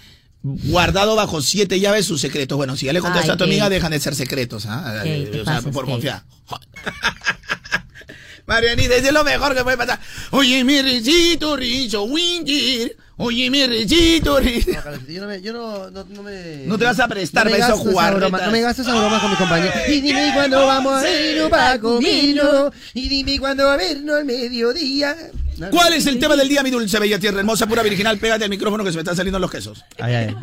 guardado 0.44 1.16
bajo 1.16 1.42
siete 1.42 1.80
llaves 1.80 2.06
sus 2.06 2.22
secretos. 2.22 2.58
Bueno, 2.58 2.76
si 2.76 2.86
ya 2.86 2.94
le 2.94 3.00
contaste 3.00 3.32
Ay, 3.32 3.34
a 3.34 3.38
tu 3.38 3.46
amiga, 3.46 3.70
dejan 3.70 3.92
de 3.92 4.00
ser 4.00 4.14
secretos, 4.14 4.66
¿ah? 4.68 5.02
Eh, 5.06 5.30
o 5.32 5.46
sea, 5.46 5.56
pasas, 5.56 5.72
por 5.74 5.86
confiar. 5.86 6.24
Marianita, 8.46 8.96
es 8.96 9.12
lo 9.12 9.24
mejor 9.24 9.56
que 9.56 9.64
puede 9.64 9.78
pasar. 9.78 10.00
Oye, 10.32 10.64
mi 10.64 10.82
recito, 10.82 11.56
rizo, 11.56 12.04
Winger. 12.04 12.98
Oye, 13.18 13.50
mi 13.52 13.60
Calonchito, 13.60 14.40
Yo 14.42 15.22
no 15.22 15.28
me. 15.28 15.42
Yo 15.42 15.54
no, 15.54 15.92
no, 15.92 16.04
no 16.04 16.24
me 16.24 16.64
No 16.66 16.78
te 16.78 16.86
vas 16.86 17.00
a 17.00 17.08
prestar 17.08 17.50
para 17.50 17.72
jugarretas. 17.72 18.32
broma, 18.32 18.46
No 18.46 18.52
me 18.52 18.62
gastes 18.62 18.88
esa 18.88 18.98
broma 18.98 19.22
con 19.22 19.30
mis 19.30 19.40
compañeros. 19.40 19.74
Y 19.88 20.02
dime 20.02 20.32
cuándo 20.34 20.66
vamos 20.66 21.04
a 21.04 21.22
irnos 21.22 21.50
para. 21.50 21.80
Y 22.02 23.10
dime 23.10 23.40
cuándo 23.40 23.66
va 23.66 23.74
a 23.76 23.78
vernos 23.78 24.16
al 24.16 24.26
mediodía. 24.26 25.16
¿Cuál 25.70 25.94
es 25.94 26.08
el 26.08 26.20
tema 26.20 26.36
del 26.36 26.50
día, 26.50 26.64
mi 26.64 26.72
dulce 26.72 27.00
bella 27.00 27.20
tierra 27.20 27.40
hermosa, 27.40 27.68
pura 27.68 27.84
virginal? 27.84 28.18
Pégate 28.18 28.46
al 28.46 28.50
micrófono 28.50 28.84
que 28.84 28.92
se 28.92 28.98
me 28.98 29.02
están 29.02 29.16
saliendo 29.16 29.38
los 29.40 29.52
quesos. 29.52 29.84
Ay, 30.00 30.16
ay. 30.16 30.36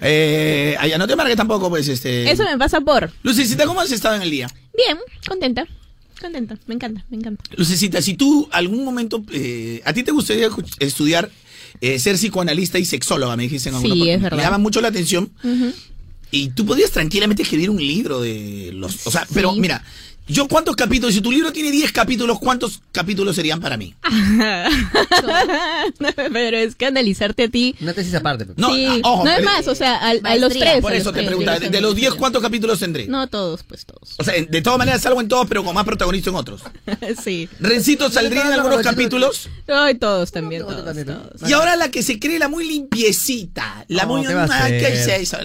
Eh, 0.00 0.76
ay, 0.78 0.92
no 0.96 1.08
te 1.08 1.16
marques 1.16 1.36
tampoco, 1.36 1.68
pues, 1.68 1.88
este... 1.88 2.30
Eso 2.30 2.44
me 2.44 2.56
pasa 2.56 2.80
por. 2.80 3.10
Lucecita, 3.22 3.66
¿cómo 3.66 3.80
has 3.80 3.90
estado 3.90 4.14
en 4.14 4.22
el 4.22 4.30
día? 4.30 4.48
Bien, 4.76 4.96
contenta. 5.26 5.66
Contenta, 6.20 6.56
me 6.66 6.74
encanta, 6.74 7.04
me 7.10 7.16
encanta. 7.16 7.42
Lucecita, 7.56 8.00
si 8.00 8.14
tú 8.14 8.48
algún 8.52 8.84
momento, 8.84 9.24
eh, 9.32 9.82
a 9.84 9.92
ti 9.92 10.02
te 10.02 10.12
gustaría 10.12 10.48
estudiar, 10.78 11.30
eh, 11.80 11.98
ser 11.98 12.16
psicoanalista 12.16 12.78
y 12.78 12.84
sexóloga, 12.84 13.36
me 13.36 13.44
dijiste 13.44 13.68
en 13.68 13.76
alguna 13.76 13.94
Sí, 13.94 14.10
es 14.10 14.20
verdad. 14.20 14.36
Me 14.36 14.42
llama 14.42 14.58
mucho 14.58 14.80
la 14.80 14.88
atención. 14.88 15.30
Y 16.30 16.50
tú 16.50 16.66
podrías 16.66 16.90
tranquilamente 16.90 17.42
escribir 17.42 17.70
un 17.70 17.78
libro 17.78 18.20
de 18.20 18.70
los... 18.74 19.06
O 19.06 19.10
sea, 19.10 19.26
pero 19.32 19.54
mira, 19.54 19.82
yo 20.28 20.48
cuántos 20.48 20.76
capítulos, 20.76 21.14
si 21.14 21.20
tu 21.20 21.30
libro 21.32 21.52
tiene 21.52 21.70
10 21.70 21.92
capítulos, 21.92 22.38
¿cuántos 22.38 22.80
capítulos 22.92 23.34
serían 23.36 23.60
para 23.60 23.76
mí? 23.76 23.94
Pero 26.32 26.56
es 26.56 26.74
que 26.74 26.86
analizarte 26.86 27.44
a 27.44 27.48
ti. 27.48 27.74
Una 27.80 27.94
tesis 27.94 28.14
aparte. 28.14 28.46
No, 28.56 28.74
sí, 28.74 28.86
ah, 28.86 28.98
ojo, 29.04 29.24
no 29.24 29.30
es 29.30 29.36
pero- 29.38 29.50
más, 29.50 29.68
o 29.68 29.74
sea, 29.74 29.96
al- 29.96 30.20
a, 30.24 30.36
los 30.36 30.52
tres. 30.52 30.80
Por 30.80 30.92
a 30.92 30.96
eso 30.96 31.12
te 31.12 31.22
preguntaba, 31.24 31.58
de, 31.58 31.70
de 31.70 31.80
los 31.80 31.94
10, 31.94 32.14
¿cuántos 32.14 32.42
capítulos 32.42 32.78
tendré? 32.78 33.06
No 33.08 33.26
todos, 33.28 33.62
pues 33.62 33.84
todos. 33.86 34.14
O 34.18 34.24
sea, 34.24 34.34
de 34.48 34.62
todas 34.62 34.78
maneras 34.78 35.02
salgo 35.02 35.20
en 35.20 35.28
todos, 35.28 35.46
pero 35.48 35.64
con 35.64 35.74
más 35.74 35.84
protagonista 35.84 36.30
en 36.30 36.36
otros. 36.36 36.62
sí. 37.24 37.48
Rencito 37.60 38.10
saldría 38.10 38.46
en 38.46 38.52
algunos 38.52 38.82
capítulos. 38.82 39.48
Ay, 39.66 39.96
todos 39.96 40.32
también, 40.32 40.62
todos, 40.62 40.84
todos. 40.84 41.48
Y 41.50 41.52
ahora 41.52 41.76
la 41.76 41.90
que 41.90 42.02
se 42.02 42.18
cree 42.18 42.38
la 42.38 42.48
muy 42.48 42.66
limpiecita. 42.68 43.84
La 43.88 44.04
No, 44.04 44.16
muy. 44.16 44.26
¿qué 44.26 44.34
va 44.34 44.44
a 44.44 44.68
¿Qué 44.68 44.86
hacer? 44.86 45.20
es 45.20 45.32
eso? 45.32 45.38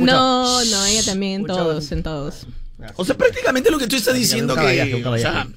No, 0.00 0.64
no, 0.64 0.84
ella 0.86 1.02
también, 1.04 1.44
todos, 1.46 1.90
en 1.92 2.02
todos. 2.02 2.46
O 2.96 3.04
sea, 3.04 3.16
prácticamente 3.16 3.70
lo 3.70 3.78
que 3.78 3.86
tú 3.86 3.96
estás 3.96 4.14
diciendo 4.14 4.54
que. 4.54 5.02
o 5.04 5.18
sea, 5.18 5.48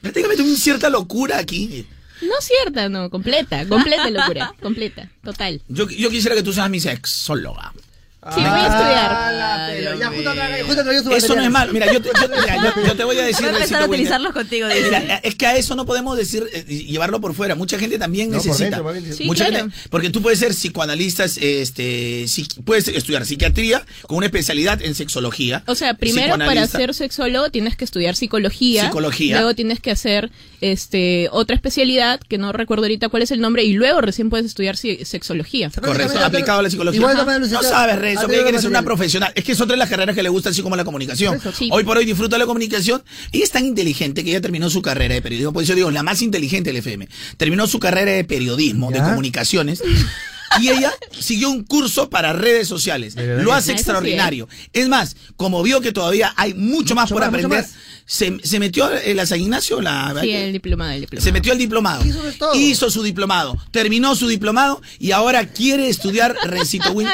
prácticamente 0.00 0.42
una 0.42 0.56
cierta 0.56 0.88
locura 0.90 1.38
aquí. 1.38 1.86
No 2.22 2.34
cierta, 2.40 2.88
no, 2.88 3.10
completa, 3.10 3.66
completa 3.66 4.08
locura, 4.08 4.54
completa, 4.62 5.10
total. 5.22 5.60
Yo, 5.68 5.86
yo 5.88 6.08
quisiera 6.08 6.34
que 6.34 6.42
tú 6.42 6.52
seas 6.52 6.70
mi 6.70 6.80
sexóloga. 6.80 7.72
Sí, 8.34 8.40
voy 8.40 8.60
a 8.60 8.66
estudiar. 8.66 9.98
Ya, 9.98 10.08
justo 10.10 10.30
atrás, 10.30 10.50
justo 10.66 10.80
atrás, 10.80 10.96
yo 10.96 11.02
su 11.02 11.12
Eso 11.16 11.36
no 11.36 11.42
es 11.42 11.50
malo. 11.50 11.72
Mira, 11.72 11.92
yo 11.92 12.00
te, 12.02 12.08
yo- 12.08 12.28
mira, 12.28 12.56
yo- 12.74 12.86
yo 12.86 12.96
te 12.96 13.04
voy 13.04 13.18
a 13.18 13.22
decir. 13.26 13.46
Voy 13.46 13.54
a 13.54 13.58
empezar 13.58 13.82
a 13.82 13.86
utilizarlos 13.86 14.32
contigo. 14.32 14.68
Mira, 14.68 15.16
es 15.22 15.34
que 15.34 15.46
a 15.46 15.56
eso 15.56 15.74
no 15.76 15.86
podemos 15.86 16.16
decir 16.16 16.44
eh, 16.52 16.64
llevarlo 16.64 17.20
por 17.20 17.34
fuera. 17.34 17.54
Mucha 17.54 17.78
gente 17.78 17.98
también 17.98 18.30
No, 18.30 18.38
por 18.38 18.46
necesita. 18.46 18.64
dentro, 18.64 18.82
por 18.82 18.94
dentro. 18.94 19.14
Sí, 19.16 19.24
Mucha 19.24 19.46
claro. 19.46 19.64
gente- 19.66 19.76
porque 19.90 20.10
tú 20.10 20.22
puedes 20.22 20.38
ser 20.38 20.52
psicoanalista, 20.52 21.24
este, 21.24 22.24
psiqui- 22.24 22.62
puedes 22.64 22.88
estudiar 22.88 23.24
psiquiatría 23.26 23.84
con 24.02 24.18
una 24.18 24.26
especialidad 24.26 24.82
en 24.82 24.94
sexología. 24.94 25.62
O 25.66 25.74
sea, 25.74 25.94
primero 25.94 26.36
para 26.38 26.66
ser 26.66 26.94
sexólogo 26.94 27.50
tienes 27.50 27.76
que 27.76 27.84
estudiar 27.84 28.16
psicología. 28.16 28.84
Psicología. 28.86 29.36
Luego 29.36 29.54
tienes 29.54 29.80
que 29.80 29.90
hacer 29.90 30.30
este 30.60 31.28
otra 31.32 31.54
especialidad 31.54 32.20
que 32.28 32.38
no 32.38 32.52
recuerdo 32.52 32.84
ahorita 32.84 33.08
cuál 33.08 33.22
es 33.22 33.30
el 33.30 33.40
nombre 33.40 33.62
y 33.64 33.72
luego 33.72 34.00
recién 34.00 34.30
puedes 34.30 34.46
estudiar 34.46 34.76
sexología. 34.76 35.70
Correcto, 35.70 36.18
aplicado 36.24 36.60
a 36.60 36.62
la 36.62 36.70
psicología. 36.70 36.98
Igual 36.98 37.16
no 37.16 37.62
sabes, 37.62 38.15
Antes 38.18 38.52
que 38.52 38.58
ser 38.58 38.70
una 38.70 38.82
profesional. 38.82 39.32
Es 39.34 39.44
que 39.44 39.52
es 39.52 39.60
otra 39.60 39.74
de 39.74 39.78
las 39.78 39.88
carreras 39.88 40.14
que 40.14 40.22
le 40.22 40.28
gusta, 40.28 40.50
así 40.50 40.62
como 40.62 40.76
la 40.76 40.84
comunicación. 40.84 41.40
sí. 41.54 41.68
Hoy 41.72 41.84
por 41.84 41.98
hoy 41.98 42.04
disfruta 42.04 42.38
la 42.38 42.46
comunicación 42.46 43.02
y 43.32 43.42
es 43.42 43.50
tan 43.50 43.64
inteligente 43.64 44.24
que 44.24 44.30
ella 44.30 44.40
terminó 44.40 44.70
su 44.70 44.82
carrera 44.82 45.14
de 45.14 45.22
periodismo. 45.22 45.52
Por 45.52 45.62
eso 45.62 45.74
digo, 45.74 45.90
la 45.90 46.02
más 46.02 46.22
inteligente 46.22 46.70
del 46.70 46.78
FM. 46.78 47.08
Terminó 47.36 47.66
su 47.66 47.78
carrera 47.78 48.12
de 48.12 48.24
periodismo, 48.24 48.90
de 48.90 49.00
comunicaciones. 49.00 49.82
Y 50.60 50.68
ella 50.68 50.92
siguió 51.18 51.50
un 51.50 51.64
curso 51.64 52.08
para 52.08 52.32
redes 52.32 52.68
sociales. 52.68 53.16
Lo 53.16 53.52
hace? 53.52 53.72
Eso 53.72 53.78
sí, 53.78 53.82
extraordinario. 53.82 54.48
Es 54.72 54.88
más, 54.88 55.16
como 55.36 55.62
vio 55.62 55.80
que 55.80 55.92
todavía 55.92 56.32
hay 56.36 56.54
mucho 56.54 56.94
más 56.94 57.10
por 57.10 57.20
más, 57.20 57.30
mucho 57.30 57.46
aprender, 57.46 57.62
más. 57.62 57.74
Se, 58.06 58.38
se 58.42 58.58
metió 58.60 58.88
en 58.96 59.16
la 59.16 59.26
San 59.26 59.40
Ignacio, 59.40 59.80
la, 59.82 60.14
Sí, 60.20 60.30
el 60.30 60.52
diplomado, 60.52 60.92
el 60.92 61.00
diplomado. 61.02 61.24
se 61.24 61.32
metió 61.32 61.52
al 61.52 61.58
diplomado. 61.58 62.04
Hizo 62.04 62.22
de 62.22 62.32
todo. 62.32 62.54
Hizo 62.54 62.90
su 62.90 63.02
diplomado. 63.02 63.56
Terminó 63.72 64.14
su 64.14 64.28
diplomado 64.28 64.80
y 64.98 65.10
ahora 65.10 65.46
quiere 65.48 65.88
estudiar 65.88 66.36
Rencito 66.44 66.92
Win. 66.92 67.08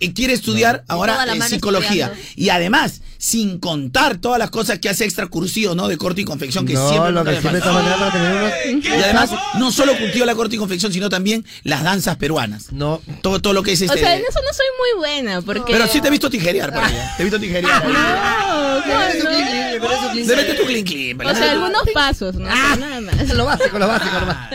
y 0.00 0.12
Quiere 0.12 0.32
estudiar 0.34 0.84
ahora 0.88 1.24
eh, 1.32 1.40
psicología. 1.42 2.06
estudiando. 2.06 2.16
Y 2.34 2.48
además, 2.48 3.00
sin 3.18 3.60
contar 3.60 4.16
todas 4.16 4.40
las 4.40 4.50
cosas 4.50 4.80
que 4.80 4.88
hace 4.88 5.04
extra 5.04 5.28
cursivo, 5.28 5.76
¿no? 5.76 5.86
De 5.86 5.96
corte 5.96 6.22
y 6.22 6.24
confección, 6.24 6.66
que 6.66 6.72
No, 6.74 6.88
siempre 6.88 7.12
lo 7.12 7.22
que 7.24 7.30
siempre 7.38 7.58
está 7.58 7.72
manera 7.72 7.96
para 7.96 8.12
tener 8.12 8.32
unos... 8.34 8.84
Y 8.84 9.00
además, 9.00 9.30
no 9.60 9.70
solo 9.70 9.96
cultiva 9.96 10.26
la 10.26 10.34
corte 10.34 10.56
y 10.56 10.58
confección, 10.58 10.92
sino 10.92 11.08
también 11.08 11.44
las 11.62 11.84
danzas 11.84 12.16
peruanas. 12.16 12.72
No. 12.72 13.00
Todo, 13.22 13.40
todo 13.40 13.52
lo 13.52 13.62
que 13.62 13.72
es 13.72 13.80
O 13.82 13.84
este. 13.84 14.00
sea, 14.00 14.16
en 14.16 14.22
eso 14.22 14.40
no 14.44 14.52
soy 14.52 14.66
muy 14.76 14.98
buena 14.98 15.40
porque 15.40 15.72
pero 15.72 15.86
sí 15.86 16.00
te 16.00 16.08
he 16.08 16.10
visto 16.10 16.28
tijerear 16.28 16.72
por 16.74 16.82
ahí. 16.82 16.94
Te 17.16 17.22
he 17.22 17.24
visto 17.26 17.38
tijerear. 17.38 17.84
No, 17.92 18.88
no, 18.88 19.08
no. 20.24 20.31
Mete 20.36 20.54
tu 20.54 20.64
clean 20.64 20.84
clean. 20.84 21.20
O 21.26 21.34
sea, 21.34 21.52
algunos 21.52 21.82
pasos, 21.94 22.34
no 22.36 22.48
Ah. 22.50 22.76
Nada 22.78 23.00
más. 23.00 23.28
Lo 23.34 23.44
básico, 23.46 23.78
lo 23.78 23.88
básico, 23.88 24.20
nomás. 24.20 24.50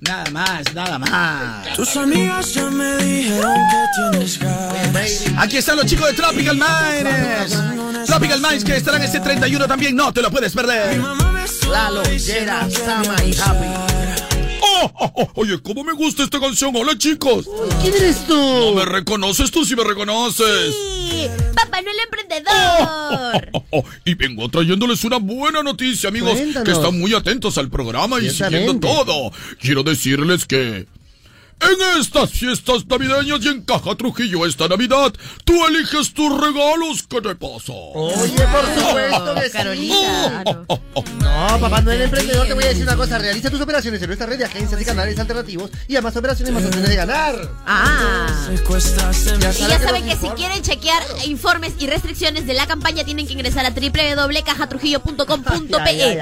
Nada 0.00 0.30
más, 0.30 0.74
nada 0.74 0.98
más. 0.98 1.74
Tus 1.74 1.96
amigas 1.96 2.54
ya 2.54 2.70
me 2.70 2.96
dijeron 2.98 3.54
que 3.54 4.18
tienes. 4.18 4.38
Aquí 5.38 5.56
están 5.56 5.76
los 5.76 5.86
chicos 5.86 6.06
de 6.08 6.14
Tropical 6.14 6.56
Minds. 6.56 8.06
Tropical 8.06 8.40
Minds 8.40 8.64
que 8.64 8.76
estarán 8.76 9.02
este 9.02 9.18
31 9.20 9.66
también. 9.66 9.96
No 9.96 10.12
te 10.12 10.22
lo 10.22 10.30
puedes 10.30 10.52
perder. 10.54 11.00
Lalo, 11.68 12.02
Yera, 12.04 12.68
Sama 12.70 13.16
y 13.24 13.36
Happy. 13.36 14.07
Oye, 15.34 15.60
¿cómo 15.62 15.84
me 15.84 15.92
gusta 15.92 16.24
esta 16.24 16.40
canción? 16.40 16.74
Hola, 16.76 16.96
chicos. 16.96 17.48
¿Quién 17.82 17.94
eres 17.94 18.26
tú? 18.26 18.34
¿No 18.36 18.74
me 18.74 18.84
reconoces? 18.84 19.50
Tú 19.50 19.64
sí 19.64 19.74
me 19.76 19.84
reconoces. 19.84 20.74
Sí, 20.74 21.28
Papá 21.54 21.82
Noel 21.82 21.96
Emprendedor. 22.04 23.50
Oh, 23.52 23.64
oh, 23.78 23.84
y 24.04 24.14
vengo 24.14 24.48
trayéndoles 24.48 25.04
una 25.04 25.18
buena 25.18 25.62
noticia, 25.62 26.08
amigos, 26.08 26.34
Cuéntanos. 26.34 26.64
que 26.64 26.72
están 26.72 26.98
muy 26.98 27.14
atentos 27.14 27.58
al 27.58 27.70
programa 27.70 28.20
y 28.20 28.30
siguiendo 28.30 28.78
todo. 28.78 29.32
Quiero 29.60 29.82
decirles 29.82 30.44
que 30.46 30.86
en 31.60 32.00
estas 32.00 32.30
fiestas 32.30 32.86
navideñas 32.86 33.44
y 33.44 33.48
en 33.48 33.62
Caja 33.62 33.96
Trujillo 33.96 34.46
esta 34.46 34.68
Navidad, 34.68 35.12
tú 35.44 35.66
eliges 35.66 36.14
tus 36.14 36.30
regalos. 36.40 37.02
¿Qué 37.08 37.20
te 37.20 37.34
pasa? 37.34 37.72
Oye, 37.72 38.46
por 38.46 38.64
supuesto 38.74 39.34
que 39.34 39.44
sí. 39.44 39.50
Carolina. 39.52 40.44
No, 40.44 41.58
papá 41.60 41.80
no 41.80 41.90
eres 41.90 42.04
emprendedor, 42.04 42.46
te 42.46 42.54
voy 42.54 42.62
a 42.64 42.68
decir 42.68 42.84
una 42.84 42.96
cosa. 42.96 43.18
Realiza 43.18 43.50
tus 43.50 43.60
operaciones 43.60 44.00
en 44.02 44.06
nuestra 44.08 44.26
red 44.26 44.38
de 44.38 44.44
agencias 44.44 44.80
y 44.80 44.84
canales 44.84 45.18
alternativos 45.18 45.70
y 45.88 45.96
además 45.96 46.16
operaciones 46.16 46.54
más 46.54 46.64
opciones 46.64 46.88
de 46.88 46.96
ganar. 46.96 47.50
Ah. 47.66 48.26
Secuestras 48.46 49.26
en 49.26 49.40
Y 49.40 49.42
ya 49.42 49.80
saben 49.80 50.04
que 50.04 50.16
si 50.16 50.28
quieren 50.30 50.62
chequear 50.62 51.02
informes 51.26 51.74
y 51.78 51.86
restricciones 51.86 52.46
de 52.46 52.54
la 52.54 52.66
campaña 52.66 53.04
tienen 53.04 53.26
que 53.26 53.32
ingresar 53.32 53.66
a 53.66 53.70
www.cajatrujillo.com.pe. 53.70 56.18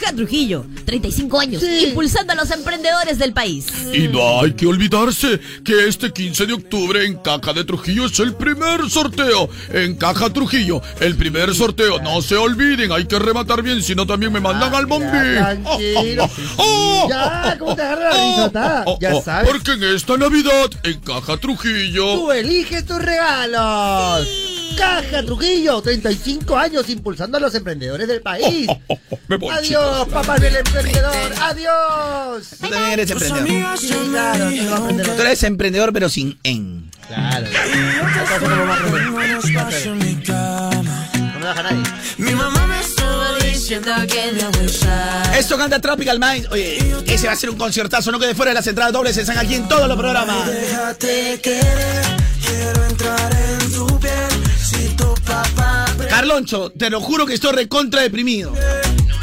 Caja 0.00 0.12
Trujillo, 0.14 0.66
35 0.84 1.40
años, 1.40 1.62
impulsando 1.62 2.32
a 2.32 2.36
los 2.36 2.50
emprendedores 2.50 3.18
del 3.18 3.32
país. 3.32 3.66
Y 3.92 4.08
no 4.08 4.19
hay 4.22 4.52
que 4.52 4.66
olvidarse 4.66 5.40
que 5.64 5.88
este 5.88 6.12
15 6.12 6.46
de 6.46 6.52
octubre 6.52 7.04
en 7.04 7.16
Caja 7.18 7.52
de 7.52 7.64
Trujillo 7.64 8.06
es 8.06 8.18
el 8.20 8.34
primer 8.34 8.88
sorteo. 8.88 9.48
En 9.72 9.96
Caja 9.96 10.30
Trujillo, 10.30 10.82
el 11.00 11.16
primer 11.16 11.54
sorteo. 11.54 12.00
No 12.00 12.22
se 12.22 12.36
olviden, 12.36 12.92
hay 12.92 13.06
que 13.06 13.18
rematar 13.18 13.62
bien, 13.62 13.82
si 13.82 13.94
no 13.94 14.06
también 14.06 14.32
me 14.32 14.40
mandan 14.40 14.74
al 14.74 14.86
bombi. 14.86 15.06
Tranquilo. 15.06 16.28
Oh, 16.56 17.06
Ya, 17.08 17.56
¿cómo 17.58 17.74
te 17.74 17.82
agarra 17.82 18.10
la 18.10 18.36
risota? 18.36 18.84
Ya 19.00 19.20
sabes. 19.22 19.48
Porque 19.50 19.72
en 19.72 19.84
esta 19.84 20.16
Navidad, 20.16 20.70
en 20.82 21.00
Caja 21.00 21.36
Trujillo. 21.36 22.14
Tú 22.14 22.32
eliges 22.32 22.84
tus 22.84 23.00
regalos. 23.00 24.26
Caja 24.76 25.22
Trujillo, 25.24 25.80
35 25.82 26.56
años 26.56 26.88
impulsando 26.88 27.36
a 27.36 27.40
los 27.40 27.54
emprendedores 27.54 28.08
del 28.08 28.20
país. 28.22 28.68
Me 29.28 29.36
voy, 29.36 29.54
Adiós, 29.54 30.08
papá 30.08 30.38
del 30.38 30.56
emprendedor. 30.56 31.32
Adiós. 31.40 32.48
Tú 32.60 32.68
también 32.68 32.92
eres 32.92 33.10
emprendedor. 33.10 33.78
dijeron 33.80 34.96
Tú 35.02 35.22
eres 35.22 35.42
emprendedor, 35.42 35.92
pero 35.92 36.08
sin 36.08 36.38
en. 36.42 36.90
Claro. 37.06 37.46
mi 39.96 40.16
cama. 40.22 41.08
No 41.14 41.38
me 41.38 41.46
baja 41.46 41.62
nadie. 41.62 41.82
Mi 42.18 42.34
mamá 42.34 42.66
me 42.66 42.80
estuvo 42.80 43.34
diciendo 43.42 43.90
que 44.08 44.32
me 44.32 44.42
abusar. 44.42 45.36
Esto 45.36 45.56
canta 45.56 45.80
Tropical 45.80 46.18
Minds. 46.20 46.48
Oye, 46.50 46.78
ese 47.06 47.26
va 47.26 47.32
a 47.32 47.36
ser 47.36 47.50
un 47.50 47.56
conciertazo. 47.56 48.12
No 48.12 48.18
quede 48.18 48.34
fuera 48.34 48.50
de 48.50 48.54
las 48.54 48.66
entradas 48.66 48.92
dobles. 48.92 49.16
Están 49.16 49.38
aquí 49.38 49.54
en 49.54 49.68
todos 49.68 49.88
los 49.88 49.96
programas. 49.96 50.46
Déjate 50.46 51.40
querer, 51.40 52.04
quiero 52.44 52.84
entrar 52.84 53.30
en 53.34 53.72
tu 53.72 53.89
Carloncho, 56.08 56.70
te 56.70 56.90
lo 56.90 57.00
juro 57.00 57.26
que 57.26 57.34
estoy 57.34 57.52
recontra 57.52 58.02
deprimido. 58.02 58.52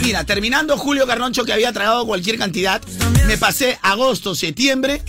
Mira, 0.01 0.23
terminando 0.23 0.77
julio 0.77 1.05
Carloncho 1.07 1.43
que 1.43 1.53
había 1.53 1.73
tragado 1.73 2.05
cualquier 2.05 2.37
cantidad, 2.37 2.81
me 3.27 3.37
pasé 3.37 3.77
agosto, 3.81 4.35
septiembre 4.35 5.01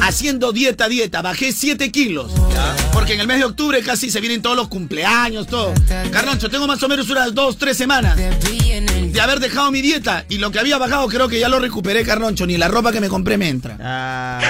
haciendo 0.00 0.52
dieta, 0.52 0.88
dieta. 0.88 1.22
Bajé 1.22 1.52
7 1.52 1.90
kilos. 1.90 2.32
Porque 2.92 3.14
en 3.14 3.20
el 3.20 3.26
mes 3.26 3.38
de 3.38 3.44
octubre 3.44 3.82
casi 3.82 4.10
se 4.10 4.20
vienen 4.20 4.42
todos 4.42 4.56
los 4.56 4.68
cumpleaños, 4.68 5.46
todo. 5.46 5.72
Carloncho, 6.10 6.48
tengo 6.48 6.66
más 6.66 6.82
o 6.82 6.88
menos 6.88 7.08
unas 7.10 7.34
2, 7.34 7.58
3 7.58 7.76
semanas 7.76 8.16
de 8.16 9.20
haber 9.20 9.40
dejado 9.40 9.70
mi 9.70 9.82
dieta. 9.82 10.24
Y 10.28 10.38
lo 10.38 10.50
que 10.50 10.58
había 10.58 10.78
bajado 10.78 11.06
creo 11.08 11.28
que 11.28 11.38
ya 11.38 11.48
lo 11.48 11.60
recuperé, 11.60 12.04
Carloncho. 12.04 12.46
Ni 12.46 12.56
la 12.56 12.68
ropa 12.68 12.92
que 12.92 13.00
me 13.00 13.08
compré 13.08 13.36
me 13.36 13.48
entra. 13.48 13.76
Ah. 13.80 14.40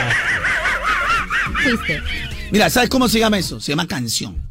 Mira, 2.51 2.71
¿sabes 2.71 2.89
cómo 2.89 3.09
se 3.09 3.19
llama 3.19 3.39
eso? 3.39 3.61
Se 3.61 3.73
llama 3.73 3.87
canción. 3.87 4.48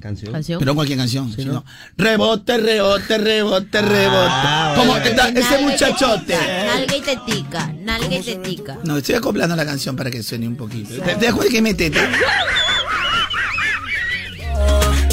Canción. 0.00 0.58
Pero 0.60 0.74
cualquier 0.74 0.98
canción. 0.98 1.32
si 1.32 1.44
no. 1.44 1.64
Rebote, 1.96 2.56
rebote, 2.58 3.18
rebote, 3.18 3.82
rebote. 3.82 4.32
Como 4.76 4.96
esta- 4.96 5.30
y 5.30 5.38
ese 5.38 5.58
muchachote. 5.62 6.36
Nalga 6.66 6.96
y 6.96 7.00
tetica, 7.00 7.72
nalga 7.80 8.14
y 8.16 8.22
tetica. 8.22 8.78
No, 8.84 8.96
estoy 8.98 9.16
acoplando 9.16 9.56
la 9.56 9.64
canción 9.66 9.96
para 9.96 10.10
que 10.10 10.22
suene 10.22 10.46
un 10.48 10.56
poquito. 10.56 10.94
¿Te, 11.02 11.16
te 11.16 11.26
das 11.26 11.34
cuenta 11.34 11.52
que 11.52 11.62
me 11.62 11.74
tete? 11.74 11.98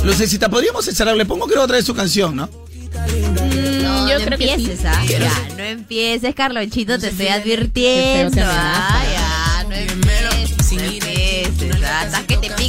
Lucecita, 0.03 0.49
podríamos 0.49 0.86
cerrar. 0.86 1.15
Le 1.17 1.25
pongo 1.25 1.47
creo 1.47 1.63
otra 1.63 1.77
vez 1.77 1.86
su 1.86 1.95
canción, 1.95 2.36
¿no? 2.36 2.49
No, 3.81 4.07
yo 4.09 4.19
no 4.19 4.25
creo 4.25 4.38
que 4.38 4.45
sí. 4.45 4.51
empieces, 4.51 4.86
¿ah? 4.86 5.03
Ya, 5.07 5.31
no 5.57 5.63
empieces, 5.63 6.36
Carlonchito, 6.36 6.99
te 6.99 7.07
estoy 7.09 7.27
advirtiendo. 7.27 8.31
Te 8.31 8.41
Ah, 8.43 9.03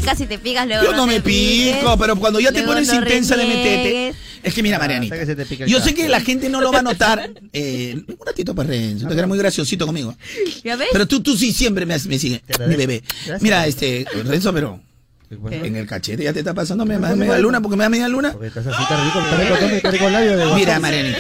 picas 0.07 0.21
y 0.21 0.27
te 0.27 0.39
picas 0.39 0.67
luego. 0.67 0.85
Yo 0.85 0.93
no 0.93 1.07
me 1.07 1.21
piques, 1.21 1.77
pico, 1.77 1.97
pero 1.99 2.17
cuando 2.17 2.41
ya 2.41 2.51
te 2.53 2.59
luego 2.59 2.73
pones 2.73 2.89
no 2.89 2.95
intensa 2.95 3.37
de 3.37 3.47
metete. 3.47 4.15
Es 4.43 4.55
que 4.55 4.63
mira, 4.63 4.79
Marianita. 4.79 5.15
hasta 5.15 5.27
que 5.27 5.33
se 5.33 5.37
te 5.37 5.45
pica 5.47 5.65
el 5.65 5.71
Yo 5.71 5.81
sé 5.81 5.93
que 5.95 6.09
la 6.09 6.21
gente 6.21 6.49
no 6.49 6.61
lo 6.61 6.71
va 6.71 6.79
a 6.79 6.83
notar. 6.83 7.31
Eh, 7.53 7.95
un 8.07 8.27
ratito 8.27 8.55
para 8.55 8.69
Renzo, 8.69 9.09
te 9.09 9.15
quedas 9.15 9.29
muy 9.29 9.39
graciosito 9.39 9.87
conmigo. 9.87 10.15
¿Ya 10.63 10.77
ves? 10.77 10.89
Pero 10.93 11.07
tú, 11.07 11.21
tú 11.23 11.37
sí 11.37 11.53
siempre 11.53 11.87
me, 11.87 11.99
me 11.99 12.19
sigues, 12.19 12.43
mi 12.69 12.77
bebé. 12.77 13.03
Gracias. 13.25 13.43
Mira, 13.43 13.67
este, 13.67 14.05
Renzo, 14.25 14.53
pero 14.53 14.79
en 15.31 15.75
el 15.75 15.87
cachete 15.87 16.23
ya 16.23 16.33
te 16.33 16.41
está 16.41 16.55
pasando 16.55 16.85
me, 16.85 16.99
me- 16.99 17.17
media 17.17 17.39
luna 17.39 17.61
porque 17.61 17.77
me 17.77 17.85
da 17.85 17.89
media 17.89 18.09
luna. 18.09 18.33
Porque 18.33 18.49
estás 18.49 18.67
así, 18.67 18.83
está 18.83 19.05
rico, 19.05 19.19
está 19.21 19.37
rico, 19.39 19.55
está 19.55 19.67
rico, 19.67 19.77
está 19.77 19.91
rico 19.91 20.07
el 20.07 20.13
labio 20.13 20.37
de 20.37 20.55
Mira. 20.55 20.79
Marianita, 20.79 21.19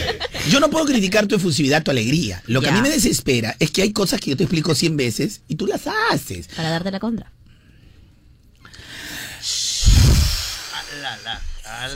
yo 0.50 0.60
no 0.60 0.68
puedo 0.68 0.84
criticar 0.84 1.26
tu 1.26 1.36
efusividad, 1.36 1.82
tu 1.82 1.90
alegría. 1.90 2.42
Lo 2.46 2.60
que 2.60 2.68
a 2.68 2.72
mí 2.72 2.80
me 2.82 2.90
desespera 2.90 3.56
es 3.58 3.70
que 3.70 3.82
hay 3.82 3.92
cosas 3.92 4.20
que 4.20 4.30
yo 4.30 4.36
te 4.36 4.44
explico 4.44 4.74
100 4.74 4.96
veces 4.96 5.40
y 5.48 5.56
tú 5.56 5.66
las 5.66 5.82
haces. 6.12 6.48
Para 6.54 6.70
darte 6.70 6.90
la 6.90 7.00
contra. 7.00 7.32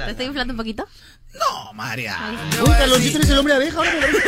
¿Te 0.04 0.10
estoy 0.10 0.26
inflando 0.26 0.52
un 0.52 0.56
poquito? 0.56 0.86
No, 1.34 1.72
María. 1.74 2.18
Uy, 2.62 2.72
Carlonchito 2.72 3.18
eres 3.18 3.30
el 3.30 3.38
hombre 3.38 3.54
abeja, 3.54 3.76
ahora 3.78 3.92
me 3.92 4.00
parece. 4.00 4.22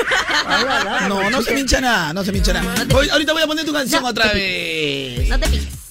No, 1.09 1.31
no 1.31 1.43
se 1.43 1.53
me 1.53 1.61
hincha 1.61 1.81
nada, 1.81 2.13
no 2.13 2.25
se 2.25 2.31
me 2.33 2.39
hincha 2.39 2.53
nada. 2.53 2.85
Voy- 2.89 3.09
ahorita 3.09 3.33
voy 3.33 3.43
a 3.43 3.47
poner 3.47 3.65
tu 3.65 3.73
canción 3.73 4.05
otra 4.05 4.33
vez. 4.33 5.29
No 5.29 5.39
te 5.39 5.49
piques. 5.49 5.82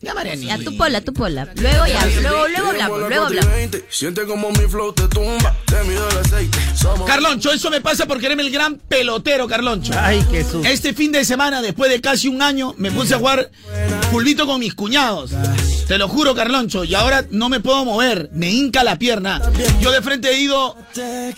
Ya, 0.00 0.14
Marianita. 0.14 0.56
Ya, 0.56 0.64
tu 0.64 0.76
pola, 0.76 1.00
tu 1.00 1.12
pola. 1.12 1.48
Luego 1.56 1.86
ya, 1.86 2.06
luego, 2.20 2.46
luego 2.48 2.68
hablamos, 2.68 2.98
luego 3.00 3.26
hablamos. 3.26 3.52
Siente 3.90 4.24
como 4.26 4.50
mi 4.52 4.68
flow 4.68 4.92
te 4.92 5.08
tumba, 5.08 5.56
te 5.66 5.82
mido 5.84 6.08
el 6.08 6.18
aceite. 6.18 6.58
Somos 6.80 7.04
Carloncho, 7.04 7.50
eso 7.52 7.68
me 7.68 7.80
pasa 7.80 8.06
por 8.06 8.20
quererme 8.20 8.44
el 8.44 8.50
gran 8.52 8.76
pelotero, 8.76 9.48
Carloncho. 9.48 9.92
Ay, 9.98 10.24
qué 10.30 10.42
susto. 10.44 10.62
Este 10.68 10.94
fin 10.94 11.10
de 11.10 11.24
semana, 11.24 11.62
después 11.62 11.90
de 11.90 12.00
casi 12.00 12.28
un 12.28 12.42
año, 12.42 12.74
me 12.78 12.92
puse 12.92 13.14
a 13.14 13.18
jugar 13.18 13.50
fulbito 14.12 14.46
con 14.46 14.60
mis 14.60 14.74
cuñados. 14.74 15.32
Te 15.88 15.98
lo 15.98 16.06
juro, 16.06 16.34
Carloncho, 16.34 16.84
y 16.84 16.94
ahora 16.94 17.24
no 17.30 17.48
me 17.48 17.58
puedo 17.58 17.84
mover, 17.84 18.30
me 18.32 18.50
hinca 18.50 18.84
la 18.84 18.98
pierna. 18.98 19.40
Yo 19.80 19.90
de 19.90 20.00
frente 20.02 20.30
he 20.30 20.38
ido 20.38 20.76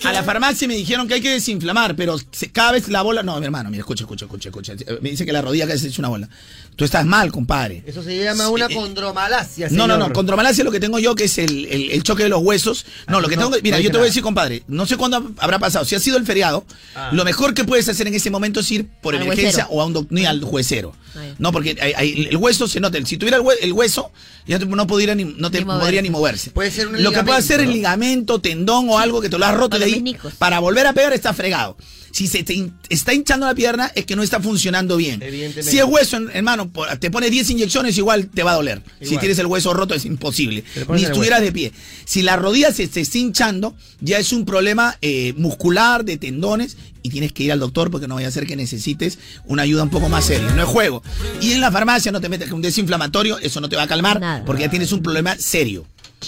a 0.04 0.12
la 0.12 0.22
farmacia 0.22 0.66
y 0.66 0.68
me 0.68 0.74
dijeron 0.74 1.08
que 1.08 1.14
hay 1.14 1.20
que 1.22 1.30
desinflamar, 1.30 1.96
pero 1.96 2.18
cada 2.52 2.72
vez 2.72 2.88
la 2.88 3.00
bola... 3.02 3.22
No, 3.22 3.38
mi 3.38 3.46
hermano, 3.46 3.70
mira, 3.70 3.80
escucha, 3.80 4.02
escucha, 4.04 4.26
escucha, 4.26 4.48
escucha. 4.50 4.74
Me 5.00 5.10
dice 5.10 5.24
que 5.24 5.32
la 5.32 5.40
rodilla 5.40 5.66
casi 5.66 5.78
se 5.78 5.88
hecho 5.88 6.02
una 6.02 6.08
bola. 6.08 6.28
Tú 6.76 6.84
estás 6.86 7.04
mal, 7.04 7.30
compadre. 7.30 7.82
Eso 7.86 8.02
se 8.02 8.16
llama 8.24 8.48
una 8.48 8.66
condromalacia, 8.68 9.68
No, 9.70 9.86
no, 9.86 9.98
no, 9.98 10.12
condromalacia 10.14 10.64
lo 10.64 10.70
que 10.70 10.80
tengo 10.80 10.98
yo 10.98 11.14
que 11.14 11.24
es 11.24 11.36
el, 11.36 11.66
el- 11.66 11.90
el 11.90 12.02
choque 12.02 12.22
de 12.22 12.30
los 12.30 12.40
huesos. 12.42 12.86
No, 13.06 13.20
lo 13.20 13.28
que 13.28 13.36
no, 13.36 13.42
tengo 13.42 13.56
que- 13.56 13.62
Mira, 13.62 13.76
no 13.76 13.82
yo 13.82 13.90
te 13.90 13.98
voy 13.98 14.06
a 14.06 14.08
decir, 14.08 14.22
compadre, 14.22 14.62
no 14.66 14.86
sé 14.86 14.96
cuándo 14.96 15.30
habrá 15.38 15.58
pasado. 15.58 15.84
Si 15.84 15.94
ha 15.94 16.00
sido 16.00 16.16
el 16.16 16.24
feriado, 16.24 16.64
Ah. 16.94 17.10
lo 17.12 17.22
mejor 17.24 17.52
que 17.52 17.64
puedes 17.64 17.86
hacer 17.90 18.06
en 18.08 18.14
ese 18.14 18.30
momento 18.30 18.60
es 18.60 18.70
ir 18.70 18.86
por 19.02 19.14
Al 19.14 19.20
emergencia 19.22 19.64
huesero. 19.64 19.68
o 19.76 19.82
a 19.82 19.86
un 19.86 19.92
doctor, 19.92 20.12
ni 20.12 20.24
al 20.24 20.42
juecero. 20.42 20.94
Ahí. 21.16 21.34
No, 21.38 21.52
porque 21.52 21.76
hay- 21.82 21.92
hay- 21.94 22.26
el 22.30 22.36
hueso 22.38 22.66
se 22.66 22.80
nota. 22.80 22.98
Si 23.04 23.18
tuviera 23.18 23.36
el, 23.36 23.42
hue- 23.42 23.58
el 23.60 23.72
hueso, 23.74 24.10
ya 24.46 24.58
te- 24.58 24.64
no, 24.64 24.86
podría 24.86 25.14
ni, 25.14 25.24
no 25.24 25.50
te 25.50 25.58
Ni 25.58 25.64
podría 25.66 26.00
ni 26.00 26.08
moverse. 26.08 26.50
Puede 26.50 26.70
ser 26.70 26.88
un 26.88 27.02
Lo 27.02 27.12
que 27.12 27.22
puede 27.22 27.38
hacer 27.38 27.60
es 27.60 27.68
ligamento, 27.68 28.40
tendón 28.40 28.88
o 28.88 28.98
algo 28.98 29.20
que 29.20 29.28
te 29.28 29.36
lo 29.38 29.44
has 29.44 29.54
roto 29.54 29.78
de 29.78 29.84
ahí. 29.84 30.16
Para 30.38 30.60
volver 30.60 30.86
a 30.86 30.94
pegar 30.94 31.12
está 31.12 31.34
fregado. 31.34 31.76
Si 32.12 32.26
se 32.26 32.42
te 32.42 32.70
está 32.88 33.14
hinchando 33.14 33.46
la 33.46 33.54
pierna, 33.54 33.90
es 33.94 34.04
que 34.04 34.16
no 34.16 34.22
está 34.22 34.40
funcionando 34.40 34.96
bien. 34.96 35.20
Si 35.62 35.78
es 35.78 35.84
hueso, 35.84 36.16
en- 36.16 36.30
hermano, 36.34 36.70
te 36.98 37.10
pones 37.10 37.30
10 37.30 37.50
inyecciones, 37.50 37.96
igual 37.98 38.28
te 38.28 38.42
va 38.42 38.52
a 38.52 38.56
doler. 38.56 38.82
Si 39.00 39.16
tienes 39.20 39.38
el 39.38 39.46
hueso 39.46 39.72
roto, 39.74 39.94
es 39.94 40.04
imposible. 40.04 40.64
Ni 40.74 41.04
estuvieras 41.10 41.40
de 41.40 41.52
pie. 41.52 41.72
Si 42.04 42.22
la 42.22 42.36
rodilla 42.36 42.72
se, 42.72 42.86
se 42.88 43.00
está 43.00 43.18
hinchando, 43.18 43.76
ya 44.00 44.18
es 44.18 44.32
un 44.32 44.44
problema 44.44 44.96
eh, 45.02 45.34
muscular, 45.36 46.04
de 46.04 46.16
tendones, 46.16 46.76
y 47.02 47.08
tienes 47.10 47.32
que 47.32 47.44
ir 47.44 47.52
al 47.52 47.60
doctor 47.60 47.90
porque 47.90 48.06
no 48.08 48.16
vaya 48.16 48.28
a 48.28 48.30
ser 48.30 48.46
que 48.46 48.56
necesites 48.56 49.18
una 49.46 49.62
ayuda 49.62 49.82
un 49.84 49.90
poco 49.90 50.08
más 50.08 50.26
seria. 50.26 50.50
No 50.50 50.62
es 50.62 50.68
juego. 50.68 51.02
Y 51.40 51.52
en 51.52 51.60
la 51.60 51.70
farmacia 51.72 52.12
no 52.12 52.20
te 52.20 52.28
metes 52.28 52.48
con 52.48 52.56
un 52.56 52.62
desinflamatorio, 52.62 53.38
eso 53.38 53.60
no 53.60 53.68
te 53.68 53.76
va 53.76 53.84
a 53.84 53.86
calmar, 53.88 54.20
Nada. 54.20 54.44
porque 54.44 54.62
ya 54.64 54.70
tienes 54.70 54.92
un 54.92 55.02
problema 55.02 55.36
serio. 55.38 55.86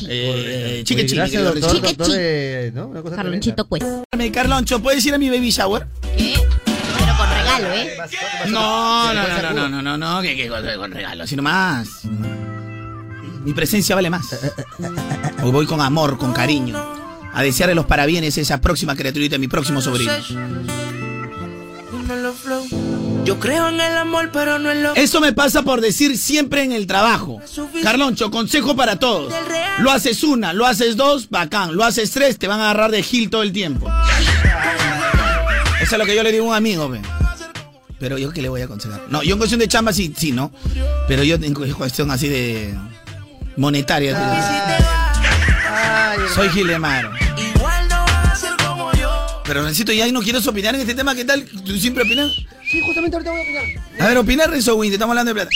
Eh, 0.08 0.82
chique, 0.84 1.02
chique, 1.06 1.16
Gracias, 1.16 1.42
chique, 1.42 1.42
doctor, 1.60 1.70
Chique, 1.74 1.86
doctor 1.88 2.06
chique. 2.06 2.18
de- 2.18 2.72
¿no? 2.72 2.86
Una 2.88 3.02
cosa 3.02 3.16
Carlonchito, 3.16 3.66
pues. 3.68 3.82
Carmen, 4.10 4.32
Carloncho, 4.32 4.80
¿puedes 4.82 5.04
ir 5.06 5.14
a 5.14 5.18
mi 5.18 5.28
baby 5.28 5.50
shower? 5.50 5.86
¿Qué? 6.16 6.34
Pero 6.98 7.16
con 7.16 7.28
regalo, 7.28 7.72
¿eh? 7.74 7.96
No, 8.48 9.12
no, 9.14 9.22
no, 9.28 9.42
no, 9.42 9.52
no, 9.52 9.68
no, 9.68 9.82
no, 9.82 9.98
no, 9.98 10.22
que, 10.22 10.36
que 10.36 10.48
con, 10.48 10.62
con 10.78 10.92
regalo, 10.92 11.24
así 11.24 11.36
nomás. 11.36 11.88
Mi 13.44 13.52
presencia 13.52 13.94
vale 13.94 14.08
más. 14.08 14.26
Hoy 15.42 15.50
voy 15.50 15.66
con 15.66 15.80
amor, 15.80 16.16
con 16.16 16.32
cariño, 16.32 16.76
a 17.32 17.42
desearle 17.42 17.74
los 17.74 17.86
parabienes 17.86 18.38
a 18.38 18.40
esa 18.40 18.60
próxima 18.60 18.94
criaturita, 18.96 19.36
mi 19.38 19.48
próximo 19.48 19.80
sobrino. 19.82 20.12
Yo 23.24 23.38
creo 23.38 23.68
en 23.68 23.80
el 23.80 23.96
amor, 23.96 24.30
pero 24.32 24.58
no 24.58 24.70
en 24.70 24.82
lo 24.82 24.94
Eso 24.94 25.20
me 25.20 25.32
pasa 25.32 25.62
por 25.62 25.80
decir 25.80 26.18
siempre 26.18 26.62
en 26.64 26.72
el 26.72 26.86
trabajo. 26.86 27.40
Carloncho, 27.82 28.30
consejo 28.30 28.74
para 28.74 28.96
todos. 28.96 29.32
Lo 29.78 29.92
haces 29.92 30.24
una, 30.24 30.52
lo 30.52 30.66
haces 30.66 30.96
dos, 30.96 31.30
bacán. 31.30 31.76
Lo 31.76 31.84
haces 31.84 32.10
tres, 32.10 32.38
te 32.38 32.48
van 32.48 32.60
a 32.60 32.70
agarrar 32.70 32.90
de 32.90 33.02
gil 33.02 33.30
todo 33.30 33.42
el 33.42 33.52
tiempo. 33.52 33.88
Eso 35.80 35.94
es 35.94 35.98
lo 35.98 36.04
que 36.04 36.16
yo 36.16 36.22
le 36.22 36.32
digo 36.32 36.46
a 36.46 36.48
un 36.48 36.54
amigo, 36.54 36.88
ve. 36.88 37.00
Pero 38.00 38.18
yo 38.18 38.32
qué 38.32 38.42
le 38.42 38.48
voy 38.48 38.62
a 38.62 38.64
aconsejar. 38.64 39.02
No, 39.08 39.22
yo 39.22 39.34
en 39.34 39.38
cuestión 39.38 39.60
de 39.60 39.68
chamba 39.68 39.92
sí, 39.92 40.12
sí, 40.16 40.32
¿no? 40.32 40.52
Pero 41.06 41.22
yo 41.22 41.36
en 41.36 41.54
cuestión 41.54 42.10
así 42.10 42.28
de 42.28 42.74
monetaria. 43.56 44.16
Soy 46.34 46.48
Gilemar. 46.48 47.21
Pero 49.52 49.64
necesito 49.64 49.92
ya 49.92 50.08
y 50.08 50.12
no 50.12 50.22
quieres 50.22 50.46
opinar 50.46 50.74
en 50.74 50.80
este 50.80 50.94
tema, 50.94 51.14
¿qué 51.14 51.26
tal? 51.26 51.44
¿Tú 51.44 51.76
siempre 51.76 52.04
opinas? 52.04 52.32
Sí, 52.70 52.80
justamente 52.80 53.16
ahorita 53.18 53.32
voy 53.32 53.40
a 53.40 53.42
opinar. 53.42 53.64
A 54.00 54.08
ver, 54.08 54.16
opina 54.16 54.46
Renzo 54.46 54.76
Win, 54.76 54.90
te 54.90 54.94
estamos 54.94 55.12
hablando 55.12 55.34
de 55.34 55.44
plata. 55.44 55.50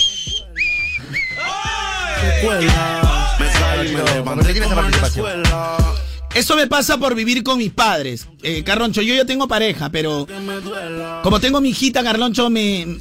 Eso 6.35 6.57
me 6.57 6.67
pasa 6.67 6.99
por 6.99 7.15
vivir 7.15 7.43
con 7.43 7.57
mis 7.57 7.73
padres. 7.73 8.29
Eh, 8.43 8.63
Carloncho, 8.63 9.01
yo 9.01 9.15
ya 9.15 9.25
tengo 9.25 9.49
pareja, 9.49 9.89
pero 9.89 10.27
como 11.23 11.41
tengo 11.41 11.63
mi 11.63 11.71
hijita, 11.71 12.03
Carloncho 12.03 12.51
me 12.51 12.99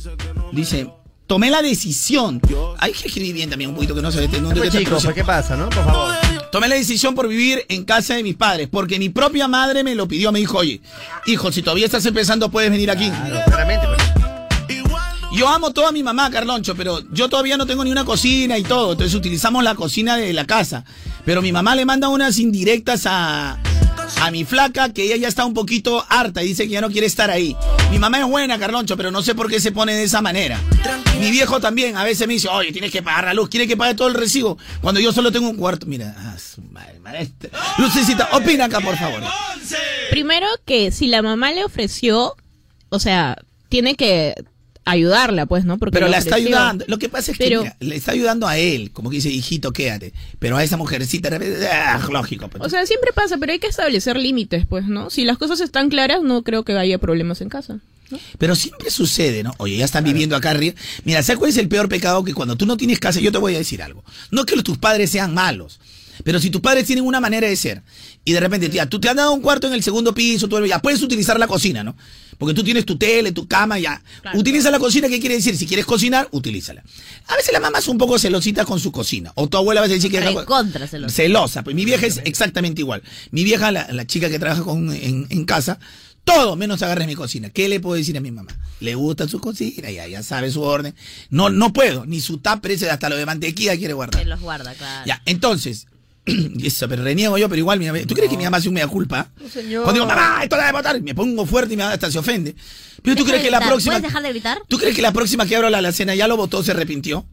dice, 0.53 0.89
tomé 1.27 1.51
la 1.51 1.61
decisión. 1.61 2.39
Hay 2.79 2.93
que 2.93 3.09
escribir 3.09 3.33
bien 3.33 3.49
también 3.49 3.71
un 3.71 3.75
poquito 3.75 3.95
que 3.95 4.01
no 4.01 4.13
se 4.13 4.25
ve. 4.25 4.39
No, 4.39 4.51
Pues, 4.51 4.71
chicos, 4.71 5.05
¿qué 5.13 5.25
pasa, 5.25 5.57
no? 5.57 5.69
Por 5.69 5.83
favor. 5.83 6.14
Tomé 6.55 6.69
la 6.69 6.75
decisión 6.75 7.15
por 7.15 7.27
vivir 7.27 7.65
en 7.67 7.83
casa 7.83 8.15
de 8.15 8.23
mis 8.23 8.37
padres, 8.37 8.69
porque 8.71 8.97
mi 8.97 9.09
propia 9.09 9.45
madre 9.45 9.83
me 9.83 9.93
lo 9.93 10.07
pidió. 10.07 10.31
Me 10.31 10.39
dijo, 10.39 10.59
oye, 10.59 10.79
hijo, 11.25 11.51
si 11.51 11.61
todavía 11.61 11.83
estás 11.83 12.05
empezando, 12.05 12.49
puedes 12.49 12.71
venir 12.71 12.89
aquí. 12.89 13.09
Claro, 13.09 13.41
claramente, 13.45 13.85
pues. 13.85 14.79
Yo 15.33 15.49
amo 15.49 15.73
toda 15.73 15.91
mi 15.91 16.01
mamá, 16.01 16.31
Carloncho, 16.31 16.73
pero 16.73 17.01
yo 17.11 17.27
todavía 17.27 17.57
no 17.57 17.65
tengo 17.65 17.83
ni 17.83 17.91
una 17.91 18.05
cocina 18.05 18.57
y 18.57 18.63
todo. 18.63 18.93
Entonces 18.93 19.13
utilizamos 19.13 19.65
la 19.65 19.75
cocina 19.75 20.15
de 20.15 20.31
la 20.31 20.45
casa. 20.45 20.85
Pero 21.25 21.41
mi 21.41 21.51
mamá 21.51 21.75
le 21.75 21.83
manda 21.83 22.07
unas 22.07 22.39
indirectas 22.39 23.01
a, 23.05 23.59
a 24.25 24.31
mi 24.31 24.43
flaca 24.43 24.91
que 24.91 25.03
ella 25.03 25.17
ya 25.17 25.27
está 25.27 25.45
un 25.45 25.53
poquito 25.53 26.03
harta 26.09 26.41
y 26.41 26.47
dice 26.47 26.63
que 26.63 26.71
ya 26.71 26.81
no 26.81 26.89
quiere 26.89 27.05
estar 27.05 27.29
ahí. 27.29 27.55
Mi 27.91 27.99
mamá 27.99 28.17
es 28.19 28.25
buena, 28.25 28.57
Carloncho, 28.57 28.97
pero 28.97 29.11
no 29.11 29.21
sé 29.21 29.35
por 29.35 29.47
qué 29.47 29.59
se 29.59 29.71
pone 29.71 29.93
de 29.93 30.03
esa 30.03 30.19
manera. 30.19 30.59
Mi 31.19 31.29
viejo 31.29 31.59
también 31.59 31.95
a 31.95 32.03
veces 32.03 32.27
me 32.27 32.33
dice, 32.33 32.47
oye, 32.47 32.71
tienes 32.71 32.91
que 32.91 33.03
pagar 33.03 33.25
la 33.25 33.33
luz, 33.35 33.49
quiere 33.49 33.67
que 33.67 33.77
pague 33.77 33.93
todo 33.93 34.07
el 34.07 34.15
recibo. 34.15 34.57
Cuando 34.81 34.99
yo 34.99 35.13
solo 35.13 35.31
tengo 35.31 35.47
un 35.47 35.57
cuarto. 35.57 35.85
Mira, 35.85 36.15
ah, 36.17 36.35
su 36.39 36.63
madre, 36.63 36.99
maestra. 37.01 37.51
Lucecita, 37.77 38.29
opina 38.31 38.65
acá, 38.65 38.81
por 38.81 38.97
favor. 38.97 39.21
Primero 40.09 40.47
que 40.65 40.89
si 40.89 41.05
la 41.05 41.21
mamá 41.21 41.51
le 41.51 41.63
ofreció, 41.63 42.33
o 42.89 42.99
sea, 42.99 43.37
tiene 43.69 43.93
que 43.93 44.33
ayudarla, 44.85 45.47
pues, 45.47 45.65
¿no? 45.65 45.77
Porque 45.77 45.93
Pero 45.93 46.07
la 46.07 46.19
está 46.19 46.35
ayudando. 46.35 46.85
Lo 46.87 46.99
que 46.99 47.09
pasa 47.09 47.31
es 47.31 47.37
que 47.37 47.43
Pero- 47.43 47.63
mira, 47.63 47.75
le 47.79 47.95
está 47.95 48.11
ayudando 48.11 48.47
a 48.47 48.57
él, 48.57 48.91
como 48.91 49.09
que 49.09 49.17
dice, 49.17 49.29
hijito, 49.29 49.73
quédate. 49.73 50.13
Pero 50.39 50.55
a 50.55 50.63
esa 50.63 50.77
mujercita, 50.77 51.29
ah, 51.73 52.07
lógico. 52.11 52.47
pues. 52.47 52.63
O 52.63 52.69
sea, 52.69 52.85
siempre 52.85 53.11
pasa, 53.11 53.37
pero 53.37 53.51
hay 53.51 53.59
que 53.59 53.67
establecer 53.67 54.15
límites, 54.15 54.65
pues, 54.67 54.85
¿no? 54.85 55.09
Si 55.09 55.25
las 55.25 55.37
cosas 55.37 55.59
están 55.59 55.89
claras, 55.89 56.21
no 56.21 56.43
creo 56.43 56.63
que 56.63 56.73
haya 56.73 56.99
problemas 56.99 57.41
en 57.41 57.49
casa. 57.49 57.79
Pero 58.37 58.55
siempre 58.55 58.91
sucede, 58.91 59.41
¿no? 59.41 59.53
Oye, 59.57 59.77
ya 59.77 59.85
están 59.85 60.03
viviendo 60.03 60.35
acá 60.35 60.51
arriba. 60.51 60.75
Mira, 61.03 61.23
¿sabes 61.23 61.39
cuál 61.39 61.49
es 61.49 61.57
el 61.57 61.67
peor 61.67 61.89
pecado? 61.89 62.23
Que 62.23 62.35
cuando 62.35 62.55
tú 62.55 62.67
no 62.67 62.77
tienes 62.77 62.99
casa, 62.99 63.19
yo 63.19 63.31
te 63.31 63.39
voy 63.39 63.55
a 63.55 63.57
decir 63.57 63.81
algo. 63.81 64.03
No 64.29 64.45
que 64.45 64.61
tus 64.61 64.77
padres 64.77 65.09
sean 65.09 65.33
malos, 65.33 65.79
Pero 66.23 66.39
si 66.39 66.49
tus 66.49 66.61
padres 66.61 66.85
tienen 66.85 67.03
una 67.05 67.19
manera 67.19 67.47
de 67.47 67.55
ser 67.57 67.81
y 68.23 68.31
de 68.31 68.39
repente, 68.39 68.69
tía, 68.69 68.87
tú 68.87 68.99
te 69.01 69.09
han 69.09 69.17
dado 69.17 69.33
un 69.33 69.41
cuarto 69.41 69.67
en 69.67 69.73
el 69.73 69.83
segundo 69.83 70.13
piso, 70.13 70.47
tú 70.47 70.65
ya 70.65 70.79
puedes 70.79 71.01
utilizar 71.01 71.37
la 71.37 71.47
cocina, 71.47 71.83
¿no? 71.83 71.95
Porque 72.37 72.53
tú 72.53 72.63
tienes 72.63 72.85
tu 72.85 72.97
tele, 72.97 73.31
tu 73.31 73.47
cama, 73.47 73.79
ya. 73.79 74.01
Utiliza 74.33 74.71
la 74.71 74.79
cocina, 74.79 75.07
¿qué 75.07 75.19
quiere 75.19 75.35
decir? 75.35 75.57
Si 75.57 75.65
quieres 75.65 75.85
cocinar, 75.85 76.27
utilízala. 76.31 76.83
A 77.27 77.35
veces 77.35 77.53
la 77.53 77.59
mamá 77.59 77.79
es 77.79 77.87
un 77.87 77.97
poco 77.97 78.19
celosita 78.19 78.65
con 78.65 78.79
su 78.79 78.91
cocina. 78.91 79.31
O 79.35 79.47
tu 79.47 79.57
abuela 79.57 79.81
a 79.81 79.83
veces 79.83 80.01
dice 80.01 80.11
que... 80.11 80.19
Recontra 80.19 80.87
celosa. 80.87 81.15
Celosa. 81.15 81.63
Pues 81.63 81.75
mi 81.75 81.85
vieja 81.85 82.05
es 82.05 82.21
exactamente 82.25 82.81
igual. 82.81 83.03
Mi 83.31 83.43
vieja, 83.43 83.71
la, 83.71 83.87
la 83.91 84.05
chica 84.05 84.29
que 84.29 84.39
trabaja 84.39 84.63
con, 84.63 84.93
en, 84.93 85.27
en 85.29 85.45
casa, 85.45 85.79
todo 86.23 86.55
menos 86.55 86.81
agarre 86.81 87.05
mi 87.07 87.15
cocina. 87.15 87.49
¿Qué 87.49 87.69
le 87.69 87.79
puedo 87.79 87.95
decir 87.95 88.17
a 88.17 88.21
mi 88.21 88.31
mamá? 88.31 88.51
Le 88.79 88.95
gusta 88.95 89.27
su 89.27 89.39
cocina, 89.39 89.89
ya, 89.91 90.07
ya 90.07 90.21
sabe 90.23 90.51
su 90.51 90.61
orden. 90.61 90.95
No, 91.29 91.49
no 91.49 91.71
puedo, 91.71 92.05
ni 92.05 92.19
su 92.19 92.39
tupper 92.39 92.71
ese 92.71 92.89
hasta 92.89 93.09
lo 93.09 93.15
de 93.15 93.25
mantequilla 93.25 93.77
quiere 93.77 93.93
guardar. 93.93 94.21
Se 94.21 94.27
los 94.27 94.41
guarda, 94.41 94.73
claro. 94.73 95.05
Ya, 95.05 95.21
entonces, 95.25 95.87
eso, 96.63 96.87
pero 96.89 97.03
reniego 97.03 97.37
yo, 97.37 97.47
pero 97.47 97.59
igual, 97.59 97.79
mi 97.79 97.85
mamá- 97.87 97.99
¿tú 98.07 98.13
crees 98.15 98.29
que 98.29 98.37
mi 98.37 98.43
mamá 98.43 98.57
hace 98.57 98.67
un 98.67 98.73
mea 98.75 98.87
culpa? 98.87 99.27
señor. 99.51 99.83
Cuando 99.83 99.93
digo, 100.01 100.05
mamá, 100.07 100.39
esto 100.43 100.55
debe 100.57 100.71
votar, 100.71 101.01
me 101.01 101.13
pongo 101.15 101.45
fuerte 101.45 101.73
y 101.73 101.77
mi 101.77 101.83
mamá 101.83 101.93
hasta 101.93 102.11
se 102.11 102.17
ofende. 102.19 102.55
Pero 103.03 103.15
tú 103.15 103.23
crees 103.25 103.41
de 103.41 103.45
que 103.47 103.51
la 103.51 103.59
próxima. 103.59 103.93
¿Puedes 103.93 104.03
dejar 104.09 104.23
de 104.23 104.29
gritar? 104.29 104.57
¿Tú 104.67 104.77
crees 104.77 104.95
que 104.95 105.01
la 105.01 105.11
próxima 105.13 105.45
que 105.45 105.55
abro 105.55 105.69
la 105.69 105.77
alacena 105.77 106.15
ya 106.15 106.27
lo 106.27 106.37
votó, 106.37 106.63
se 106.63 106.71
arrepintió? 106.71 107.25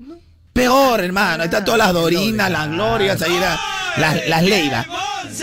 Peor, 0.53 1.01
hermano. 1.01 1.43
Ahí 1.43 1.47
están 1.47 1.65
todas 1.65 1.79
las 1.79 1.93
Dorinas, 1.95 2.51
las 2.51 2.69
Glorias, 2.69 3.23
ahí 3.23 3.39
la- 3.39 3.59
las, 3.97 4.29
las 4.29 4.43
Leiva. 4.45 4.87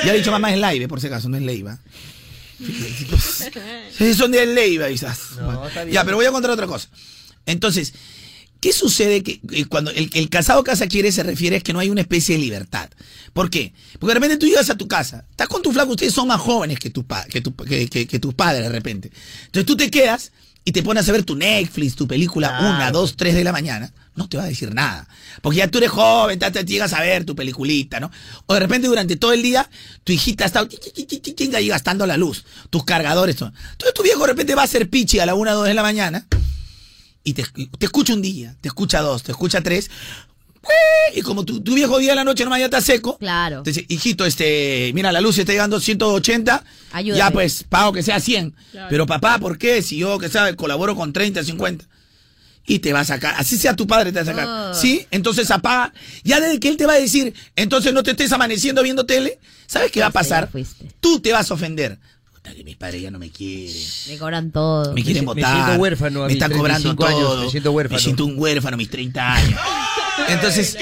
Ya 0.05 0.13
he 0.13 0.17
dicho 0.17 0.31
mamá 0.31 0.53
es 0.53 0.59
Leiva, 0.59 0.87
por 0.87 1.01
si 1.01 1.07
acaso, 1.07 1.29
no 1.29 1.37
es 1.37 1.43
Leiva. 1.43 1.79
Son 4.17 4.31
de 4.31 4.45
Leiva, 4.45 4.87
quizás. 4.89 5.19
Ya, 5.91 6.03
pero 6.03 6.17
voy 6.17 6.25
a 6.25 6.31
contar 6.31 6.51
otra 6.51 6.67
cosa. 6.67 6.87
Entonces, 7.45 7.93
¿qué 8.59 8.73
sucede 8.73 9.23
que 9.23 9.39
eh, 9.51 9.65
cuando 9.65 9.91
el, 9.91 10.09
el 10.13 10.29
casado 10.29 10.63
casa 10.63 10.87
quiere 10.87 11.11
se 11.11 11.23
refiere 11.23 11.55
es 11.57 11.63
que 11.63 11.73
no 11.73 11.79
hay 11.79 11.89
una 11.89 12.01
especie 12.01 12.35
de 12.35 12.41
libertad? 12.41 12.89
¿Por 13.33 13.49
qué? 13.49 13.73
Porque 13.99 14.11
de 14.11 14.19
repente 14.19 14.37
tú 14.37 14.45
llegas 14.47 14.69
a 14.69 14.77
tu 14.77 14.87
casa, 14.87 15.25
estás 15.29 15.47
con 15.47 15.61
tu 15.61 15.71
flaco, 15.71 15.91
ustedes 15.91 16.13
son 16.13 16.27
más 16.27 16.41
jóvenes 16.41 16.79
que, 16.79 16.89
tu 16.89 17.05
que, 17.29 17.41
tu- 17.41 17.55
que, 17.55 17.87
que- 17.87 18.07
que 18.07 18.19
tus 18.19 18.33
padres 18.33 18.63
de 18.63 18.69
repente. 18.69 19.11
Entonces 19.45 19.65
tú 19.65 19.77
te 19.77 19.89
quedas 19.89 20.31
y 20.65 20.71
te 20.71 20.83
pones 20.83 21.07
a 21.07 21.11
ver 21.11 21.23
tu 21.23 21.35
Netflix, 21.35 21.95
tu 21.95 22.07
película, 22.07 22.59
una, 22.59 22.91
dos, 22.91 23.15
tres 23.15 23.33
de 23.33 23.43
la 23.43 23.51
mañana, 23.51 23.91
no 24.15 24.27
te 24.27 24.35
va 24.37 24.43
a 24.43 24.47
decir 24.47 24.73
nada. 24.73 25.07
Porque 25.41 25.59
ya 25.59 25.67
tú 25.69 25.77
eres 25.77 25.89
joven, 25.89 26.37
te, 26.37 26.51
te 26.51 26.65
llegas 26.65 26.91
a 26.93 26.99
ver 27.01 27.23
tu 27.23 27.33
peliculita, 27.35 27.99
¿no? 27.99 28.11
O 28.45 28.53
de 28.53 28.59
repente 28.59 28.87
durante 28.87 29.15
todo 29.15 29.31
el 29.31 29.41
día, 29.41 29.69
tu 30.03 30.11
hijita 30.11 30.45
está 30.45 30.67
ahí 31.55 31.67
gastando 31.69 32.05
la 32.05 32.17
luz, 32.17 32.43
tus 32.69 32.83
cargadores. 32.83 33.37
todo. 33.37 33.53
Entonces 33.71 33.93
tu 33.95 34.03
viejo 34.03 34.21
de 34.21 34.27
repente 34.27 34.53
va 34.53 34.63
a 34.63 34.65
hacer 34.65 34.89
pichi 34.89 35.19
a 35.19 35.25
la 35.25 35.33
una, 35.33 35.53
dos 35.53 35.65
de 35.65 35.73
la 35.73 35.81
mañana 35.81 36.27
y 37.23 37.33
te, 37.33 37.43
te 37.43 37.85
escucha 37.85 38.13
un 38.13 38.21
día, 38.21 38.55
te 38.61 38.67
escucha 38.67 39.01
dos, 39.01 39.23
te 39.23 39.31
escucha 39.31 39.61
tres. 39.61 39.89
Y 41.15 41.21
como 41.21 41.45
tu, 41.45 41.61
tu 41.61 41.73
viejo 41.73 41.97
día 41.97 42.11
de 42.11 42.15
la 42.15 42.23
noche 42.23 42.43
nomás 42.43 42.59
ya 42.59 42.65
está 42.65 42.81
seco. 42.81 43.17
Claro. 43.17 43.63
Te 43.63 43.71
dice, 43.71 43.85
hijito, 43.89 44.25
este, 44.25 44.91
mira, 44.93 45.11
la 45.11 45.21
luz 45.21 45.37
está 45.37 45.51
llegando 45.51 45.77
a 45.77 45.81
180. 45.81 46.63
Ayúdame. 46.91 47.17
Ya 47.17 47.31
pues, 47.31 47.63
pago 47.63 47.93
que 47.93 48.03
sea 48.03 48.19
100. 48.19 48.53
Claro. 48.71 48.87
Pero 48.89 49.05
papá, 49.07 49.39
¿por 49.39 49.57
qué? 49.57 49.81
Si 49.81 49.97
yo, 49.97 50.19
que 50.19 50.29
sabe, 50.29 50.55
colaboro 50.55 50.95
con 50.95 51.13
30, 51.13 51.43
50. 51.43 51.85
Y 52.67 52.79
te 52.79 52.93
va 52.93 52.99
a 52.99 53.05
sacar, 53.05 53.33
así 53.37 53.57
sea 53.57 53.75
tu 53.75 53.87
padre, 53.87 54.11
te 54.11 54.17
va 54.17 54.21
a 54.21 54.25
sacar. 54.25 54.45
Ah. 54.47 54.71
¿Sí? 54.75 55.07
Entonces 55.09 55.49
apaga. 55.49 55.91
Ya 56.23 56.39
desde 56.39 56.59
que 56.59 56.69
él 56.69 56.77
te 56.77 56.85
va 56.85 56.93
a 56.93 56.99
decir, 56.99 57.33
entonces 57.55 57.93
no 57.93 58.03
te 58.03 58.11
estés 58.11 58.31
amaneciendo 58.31 58.83
viendo 58.83 59.07
tele, 59.07 59.39
¿sabes 59.65 59.91
qué 59.91 60.01
va 60.01 60.07
a 60.07 60.11
pasar? 60.11 60.49
Tú 60.99 61.19
te 61.19 61.31
vas 61.31 61.49
a 61.49 61.55
ofender. 61.55 61.97
Puta, 62.49 62.55
que 62.57 62.63
mis 62.63 62.75
padres 62.77 63.01
ya 63.01 63.11
no 63.11 63.19
me 63.19 63.29
quieren. 63.29 63.75
Me 64.07 64.17
cobran 64.17 64.51
todo. 64.51 64.93
Me 64.93 65.03
quieren 65.03 65.23
Me 65.23 65.27
votar. 65.33 65.55
siento 65.65 65.81
huérfano 65.81 66.19
a 66.23 66.27
Me 66.27 66.33
mis 66.33 66.41
están 66.41 66.57
cobrando 66.57 66.95
35 66.95 67.05
años, 67.05 67.29
todo. 67.29 67.43
me 67.45 67.49
siento 67.51 67.71
huérfano. 67.71 67.97
Me 67.97 68.03
siento 68.03 68.25
un 68.25 68.33
huérfano 68.37 68.73
a 68.75 68.77
mis 68.77 68.89
30 68.89 69.33
años. 69.35 69.59
Entonces, 70.29 70.77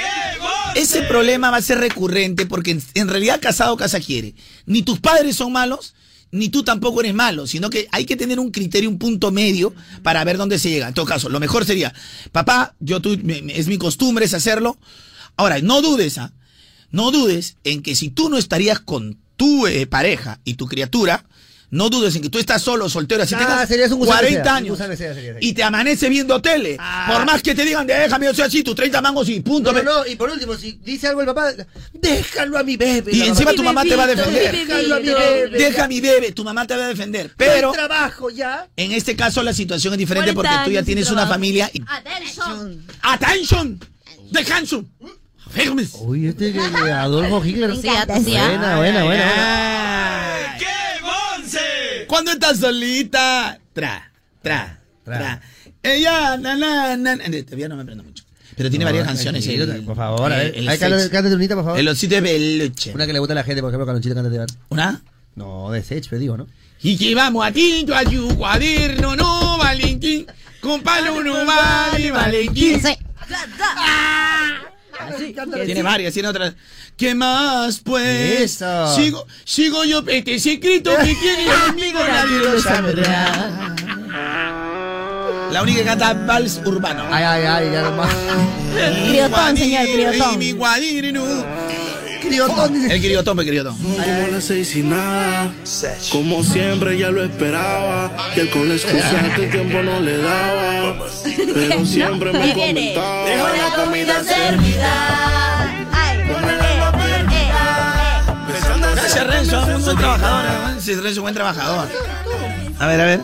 ese 0.75 1.01
problema 1.03 1.51
va 1.51 1.57
a 1.57 1.61
ser 1.61 1.79
recurrente 1.79 2.45
porque 2.45 2.71
en, 2.71 2.83
en 2.93 3.07
realidad 3.07 3.39
casado 3.41 3.75
casa 3.77 3.99
quiere. 3.99 4.35
Ni 4.65 4.81
tus 4.83 4.99
padres 4.99 5.35
son 5.35 5.51
malos, 5.51 5.93
ni 6.31 6.49
tú 6.49 6.63
tampoco 6.63 6.99
eres 7.01 7.13
malo, 7.13 7.47
sino 7.47 7.69
que 7.69 7.87
hay 7.91 8.05
que 8.05 8.15
tener 8.15 8.39
un 8.39 8.51
criterio, 8.51 8.89
un 8.89 8.97
punto 8.99 9.31
medio 9.31 9.73
para 10.03 10.23
ver 10.23 10.37
dónde 10.37 10.59
se 10.59 10.69
llega. 10.69 10.87
En 10.87 10.93
todo 10.93 11.05
caso, 11.05 11.29
lo 11.29 11.39
mejor 11.39 11.65
sería, 11.65 11.93
papá, 12.31 12.75
yo 12.79 13.01
tú, 13.01 13.17
me- 13.23 13.41
me- 13.41 13.57
es 13.57 13.67
mi 13.67 13.77
costumbre 13.77 14.25
es 14.25 14.33
hacerlo. 14.33 14.77
Ahora, 15.35 15.59
no 15.61 15.81
dudes, 15.81 16.17
¿ah? 16.17 16.33
No 16.91 17.11
dudes 17.11 17.57
en 17.63 17.81
que 17.81 17.95
si 17.95 18.09
tú 18.09 18.29
no 18.29 18.37
estarías 18.37 18.79
con 18.79 19.17
tu 19.35 19.67
eh, 19.67 19.85
pareja 19.87 20.39
y 20.45 20.55
tu 20.55 20.65
criatura, 20.67 21.25
no 21.69 21.89
dudes 21.89 22.15
en 22.15 22.21
que 22.21 22.29
tú 22.29 22.39
estás 22.39 22.61
solo, 22.61 22.87
soltero, 22.89 23.23
así 23.23 23.35
Ah, 23.35 23.39
tengas 23.39 23.67
serías 23.67 23.91
un 23.91 23.99
gusano 23.99 24.21
de 24.21 24.27
40 24.27 24.43
seda, 24.43 24.51
un 24.53 24.57
años 24.57 24.77
de 24.79 25.37
y 25.41 25.53
te 25.53 25.63
amanece 25.63 26.07
viendo 26.07 26.41
tele. 26.41 26.77
Por 27.07 27.25
más 27.25 27.41
que 27.43 27.53
te 27.53 27.65
digan, 27.65 27.85
déjame, 27.85 28.25
yo 28.27 28.33
soy 28.33 28.45
así, 28.45 28.63
tus 28.63 28.73
30 28.75 29.01
mangos 29.01 29.27
y 29.27 29.41
punto. 29.41 29.73
No, 29.73 29.83
no, 29.83 29.99
no, 29.99 30.07
y 30.07 30.15
por 30.15 30.29
último, 30.29 30.55
si 30.55 30.79
dice 30.83 31.07
algo 31.07 31.19
el 31.21 31.27
papá, 31.27 31.51
déjalo 31.93 32.57
a 32.57 32.63
mi 32.63 32.77
bebé. 32.77 33.11
Y 33.13 33.21
encima 33.23 33.51
tu 33.51 33.63
"Mi 33.63 33.65
mamá 33.65 33.83
te 33.83 33.95
va 33.95 34.03
a 34.03 34.07
defender. 34.07 34.51
Déjalo 34.55 34.95
a 34.95 34.99
mi 34.99 35.09
bebé. 35.09 35.49
Deja 35.57 35.83
a 35.83 35.87
mi 35.89 35.99
bebé, 35.99 36.31
tu 36.31 36.43
mamá 36.45 36.65
te 36.65 36.77
va 36.77 36.85
a 36.85 36.87
defender. 36.87 37.33
Pero 37.35 37.71
trabajo 37.73 38.29
ya. 38.29 38.67
en 38.77 38.91
este 38.93 39.15
caso 39.17 39.43
la 39.43 39.53
situación 39.53 39.93
es 39.93 39.99
diferente 39.99 40.33
40 40.33 40.57
porque 40.59 40.69
tú 40.69 40.73
ya 40.73 40.83
tienes 40.83 41.11
una 41.11 41.27
familia. 41.27 41.69
y- 41.73 41.81
Atención. 41.87 42.85
¡Attention! 43.01 43.79
¡Descanso! 44.31 44.85
¡Firmes! 45.51 45.89
Uy, 45.99 46.27
este 46.27 46.53
que 46.53 46.59
Adolfo 46.59 47.43
Hitler. 47.43 47.75
Sí. 47.75 47.87
Buena, 47.87 48.77
buena, 48.77 49.03
buena. 49.03 50.26
Cuando 52.07 52.31
estás 52.31 52.59
solita, 52.59 53.59
tra, 53.73 54.11
tra, 54.41 54.79
tra. 55.03 55.41
Ella, 55.83 56.37
na, 56.37 56.55
na, 56.55 56.97
na. 56.97 57.17
Todavía 57.17 57.69
no 57.69 57.75
me 57.75 57.83
aprendo 57.83 58.03
mucho. 58.03 58.23
Pero 58.55 58.69
tiene 58.69 58.85
No, 58.85 58.89
varias 58.89 59.07
canciones. 59.07 59.45
el- 59.47 59.83
por 59.83 59.95
favor, 59.95 60.31
a 60.33 60.37
ver. 60.37 60.53
cántate, 61.11 61.35
unita, 61.35 61.55
por 61.55 61.63
favor. 61.63 61.79
El 61.79 61.87
osito 61.87 62.15
de 62.15 62.21
peluche. 62.23 62.91
Una 62.93 63.05
que 63.05 63.13
le 63.13 63.19
gusta 63.19 63.33
a 63.33 63.35
la 63.35 63.43
gente, 63.43 63.61
por 63.61 63.69
ejemplo, 63.69 63.85
Calonchito, 63.85 64.15
cántate. 64.15 64.53
¿Una? 64.69 65.01
No, 65.35 65.69
de 65.71 65.83
Sech, 65.83 66.07
te 66.09 66.17
digo, 66.17 66.35
¿no? 66.37 66.47
Y 66.81 66.97
que 66.97 67.13
vamos 67.13 67.45
a 67.45 67.51
tinto 67.51 67.95
a 67.95 68.03
tu 68.03 68.35
cuaderno, 68.37 69.15
no, 69.15 69.57
Valentín. 69.57 70.25
Con 70.61 70.81
palo 70.81 71.23
no 71.23 71.45
vale, 71.45 72.11
Valentín. 72.11 72.81
Tiene 75.65 75.83
varias, 75.83 76.13
tiene 76.13 76.29
otras. 76.29 76.55
¿Qué 76.97 77.13
más, 77.13 77.79
pues? 77.79 78.41
Eso. 78.41 78.95
Sigo, 78.95 79.27
sigo 79.45 79.85
yo 79.85 80.03
este 80.07 80.39
secreto 80.39 80.91
que 80.97 81.15
tiene 81.21 81.45
conmigo, 81.45 81.99
nadie 81.99 82.39
lo 82.39 82.59
sabrá. 82.59 83.75
La 85.51 85.61
única 85.61 85.79
que 85.79 85.85
canta 85.85 86.13
vals 86.13 86.59
urbano. 86.65 87.05
Ay, 87.11 87.23
ay, 87.23 87.43
ay, 87.45 87.71
ya 87.71 87.81
nomás. 87.83 88.13
Criotón, 89.09 89.57
señor, 89.57 89.85
criotón. 89.85 90.41
El 92.91 92.99
criotón, 93.01 93.39
el 93.39 93.45
criotón. 93.47 93.77
Como 93.77 94.27
las 94.31 94.43
seis 94.43 94.75
y 94.75 94.81
nada, 94.81 95.53
como 96.11 96.43
siempre 96.43 96.97
ya 96.97 97.11
lo 97.11 97.23
esperaba. 97.23 98.11
Y 98.35 98.39
él 98.39 98.49
con 98.49 98.67
la 98.67 98.75
excusa 98.75 99.35
que 99.35 99.45
el 99.45 99.51
tiempo 99.51 99.83
no 99.83 99.99
le 99.99 100.17
daba. 100.17 100.97
Pero 101.53 101.85
siempre 101.85 102.33
me 102.33 102.53
comentaba. 102.53 103.25
Dejo 103.25 103.47
la 103.49 103.83
comida 103.83 104.23
servida. 104.23 105.87
Ay, 105.91 106.17
Gracias, 109.23 109.51
Renzo. 109.51 109.75
Un 109.75 109.83
buen 109.83 109.97
trabajador. 109.97 110.45
¿eh? 110.45 110.79
Sí, 110.79 110.95
Renzo, 110.95 111.21
buen 111.21 111.33
trabajador. 111.33 111.87
A 112.79 112.85
ver, 112.87 113.01
a 113.01 113.05
ver. 113.05 113.21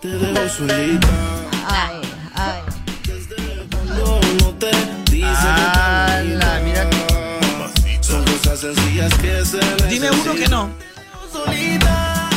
Te 0.00 0.08
dejo 0.08 0.48
solita. 0.48 1.08
ay, 1.68 2.00
ay. 2.34 2.60
No, 3.86 4.20
no 4.40 4.54
te 4.58 4.70
dice 5.10 5.26
Ala, 5.28 6.60
mira. 6.64 6.90
que 6.90 7.98
son 8.00 8.24
cosas 8.24 8.58
sencillas 8.58 9.14
que 9.14 9.44
se 9.44 9.60
Dime 9.88 10.10
uno 10.10 10.34
que 10.34 10.48
no. 10.48 10.70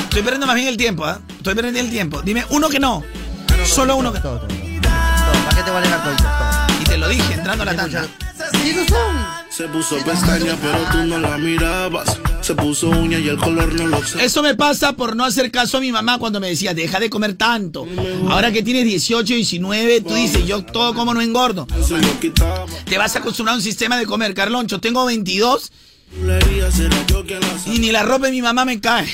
Estoy 0.03 0.21
perdiendo 0.21 0.45
más 0.47 0.55
bien 0.55 0.67
el 0.67 0.77
tiempo, 0.77 1.03
¿ah? 1.05 1.19
Estoy 1.37 1.55
perdiendo 1.55 1.79
el 1.79 1.89
tiempo. 1.89 2.21
Dime 2.21 2.45
uno 2.49 2.69
que 2.69 2.79
no. 2.79 3.03
Solo 3.65 3.95
uno 3.95 4.13
que 4.13 4.19
Todo, 4.19 4.37
todo, 4.39 4.47
todo. 4.47 4.57
¿Para 5.45 5.57
qué 5.57 5.63
te 5.63 5.71
voy 5.71 5.79
a 5.79 5.81
negar 5.81 6.03
todo? 6.03 6.13
Y 6.79 6.83
te 6.83 6.97
lo 6.97 7.07
dije 7.09 7.33
entrando 7.33 7.63
a 7.63 7.65
la 7.65 7.75
tanda. 7.75 8.05
Se 9.49 9.67
puso 9.67 9.97
pestaña, 10.05 10.55
pero 10.61 10.77
tú 10.91 10.97
no 11.05 11.17
la 11.17 11.37
mirabas. 11.37 12.19
Se 12.45 12.53
puso 12.53 12.91
uña 12.91 13.17
y 13.17 13.27
el 13.27 13.37
color 13.37 13.73
no 13.73 13.87
lo 13.87 13.97
observaba. 13.97 14.23
Eso 14.23 14.43
me 14.43 14.53
pasa 14.53 14.93
por 14.93 15.15
no 15.15 15.25
hacer 15.25 15.49
caso 15.49 15.77
a 15.77 15.79
mi 15.79 15.91
mamá 15.91 16.19
cuando 16.19 16.39
me 16.39 16.47
decía, 16.47 16.75
deja 16.75 16.99
de 16.99 17.09
comer 17.09 17.33
tanto. 17.33 17.87
Ahora 18.29 18.51
que 18.51 18.61
tienes 18.61 18.85
18, 18.85 19.33
19, 19.33 20.01
tú 20.01 20.13
dices, 20.13 20.45
yo 20.45 20.63
todo 20.63 20.93
como 20.93 21.15
no 21.15 21.21
engordo. 21.21 21.65
Te 22.85 22.99
vas 22.99 23.15
a 23.15 23.19
acostumbrar 23.19 23.55
a 23.55 23.57
un 23.57 23.63
sistema 23.63 23.97
de 23.97 24.05
comer, 24.05 24.35
Carloncho. 24.35 24.79
Tengo 24.79 25.05
22 25.05 25.71
Y 27.67 27.79
ni 27.79 27.91
la 27.91 28.03
ropa 28.03 28.25
de 28.27 28.31
mi 28.31 28.41
mamá 28.41 28.63
me 28.65 28.79
cae. 28.79 29.07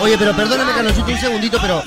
Oye, 0.00 0.16
pero 0.18 0.34
perdóname, 0.34 0.72
Carlonchito, 0.72 1.06
un 1.10 1.18
segundito, 1.18 1.58
pero 1.60 1.82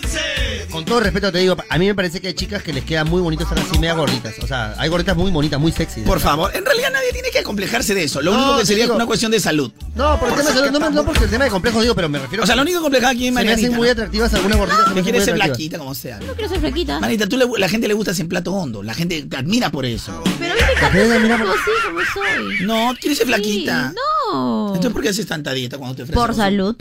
con 0.71 0.85
todo 0.85 1.01
respeto 1.01 1.31
te 1.31 1.39
digo, 1.39 1.57
a 1.69 1.77
mí 1.77 1.85
me 1.88 1.93
parece 1.95 2.21
que 2.21 2.29
hay 2.29 2.33
chicas 2.33 2.63
que 2.63 2.71
les 2.71 2.85
queda 2.85 3.03
muy 3.03 3.21
bonito 3.21 3.43
estar 3.43 3.59
así 3.59 3.77
media 3.77 3.93
gorditas. 3.93 4.35
O 4.41 4.47
sea, 4.47 4.73
hay 4.77 4.88
gorditas 4.89 5.17
muy 5.17 5.29
bonitas, 5.31 5.59
muy 5.59 5.71
sexy. 5.73 6.01
Por 6.01 6.19
favor, 6.21 6.55
en 6.55 6.63
realidad 6.63 6.89
nadie 6.93 7.11
tiene 7.11 7.29
que 7.31 7.39
acomplejarse 7.39 7.93
de 7.93 8.03
eso. 8.05 8.21
Lo 8.21 8.31
No, 8.31 8.38
único 8.38 8.59
que 8.59 8.65
sería 8.65 8.85
digo- 8.85 8.95
una 8.95 9.05
cuestión 9.05 9.31
de 9.31 9.39
salud. 9.41 9.71
No, 9.95 10.17
por 10.19 10.29
el 10.29 10.35
tema 10.35 10.49
de 10.49 10.55
salud, 10.55 10.71
no, 10.71 10.79
me- 10.79 10.89
no 10.95 11.03
porque 11.05 11.25
el 11.25 11.29
tema 11.29 11.43
de 11.43 11.49
complejo 11.49 11.81
digo, 11.81 11.93
pero 11.95 12.07
me 12.07 12.19
refiero 12.19 12.43
O 12.43 12.47
sea, 12.47 12.55
lo 12.55 12.61
único 12.61 12.81
complicado 12.81 13.11
aquí 13.11 13.27
es 13.27 13.33
se 13.35 13.43
me 13.43 13.51
hacen 13.51 13.73
muy 13.75 13.88
¿no? 13.88 13.91
atractivas 13.91 14.33
algunas 14.33 14.57
gorditas. 14.57 14.88
me 14.89 14.95
Que 14.95 15.01
quiere 15.03 15.19
ser 15.19 15.33
atractivas. 15.33 15.57
flaquita, 15.57 15.77
como 15.79 15.93
sea. 15.95 16.19
No 16.19 16.33
quiero 16.33 16.49
ser 16.49 16.59
flaquita. 16.61 16.99
Manita, 16.99 17.27
tú 17.27 17.38
le- 17.38 17.47
la 17.59 17.67
gente 17.67 17.88
le 17.89 17.93
gusta 17.93 18.11
en 18.17 18.27
plato 18.29 18.53
hondo. 18.53 18.81
La 18.83 18.93
gente 18.93 19.23
te 19.23 19.35
admira 19.38 19.69
por 19.71 19.85
eso. 19.85 20.23
Pero 20.39 20.51
a 20.81 20.89
mí 20.89 20.99
me 20.99 21.38
Como 21.38 21.53
sí, 21.53 21.72
como 21.85 21.99
soy. 22.14 22.65
No, 22.65 22.93
quieres 22.99 23.18
ser 23.18 23.27
flaquita. 23.27 23.93
No. 23.93 24.68
Entonces, 24.68 24.91
¿por 24.91 25.02
qué 25.02 25.10
haces 25.10 25.27
tanta 25.27 25.52
dieta 25.52 25.77
cuando 25.77 25.95
te 25.95 26.03
ofrecen? 26.03 26.22
Por 26.22 26.34
salud. 26.34 26.76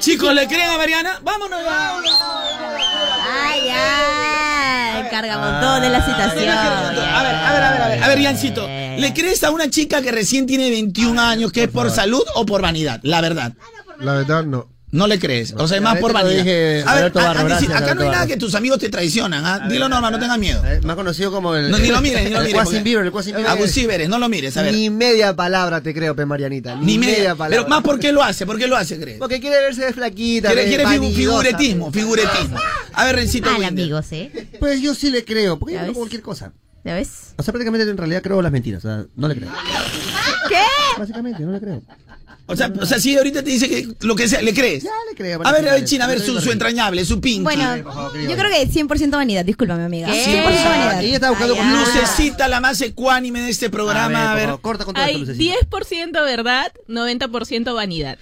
Chicos, 0.00 0.34
¿le 0.34 0.48
creen 0.48 0.68
a 0.68 0.76
Mariana? 0.78 1.20
Vámonos 1.22 1.60
ya. 1.62 1.96
Ay, 3.30 3.68
ay. 3.68 5.08
Carga 5.10 5.38
montón 5.38 5.82
de 5.82 5.90
la 5.90 6.04
situación. 6.04 6.48
A 6.48 6.90
ver, 6.90 6.98
a 6.98 7.22
ver, 7.22 7.34
a 7.34 7.52
ver, 7.52 7.62
a 7.62 7.88
ver, 7.88 8.02
a 8.02 8.08
ver, 8.08 8.18
Yancito. 8.20 8.66
¿Le 8.66 9.12
crees 9.14 9.44
a 9.44 9.50
una 9.50 9.70
chica 9.70 10.02
que 10.02 10.10
recién 10.10 10.46
tiene 10.46 10.70
21 10.70 11.20
años 11.20 11.52
que 11.52 11.64
es 11.64 11.68
por 11.68 11.90
salud 11.90 12.22
o 12.34 12.44
por 12.44 12.62
vanidad? 12.62 12.98
La 13.04 13.20
verdad. 13.20 13.52
La 14.00 14.14
verdad, 14.14 14.44
no. 14.44 14.71
No 14.92 15.06
le 15.06 15.18
crees. 15.18 15.54
O 15.56 15.66
sea, 15.66 15.78
es 15.78 15.82
más 15.82 15.98
por 15.98 16.12
vanidad. 16.12 16.36
dije, 16.36 16.82
A 16.86 16.94
ver, 16.94 17.04
Alberto 17.04 17.18
a- 17.20 17.24
Barro, 17.24 17.40
a- 17.40 17.44
gracias, 17.44 17.72
acá 17.72 17.94
no 17.94 18.02
hay 18.02 18.08
nada 18.08 18.18
Barro. 18.20 18.28
que 18.28 18.36
tus 18.36 18.54
amigos 18.54 18.78
te 18.78 18.90
traicionan. 18.90 19.44
¿ah? 19.46 19.66
Dilo 19.66 19.88
normal, 19.88 20.12
no 20.12 20.18
tengas 20.18 20.38
miedo. 20.38 20.62
Eh, 20.66 20.80
Más 20.84 20.96
conocido 20.96 21.32
como 21.32 21.54
el. 21.56 21.70
No, 21.70 21.78
ni 21.78 21.88
lo 21.88 22.02
mires, 22.02 22.22
ni 22.24 22.28
lo 22.30 22.36
el 22.40 22.44
mires. 22.44 22.54
Quasin 22.60 22.72
porque- 22.74 22.82
Bieber, 22.84 23.06
el 23.06 23.10
Quasin 23.10 23.34
Bieber. 23.86 24.08
No 24.10 24.18
lo 24.18 24.28
mires, 24.28 24.54
a 24.58 24.62
ver. 24.62 24.74
Ni 24.74 24.90
media 24.90 25.34
palabra 25.34 25.80
te 25.80 25.94
creo, 25.94 26.14
pe 26.14 26.26
Marianita. 26.26 26.76
Ni 26.76 26.98
media. 26.98 27.34
palabra. 27.34 27.56
Pero 27.64 27.68
más, 27.68 27.82
¿por 27.82 27.98
qué 27.98 28.12
lo 28.12 28.22
hace? 28.22 28.44
¿Por 28.44 28.58
qué 28.58 28.66
lo 28.66 28.76
hace, 28.76 29.00
crees? 29.00 29.18
Porque 29.18 29.40
quiere 29.40 29.56
verse 29.62 29.82
de 29.82 29.92
flaquita. 29.94 30.48
Quiere, 30.48 30.62
pe, 30.64 30.68
quiere 30.68 30.84
figu- 30.84 30.88
vanidosa, 31.00 31.16
figuretismo, 31.16 31.90
figuretismo. 31.90 32.58
A 32.92 33.04
ver, 33.06 33.16
Rencito 33.16 33.46
Mal, 33.50 33.60
Winder. 33.60 33.84
amigos, 33.84 34.12
¿eh? 34.12 34.30
Pues 34.60 34.82
yo 34.82 34.94
sí 34.94 35.10
le 35.10 35.24
creo, 35.24 35.58
porque 35.58 35.72
yo 35.72 35.78
¿Ya 35.78 35.82
creo 35.84 35.92
ves? 35.94 35.98
cualquier 35.98 36.20
cosa. 36.22 36.52
¿Ya 36.84 36.94
ves? 36.96 37.32
O 37.38 37.42
sea, 37.42 37.52
prácticamente 37.52 37.88
en 37.88 37.96
realidad 37.96 38.20
creo 38.22 38.42
las 38.42 38.52
mentiras. 38.52 38.84
O 38.84 38.88
sea, 38.88 39.06
no 39.16 39.28
le 39.28 39.36
creo. 39.36 39.48
¿Qué? 40.50 40.56
Básicamente, 40.98 41.42
no 41.44 41.52
le 41.52 41.60
creo. 41.60 41.82
O 42.52 42.56
sea, 42.56 42.72
o 42.80 42.86
sea, 42.86 42.98
si 43.00 43.16
ahorita 43.16 43.42
te 43.42 43.50
dice 43.50 43.68
que 43.68 43.88
lo 44.00 44.14
que 44.14 44.28
sea, 44.28 44.42
¿le 44.42 44.52
crees? 44.54 44.84
Ya 44.84 44.90
le 45.10 45.16
creo. 45.16 45.40
A 45.44 45.52
ver, 45.52 45.68
a 45.68 45.74
ver, 45.74 45.84
China, 45.84 46.04
a 46.04 46.08
ver 46.08 46.20
su, 46.20 46.40
su 46.40 46.50
entrañable, 46.52 47.04
su 47.04 47.20
pinky. 47.20 47.42
Bueno, 47.42 47.76
yo 47.76 48.36
creo 48.36 48.50
que 48.50 48.68
100% 48.68 49.10
vanidad, 49.10 49.44
discúlpame, 49.44 49.84
amiga. 49.84 50.08
¿Qué? 50.08 50.24
100% 50.44 50.44
vanidad. 50.44 51.02
Ella 51.02 51.14
está 51.14 51.30
buscando 51.30 51.54
Ay, 51.54 51.60
ay. 51.62 51.76
Lucecita, 51.84 52.48
la 52.48 52.60
más 52.60 52.80
ecuánime 52.80 53.40
de 53.40 53.50
este 53.50 53.70
programa. 53.70 54.32
A 54.32 54.34
ver. 54.34 54.50
corta 54.60 54.84
con 54.84 54.96
Hay 54.96 55.22
10% 55.24 56.12
verdad, 56.24 56.72
90% 56.88 57.74
vanidad. 57.74 58.18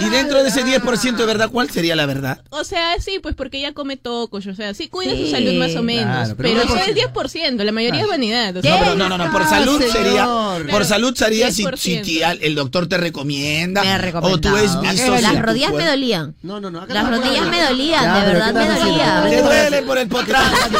Y 0.00 0.08
dentro 0.10 0.42
de 0.42 0.48
ese 0.48 0.64
10% 0.64 1.16
de 1.16 1.26
verdad, 1.26 1.50
¿cuál 1.50 1.70
sería 1.70 1.96
la 1.96 2.06
verdad? 2.06 2.42
O 2.50 2.64
sea, 2.64 3.00
sí, 3.00 3.18
pues 3.22 3.34
porque 3.34 3.58
ella 3.58 3.72
come 3.72 3.96
tocos, 3.96 4.46
o 4.46 4.54
sea, 4.54 4.74
sí 4.74 4.88
cuida 4.88 5.12
Sí, 5.12 5.24
su 5.26 5.30
salud 5.30 5.54
más 5.54 5.74
o 5.76 5.82
menos. 5.82 6.04
claro, 6.04 6.34
pero 6.36 6.62
eso 6.62 6.76
es 6.76 6.94
10%, 6.96 7.62
la 7.64 7.72
mayoría 7.72 8.02
es 8.02 8.08
vanidad. 8.08 8.56
o 8.56 8.62
No, 8.62 8.78
pero 8.78 8.94
no, 8.94 9.08
no, 9.08 9.18
no, 9.18 9.30
por 9.32 9.44
salud 9.48 9.82
sería, 9.82 10.26
por 10.70 10.84
salud 10.84 11.14
sería 11.14 11.50
si, 11.52 11.64
10%. 11.64 11.76
si 11.76 12.18
te- 12.20 12.46
el 12.46 12.54
doctor 12.54 12.87
te 12.88 12.98
recomienda 12.98 13.82
Me 13.82 13.92
ha 13.92 13.96
o 14.20 14.38
tú 14.38 14.56
es 14.56 14.72
recomendado. 14.72 15.14
visto 15.14 15.32
Las 15.32 15.42
rodillas 15.42 15.72
me 15.72 15.86
dolían. 15.86 16.34
No, 16.42 16.60
no, 16.60 16.70
no. 16.70 16.86
Las 16.86 17.08
rodillas 17.08 17.46
me 17.46 17.62
dolían, 17.62 18.24
de 18.24 18.32
verdad 18.32 18.54
¿qué 18.54 18.68
me 18.68 18.78
dolían. 18.78 19.30
Te 19.30 19.42
duele 19.42 19.82
por 19.82 19.98
el 19.98 20.08
potrazo. 20.08 20.68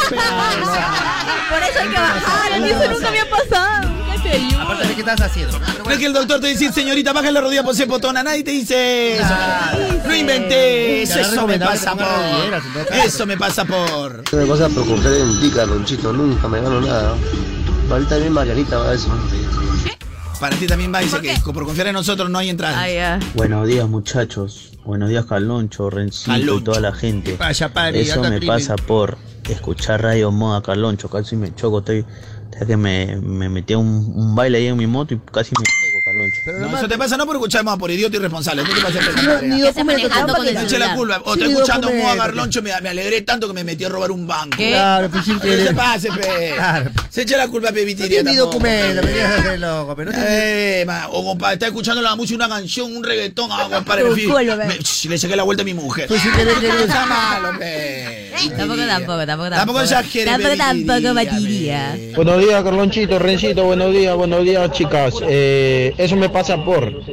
Por 1.49 1.63
eso 1.63 1.79
hay 1.79 1.87
que 1.89 1.99
bajar. 1.99 2.51
Eso 2.63 2.91
nunca 2.91 3.11
me 3.11 3.19
ha 3.19 3.29
pasado. 3.29 3.99
¿qué? 4.21 4.55
Aparte 4.59 4.87
de 4.87 4.93
qué 4.93 4.99
estás 5.01 5.21
haciendo. 5.21 5.59
No 5.59 5.91
es 5.91 5.97
que 5.97 6.05
el 6.05 6.13
doctor 6.13 6.39
te 6.39 6.47
dice, 6.47 6.71
señorita, 6.71 7.13
baja 7.13 7.31
la 7.31 7.41
rodilla 7.41 7.63
por 7.63 7.75
ser 7.75 7.87
potona. 7.87 8.23
Nadie 8.23 8.43
te 8.43 8.51
dice 8.51 9.15
eso. 9.15 9.27
No 9.27 9.35
habrá 9.35 10.43
Eso 11.03 11.47
me 11.47 11.57
recomendado 11.57 11.71
pasa 11.71 11.95
por. 11.95 12.95
Eso 13.05 13.25
me 13.25 13.37
pasa 13.37 13.65
por. 13.65 14.33
Me 14.33 14.45
pasa 14.45 14.69
por 14.69 14.85
confiar 14.85 15.13
en 15.13 15.39
ti, 15.41 15.49
Carlonchito. 15.49 16.13
Nunca 16.13 16.47
me 16.47 16.61
gano 16.61 16.81
nada. 16.81 17.15
Ahorita 17.89 18.17
bien 18.17 18.33
Marianita 18.33 18.77
va 18.77 18.93
eso. 18.93 19.09
Para 20.39 20.55
ti 20.55 20.67
también 20.67 20.93
va, 20.93 20.99
dice 20.99 21.19
que 21.21 21.35
por 21.53 21.65
confiar 21.65 21.87
en 21.87 21.93
nosotros 21.93 22.29
no 22.29 22.37
hay 22.37 22.49
entrada. 22.49 22.79
Ay, 22.79 22.95
ya. 22.95 23.19
Buenos 23.35 23.67
días 23.67 23.87
muchachos, 23.89 24.71
buenos 24.85 25.09
días 25.09 25.25
Caloncho, 25.25 25.89
Rencito 25.89 26.31
Caloncho. 26.31 26.57
y 26.59 26.63
toda 26.63 26.79
la 26.79 26.93
gente. 26.93 27.35
Vaya, 27.37 27.73
pari, 27.73 27.99
Eso 27.99 28.21
me 28.23 28.39
pasa 28.41 28.75
por 28.77 29.17
escuchar 29.49 30.01
Radio 30.01 30.31
Moda 30.31 30.61
Caloncho, 30.61 31.09
casi 31.09 31.35
me 31.35 31.53
choco, 31.55 31.79
estoy, 31.79 32.05
ya 32.57 32.65
que 32.65 32.77
me, 32.77 33.17
me 33.17 33.49
metí 33.49 33.73
a 33.73 33.79
un, 33.79 34.13
un 34.15 34.33
baile 34.35 34.59
ahí 34.59 34.67
en 34.67 34.77
mi 34.77 34.87
moto 34.87 35.13
y 35.13 35.19
casi 35.31 35.51
me 35.57 35.63
Pero 36.45 36.59
No, 36.59 36.77
eso 36.77 36.87
te 36.87 36.97
pasa 36.97 37.17
no 37.17 37.25
por 37.25 37.35
escuchar 37.35 37.63
más, 37.63 37.77
por 37.77 37.91
idiota 37.91 38.17
irresponsable. 38.17 38.63
No 38.63 38.69
te 38.69 38.81
pasa 38.81 38.99
por 38.99 39.23
No, 39.23 39.41
ni 39.41 39.61
documento, 39.61 40.09
con 40.09 40.47
el 40.47 40.79
la 40.79 40.95
culpa. 40.95 41.21
O 41.25 41.33
estoy 41.33 41.51
escuchando. 41.51 41.91
Moa 41.91 42.15
Garloncho, 42.15 42.61
me, 42.61 42.71
me 42.81 42.89
alegré 42.89 43.21
tanto 43.21 43.47
que 43.47 43.53
me 43.53 43.63
metí 43.63 43.83
a 43.83 43.89
robar 43.89 44.11
un 44.11 44.25
banco. 44.27 44.57
Claro, 44.57 45.09
pues 45.09 45.25
sin 45.25 45.35
No 45.35 45.41
se 45.41 45.47
querer. 45.47 45.75
pase, 45.75 46.09
pe. 46.11 46.53
Se 47.09 47.21
echa 47.23 47.37
la 47.37 47.47
culpa 47.47 47.69
a 47.69 47.71
No 47.71 47.77
ni 47.85 48.35
tampoco. 48.37 48.45
documento, 48.45 49.01
me 49.03 49.11
quieres 49.11 49.31
hacer 49.39 49.59
loco, 49.59 49.95
pero 49.95 50.11
no 50.11 50.17
Eh, 50.21 50.85
o 51.11 51.23
compadre, 51.23 51.53
está 51.55 51.67
escuchando 51.67 52.01
la 52.01 52.15
música, 52.15 52.35
una 52.35 52.49
canción, 52.49 52.95
un 52.95 53.03
reggaetón, 53.03 53.49
ah, 53.51 53.67
compadre, 53.71 54.03
le 55.09 55.17
saqué 55.17 55.35
la 55.35 55.43
vuelta 55.43 55.61
a 55.63 55.65
mi 55.65 55.73
mujer. 55.73 56.07
Pues 56.07 56.21
sin 56.21 56.31
querer, 56.31 56.55
querer. 56.55 56.75
No 56.75 56.81
está 56.81 57.05
malo, 57.05 57.59
pe. 57.59 58.31
Tampoco, 58.57 58.85
tampoco, 58.85 59.25
tampoco. 59.25 59.49
Tampoco 59.49 59.81
exagere, 59.81 60.25
Tampoco, 60.25 60.55
tampoco. 60.57 61.13
Buenos 62.15 62.39
días, 62.39 62.63
Carlonchito, 62.63 63.19
Rencito, 63.19 63.63
buenos 63.63 63.93
días, 63.93 64.15
buenos 64.15 64.43
días, 64.43 64.71
chicas. 64.71 65.13
Eh, 65.27 65.93
eso 65.99 66.15
me 66.15 66.29
pasa 66.29 66.63
por. 66.63 67.03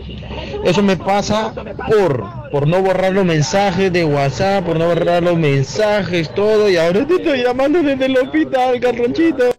Eso 0.64 0.80
me 0.80 0.96
pasa 0.96 1.52
por. 1.52 2.50
Por 2.52 2.68
no 2.68 2.80
borrar 2.82 3.12
los 3.12 3.24
mensajes 3.24 3.92
de 3.92 4.04
WhatsApp, 4.04 4.64
por 4.64 4.78
no 4.78 4.86
borrar 4.86 5.24
los 5.24 5.36
mensajes, 5.36 6.32
todo. 6.32 6.70
Y 6.70 6.76
ahora 6.76 7.04
te 7.04 7.16
estoy 7.16 7.42
llamando 7.42 7.82
desde 7.82 8.06
el 8.06 8.16
hospital, 8.16 8.78
Carlonchito. 8.78 9.56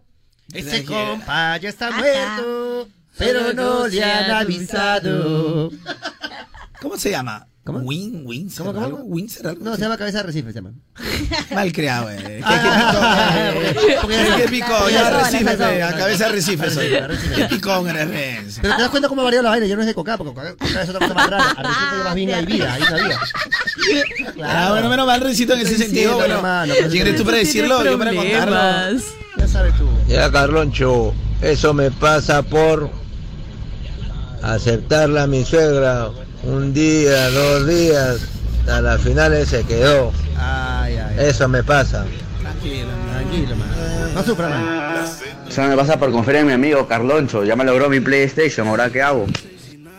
Ese 0.54 0.82
compa 0.82 1.58
ya 1.58 1.68
está 1.68 1.90
muerto, 1.90 2.88
pero 3.18 3.52
no 3.52 3.86
le 3.86 4.02
han 4.02 4.30
avisado. 4.30 5.72
¿Cómo 6.80 6.96
se 6.96 7.10
llama? 7.10 7.46
¿Cómo? 7.68 7.80
Win, 7.80 8.22
Windsor, 8.24 8.64
¿Cómo, 8.68 8.72
cómo? 8.80 8.86
algo, 8.86 9.02
Windsor, 9.02 9.48
algo. 9.48 9.62
No, 9.62 9.76
se 9.76 9.82
llama 9.82 9.98
cabeza 9.98 10.16
de 10.18 10.22
recife, 10.22 10.52
se 10.54 10.54
llama. 10.54 10.72
Mal 11.54 11.70
creado, 11.70 12.10
eh. 12.10 12.40
Ah, 12.42 13.52
¿Qué 14.08 14.42
qué 14.42 14.48
picón? 14.48 14.90
Ya 14.90 15.10
Recife, 15.10 15.82
a 15.82 15.94
cabeza 15.94 16.24
de 16.28 16.32
Recife 16.32 16.70
soy. 16.70 16.88
Qué 17.36 17.44
picón 17.44 17.86
eres, 17.90 18.08
Renzo. 18.08 18.60
Pero 18.62 18.74
te 18.74 18.80
das 18.80 18.90
cuenta 18.90 19.08
cómo 19.10 19.20
ha 19.20 19.24
variado 19.24 19.42
la 19.42 19.50
vaina, 19.50 19.66
ya 19.66 19.74
no 19.74 19.82
es 19.82 19.86
de 19.86 19.92
coca, 19.92 20.16
porque 20.16 20.32
coca, 20.32 20.52
coca 20.56 20.82
es 20.82 20.88
otra 20.88 21.00
cosa 21.00 21.12
más 21.12 21.28
rara. 21.28 21.50
A 21.50 21.62
recife 21.62 21.98
ya 21.98 22.04
más 22.04 22.14
bien 22.14 22.32
hay 22.32 22.46
vida, 22.46 22.72
hay 22.72 22.82
una 22.82 23.02
vida. 23.04 23.20
Ah, 24.44 24.68
bueno, 24.70 24.88
menos 24.88 25.06
mal, 25.06 25.20
Rencito, 25.20 25.52
en 25.52 25.60
ese 25.60 25.76
sentido. 25.76 26.14
Bueno, 26.14 26.36
hermano, 26.36 26.72
¿quién 26.90 27.06
eres 27.06 27.16
tú 27.16 27.24
para 27.26 27.36
decirlo? 27.36 27.84
Yo 27.84 27.98
para 27.98 28.14
contarlo. 28.14 28.98
Ya 29.36 29.46
sabes 29.46 29.76
tú. 29.76 29.86
Ya, 30.08 30.32
Carloncho, 30.32 31.12
eso 31.42 31.74
me 31.74 31.90
pasa 31.90 32.42
por 32.42 32.88
aceptarla 34.42 35.24
a 35.24 35.26
mi 35.26 35.44
suegra 35.44 36.08
un 36.42 36.72
día, 36.72 37.30
dos 37.30 37.66
días, 37.66 38.20
a 38.68 38.80
las 38.80 39.00
finales 39.00 39.48
se 39.48 39.64
quedó. 39.64 40.12
Ay, 40.36 40.96
ay, 40.96 41.16
ay. 41.18 41.26
Eso 41.28 41.48
me 41.48 41.62
pasa. 41.62 42.04
Tranquilo, 42.40 42.88
tranquilo, 43.12 43.56
man. 43.56 43.68
No 44.14 44.22
sufra, 44.22 44.48
man. 44.48 45.06
Eso 45.48 45.62
me 45.62 45.76
pasa 45.76 45.98
por 45.98 46.10
confiar 46.12 46.36
en 46.36 46.46
mi 46.46 46.52
amigo 46.52 46.86
Carloncho. 46.86 47.44
Ya 47.44 47.56
me 47.56 47.64
logró 47.64 47.88
mi 47.88 48.00
PlayStation, 48.00 48.68
¿ahora 48.68 48.90
qué 48.90 49.02
hago? 49.02 49.26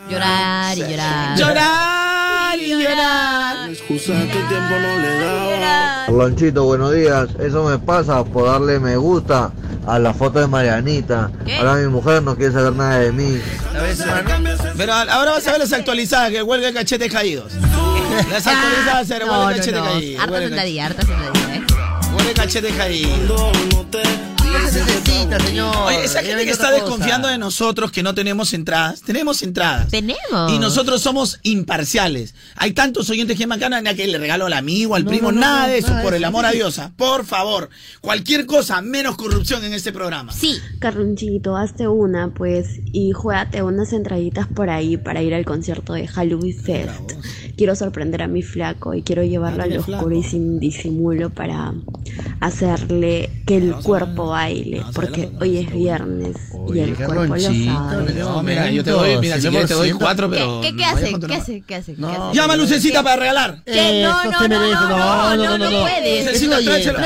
Llorar 0.08 0.76
y 0.76 0.80
llorar. 0.80 1.38
Llorar 1.38 2.58
y 2.58 2.82
llorar. 2.82 3.70
Excusa 3.70 4.12
que 4.12 4.26
tiempo 4.26 4.74
no 4.80 4.98
le 4.98 5.18
daba. 5.18 6.06
Carlonchito, 6.06 6.64
buenos 6.64 6.92
días. 6.92 7.28
Eso 7.38 7.64
me 7.64 7.78
pasa 7.78 8.24
por 8.24 8.46
darle 8.46 8.80
me 8.80 8.96
gusta 8.96 9.52
a 9.90 9.98
la 9.98 10.14
foto 10.14 10.38
de 10.38 10.46
Marianita. 10.46 11.30
¿Qué? 11.44 11.56
Ahora 11.56 11.74
mi 11.74 11.88
mujer 11.88 12.22
no 12.22 12.36
quiere 12.36 12.52
saber 12.52 12.72
nada 12.74 12.98
de 13.00 13.12
mí. 13.12 13.40
Pero 14.76 14.92
ahora 14.94 15.32
vas 15.32 15.46
a 15.46 15.50
ver 15.52 15.60
las 15.60 15.72
actualizadas, 15.72 16.30
que 16.30 16.42
huelga 16.42 16.68
de 16.68 16.74
cachetes 16.74 17.12
caídos. 17.12 17.52
Las 18.30 18.44
actualizadas 18.46 18.94
va 18.94 18.98
a 18.98 19.04
ser 19.04 19.24
No, 19.26 19.32
huelga 19.46 19.48
de 19.48 19.52
no, 19.52 19.56
cachetes 19.56 19.80
no. 19.80 19.84
caídos. 19.92 20.22
Harta 20.22 20.38
sentadilla, 20.40 20.86
harta 20.86 21.02
sentadilla, 21.02 21.54
eh. 21.54 21.62
Huelga 22.12 22.24
de 22.28 22.34
cachetes 22.34 22.74
caídos. 22.76 23.52
¿Qué 24.52 24.68
se 24.70 24.84
necesita, 24.84 25.40
señor? 25.40 25.76
Oye, 25.86 26.04
esa 26.04 26.22
gente 26.22 26.44
que 26.44 26.50
está 26.50 26.70
desconfiando 26.70 27.28
de 27.28 27.38
nosotros, 27.38 27.90
que 27.92 28.02
no 28.02 28.14
tenemos 28.14 28.52
entradas, 28.52 29.02
tenemos 29.02 29.42
entradas. 29.42 29.88
Tenemos. 29.88 30.52
Y 30.52 30.58
nosotros 30.58 31.00
somos 31.02 31.38
imparciales. 31.42 32.34
Hay 32.56 32.72
tantos 32.72 33.08
oyentes 33.10 33.36
que 33.36 33.40
llaman 33.44 33.60
ganan 33.60 33.84
que 33.96 34.06
le 34.06 34.18
regalo 34.18 34.46
al 34.46 34.52
amigo, 34.52 34.94
al 34.94 35.04
No, 35.04 35.10
primo, 35.10 35.32
no, 35.32 35.40
nada 35.40 35.66
no, 35.66 35.72
de 35.72 35.78
eso, 35.78 35.90
nada 35.90 36.02
por 36.02 36.14
el 36.14 36.24
amor 36.24 36.46
a 36.46 36.50
Dios. 36.52 36.78
ah. 36.78 36.92
Por 36.96 37.24
favor, 37.24 37.70
cualquier 38.00 38.46
cosa, 38.46 38.80
menos 38.82 39.16
corrupción 39.16 39.64
en 39.64 39.72
este 39.74 39.92
programa. 39.92 40.32
Sí. 40.32 40.56
Carlonchito, 40.78 41.56
hazte 41.56 41.88
una, 41.88 42.32
pues, 42.32 42.80
y 42.92 43.12
juégate 43.12 43.62
unas 43.62 43.92
entraditas 43.92 44.46
por 44.46 44.70
ahí 44.70 44.96
para 44.96 45.22
ir 45.22 45.34
al 45.34 45.44
concierto 45.44 45.92
de 45.92 46.06
Halloween 46.06 46.56
Fest. 46.60 47.12
Quiero 47.56 47.76
sorprender 47.76 48.22
a 48.22 48.28
mi 48.28 48.42
flaco 48.42 48.94
y 48.94 49.02
quiero 49.02 49.22
llevarlo 49.22 49.62
al 49.62 49.76
oscuro 49.76 50.16
y 50.16 50.22
sin 50.22 50.58
disimulo 50.60 51.30
para 51.30 51.74
hacerle 52.40 53.42
que 53.46 53.56
el 53.58 53.74
a 53.74 53.76
cuerpo. 53.76 54.34
Baile, 54.40 54.76
ver 54.78 54.86
porque 54.94 55.28
la- 55.32 55.38
hoy 55.40 55.58
es 55.58 55.72
viernes 55.72 56.36
y 56.52 56.56
Oye, 56.70 56.82
el 56.84 56.96
qué 56.96 57.04
cuerpo 57.04 57.24
lo 57.36 57.40
sabe. 57.40 57.56
No, 58.14 58.42
mira, 58.42 58.70
yo 58.70 58.82
te 58.84 58.90
doy, 58.90 59.18
mira, 59.18 59.40
si 59.40 59.48
quieres 59.48 59.68
te 59.68 59.74
doy 59.74 59.88
100%. 59.90 59.98
cuatro, 59.98 60.30
¿Qué, 60.30 60.36
pero. 60.36 60.60
qué, 60.60 60.68
qué 60.68 60.72
no 60.72 60.78
¿Qué 60.78 61.34
hace? 61.34 61.62
¿Qué 61.66 61.74
hace? 61.74 61.94
¿Qué 61.94 62.00
No. 62.00 62.08
hace? 62.28 62.36
Llama 62.36 62.54
a 62.54 62.56
Lucecita 62.56 63.02
para 63.02 63.16
regalar. 63.16 63.62
¿Qué? 63.64 64.02
No, 64.02 64.24
no, 64.24 64.30
no, 64.30 64.48
no, 64.48 64.58
no, 64.58 65.36
no, 65.36 65.58
no, 65.58 65.70
no 65.70 65.80
puedes. 65.82 66.42
No 66.42 66.58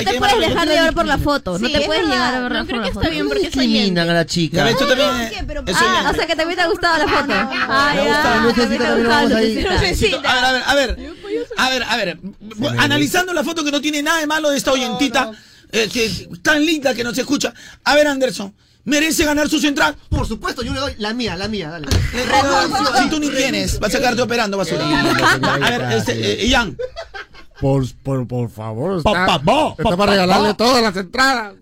te 0.05 0.15
puedes 0.19 0.41
dejar 0.49 0.69
de 0.69 0.75
llevar 0.75 0.95
por 0.95 1.07
la 1.07 1.19
foto. 1.19 1.59
No 1.59 1.69
te 1.69 1.79
es 1.81 1.87
puedes 1.87 2.05
llegar 2.05 2.35
a 2.35 2.41
No, 2.41 2.43
ver 2.49 2.53
creo 2.53 2.65
por 2.65 2.75
que 2.75 2.81
la 2.81 2.87
está 2.87 3.01
foto. 3.01 3.11
bien 3.11 3.29
porque 3.29 3.47
es 3.47 3.53
Discriminan 3.53 4.11
a 4.11 4.15
la 4.15 4.27
chica. 4.27 4.65
Ah, 4.67 6.11
o 6.11 6.15
sea 6.15 6.27
que 6.27 6.37
también 6.37 6.57
te 6.57 6.63
ha 6.63 6.69
gustado 6.69 6.99
la 6.99 7.09
foto. 7.09 7.33
Ah, 7.69 7.95
ya. 7.97 8.05
ver, 9.25 10.55
ver, 10.55 10.63
a 10.67 10.75
ver. 10.75 10.99
A 11.57 11.69
ver, 11.71 11.83
a 11.89 11.97
ver. 11.97 12.19
Analizando 12.79 13.33
la 13.33 13.43
foto 13.45 13.65
que 13.65 13.71
no 13.71 13.81
tiene 13.81 14.03
nada 14.03 14.21
de 14.21 14.27
malo 14.27 14.51
de 14.51 14.57
esta 14.57 14.73
oyentita. 14.73 15.31
Eh, 15.75 16.29
tan 16.43 16.65
linda 16.65 16.95
que 16.95 17.03
nos 17.03 17.17
escucha. 17.19 17.53
A 17.85 17.95
ver, 17.95 18.07
Anderson, 18.07 18.55
¿merece 18.85 19.25
ganar 19.25 19.49
su 19.49 19.59
central? 19.59 19.97
Por 20.09 20.27
supuesto, 20.27 20.63
yo 20.63 20.73
le 20.73 20.81
doy 20.81 20.95
la 20.99 21.13
mía, 21.13 21.37
la 21.37 21.49
mía, 21.49 21.71
dale. 21.71 21.89
Si 23.03 23.11
tú 23.11 23.19
ni 23.19 23.29
tienes, 23.31 23.79
vas 23.81 23.95
a 23.95 23.99
quedarte 23.99 24.23
operando, 24.23 24.57
basura. 24.57 24.85
A 24.87 25.71
ver, 25.71 25.93
este, 25.93 26.43
eh, 26.43 26.47
Ian. 26.47 26.77
Por, 27.61 27.87
por, 28.03 28.27
por 28.27 28.51
favor, 28.51 28.99
está, 28.99 29.13
pa, 29.13 29.39
pa, 29.41 29.69
está 29.79 29.83
pa, 29.85 29.97
para 29.97 30.13
regalarle 30.13 30.49
pa. 30.49 30.57
todas 30.57 30.83
las 30.83 30.97
entradas. 30.97 31.55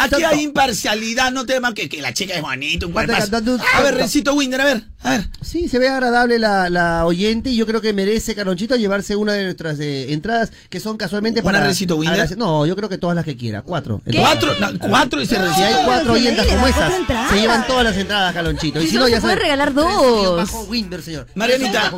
Aquí 0.00 0.24
hay 0.24 0.42
imparcialidad, 0.42 1.30
no 1.30 1.46
tema 1.46 1.72
que, 1.72 1.88
que 1.88 2.02
la 2.02 2.12
chica 2.12 2.34
es 2.34 2.42
bonita, 2.42 2.86
un 2.86 2.92
cuerpazo. 2.92 3.28
un 3.28 3.34
A 3.36 3.40
ver, 3.40 3.60
santo. 3.60 3.90
Rencito 3.90 4.34
Winder, 4.34 4.60
a 4.60 4.64
ver, 4.64 4.84
a 5.04 5.10
ver. 5.10 5.28
Sí, 5.40 5.68
se 5.68 5.78
ve 5.78 5.88
agradable 5.88 6.40
la, 6.40 6.68
la 6.68 7.06
oyente 7.06 7.50
y 7.50 7.56
yo 7.56 7.64
creo 7.64 7.80
que 7.80 7.92
merece 7.92 8.34
Carlonchito 8.34 8.74
llevarse 8.74 9.14
una 9.14 9.34
de 9.34 9.44
nuestras 9.44 9.78
eh, 9.78 10.12
entradas 10.12 10.50
que 10.68 10.80
son 10.80 10.96
casualmente 10.96 11.40
¿Una 11.42 11.52
para... 11.52 11.64
Rencito 11.64 11.94
Winder? 11.96 12.36
No, 12.36 12.66
yo 12.66 12.74
creo 12.74 12.88
que 12.88 12.98
todas 12.98 13.14
las 13.14 13.24
que 13.24 13.36
quiera, 13.36 13.62
cuatro. 13.62 14.02
¿Qué? 14.04 14.18
¿Cuatro? 14.18 14.52
No, 14.58 14.68
cuatro, 14.80 15.20
dice 15.20 15.36
Si 15.36 15.40
Rencito. 15.42 15.64
hay 15.64 15.84
cuatro 15.84 16.12
oyentas 16.14 16.46
como 16.48 16.66
esas, 16.66 16.92
entradas. 16.94 17.30
se 17.30 17.40
llevan 17.40 17.66
todas 17.68 17.84
las 17.84 17.96
entradas, 17.96 18.34
Carlonchito. 18.34 18.80
Y 18.80 18.84
Si 18.84 18.90
si 18.90 18.94
no, 18.96 19.02
no, 19.02 19.06
se 19.06 19.12
ya 19.12 19.20
puede 19.20 19.36
regalar 19.36 19.72
dos. 19.74 20.36
bajo 20.36 20.62
Winder, 20.64 21.02
señor. 21.02 21.28
Marianita. 21.36 21.92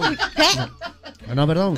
Ah, 1.31 1.35
No, 1.35 1.47
perdón. 1.47 1.77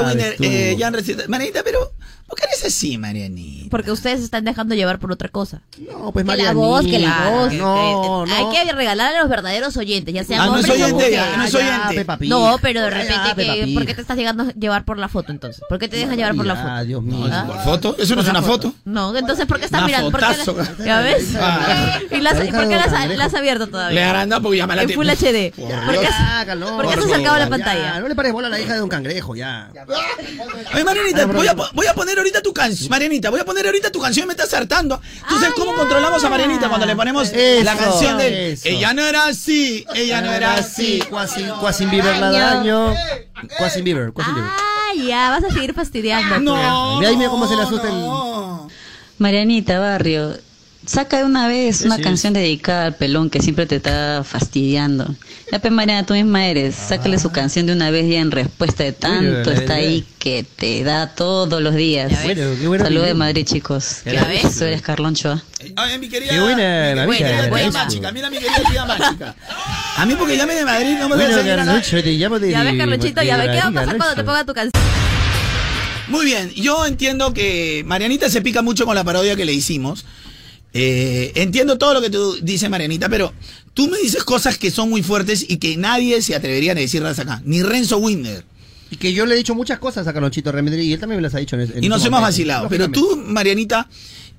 Sabes 0.00 0.14
Winder, 0.16 0.36
tú. 0.36 0.44
eh, 0.44 0.76
Jan 0.78 0.94
Rencito. 0.94 1.22
Marianita, 1.28 1.62
pero, 1.62 1.92
¿por 2.26 2.38
qué 2.38 2.46
eres 2.46 2.64
así, 2.64 2.96
Marianita? 2.98 3.70
Porque 3.70 3.90
ustedes 3.92 4.18
se 4.20 4.24
están 4.24 4.44
dejando 4.44 4.74
llevar 4.74 4.98
por 4.98 5.12
otra 5.12 5.28
cosa. 5.28 5.62
No, 5.78 6.12
pues 6.12 6.24
que 6.26 6.36
la 6.36 6.52
voz, 6.52 6.84
que 6.84 6.98
la 6.98 7.30
voz. 7.30 7.52
No, 7.52 8.24
que- 8.26 8.30
no. 8.32 8.50
Hay 8.50 8.64
que 8.66 8.72
regalar 8.72 9.14
a 9.14 9.20
los 9.20 9.28
verdaderos 9.28 9.76
oyentes, 9.76 10.14
ya 10.14 10.24
sean 10.24 10.40
Ah, 10.40 10.46
no 10.46 10.56
es 10.58 10.64
hombres 10.64 10.80
o 10.80 10.84
oyente 10.86 10.94
mujeres. 11.10 11.36
no 11.36 11.44
es 11.44 11.54
oyente. 11.54 12.06
No, 12.28 12.58
pero 12.62 12.80
de 12.82 12.90
repente, 12.90 13.34
que. 13.36 13.72
¿por 13.74 13.86
qué 13.86 13.94
te 13.94 14.00
estás 14.00 14.16
llegando 14.16 14.44
a 14.44 14.46
llevar 14.52 14.84
por 14.84 14.98
la 14.98 15.08
foto 15.08 15.32
entonces? 15.32 15.62
¿Por 15.68 15.78
qué 15.78 15.88
te 15.88 15.96
dejas 15.96 16.16
llevar 16.16 16.34
por 16.34 16.46
la 16.46 16.56
foto? 16.56 16.68
Ah, 16.68 16.82
Dios 16.84 17.02
mío. 17.02 17.28
Ah. 17.30 17.44
¿Por 17.46 17.58
foto? 17.64 17.96
Eso 17.98 18.14
no 18.14 18.22
es 18.22 18.28
una 18.28 18.42
foto. 18.42 18.72
No, 18.84 19.16
entonces 19.16 19.46
¿por 19.46 19.58
qué 19.58 19.66
estás 19.66 19.80
Una 19.80 19.86
mirando? 19.86 20.10
¿Por 20.10 20.20
qué 20.20 20.26
la- 20.78 20.84
¿Ya 20.84 21.00
ves? 21.00 21.28
Ah. 21.38 21.98
¿Y 22.10 22.20
la, 22.20 22.32
La 22.32 22.44
hija 22.44 22.58
¿Por 22.58 22.68
qué 22.68 22.74
de 22.74 22.76
la, 22.76 22.84
Don 22.86 22.86
has- 22.86 22.92
Cangrejo. 22.92 23.18
la 23.18 23.24
has 23.26 23.34
abierto 23.34 23.66
todavía? 23.68 23.94
Le 24.00 24.04
harán 24.04 24.30
porque 24.42 24.58
ya 24.58 24.66
me 24.66 24.76
la 24.76 24.82
En 24.82 24.90
Full 24.90 25.08
HD. 25.08 25.52
Por 25.54 25.68
¿Por 25.68 25.90
Dios. 25.92 26.04
qué, 26.04 26.08
Ya, 26.10 26.42
calor, 26.46 26.76
¿por 26.76 26.86
qué 26.86 26.92
has 27.00 27.04
acercado 27.04 27.38
la 27.38 27.48
pantalla? 27.48 28.00
no 28.00 28.08
le 28.08 28.14
pares 28.14 28.32
bola 28.32 28.46
a 28.48 28.50
la 28.50 28.60
hija 28.60 28.72
de 28.74 28.78
Don 28.80 28.88
Cangrejo, 28.88 29.34
ya. 29.36 29.70
Oye, 30.74 30.84
Marianita, 30.84 31.26
voy 31.26 31.46
a, 31.48 31.54
po- 31.54 31.68
voy 31.74 31.86
a 31.86 31.94
poner 32.14 32.18
ahorita 32.18 32.42
tu 32.42 32.54
canción. 32.54 32.90
Marianita, 32.90 33.30
voy 33.30 33.40
a 33.40 33.44
poner 33.44 33.66
ahorita 33.66 33.90
tu 33.90 34.00
canción, 34.00 34.26
me 34.26 34.34
estás 34.34 34.52
hartando. 34.54 35.00
¿Tú 35.28 35.34
sabes 35.38 35.54
cómo 35.54 35.74
controlamos 35.74 36.22
a 36.22 36.30
Marianita 36.30 36.68
cuando 36.68 36.86
le 36.86 36.94
ponemos 36.94 37.30
Eso, 37.32 37.64
la 37.64 37.76
canción 37.76 38.18
de 38.18 38.52
eso. 38.52 38.68
Ella 38.68 38.94
no 38.94 39.04
era 39.04 39.26
así, 39.26 39.84
ella 39.94 40.20
no 40.20 40.32
era 40.32 40.54
así. 40.54 41.02
Quasi, 41.10 41.42
Quasi 41.60 41.86
Bieber 41.86 42.16
la 42.18 42.30
daño. 42.30 42.94
Quasi 43.58 43.82
Bieber, 43.82 44.12
Quasi 44.12 44.30
Bieber. 44.32 44.50
Ah, 44.50 44.94
ya, 44.96 45.30
vas 45.30 45.44
a 45.44 45.50
seguir 45.50 45.74
fastidiando. 45.74 46.38
No, 46.40 47.00
De 47.00 47.06
ahí 47.06 47.16
mira 47.16 47.30
cómo 47.30 47.46
se 47.48 47.56
le 47.56 47.62
asusta 47.62 47.88
el... 47.88 48.74
Marianita 49.18 49.78
Barrio, 49.78 50.36
saca 50.86 51.18
de 51.18 51.24
una 51.24 51.48
vez 51.48 51.82
una 51.82 51.96
Sí. 51.96 52.02
canción 52.02 52.32
dedicada 52.32 52.86
al 52.86 52.94
pelón 52.96 53.30
que 53.30 53.40
siempre 53.40 53.66
te 53.66 53.76
está 53.76 54.22
fastidiando. 54.24 55.14
Ya 55.52 55.58
pues 55.58 55.72
Mariana, 55.72 56.06
tú 56.06 56.14
misma 56.14 56.46
eres, 56.46 56.74
sácale 56.74 57.18
su 57.18 57.30
canción 57.30 57.66
de 57.66 57.72
una 57.72 57.90
vez 57.90 58.08
ya 58.08 58.20
en 58.20 58.30
respuesta 58.30 58.82
de 58.84 58.92
tanto 58.92 59.52
está 59.52 59.74
ahí 59.74 60.04
que 60.18 60.44
te 60.44 60.82
da 60.84 61.14
todos 61.14 61.62
los 61.62 61.74
días. 61.74 62.10
Qué 62.10 62.34
Saludos 62.78 63.06
de. 63.06 63.14
Madrid, 63.14 63.44
chicos. 63.46 63.98
¿Ya 64.04 64.24
ves? 64.24 64.44
Eso 64.44 64.66
eres 64.66 64.82
Carloncho. 64.82 65.32
¿ah? 65.32 65.42
Ay, 65.76 65.98
mi 65.98 66.08
querida. 66.08 66.32
Qué 66.32 66.40
buena, 66.40 66.94
la. 66.94 67.06
Mágica, 67.06 68.12
mira 68.12 68.30
mi 68.30 68.38
querida 68.38 68.62
tía 68.70 68.84
mágica. 68.84 69.34
A 69.96 70.06
mí 70.06 70.14
porque 70.18 70.36
llame 70.36 70.54
de 70.54 70.64
Madrid 70.64 70.96
no 70.98 71.08
me 71.08 71.16
Bueno, 71.16 71.36
a 71.36 71.80
te 71.80 72.12
llamo 72.12 72.38
de... 72.38 72.50
Ya 72.50 72.62
ves, 72.64 72.76
Carlonchito, 72.76 73.22
ya 73.22 73.36
ves. 73.36 73.50
¿Qué 73.50 73.58
va 73.58 73.66
a 73.68 73.72
pasar 73.72 73.96
cuando 73.96 74.14
te 74.16 74.24
ponga 74.24 74.44
tu 74.44 74.54
canción? 74.54 74.82
Muy 76.08 76.26
bien, 76.26 76.50
yo 76.50 76.84
entiendo 76.84 77.32
que 77.32 77.82
Marianita 77.86 78.28
se 78.28 78.42
pica 78.42 78.60
mucho 78.62 78.84
con 78.84 78.94
la 78.94 79.04
parodia 79.04 79.36
que 79.36 79.44
le 79.44 79.52
hicimos. 79.52 80.04
Eh, 80.76 81.30
entiendo 81.36 81.78
todo 81.78 81.94
lo 81.94 82.02
que 82.02 82.10
tú 82.10 82.36
dices, 82.42 82.68
Marianita, 82.68 83.08
pero 83.08 83.32
tú 83.74 83.88
me 83.88 83.98
dices 83.98 84.24
cosas 84.24 84.58
que 84.58 84.72
son 84.72 84.90
muy 84.90 85.04
fuertes 85.04 85.46
y 85.48 85.58
que 85.58 85.76
nadie 85.76 86.20
se 86.20 86.34
atrevería 86.34 86.72
a 86.72 86.74
decirlas 86.74 87.18
acá. 87.20 87.40
Ni 87.44 87.62
Renzo 87.62 87.98
Winder. 87.98 88.44
Y 88.90 88.96
que 88.96 89.12
yo 89.12 89.24
le 89.24 89.34
he 89.34 89.38
dicho 89.38 89.54
muchas 89.54 89.78
cosas 89.78 90.06
a 90.06 90.12
Carlonchito 90.12 90.52
Remedri 90.52 90.82
y 90.82 90.92
él 90.92 91.00
también 91.00 91.18
me 91.18 91.22
las 91.22 91.34
ha 91.34 91.38
dicho 91.38 91.56
en, 91.56 91.72
en 91.76 91.84
Y 91.84 91.88
nos 91.88 92.02
su 92.02 92.08
hemos 92.08 92.20
vacilado. 92.20 92.68
Pero 92.68 92.90
tú, 92.90 93.16
Marianita, 93.24 93.88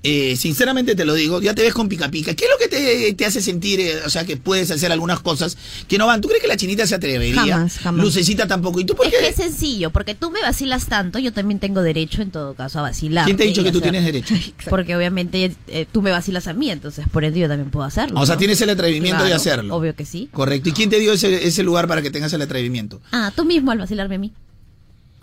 eh, 0.06 0.36
sinceramente 0.38 0.96
te 0.96 1.04
lo 1.04 1.14
digo, 1.16 1.42
ya 1.42 1.56
te 1.56 1.64
ves 1.64 1.74
con 1.74 1.90
pica 1.90 2.10
pica. 2.12 2.36
¿Qué 2.36 2.46
es 2.46 2.52
lo 2.52 2.58
que 2.58 2.68
te, 2.68 3.14
te 3.14 3.26
hace 3.26 3.42
sentir, 3.42 3.80
eh, 3.80 4.02
o 4.06 4.10
sea, 4.10 4.24
que 4.24 4.38
puedes 4.38 4.70
hacer 4.70 4.92
algunas 4.92 5.20
cosas 5.20 5.58
que 5.88 5.98
no 5.98 6.06
van? 6.06 6.22
¿Tú 6.22 6.28
crees 6.28 6.42
que 6.42 6.48
la 6.48 6.58
chinita 6.58 6.86
se 6.86 6.96
atrevería? 6.96 7.36
Jamás, 7.42 7.80
jamás. 7.80 8.04
Lucecita 8.06 8.48
tampoco. 8.48 8.80
¿Y 8.80 8.86
tú 8.86 8.96
por 8.96 9.08
Es 9.08 9.14
qué? 9.14 9.20
que 9.20 9.28
es 9.30 9.36
sencillo, 9.36 9.90
porque 9.90 10.14
tú 10.14 10.30
me 10.30 10.42
vacilas 10.42 10.86
tanto, 10.86 11.18
yo 11.20 11.34
también 11.34 11.60
tengo 11.60 11.82
derecho 11.82 12.22
en 12.22 12.32
todo 12.32 12.54
caso 12.54 12.80
a 12.80 12.84
vacilar. 12.84 13.26
¿Quién 13.26 13.36
te 13.38 13.44
ha 13.44 13.48
dicho 13.48 13.64
que 13.64 13.72
tú 13.72 13.82
tienes 13.82 14.06
derecho? 14.06 14.36
Porque 14.70 14.96
obviamente 14.96 15.56
eh, 15.68 15.86
tú 15.92 16.02
me 16.02 16.12
vacilas 16.12 16.48
a 16.48 16.54
mí, 16.54 16.70
entonces 16.70 17.06
por 17.12 17.24
ende 17.24 17.40
yo 17.40 17.48
también 17.48 17.72
puedo 17.72 17.86
hacerlo. 17.86 18.20
O 18.20 18.26
sea, 18.26 18.36
¿no? 18.36 18.40
tienes 18.40 18.62
el 18.62 18.70
atrevimiento 18.70 19.24
de 19.24 19.34
hacerlo. 19.34 19.76
Obvio 19.76 19.96
que 19.96 20.06
sí. 20.06 20.30
Correcto. 20.32 20.70
¿Y 20.70 20.72
quién 20.74 20.90
te 20.90 21.00
dio 21.00 21.14
ese, 21.14 21.48
ese 21.48 21.64
lugar 21.64 21.88
para 21.88 22.02
que 22.02 22.12
tengas 22.12 22.32
el 22.34 22.42
atrevimiento? 22.42 23.02
Ah, 23.12 23.32
tú 23.36 23.46
mismo 23.46 23.72
al 23.72 23.80
vacilarme 23.80 24.16
a 24.16 24.20
mí. 24.20 24.32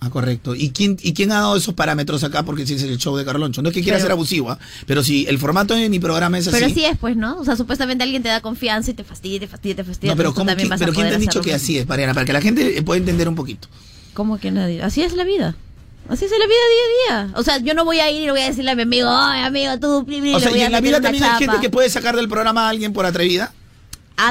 Ah, 0.05 0.11
correcto. 0.11 0.57
¿Y 0.57 0.71
quién, 0.71 0.97
¿Y 1.01 1.13
quién 1.15 1.31
ha 1.31 1.37
dado 1.37 1.57
esos 1.57 1.75
parámetros 1.75 2.25
acá? 2.25 2.43
Porque 2.43 2.67
si 2.67 2.75
es 2.75 2.83
el 2.83 2.99
show 2.99 3.17
de 3.17 3.25
Carloncho. 3.25 3.63
No 3.63 3.69
es 3.69 3.75
que 3.75 3.83
quiera 3.83 3.99
Pero- 3.99 4.07
ser 4.07 4.11
abusivo, 4.13 4.51
¿ah? 4.51 4.59
pero 4.85 5.05
si 5.05 5.27
el 5.29 5.39
formato 5.39 5.75
de 5.75 5.89
mi 5.89 6.01
programa 6.01 6.39
es 6.39 6.49
así. 6.49 6.57
Pero 6.57 6.67
así 6.73 6.85
es, 6.85 6.99
pues, 6.99 7.17
¿no? 7.17 7.39
O 7.39 7.45
sea, 7.45 7.55
supuestamente 7.55 8.03
alguien 8.03 8.21
te 8.21 8.29
da 8.29 8.41
confianza 8.41 8.91
y 8.91 8.95
te 8.95 9.05
fastidia, 9.05 9.39
te 9.39 9.47
fastidia, 9.47 9.77
te 9.77 9.85
fastidia. 9.85 10.13
no, 10.13 10.17
pero, 10.17 10.35
¿cómo, 10.35 10.53
quién- 10.57 10.69
pero 10.77 10.93
¿quién 10.93 11.09
te 11.09 11.15
ha 11.15 11.19
dicho 11.19 11.41
que 11.41 11.55
así 11.55 11.79
es, 11.79 11.87
Mariana? 11.87 12.15
Para 12.15 12.27
que 12.27 12.33
la 12.33 12.41
gente 12.41 12.83
pueda 12.83 12.99
entender 12.99 13.29
un 13.29 13.37
poquito. 13.37 13.69
¿Cómo 14.13 14.39
que 14.41 14.51
nadie? 14.51 14.83
Así 14.83 15.03
es 15.03 15.15
la 15.15 15.23
vida. 15.23 15.55
Así 16.09 16.25
es 16.25 16.33
la 16.33 16.39
vida 16.39 16.49
día 16.49 17.21
a 17.21 17.25
día. 17.29 17.35
O 17.39 17.45
sea, 17.45 17.59
yo 17.59 17.75
no 17.75 17.85
voy 17.85 18.01
a 18.01 18.11
ir 18.11 18.23
y 18.23 18.25
le 18.25 18.33
voy 18.33 18.41
a 18.41 18.47
decirle 18.47 18.73
a 18.73 18.75
mi 18.75 18.83
amigo, 18.83 19.09
ay, 19.09 19.43
amigo, 19.45 19.79
tú, 19.79 20.05
pli, 20.05 20.21
pli", 20.21 20.35
O 20.35 20.41
sea, 20.41 20.51
y 20.57 20.61
en 20.63 20.73
la 20.73 20.81
vida 20.81 21.01
también 21.01 21.23
hay 21.23 21.39
gente 21.39 21.59
que 21.61 21.71
puede 21.71 21.89
sacar 21.89 22.17
del 22.17 22.29
programa 22.29 22.67
a 22.67 22.71
alguien 22.71 22.93
por 22.93 23.07
atrevida. 23.07 23.53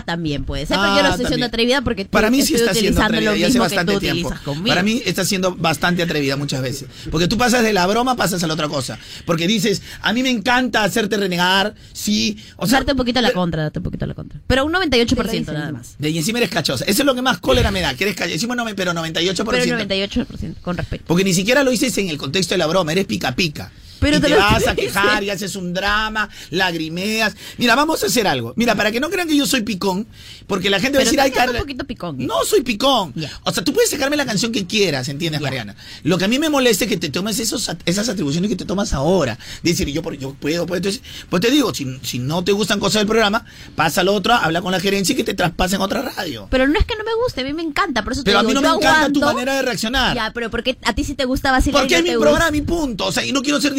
También 0.06 0.46
puede 0.46 0.66
ser, 0.66 0.78
pero 0.78 0.92
Ah, 0.92 0.98
yo 0.98 1.04
no 1.04 1.10
estoy 1.10 1.26
siendo 1.28 1.46
atrevida 1.46 1.82
porque 1.82 2.06
tú 2.06 2.12
Para 2.12 2.30
mí 2.30 2.42
sí 2.42 2.56
está 2.56 2.74
siendo 2.74 3.02
atrevida 3.02 3.32
lo 3.32 3.38
y 3.38 3.44
hace 3.44 3.60
bastante 3.60 4.00
tiempo. 4.00 4.34
Para 4.66 4.84
mí 4.84 5.02
está 5.06 5.26
siendo 5.26 5.56
bastante 5.56 6.02
atrevida 6.04 6.38
muchas 6.38 6.62
veces. 6.62 6.88
Porque 7.12 7.28
tú 7.28 7.38
pasas 7.38 7.64
de 7.64 7.74
la 7.74 7.86
broma, 7.88 8.16
pasas 8.16 8.44
a 8.44 8.48
la 8.48 8.54
otra 8.54 8.68
cosa. 8.68 8.98
Porque 9.26 9.48
dices, 9.48 9.82
a 10.02 10.14
mí 10.14 10.24
me 10.24 10.30
encanta 10.30 10.84
hacerte 10.84 11.18
renegar, 11.18 11.76
sí. 11.94 12.38
O 12.56 12.66
sea, 12.68 12.80
darte 12.80 12.94
un 12.94 12.98
poquito 12.98 13.20
a 13.20 13.22
la 13.22 13.32
contra, 13.32 13.64
darte 13.64 13.80
un 13.80 13.84
poquito 13.84 14.06
a 14.06 14.08
la 14.08 14.14
contra. 14.14 14.40
Pero 14.48 14.66
un 14.66 14.74
98% 14.74 15.54
nada 15.54 15.72
más. 15.72 15.96
de, 16.00 16.10
y 16.10 16.18
encima 16.18 16.40
eres 16.40 16.50
cachosa. 16.50 16.86
Eso 16.86 17.02
es 17.02 17.06
lo 17.06 17.16
que 17.16 17.22
más 17.22 17.40
cólera 17.40 17.72
me 17.72 17.82
da, 17.82 17.94
que 17.96 18.06
eres 18.06 18.16
cachosa. 18.16 18.34
Decimos, 18.34 18.56
no, 18.56 18.66
pero 18.76 18.94
98%. 18.94 19.46
Pero 19.46 19.76
un 19.76 19.88
98% 19.88 20.56
con 20.62 20.78
respeto. 20.78 21.04
Porque 21.08 21.24
ni 21.24 21.34
siquiera 21.34 21.64
lo 21.64 21.72
dices 21.72 21.98
en 21.98 22.10
el 22.10 22.18
contexto 22.18 22.54
de 22.54 22.60
la 22.60 22.68
broma, 22.68 22.92
eres 22.92 23.06
pica 23.06 23.36
pica. 23.36 23.72
Pero 24.02 24.18
y 24.18 24.20
te 24.20 24.36
vas 24.36 24.68
a 24.68 24.76
quejar 24.76 25.24
y 25.24 25.30
haces 25.30 25.56
un 25.56 25.74
drama, 25.74 26.28
lagrimeas. 26.50 27.36
Mira, 27.58 27.76
vamos 27.76 28.04
a 28.04 28.08
hacer 28.08 28.28
algo. 28.28 28.54
Mira, 28.58 28.76
para 28.76 28.92
que 28.92 29.00
no 29.00 29.10
crean 29.10 29.28
que 29.28 29.38
yo 29.38 29.46
soy 29.46 29.62
picón, 29.62 30.08
porque 30.48 30.70
la 30.70 30.80
gente 30.80 30.98
va 30.98 31.04
a 31.04 31.06
decir, 31.06 31.22
ay, 31.22 31.32
seas 31.32 31.40
un 31.40 31.46
Carla. 31.46 31.60
poquito 31.62 31.86
picón. 31.86 32.20
¿eh? 32.20 32.26
No 32.26 32.44
soy 32.44 32.62
picón. 32.62 33.14
O 33.44 33.52
sea, 33.52 33.64
tú 33.64 33.74
puedes 33.74 33.92
sacarme 33.92 34.18
la 34.18 34.26
canción 34.26 34.52
que 34.52 34.66
quieras, 34.66 35.08
¿entiendes, 35.08 35.40
Mariana? 35.40 35.76
Lo 36.04 36.18
que 36.18 36.26
a 36.26 36.28
mí 36.28 36.40
me 36.40 36.50
molesta 36.50 36.86
es 36.86 36.90
que 36.90 36.98
te 36.98 37.10
tomes 37.10 37.40
esos, 37.40 37.70
esas 37.86 38.10
atribuciones 38.10 38.50
que 38.50 38.56
te 38.56 38.66
tomas 38.66 38.94
ahora. 38.94 39.38
Decir, 39.62 39.88
yo, 39.90 40.02
yo 40.14 40.34
puedo, 40.34 40.66
puedo. 40.66 40.78
Entonces, 40.78 41.02
pues 41.30 41.42
te 41.42 41.52
digo, 41.52 41.74
si, 41.74 42.00
si 42.02 42.18
no 42.18 42.44
te 42.44 42.52
gustan 42.54 42.80
cosas 42.80 43.02
del 43.02 43.08
programa, 43.08 43.46
pasa 43.76 44.02
al 44.02 44.08
otro, 44.08 44.34
habla 44.34 44.62
con 44.62 44.72
la 44.72 44.80
gerencia 44.80 45.14
y 45.14 45.16
que 45.16 45.24
te 45.24 45.36
traspasen 45.36 45.80
a 45.80 45.86
otra 45.86 46.02
radio. 46.02 46.48
Pero 46.50 46.68
no 46.68 46.80
es 46.80 46.86
que 46.86 46.96
no 46.96 47.04
me 47.04 47.14
guste, 47.24 47.42
a 47.42 47.44
mí 47.44 47.54
me 47.54 47.62
encanta, 47.62 48.04
por 48.04 48.14
eso 48.14 48.24
Pero 48.24 48.40
te 48.40 48.46
a 48.46 48.48
mí 48.48 48.54
no 48.54 48.62
me 48.62 48.68
encanta 48.68 49.12
tu 49.12 49.20
manera 49.20 49.56
de 49.56 49.62
reaccionar. 49.62 50.16
Ya, 50.16 50.32
pero 50.34 50.50
porque 50.50 50.78
a 50.84 50.94
ti 50.94 51.04
sí 51.04 51.14
te 51.14 51.26
gusta 51.26 51.52
vacilar 51.52 51.82
Porque 51.84 51.98
es 51.98 52.04
mi 52.04 52.18
programa 52.18 52.58
y 52.58 52.62
punto. 52.62 53.06
O 53.06 53.12
sea, 53.12 53.26
y 53.26 53.32
no 53.32 53.42
quiero 53.42 53.62
ser 53.62 53.74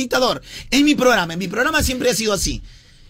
Es 0.70 0.82
mi 0.82 0.94
programa. 0.94 1.32
En 1.32 1.38
mi 1.38 1.48
programa 1.48 1.82
siempre 1.82 2.10
ha 2.10 2.14
sido 2.14 2.32
así. 2.32 2.62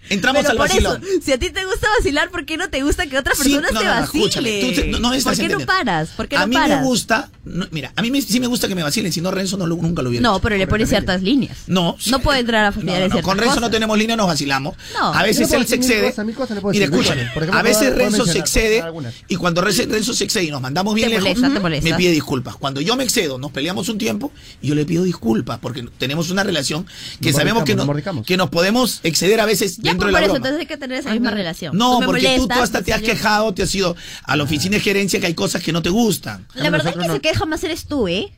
Entramos 0.09 0.43
Pero 0.43 0.51
al 0.53 0.57
por 0.59 0.69
vacilón. 0.69 1.03
eso, 1.03 1.23
si 1.25 1.33
a 1.33 1.39
ti 1.39 1.51
te 1.51 1.65
gusta 1.65 1.87
vacilar, 1.99 2.31
¿por 2.31 2.45
qué 2.45 2.57
no 2.57 2.69
te 2.69 2.83
gusta 2.83 3.07
que 3.07 3.17
otras 3.19 3.39
Sí, 3.39 3.45
personas 3.45 3.73
no, 3.73 3.79
te 3.81 3.87
no, 3.87 3.95
no, 3.95 4.01
vacilen? 4.01 4.75
tú 4.93 4.99
no, 5.01 5.11
¿Por 5.23 5.37
qué 5.37 5.49
no 5.49 5.61
paras? 5.61 6.09
¿Por 6.17 6.29
qué 6.29 6.37
no 6.37 6.43
a 6.43 6.47
mí 6.47 6.55
paras? 6.57 6.81
me 6.81 6.87
gusta, 6.87 7.31
no, 7.45 7.67
mira, 7.71 7.93
a 7.97 8.03
mí 8.03 8.11
me- 8.11 8.21
sí 8.21 8.41
me 8.41 8.47
gusta 8.49 8.67
que 8.69 8.75
me 8.75 8.83
vacilen, 8.83 9.13
si 9.13 9.21
no 9.21 9.31
Renzo 9.31 9.57
no 9.57 9.67
lo- 9.67 9.77
nunca 9.77 10.03
lo 10.03 10.09
hubiera 10.11 10.23
No, 10.23 10.35
hecho. 10.37 10.43
pero 10.43 10.57
le 10.57 10.67
pones 10.67 10.89
ciertas 10.89 11.23
líneas. 11.23 11.57
No, 11.67 11.97
No 12.07 12.19
puede 12.21 12.41
entrar 12.41 12.65
a 12.67 12.73
ciertas 12.73 13.23
con 13.23 13.39
Renzo 13.39 13.51
cosas. 13.55 13.61
no 13.63 13.71
tenemos 13.71 13.97
línea, 13.97 14.17
nos 14.17 14.27
vacilamos. 14.27 14.77
No. 14.99 15.15
a 15.15 15.23
veces 15.23 15.51
él 15.53 15.67
se 15.67 15.77
excede. 15.77 16.13
mil 16.25 16.83
escúchame. 16.83 17.31
a 17.53 17.63
veces 17.63 17.95
Renzo 17.95 18.27
se 18.27 18.39
excede 18.39 18.83
y 19.29 19.37
cuando 19.37 19.61
Renzo, 19.63 20.13
se 20.15 20.25
excede 20.25 20.45
y 20.45 20.51
nos 20.51 20.61
mandamos 20.61 20.95
bien 20.95 21.11
lejos, 21.11 21.39
me 21.39 21.95
pide 21.95 22.11
disculpas. 22.11 22.57
Cuando 22.57 22.81
yo 22.81 22.97
me 22.97 23.05
excedo, 23.05 23.39
nos 23.39 23.51
peleamos 23.53 23.89
un 23.89 23.99
tiempo 23.99 24.33
y 24.61 24.69
yo 24.69 24.75
le 24.75 24.85
pido 24.85 25.05
disculpas 25.05 25.59
porque 25.61 25.87
tenemos 25.99 26.31
una 26.31 26.43
relación 26.43 26.87
que 27.21 27.33
sabemos 27.33 27.65
que, 27.65 27.75
nos 27.75 27.89
que 28.27 28.37
nos 28.37 28.51
podemos 28.51 29.01
exceder 29.03 29.41
a 29.41 29.47
veces 29.47 29.79
dentro 29.93 30.07
pues 30.07 30.09
de 30.09 30.13
la 30.13 30.19
por 30.19 30.23
eso, 30.25 30.33
broma. 30.33 30.37
entonces 30.49 30.61
hay 30.61 30.67
que 30.67 30.77
tener 30.77 30.99
esa 30.99 31.11
misma 31.13 31.31
relación. 31.31 31.77
No, 31.77 32.01
porque 32.05 32.21
tú, 32.23 32.27
tú 32.27 32.31
molestas, 32.43 32.59
hasta 32.63 32.83
te 32.83 32.93
has 32.93 33.01
yo- 33.01 33.07
quejado, 33.07 33.55
te 33.55 33.63
has 33.63 33.75
ido 33.75 33.97
a 34.25 34.37
la 34.37 34.43
oficina 34.45 34.77
de 34.77 34.81
gerencia 34.81 35.21
que 35.21 35.27
hay 35.27 35.35
cosas 35.35 35.63
que 35.63 35.73
no 35.73 35.83
te 35.83 35.91
gustan. 35.91 36.47
La 36.55 36.71
verdad 36.71 36.95
es 36.97 37.07
que 37.07 37.13
se 37.13 37.21
queja 37.21 37.45
más 37.47 37.63
eres 37.65 37.87
tú, 37.87 38.09
¿eh? 38.09 38.33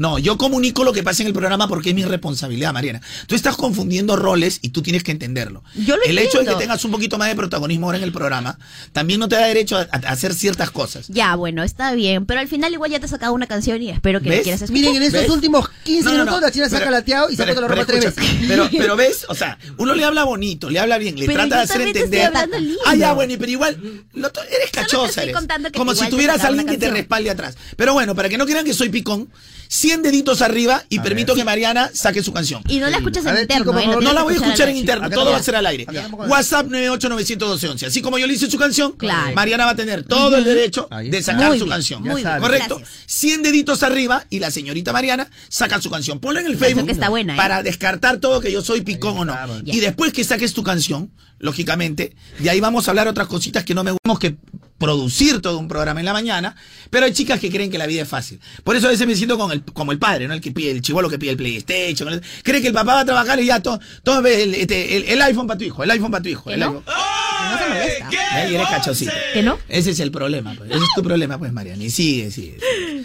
No, 0.00 0.18
yo 0.18 0.38
comunico 0.38 0.82
lo 0.82 0.94
que 0.94 1.02
pasa 1.02 1.22
en 1.22 1.26
el 1.26 1.34
programa 1.34 1.68
porque 1.68 1.90
es 1.90 1.94
mi 1.94 2.02
responsabilidad, 2.06 2.72
Mariana. 2.72 3.02
Tú 3.26 3.34
estás 3.34 3.54
confundiendo 3.56 4.16
roles 4.16 4.58
y 4.62 4.70
tú 4.70 4.80
tienes 4.80 5.02
que 5.04 5.10
entenderlo. 5.12 5.62
Yo 5.74 5.94
lo 5.98 6.02
el 6.04 6.16
hecho 6.16 6.38
de 6.38 6.46
que 6.46 6.54
tengas 6.54 6.82
un 6.86 6.90
poquito 6.90 7.18
más 7.18 7.28
de 7.28 7.36
protagonismo 7.36 7.84
ahora 7.86 7.98
en 7.98 8.04
el 8.04 8.10
programa 8.12 8.58
también 8.92 9.20
no 9.20 9.28
te 9.28 9.34
da 9.36 9.44
derecho 9.46 9.76
a, 9.76 9.82
a 9.92 9.96
hacer 10.10 10.32
ciertas 10.32 10.70
cosas. 10.70 11.08
Ya, 11.08 11.36
bueno, 11.36 11.62
está 11.62 11.92
bien, 11.92 12.24
pero 12.24 12.40
al 12.40 12.48
final 12.48 12.72
igual 12.72 12.90
ya 12.90 12.98
te 12.98 13.04
he 13.04 13.08
sacado 13.10 13.34
una 13.34 13.46
canción 13.46 13.82
y 13.82 13.90
espero 13.90 14.22
que 14.22 14.30
la 14.30 14.40
quieras 14.42 14.62
escuchar. 14.62 14.72
Miren, 14.84 14.96
en 14.96 15.02
estos 15.02 15.20
¿Ves? 15.20 15.30
últimos 15.30 15.68
15 15.84 16.04
No, 16.04 16.10
no, 16.12 16.16
no. 16.16 16.24
minutos 16.24 16.40
la 16.40 16.50
china 16.50 16.68
se 16.70 16.76
ha 16.76 16.78
Pero- 16.78 16.90
calateado 16.92 17.28
y 17.30 17.36
se 17.36 17.42
ha 17.42 17.44
pero- 17.44 17.56
puesto 17.60 17.60
la 17.60 17.82
ropa 17.82 17.86
tres 17.92 18.04
veces. 18.16 18.36
Pero, 18.48 18.68
pero 18.72 18.96
ves, 18.96 19.26
o 19.28 19.34
sea, 19.34 19.58
uno 19.76 19.94
le 19.94 20.02
habla 20.04 20.24
bonito, 20.24 20.70
le 20.70 20.78
habla 20.78 20.96
bien, 20.96 21.16
le 21.18 21.26
Pero 21.26 21.40
trata 21.40 21.56
de 21.56 21.62
hacer 21.64 21.80
entender. 21.82 22.04
estoy 22.04 22.20
hablando 22.20 22.58
lindo. 22.58 22.80
Ah, 22.86 22.94
ya, 22.94 23.12
bueno, 23.12 23.34
y 23.34 23.36
pero 23.36 23.52
igual, 23.52 23.76
to- 23.76 24.42
eres 24.44 24.70
cachosa, 24.72 25.24
eres. 25.24 25.36
Como 25.76 25.94
si 25.94 26.08
tuvieras 26.08 26.42
alguien 26.42 26.66
que 26.66 26.78
te 26.78 26.90
respalde 26.90 27.28
atrás. 27.28 27.58
Pero 27.76 27.92
bueno, 27.92 28.14
para 28.14 28.30
que 28.30 28.38
no 28.38 28.46
crean 28.46 28.64
que 28.64 28.72
soy 28.72 28.88
picón, 28.88 29.28
100 29.72 30.02
deditos 30.02 30.42
arriba 30.42 30.84
y 30.88 30.98
permito 30.98 31.32
que 31.36 31.44
Mariana 31.44 31.90
saque 31.94 32.24
su 32.24 32.32
canción. 32.32 32.60
Y 32.66 32.80
no 32.80 32.90
la 32.90 32.96
escuchas 32.96 33.24
en 33.24 33.32
ver, 33.34 33.42
interno, 33.42 33.72
chico, 33.72 33.78
¿eh? 33.92 34.02
No 34.02 34.12
la 34.12 34.24
voy 34.24 34.34
a 34.34 34.36
escuchar 34.38 34.68
en 34.68 34.76
interno, 34.76 35.06
Acá 35.06 35.14
todo 35.14 35.30
va 35.30 35.36
a 35.36 35.42
ser 35.42 35.54
al 35.54 35.64
aire. 35.64 35.84
Acá. 35.86 36.08
WhatsApp 36.26 36.66
9891211. 36.66 37.86
Así 37.86 38.02
como 38.02 38.18
yo 38.18 38.26
le 38.26 38.34
hice 38.34 38.50
su 38.50 38.58
canción, 38.58 38.92
Claro. 38.92 39.32
Mariana 39.36 39.66
va 39.66 39.70
a 39.70 39.76
tener 39.76 40.02
todo 40.02 40.36
el 40.36 40.42
derecho 40.44 40.88
de 41.04 41.22
sacar 41.22 41.50
Muy 41.50 41.58
su 41.60 41.66
bien, 41.66 41.76
canción. 41.76 42.02
muy 42.02 42.22
bien, 42.24 42.38
¿Correcto? 42.40 42.78
gracias. 42.78 43.04
100 43.06 43.42
deditos 43.44 43.82
arriba 43.84 44.26
y 44.28 44.40
la 44.40 44.50
señorita 44.50 44.92
Mariana 44.92 45.30
saca 45.48 45.80
su 45.80 45.88
canción. 45.88 46.18
Ponlo 46.18 46.40
en 46.40 46.46
el 46.46 46.56
Facebook 46.56 46.86
que 46.86 46.92
está 46.92 47.08
buena, 47.08 47.34
¿eh? 47.34 47.36
para 47.36 47.62
descartar 47.62 48.18
todo 48.18 48.40
que 48.40 48.50
yo 48.50 48.62
soy 48.62 48.80
picón 48.80 49.18
o 49.18 49.24
no. 49.24 49.36
Y 49.66 49.78
después 49.78 50.12
que 50.12 50.24
saques 50.24 50.52
tu 50.52 50.64
canción, 50.64 51.12
lógicamente, 51.40 52.14
de 52.38 52.50
ahí 52.50 52.60
vamos 52.60 52.86
a 52.86 52.92
hablar 52.92 53.08
otras 53.08 53.26
cositas 53.26 53.64
que 53.64 53.74
no 53.74 53.82
me 53.84 53.90
gustamos 53.90 54.18
que 54.18 54.36
producir 54.78 55.42
todo 55.42 55.58
un 55.58 55.68
programa 55.68 56.00
en 56.00 56.06
la 56.06 56.12
mañana, 56.14 56.56
pero 56.88 57.04
hay 57.04 57.12
chicas 57.12 57.38
que 57.38 57.50
creen 57.50 57.70
que 57.70 57.76
la 57.76 57.86
vida 57.86 58.02
es 58.02 58.08
fácil. 58.08 58.40
Por 58.64 58.76
eso 58.76 58.86
a 58.86 58.90
veces 58.90 59.06
me 59.06 59.14
siento 59.14 59.36
con 59.36 59.52
el, 59.52 59.62
como 59.62 59.92
el 59.92 59.98
padre, 59.98 60.26
¿no? 60.26 60.32
El 60.32 60.40
que 60.40 60.52
pide, 60.52 60.70
el 60.70 60.80
chivolo 60.80 61.10
que 61.10 61.18
pide 61.18 61.32
el 61.32 61.36
PlayStation. 61.36 62.08
el- 62.10 62.22
cree 62.42 62.62
que 62.62 62.68
el 62.68 62.72
papá 62.74 62.94
va 62.94 63.00
a 63.00 63.04
trabajar 63.04 63.38
y 63.40 63.46
ya 63.46 63.60
todo, 63.60 63.78
todo 64.02 64.24
el, 64.26 64.54
este, 64.54 64.96
el, 64.96 65.04
el 65.04 65.22
iPhone 65.22 65.46
para 65.46 65.58
tu 65.58 65.64
hijo, 65.64 65.82
el 65.82 65.90
iPhone 65.90 66.10
para 66.10 66.22
tu 66.22 66.28
hijo. 66.30 66.44
¿Que 66.44 66.54
el 66.54 66.60
no? 66.60 66.66
iPhone. 66.66 66.84
No 66.86 67.58
se 67.58 67.68
molesta. 67.68 68.08
Ahí 68.32 68.54
eres 68.54 68.68
cachosito. 68.68 69.12
¿Que 69.34 69.42
no? 69.42 69.58
Ese 69.68 69.90
es 69.90 70.00
el 70.00 70.10
problema, 70.10 70.54
pues. 70.56 70.70
Ese 70.70 70.78
es 70.78 70.90
tu 70.94 71.02
problema, 71.02 71.36
pues, 71.38 71.52
Mariana. 71.52 71.82
Y 71.82 71.90
sigue, 71.90 72.30
sigue. 72.30 72.56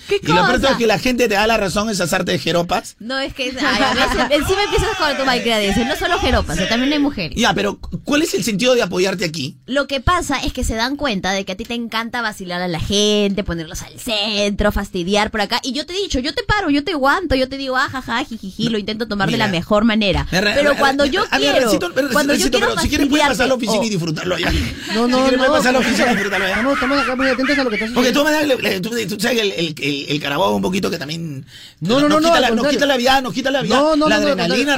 ¿Qué 0.07 0.19
Y 0.21 0.27
lo 0.27 0.45
peor 0.45 0.63
es 0.71 0.77
que 0.77 0.85
la 0.87 0.99
gente 0.99 1.27
te 1.27 1.33
da 1.35 1.47
la 1.47 1.57
razón 1.57 1.89
esas 1.89 2.13
artes 2.13 2.33
de 2.33 2.39
jeropas. 2.39 2.95
No, 2.99 3.17
es 3.19 3.33
que 3.33 3.43
ay, 3.59 3.83
a 3.83 3.93
veces, 3.93 4.25
encima 4.31 4.63
empiezas 4.63 4.95
con 4.97 5.17
tu 5.17 5.25
malcriadez. 5.25 5.75
No 5.77 5.95
solo 5.95 6.19
jeropas, 6.19 6.57
también 6.69 6.93
hay 6.93 6.99
mujeres. 6.99 7.37
Ya, 7.37 7.53
pero 7.53 7.79
¿cuál 8.03 8.21
es 8.21 8.24
el 8.33 8.43
sentido 8.43 8.75
de 8.75 8.81
apoyarte 8.81 9.25
aquí? 9.25 9.57
Lo 9.65 9.87
que 9.87 9.99
pasa 10.01 10.37
es 10.43 10.53
que 10.53 10.63
se 10.63 10.75
dan 10.75 10.95
cuenta 10.95 11.31
de 11.31 11.45
que 11.45 11.51
a 11.53 11.55
ti 11.55 11.63
te 11.65 11.73
encanta 11.73 12.21
vacilar 12.21 12.61
a 12.61 12.67
la 12.67 12.79
gente, 12.79 13.43
ponerlos 13.43 13.81
al 13.83 13.99
centro, 13.99 14.71
fastidiar 14.71 15.31
por 15.31 15.41
acá. 15.41 15.59
Y 15.63 15.73
yo 15.73 15.85
te 15.85 15.93
he 15.93 15.97
dicho, 16.01 16.19
yo 16.19 16.33
te 16.33 16.43
paro, 16.43 16.69
yo 16.69 16.83
te 16.83 16.93
aguanto, 16.93 17.35
yo 17.35 17.47
te 17.49 17.57
digo, 17.57 17.77
ah, 17.77 17.89
jaja, 17.89 18.23
jijiji, 18.25 18.69
lo 18.69 18.77
intento 18.77 19.07
tomar 19.07 19.29
de 19.29 19.37
la 19.37 19.47
mejor 19.47 19.83
manera. 19.85 20.27
Re- 20.31 20.53
Pero 20.55 20.73
me- 20.73 20.79
cuando 20.79 21.05
yo 21.05 21.23
quiero, 21.37 21.59
Recito, 21.65 21.91
cuando 22.11 22.33
yo 22.33 22.49
quiero 22.49 22.67
pero 22.69 22.81
si 22.81 22.89
quieres 22.89 23.07
puedes 23.07 23.27
pasar 23.27 23.45
a 23.45 23.47
la 23.49 23.53
oficina 23.55 23.79
oh, 23.79 23.85
y 23.85 23.89
disfrutarlo 23.89 24.37
ya. 24.37 24.51
No, 24.93 25.07
no, 25.07 25.25
si 25.29 25.31
no. 25.31 25.37
puedes 25.37 25.51
pasar 25.53 25.69
a 25.69 25.71
la 25.73 25.79
oficina 25.79 26.05
y 26.07 26.15
disfrutarlo 26.15 26.45
ya. 26.47 26.51
Estamos, 26.55 26.73
estamos 26.73 26.99
acá 26.99 27.15
muy 27.15 27.27
atentos 27.27 27.57
a 27.59 27.63
lo 27.63 27.69
que 27.69 27.75
estás 27.75 27.91
Porque 27.91 28.11
tú, 28.11 28.23
me 28.23 28.31
das- 28.31 28.47
le- 28.47 28.79
tú, 28.81 28.89
tú 28.89 29.19
sabes 29.19 29.37
que 29.39 29.43
el, 29.43 29.51
el, 29.53 29.75
el, 29.81 30.05
el 30.09 30.19
carabobo 30.21 30.55
un 30.55 30.61
poquito 30.61 30.89
que 30.89 30.97
también 30.97 31.45
No, 31.79 31.99
no, 31.99 32.01
no, 32.01 32.09
nos, 32.09 32.21
no, 32.21 32.27
quita 32.29 32.39
la, 32.39 32.47
nos 32.49 32.49
contrario. 32.57 32.77
quita 32.79 32.85
la 32.85 32.97
vida, 32.97 33.21
nos 33.21 33.33
quita 33.33 33.51
la 33.51 33.61
vida, 33.61 33.75
No, 33.75 33.95
no, 33.95 34.07
la 34.09 34.19
no, 34.19 34.21
no, 34.25 34.31
al 34.33 34.39
adrenalina. 34.51 34.75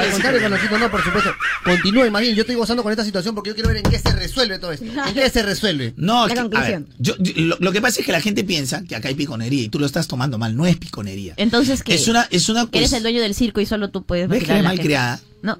no, 0.79 0.91
por 0.91 1.03
supuesto. 1.03 1.31
Continúe, 1.63 2.09
más 2.11 2.21
bien, 2.21 2.35
yo 2.35 2.41
estoy 2.41 2.55
gozando 2.55 2.83
con 2.83 2.91
esta 2.91 3.03
situación 3.03 3.35
porque 3.37 3.51
yo 3.51 3.53
quiero 3.55 3.69
ver 3.69 3.77
en 3.77 3.83
qué 3.83 3.99
se 3.99 4.11
resuelve 4.11 4.57
todo 4.59 4.71
esto. 4.71 4.85
¿En 4.85 5.13
qué 5.13 5.29
se 5.29 5.43
resuelve? 5.43 5.93
No, 5.95 6.27
La 6.27 6.33
es 6.33 6.33
que, 6.33 6.39
a 6.39 6.43
ver, 6.43 6.51
conclusión. 6.51 6.87
yo- 6.97 7.15
yo- 7.19 7.33
lo, 7.37 7.57
lo 7.59 7.71
que 7.71 7.81
pasa 7.81 7.99
es 7.99 8.05
que 8.05 8.11
la 8.11 8.19
gente 8.21 8.43
piensa 8.43 8.83
que 8.83 8.95
acá 8.95 9.09
hay 9.09 9.15
piconería 9.15 9.61
y 9.63 9.69
tú 9.69 9.77
lo 9.79 9.85
estás 9.85 10.07
tomando 10.07 10.37
mal, 10.39 10.55
no 10.55 10.65
es 10.65 10.75
piconería. 10.77 11.35
Entonces, 11.37 11.83
¿qué? 11.83 11.93
Es 11.93 12.07
una, 12.07 12.27
es 12.31 12.49
una 12.49 12.65
Que 12.69 12.79
eres 12.79 12.89
pues, 12.89 12.97
el 12.97 13.03
dueño 13.03 13.21
del 13.21 13.35
circo 13.35 13.61
y 13.61 13.65
solo 13.67 13.89
tú 13.91 14.03
puedes 14.03 14.27
¿Ves 14.27 14.43
que 14.43 14.53
la 14.53 14.63
mal 14.63 14.79
criada? 14.79 15.19
No. 15.43 15.57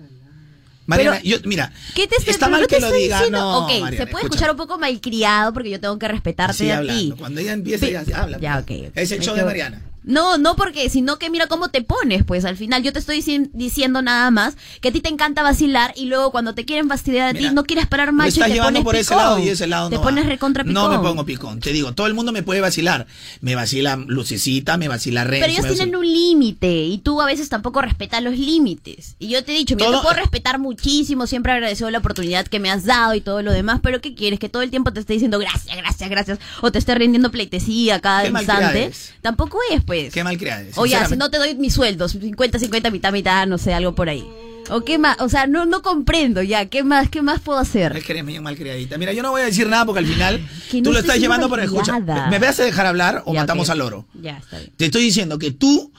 Mariana, 0.88 1.20
Pero- 1.22 1.38
yo, 1.42 1.48
mira, 1.48 1.72
¿Qué 1.96 2.08
te 2.08 2.16
está 2.16 2.46
pero 2.48 2.52
mal 2.60 2.66
que 2.68 2.80
lo 2.80 2.92
diga, 2.92 3.18
diciendo? 3.18 3.40
no, 3.40 3.66
ok, 3.66 3.70
se 3.72 3.80
puede 3.82 3.92
escucha. 4.06 4.20
escuchar 4.24 4.52
un 4.52 4.58
poco 4.58 4.78
malcriado 4.80 5.52
porque 5.54 5.70
yo 5.70 5.80
tengo 5.82 6.00
que 6.00 6.08
respetarte 6.08 6.54
Sigue 6.58 6.72
a 6.72 6.78
hablando. 6.78 7.14
ti. 7.16 7.20
Cuando 7.20 7.42
ella 7.42 7.52
empiece, 7.54 7.92
ya, 7.92 8.04
ya 8.04 8.24
habla. 8.24 8.40
Ya, 8.40 8.58
ok. 8.60 8.72
ok. 8.88 8.92
Es 8.96 9.12
el 9.12 9.20
Me 9.20 9.26
show 9.26 9.36
de 9.36 9.44
Mariana. 9.44 9.82
No, 10.08 10.38
no 10.38 10.56
porque, 10.56 10.90
sino 10.90 11.20
que 11.20 11.30
mira 11.30 11.48
cómo 11.48 11.68
te 11.70 11.82
pones, 11.84 12.24
pues 12.24 12.46
al 12.46 12.56
final 12.58 12.82
yo 12.82 12.94
te 12.94 13.00
estoy 13.00 13.18
dici- 13.22 13.50
diciendo 13.54 14.02
nada 14.02 14.32
más 14.32 14.56
que 14.82 14.88
a 14.88 14.92
ti 14.92 15.02
te 15.02 15.10
encanta 15.10 15.44
vacilar 15.44 15.94
y 15.98 16.06
luego 16.06 16.32
cuando 16.32 16.56
te 16.56 16.64
quieren 16.66 16.88
fastidiar 16.88 17.28
a 17.28 17.34
ti 17.34 17.40
Mira, 17.40 17.52
no 17.52 17.64
quieres 17.66 17.88
parar 17.88 18.14
macho 18.14 18.28
y 18.28 18.30
estás 18.30 18.48
te 18.48 18.54
llevando 18.54 18.80
pones 18.80 18.84
por 18.86 18.96
ese 18.96 19.16
lado 19.16 19.40
y 19.40 19.50
ese 19.50 19.68
lado 19.68 19.90
Te 19.90 19.98
no 19.98 20.02
pones 20.02 20.26
recontra 20.26 20.64
picón. 20.64 20.74
No 20.74 20.90
me 20.90 20.98
pongo 21.00 21.26
picón. 21.26 21.60
Te 21.60 21.74
digo, 21.74 21.92
todo 21.94 22.08
el 22.08 22.14
mundo 22.14 22.32
me 22.32 22.42
puede 22.42 22.62
vacilar. 22.62 23.06
Me 23.42 23.54
vacila 23.56 23.98
Lucecita, 23.98 24.78
me 24.78 24.88
vacila 24.88 25.26
Renzo. 25.26 25.42
Pero 25.46 25.52
ellos 25.52 25.66
vacila- 25.66 25.84
tienen 25.84 25.96
un 25.98 26.06
límite 26.08 26.84
y 26.86 27.00
tú 27.00 27.22
a 27.22 27.26
veces 27.26 27.50
tampoco 27.50 27.82
respetas 27.82 28.24
los 28.24 28.38
límites. 28.38 29.16
Y 29.20 29.28
yo 29.28 29.44
te 29.44 29.52
he 29.54 29.58
dicho, 29.58 29.76
mira, 29.76 29.88
Todo- 29.88 30.00
te 30.00 30.04
puedo 30.08 30.20
respetar 30.22 30.58
muchísimo, 30.58 31.28
siempre 31.28 31.52
agradecido 31.52 31.90
la 31.92 31.98
oportunidad 31.98 32.48
que 32.48 32.60
me 32.62 32.72
has 32.72 32.86
dado 32.86 33.14
y 33.14 33.20
todo 33.20 33.42
lo 33.42 33.52
demás, 33.52 33.82
pero 33.84 34.00
¿qué 34.00 34.16
quieres? 34.16 34.40
Que 34.40 34.48
todo 34.48 34.62
el 34.62 34.70
tiempo 34.70 34.94
te 34.94 35.02
esté 35.02 35.12
diciendo 35.14 35.38
gracias, 35.38 35.76
gracias, 35.76 36.10
gracias, 36.10 36.40
o 36.62 36.72
te 36.72 36.80
esté 36.80 36.96
rindiendo 36.96 37.30
pleitesía 37.30 38.00
cada 38.00 38.22
instante. 38.40 38.86
Tampoco 39.22 39.58
es, 39.72 39.84
pues. 39.84 39.97
Qué 40.14 40.24
mal 40.24 40.38
criada 40.38 40.62
eres, 40.62 40.78
O 40.78 40.86
ya, 40.86 41.08
si 41.08 41.16
no 41.16 41.30
te 41.30 41.38
doy 41.38 41.56
mis 41.56 41.74
sueldos, 41.74 42.12
50, 42.12 42.60
50, 42.60 42.92
mitad, 42.92 43.12
mitad, 43.12 43.48
no 43.48 43.58
sé, 43.58 43.74
algo 43.74 43.96
por 43.96 44.10
ahí. 44.10 44.26
¿O 44.70 44.82
qué 44.82 44.98
más? 44.98 45.18
O 45.22 45.30
sea, 45.30 45.48
no, 45.48 45.66
no 45.66 45.82
comprendo 45.82 46.42
ya, 46.42 46.66
¿qué 46.66 46.84
más, 46.84 47.10
qué 47.10 47.22
más 47.22 47.40
puedo 47.40 47.60
hacer? 47.60 47.96
Es 47.96 48.04
que 48.04 48.14
eres 48.14 48.26
bien 48.26 48.44
mal 48.44 48.58
criadita. 48.58 48.98
Mira, 48.98 49.14
yo 49.14 49.24
no 49.24 49.32
voy 49.32 49.42
a 49.42 49.46
decir 49.46 49.68
nada 49.68 49.86
porque 49.86 50.00
al 50.00 50.08
final 50.08 50.46
Que 50.72 50.78
no 50.78 50.84
tú 50.84 50.94
lo 50.94 51.00
estás 51.00 51.20
llevando 51.20 51.48
por 51.50 51.60
escucha. 51.60 52.00
¿Me 52.00 52.40
vas 52.40 52.60
a 52.60 52.64
dejar 52.64 52.86
hablar 52.86 53.24
o 53.26 53.34
Ya, 53.34 53.42
matamos 53.42 53.70
al 53.70 53.80
loro? 53.80 54.08
Ya, 54.22 54.38
está 54.38 54.58
bien. 54.58 54.74
Te 54.76 54.86
estoy 54.86 55.04
diciendo 55.04 55.40
que 55.40 55.52
tú 55.52 55.92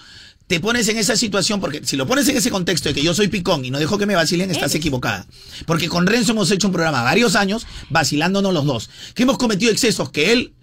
te 0.47 0.61
pones 0.61 0.89
en 0.89 0.97
esa 0.97 1.15
situación 1.15 1.61
porque 1.61 1.83
si 1.85 1.97
lo 1.97 2.07
pones 2.07 2.27
en 2.29 2.37
ese 2.39 2.51
contexto 2.51 2.89
de 2.89 2.95
que 2.95 3.03
yo 3.03 3.13
soy 3.13 3.29
picón 3.29 3.65
y 3.65 3.71
no 3.71 3.79
dejo 3.79 3.99
que 3.99 4.07
me 4.07 4.15
vacilen, 4.15 4.51
estás 4.51 4.75
equivocada. 4.75 5.27
Porque 5.67 5.89
con 5.89 6.07
Renzo 6.07 6.33
hemos 6.33 6.51
hecho 6.51 6.69
un 6.69 6.73
programa 6.73 7.03
varios 7.03 7.37
años 7.37 7.67
vacilándonos 7.91 8.55
los 8.55 8.65
dos. 8.65 8.91
Que 9.15 9.25
hemos 9.25 9.37
cometido 9.37 9.71
excesos 9.71 10.11
que 10.11 10.33
él 10.33 10.55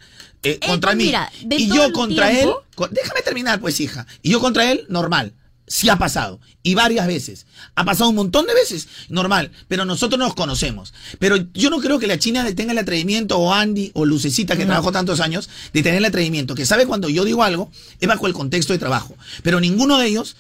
eh, 0.43 0.59
contra 0.65 0.89
pues 0.91 0.97
mí 0.97 1.05
mira, 1.05 1.31
y 1.49 1.67
yo 1.67 1.91
contra 1.91 2.29
tiempo- 2.29 2.59
él. 2.69 2.75
con- 2.75 2.91
déjame 2.91 3.21
terminar, 3.21 3.59
pues, 3.59 3.79
hija. 3.79 4.05
Y 4.21 4.31
yo 4.31 4.39
contra 4.39 4.71
él, 4.71 4.85
normal. 4.89 5.33
Sí 5.67 5.89
ha 5.89 5.97
pasado. 5.97 6.39
Y 6.61 6.75
varias 6.75 7.07
veces. 7.07 7.47
Ha 7.73 7.83
pasado 7.85 8.11
un 8.11 8.15
montón 8.15 8.45
de 8.45 8.53
veces. 8.53 8.87
Normal. 9.09 9.51
Pero 9.67 9.83
nosotros 9.83 10.19
nos 10.19 10.35
conocemos. 10.35 10.93
Pero 11.17 11.37
yo 11.55 11.71
no 11.71 11.79
creo 11.79 11.97
que 11.97 12.05
la 12.05 12.19
China 12.19 12.45
tenga 12.53 12.71
el 12.73 12.77
atrevimiento, 12.77 13.39
o 13.39 13.51
Andy, 13.51 13.89
o 13.95 14.05
Lucecita, 14.05 14.55
que 14.55 14.65
trabajó 14.67 14.91
tantos 14.91 15.19
años, 15.21 15.49
de 15.73 15.81
tener 15.81 15.97
el 15.97 16.05
atrevimiento. 16.05 16.53
Que 16.53 16.67
sabe 16.67 16.85
cuando 16.85 17.09
yo 17.09 17.23
digo 17.25 17.41
algo, 17.43 17.71
es 17.99 18.07
bajo 18.07 18.27
el 18.27 18.33
contexto 18.33 18.73
de 18.73 18.79
trabajo. 18.79 19.15
Pero 19.41 19.59
ninguno 19.59 19.97
de 19.97 20.05
ellos 20.05 20.35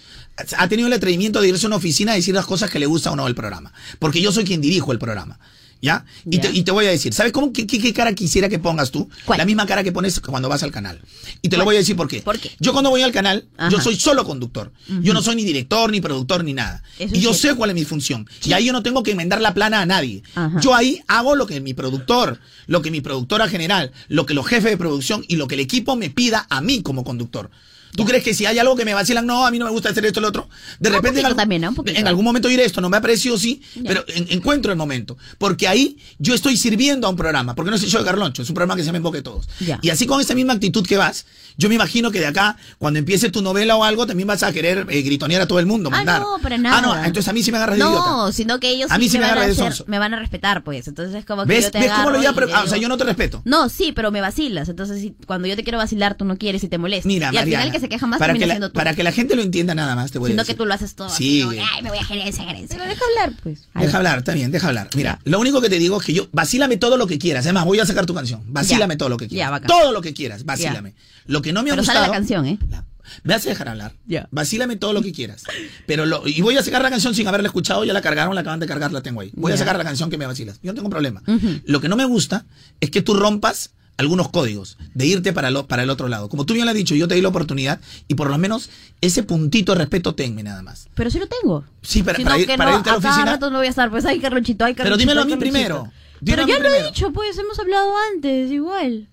ha 0.57 0.67
tenido 0.67 0.85
el 0.87 0.93
atrevimiento 0.93 1.41
de 1.41 1.47
irse 1.49 1.65
a 1.65 1.69
una 1.69 1.77
oficina 1.77 2.11
a 2.11 2.15
decir 2.15 2.35
las 2.35 2.45
cosas 2.45 2.69
que 2.69 2.77
le 2.77 2.85
gusta 2.85 3.09
o 3.11 3.15
no 3.15 3.25
del 3.25 3.33
programa. 3.33 3.73
Porque 3.97 4.21
yo 4.21 4.31
soy 4.31 4.43
quien 4.43 4.61
dirijo 4.61 4.91
el 4.91 4.99
programa. 4.99 5.39
¿Ya? 5.81 6.03
Y, 6.29 6.39
te, 6.39 6.49
y 6.51 6.63
te 6.63 6.71
voy 6.71 6.85
a 6.85 6.89
decir, 6.89 7.13
¿sabes 7.13 7.31
cómo, 7.31 7.53
qué, 7.53 7.67
qué- 7.67 7.79
qué 7.79 7.93
cara 7.93 8.13
quisiera 8.13 8.49
que 8.49 8.57
pongas 8.57 8.89
tú? 8.89 9.07
La 9.37 9.45
misma 9.45 9.67
cara 9.67 9.83
que 9.83 9.91
pones 9.91 10.19
cuando 10.19 10.49
vas 10.49 10.63
al 10.63 10.71
canal. 10.71 10.99
Y 11.43 11.49
te 11.49 11.57
lo 11.57 11.65
voy 11.65 11.75
a 11.75 11.79
decir 11.79 11.95
por 11.95 12.07
qué. 12.07 12.21
¿Por 12.21 12.39
qué? 12.39 12.49
Yo 12.59 12.71
cuando 12.73 12.89
voy 12.89 13.03
al 13.03 13.11
canal, 13.11 13.45
Ajá. 13.55 13.69
yo 13.69 13.79
soy 13.79 13.95
solo 13.95 14.25
conductor. 14.25 14.71
Yo 15.01 15.13
no 15.13 15.21
soy 15.21 15.35
ni 15.35 15.43
director, 15.43 15.91
ni 15.91 16.01
productor, 16.01 16.43
ni 16.43 16.53
nada. 16.53 16.81
Eso 16.97 17.13
y 17.15 17.19
yo 17.19 17.33
cierto. 17.33 17.53
sé 17.53 17.55
cuál 17.55 17.69
es 17.69 17.75
mi 17.75 17.85
función. 17.85 18.27
Y 18.43 18.53
ahí 18.53 18.65
yo 18.65 18.73
no 18.73 18.81
tengo 18.81 19.03
que 19.03 19.11
enmendar 19.11 19.41
la 19.41 19.53
plana 19.53 19.81
a 19.81 19.85
nadie. 19.85 20.23
Ajá. 20.33 20.59
Yo 20.59 20.73
ahí 20.73 21.01
hago 21.07 21.35
lo 21.35 21.45
que 21.45 21.61
mi 21.61 21.73
productor, 21.75 22.39
lo 22.65 22.81
que 22.81 22.89
mi 22.89 23.01
productora 23.01 23.47
general, 23.47 23.91
lo 24.07 24.25
que 24.25 24.33
los 24.33 24.47
jefes 24.47 24.71
de 24.71 24.77
producción 24.77 25.23
y 25.27 25.35
lo 25.35 25.47
que 25.47 25.53
el 25.55 25.61
equipo 25.61 25.95
me 25.95 26.09
pida 26.09 26.47
a 26.49 26.61
mí 26.61 26.81
como 26.81 27.03
conductor. 27.03 27.51
¿Tú 27.95 28.05
crees 28.05 28.23
que 28.23 28.33
si 28.33 28.45
hay 28.45 28.59
algo 28.59 28.75
que 28.75 28.85
me 28.85 28.93
vacilan, 28.93 29.25
no, 29.25 29.45
a 29.45 29.51
mí 29.51 29.59
no 29.59 29.65
me 29.65 29.71
gusta 29.71 29.89
hacer 29.89 30.05
esto 30.05 30.19
o 30.19 30.21
lo 30.21 30.27
otro? 30.29 30.49
De 30.79 30.89
repente 30.89 31.19
en, 31.19 31.25
algún- 31.25 31.37
también, 31.37 31.61
¿no? 31.61 31.73
En 31.85 32.07
algún 32.07 32.25
momento 32.25 32.47
diré 32.47 32.65
esto, 32.65 32.81
no 32.81 32.89
me 32.89 32.97
ha 32.97 33.01
parecido 33.01 33.37
sí, 33.37 33.61
Ya. 33.75 33.83
pero 33.87 34.05
en- 34.07 34.27
encuentro 34.29 34.71
el 34.71 34.77
momento. 34.77 35.17
Porque 35.37 35.67
ahí 35.67 35.97
yo 36.19 36.33
estoy 36.33 36.57
sirviendo 36.57 37.07
a 37.07 37.09
un 37.09 37.15
programa, 37.15 37.55
porque 37.55 37.69
no 37.71 37.77
es 37.77 37.83
el 37.83 37.89
show 37.89 38.01
de 38.01 38.05
Carloncho, 38.05 38.41
es 38.41 38.49
un 38.49 38.55
programa 38.55 38.75
que 38.75 38.81
se 38.81 38.87
llama 38.87 38.97
Enfoque 38.97 39.21
Todos. 39.21 39.47
Ya. 39.59 39.79
Y 39.81 39.89
así 39.89 40.05
con 40.05 40.19
esa 40.21 40.35
misma 40.35 40.53
actitud 40.53 40.85
que 40.85 40.97
vas, 40.97 41.25
yo 41.57 41.69
me 41.69 41.75
imagino 41.75 42.11
que 42.11 42.19
de 42.19 42.27
acá, 42.27 42.57
cuando 42.77 42.99
empiece 42.99 43.29
tu 43.29 43.41
novela 43.41 43.75
o 43.77 43.83
algo, 43.83 44.05
también 44.05 44.27
vas 44.27 44.43
a 44.43 44.51
querer 44.51 44.85
eh, 44.89 45.01
gritonear 45.01 45.41
a 45.41 45.47
todo 45.47 45.59
el 45.59 45.65
mundo, 45.65 45.89
Ah, 45.93 45.97
mandar. 45.97 46.21
no, 46.21 46.37
para 46.41 46.57
nada. 46.57 46.77
Ah, 46.77 46.81
no, 46.81 46.95
entonces 47.05 47.27
a 47.29 47.33
mí 47.33 47.43
sí 47.43 47.51
me 47.51 47.57
agarras 47.57 47.77
de 47.77 47.83
idiota. 47.85 48.09
No, 48.09 48.31
sino 48.31 48.59
que 48.59 48.69
ellos 48.69 48.91
A 48.91 48.97
mí 48.97 49.07
sí 49.07 49.17
me 49.17 49.21
van 49.23 49.31
agarra 49.37 49.47
a 49.47 49.67
hacer- 49.69 49.85
me 49.87 49.99
van 49.99 50.13
a 50.13 50.19
respetar, 50.19 50.63
pues. 50.63 50.87
Entonces 50.87 51.15
es 51.15 51.25
como 51.25 51.43
que 51.43 51.49
¿Ves, 51.49 51.65
yo 51.65 51.71
te 51.71 51.79
¿ves 51.79 51.91
cómo 51.91 52.09
lo 52.09 52.21
ya? 52.21 52.33
ah, 52.53 52.63
o 52.65 52.67
sea, 52.67 52.77
yo 52.77 52.89
no 52.89 52.97
te 52.97 53.03
respeto. 53.05 53.41
No, 53.45 53.69
sí, 53.69 53.91
pero 53.95 54.11
me 54.11 54.21
vacilas. 54.21 54.67
Entonces, 54.69 54.99
si, 55.01 55.15
cuando 55.25 55.47
yo 55.47 55.55
te 55.55 55.63
quiero 55.63 55.77
vacilar, 55.77 56.15
tú 56.17 56.25
no 56.25 56.37
quieres 56.37 56.63
y 56.63 56.67
te 56.67 56.77
molestas. 56.77 57.05
Mira, 57.05 57.27
y 57.27 57.37
al 57.37 57.43
Mariana, 57.45 57.63
final 57.63 57.71
que 57.71 57.79
se 57.85 57.89
queja 57.89 58.07
más 58.07 58.19
para 58.19 58.33
que, 58.33 58.39
la, 58.45 58.53
siendo 58.55 58.69
tú. 58.69 58.73
para 58.73 58.93
que 58.95 59.03
la 59.03 59.11
gente 59.11 59.35
lo 59.35 59.41
entienda 59.41 59.75
nada 59.75 59.95
más, 59.95 60.11
te 60.11 60.19
voy 60.19 60.29
a 60.29 60.31
Sino 60.31 60.41
decir. 60.43 60.55
que 60.55 60.57
tú 60.57 60.65
lo 60.65 60.73
haces 60.73 60.95
todo. 60.95 61.09
Sí. 61.09 61.41
así, 61.41 61.57
como, 61.57 61.67
Ay, 61.73 61.81
me 61.83 61.89
voy 61.89 61.97
a 61.99 62.03
gerencia, 62.03 62.43
gerencia. 62.43 62.77
Pero 62.77 62.89
deja 62.89 63.01
hablar, 63.05 63.39
pues. 63.43 63.67
Deja 63.75 63.97
hablar, 63.97 64.17
está 64.19 64.33
bien, 64.33 64.51
deja 64.51 64.67
hablar. 64.67 64.89
Mira, 64.95 65.19
lo 65.23 65.39
único 65.39 65.61
que 65.61 65.69
te 65.69 65.79
digo 65.79 65.99
es 65.99 66.05
que 66.05 66.13
yo, 66.13 66.27
vacílame 66.31 66.77
todo 66.77 66.97
lo 66.97 67.07
que 67.07 67.17
quieras. 67.17 67.45
Además, 67.45 67.65
voy 67.65 67.79
a 67.79 67.85
sacar 67.85 68.05
tu 68.05 68.13
canción. 68.13 68.41
Vacílame 68.47 68.95
Ya. 68.95 68.97
todo 68.97 69.09
lo 69.09 69.17
que 69.17 69.27
quieras. 69.27 69.61
Ya, 69.61 69.67
todo 69.67 69.91
lo 69.91 70.01
que 70.01 70.13
quieras, 70.13 70.45
vacílame. 70.45 70.95
Lo 71.25 71.41
que 71.41 71.53
no 71.53 71.63
me 71.63 71.69
ha 71.69 71.73
Pero 71.73 71.81
gustado. 71.83 71.99
sale 71.99 72.07
la 72.11 72.13
canción, 72.13 72.45
¿eh? 72.45 72.57
Me 73.23 73.35
vas 73.35 73.45
a 73.45 73.49
dejar 73.49 73.69
hablar. 73.69 73.93
Ya. 74.07 74.27
Vacílame 74.31 74.77
todo 74.77 74.91
lo 74.91 75.01
que 75.03 75.11
quieras. 75.13 75.43
Pero 75.85 76.07
lo, 76.07 76.27
y 76.27 76.41
voy 76.41 76.57
a 76.57 76.63
sacar 76.63 76.81
la 76.81 76.89
canción 76.89 77.13
sin 77.13 77.27
haberla 77.27 77.47
escuchado, 77.47 77.83
ya 77.85 77.93
la 77.93 78.01
cargaron, 78.01 78.33
la 78.33 78.41
acaban 78.41 78.59
de 78.59 78.65
cargar, 78.65 78.91
la 78.91 79.01
tengo 79.01 79.21
ahí. 79.21 79.31
Voy 79.35 79.51
a 79.51 79.55
Ya. 79.55 79.59
sacar 79.59 79.77
la 79.77 79.83
canción 79.83 80.09
que 80.09 80.17
me 80.17 80.25
vacilas. 80.25 80.59
Yo 80.63 80.71
no 80.71 80.75
tengo 80.75 80.89
problema. 80.89 81.21
Ujú. 81.27 81.61
Lo 81.65 81.81
que 81.81 81.87
no 81.87 81.95
me 81.95 82.05
gusta 82.05 82.45
es 82.79 82.89
que 82.89 83.03
tú 83.03 83.13
rompas 83.13 83.71
algunos 83.97 84.29
códigos 84.29 84.77
de 84.93 85.05
irte 85.05 85.31
para, 85.33 85.51
lo- 85.51 85.67
para 85.67 85.83
el 85.83 85.89
otro 85.89 86.07
lado. 86.07 86.27
Como 86.29 86.45
tú 86.45 86.53
bien 86.53 86.65
lo 86.65 86.71
has 86.71 86.75
dicho, 86.77 86.95
yo 86.95 87.07
te 87.07 87.15
di 87.15 87.21
la 87.21 87.29
oportunidad 87.29 87.79
y 88.07 88.15
por 88.15 88.29
lo 88.29 88.37
menos 88.37 88.69
ese 89.01 89.23
puntito 89.23 89.71
de 89.73 89.79
respeto 89.79 90.15
tenme 90.15 90.43
nada 90.43 90.61
más. 90.63 90.87
Pero 90.95 91.09
sí 91.09 91.19
lo 91.19 91.27
tengo. 91.27 91.63
Sí, 91.81 92.03
para, 92.03 92.17
Si 92.17 92.23
para 92.23 92.35
no, 92.35 92.41
ir, 92.41 92.47
que 92.47 92.57
para 92.57 92.71
no, 92.71 92.77
irte 92.77 92.89
a 92.89 92.93
la 92.93 92.97
a 92.97 93.01
cada 93.01 93.13
oficina. 93.13 93.31
rato 93.33 93.49
no 93.49 93.57
voy 93.59 93.67
a 93.67 93.69
estar, 93.69 93.89
pues, 93.89 94.05
ay, 94.05 94.19
Carlonchito, 94.19 94.65
ay, 94.65 94.73
Pero 94.73 94.83
Carlonchito. 94.89 95.09
dímelo 95.11 95.21
a 95.21 95.25
mí 95.25 95.35
primero. 95.37 95.91
Dímelo 96.21 96.45
Pero 96.45 96.47
ya 96.47 96.59
lo 96.63 96.75
he 96.75 96.83
dicho, 96.83 97.11
pues, 97.13 97.37
hemos 97.37 97.57
hablado 97.59 97.91
antes, 98.13 98.51
igual. 98.51 99.07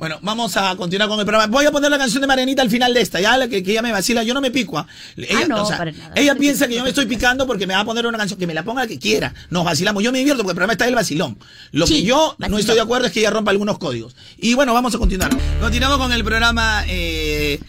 Bueno, 0.00 0.18
vamos 0.22 0.56
a 0.56 0.74
continuar 0.76 1.10
con 1.10 1.20
el 1.20 1.26
programa. 1.26 1.46
Voy 1.52 1.66
a 1.66 1.70
poner 1.70 1.90
la 1.90 1.98
canción 1.98 2.22
de 2.22 2.26
Marianita 2.26 2.62
al 2.62 2.70
final 2.70 2.94
de 2.94 3.02
esta, 3.02 3.20
ya 3.20 3.46
que, 3.50 3.62
que 3.62 3.70
ella 3.72 3.82
me 3.82 3.92
vacila, 3.92 4.22
yo 4.22 4.32
no 4.32 4.40
me 4.40 4.50
pico. 4.50 4.78
ah. 4.78 4.86
Ella, 5.14 5.40
Ah, 5.42 5.46
no, 5.46 5.62
o 5.62 5.66
sea, 5.66 5.76
para 5.76 5.92
nada. 5.92 6.12
ella 6.16 6.34
piensa 6.36 6.66
que 6.66 6.74
yo 6.74 6.82
me 6.82 6.88
estoy 6.88 7.04
picando 7.04 7.46
porque 7.46 7.66
me 7.66 7.74
va 7.74 7.80
a 7.80 7.84
poner 7.84 8.06
una 8.06 8.16
canción, 8.16 8.38
que 8.40 8.46
me 8.46 8.54
la 8.54 8.62
ponga 8.64 8.80
la 8.80 8.88
que 8.88 8.98
quiera. 8.98 9.34
Nos 9.50 9.62
vacilamos, 9.62 10.02
yo 10.02 10.10
me 10.10 10.16
divierto 10.18 10.42
porque 10.42 10.52
el 10.52 10.56
programa 10.56 10.72
está 10.72 10.86
del 10.86 10.94
vacilón. 10.94 11.38
Lo 11.72 11.86
que 11.86 12.02
yo 12.02 12.34
no 12.38 12.56
estoy 12.56 12.76
de 12.76 12.80
acuerdo 12.80 13.08
es 13.08 13.12
que 13.12 13.20
ella 13.20 13.28
rompa 13.28 13.50
algunos 13.50 13.76
códigos. 13.76 14.16
Y 14.38 14.54
bueno, 14.54 14.72
vamos 14.72 14.94
a 14.94 14.98
continuar. 14.98 15.30
Continuamos 15.60 15.98
con 15.98 16.10
el 16.14 16.24
programa. 16.24 16.82
eh, 16.88 17.60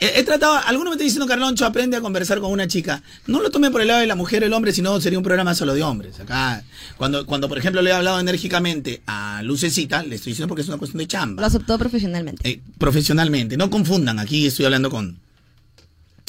he, 0.00 0.18
he 0.20 0.22
tratado, 0.24 0.54
alguno 0.56 0.90
me 0.90 0.94
está 0.94 1.04
diciendo, 1.04 1.26
Carloncho, 1.26 1.64
aprende 1.66 1.96
a 1.96 2.00
conversar 2.00 2.40
con 2.40 2.50
una 2.50 2.66
chica. 2.66 3.02
No 3.26 3.40
lo 3.40 3.50
tome 3.50 3.70
por 3.70 3.80
el 3.82 3.88
lado 3.88 4.00
de 4.00 4.06
la 4.06 4.14
mujer 4.16 4.42
o 4.42 4.46
el 4.46 4.52
hombre, 4.52 4.72
sino 4.72 5.00
sería 5.00 5.18
un 5.18 5.24
programa 5.24 5.54
solo 5.54 5.74
de 5.74 5.82
hombres. 5.82 6.18
Acá, 6.20 6.64
cuando, 6.96 7.26
cuando 7.26 7.48
por 7.48 7.58
ejemplo 7.58 7.82
le 7.82 7.90
he 7.90 7.92
hablado 7.92 8.18
enérgicamente 8.18 9.02
a 9.06 9.42
Lucecita, 9.44 10.02
le 10.02 10.16
estoy 10.16 10.32
diciendo 10.32 10.48
porque 10.48 10.62
es 10.62 10.68
una 10.68 10.78
cuestión 10.78 10.98
de 10.98 11.06
chamba 11.06 11.40
Lo 11.42 11.46
aceptó 11.46 11.78
profesionalmente. 11.78 12.48
eh, 12.48 12.60
profesionalmente. 12.78 13.56
No 13.56 13.68
confundan, 13.70 14.18
aquí 14.18 14.46
estoy 14.46 14.64
hablando 14.64 14.90
con 14.90 15.18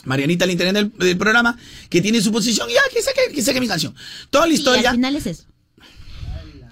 Marianita 0.03 0.45
al 0.45 0.51
internet 0.51 0.75
del, 0.75 1.07
del 1.07 1.17
programa, 1.17 1.57
que 1.89 2.01
tiene 2.01 2.21
su 2.21 2.31
posición 2.31 2.69
y 2.69 2.73
ya, 2.73 2.81
que 2.91 3.01
saque, 3.01 3.21
que 3.33 3.41
saque 3.41 3.59
mi 3.59 3.67
canción. 3.67 3.93
Toda 4.29 4.47
la 4.47 4.53
Y 4.53 4.55
historia. 4.57 4.89
al 4.89 4.95
final 4.95 5.15
es 5.15 5.25
eso. 5.27 5.43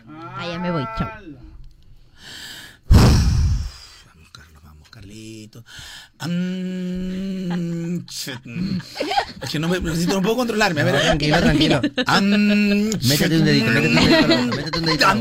Ah, 0.08 0.48
ya 0.52 0.58
me 0.60 0.72
voy, 0.72 0.84
chao. 0.98 1.10
Carlito. 4.90 5.64
Am, 5.64 5.64
chet, 5.64 6.09
es 9.42 9.50
que 9.50 9.60
no 9.60 9.70
me 9.70 9.80
necesito, 9.80 10.16
no 10.16 10.22
puedo 10.22 10.36
controlarme. 10.36 10.82
A 10.82 10.84
ver, 10.84 10.96
No, 10.96 11.02
tranquilo, 11.02 11.38
tranquilo. 11.40 11.82
Métete 11.82 13.38
un 13.38 13.46
dedito, 13.46 13.72
métete 13.72 13.88
un 13.88 13.96
dedito, 13.96 14.28
Rosa, 14.28 14.46
métete 14.46 14.80
un 14.80 14.86
dedito. 14.86 15.08
Am, 15.08 15.20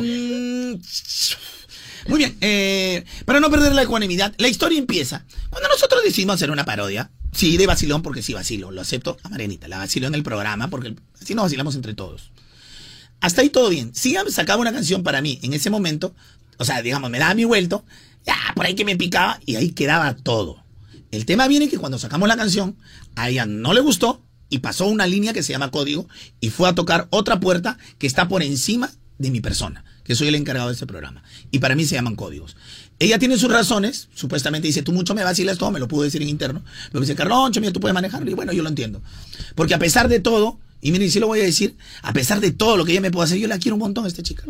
Muy 2.08 2.18
bien, 2.18 2.36
eh, 2.40 3.04
para 3.24 3.38
no 3.38 3.50
perder 3.50 3.74
la 3.74 3.82
ecuanimidad, 3.82 4.34
la 4.38 4.48
historia 4.48 4.78
empieza 4.78 5.24
cuando 5.50 5.68
nosotros 5.68 6.02
decidimos 6.02 6.34
hacer 6.36 6.50
una 6.50 6.64
parodia. 6.64 7.10
Sí, 7.32 7.56
de 7.56 7.66
vacilón, 7.66 8.02
porque 8.02 8.22
sí 8.22 8.32
vacilo, 8.32 8.70
lo 8.72 8.80
acepto 8.80 9.18
a 9.22 9.28
Marianita, 9.28 9.68
la 9.68 9.78
vacilo 9.78 10.06
en 10.08 10.14
el 10.14 10.22
programa, 10.22 10.68
porque 10.68 10.96
así 11.20 11.34
nos 11.34 11.44
vacilamos 11.44 11.76
entre 11.76 11.94
todos. 11.94 12.32
Hasta 13.20 13.42
ahí 13.42 13.50
todo 13.50 13.68
bien. 13.68 13.94
Si 13.94 14.16
sacaba 14.30 14.60
una 14.60 14.72
canción 14.72 15.02
para 15.02 15.20
mí 15.20 15.38
en 15.42 15.52
ese 15.52 15.70
momento, 15.70 16.14
o 16.56 16.64
sea, 16.64 16.82
digamos, 16.82 17.10
me 17.10 17.18
daba 17.18 17.34
mi 17.34 17.44
vuelto, 17.44 17.84
ya, 18.24 18.36
por 18.54 18.66
ahí 18.66 18.74
que 18.74 18.84
me 18.84 18.96
picaba 18.96 19.38
y 19.44 19.56
ahí 19.56 19.70
quedaba 19.70 20.14
todo. 20.14 20.64
El 21.10 21.24
tema 21.24 21.48
viene 21.48 21.68
que 21.68 21.78
cuando 21.78 21.98
sacamos 21.98 22.28
la 22.28 22.36
canción, 22.36 22.76
a 23.16 23.28
ella 23.30 23.46
no 23.46 23.72
le 23.72 23.80
gustó 23.80 24.22
y 24.50 24.58
pasó 24.58 24.86
una 24.86 25.06
línea 25.06 25.32
que 25.32 25.42
se 25.42 25.52
llama 25.52 25.70
código 25.70 26.08
y 26.40 26.50
fue 26.50 26.68
a 26.68 26.74
tocar 26.74 27.08
otra 27.10 27.40
puerta 27.40 27.78
que 27.98 28.06
está 28.06 28.28
por 28.28 28.42
encima 28.42 28.90
de 29.18 29.30
mi 29.30 29.40
persona, 29.40 29.84
que 30.04 30.14
soy 30.14 30.28
el 30.28 30.34
encargado 30.34 30.68
de 30.68 30.74
este 30.74 30.86
programa. 30.86 31.22
Y 31.50 31.58
para 31.58 31.74
mí 31.74 31.84
se 31.84 31.94
llaman 31.94 32.16
códigos. 32.16 32.56
Ella 32.98 33.18
tiene 33.18 33.38
sus 33.38 33.50
razones, 33.50 34.08
supuestamente 34.14 34.66
dice, 34.66 34.82
tú 34.82 34.92
mucho 34.92 35.14
me 35.14 35.24
vacilas 35.24 35.58
todo, 35.58 35.70
me 35.70 35.80
lo 35.80 35.88
pudo 35.88 36.02
decir 36.02 36.22
en 36.22 36.28
interno. 36.28 36.64
Pero 36.90 37.00
dice, 37.00 37.14
Carloncho, 37.14 37.60
mira, 37.60 37.72
tú 37.72 37.80
puedes 37.80 37.94
manejarlo. 37.94 38.30
Y 38.30 38.34
bueno, 38.34 38.52
yo 38.52 38.62
lo 38.62 38.68
entiendo. 38.68 39.02
Porque 39.54 39.74
a 39.74 39.78
pesar 39.78 40.08
de 40.08 40.20
todo, 40.20 40.58
y 40.80 40.92
miren, 40.92 41.10
sí 41.10 41.18
lo 41.18 41.26
voy 41.26 41.40
a 41.40 41.44
decir, 41.44 41.76
a 42.02 42.12
pesar 42.12 42.40
de 42.40 42.52
todo 42.52 42.76
lo 42.76 42.84
que 42.84 42.92
ella 42.92 43.00
me 43.00 43.10
puede 43.10 43.26
hacer, 43.26 43.38
yo 43.38 43.48
la 43.48 43.58
quiero 43.58 43.74
un 43.74 43.80
montón 43.80 44.04
a 44.04 44.08
esta 44.08 44.22
chica. 44.22 44.44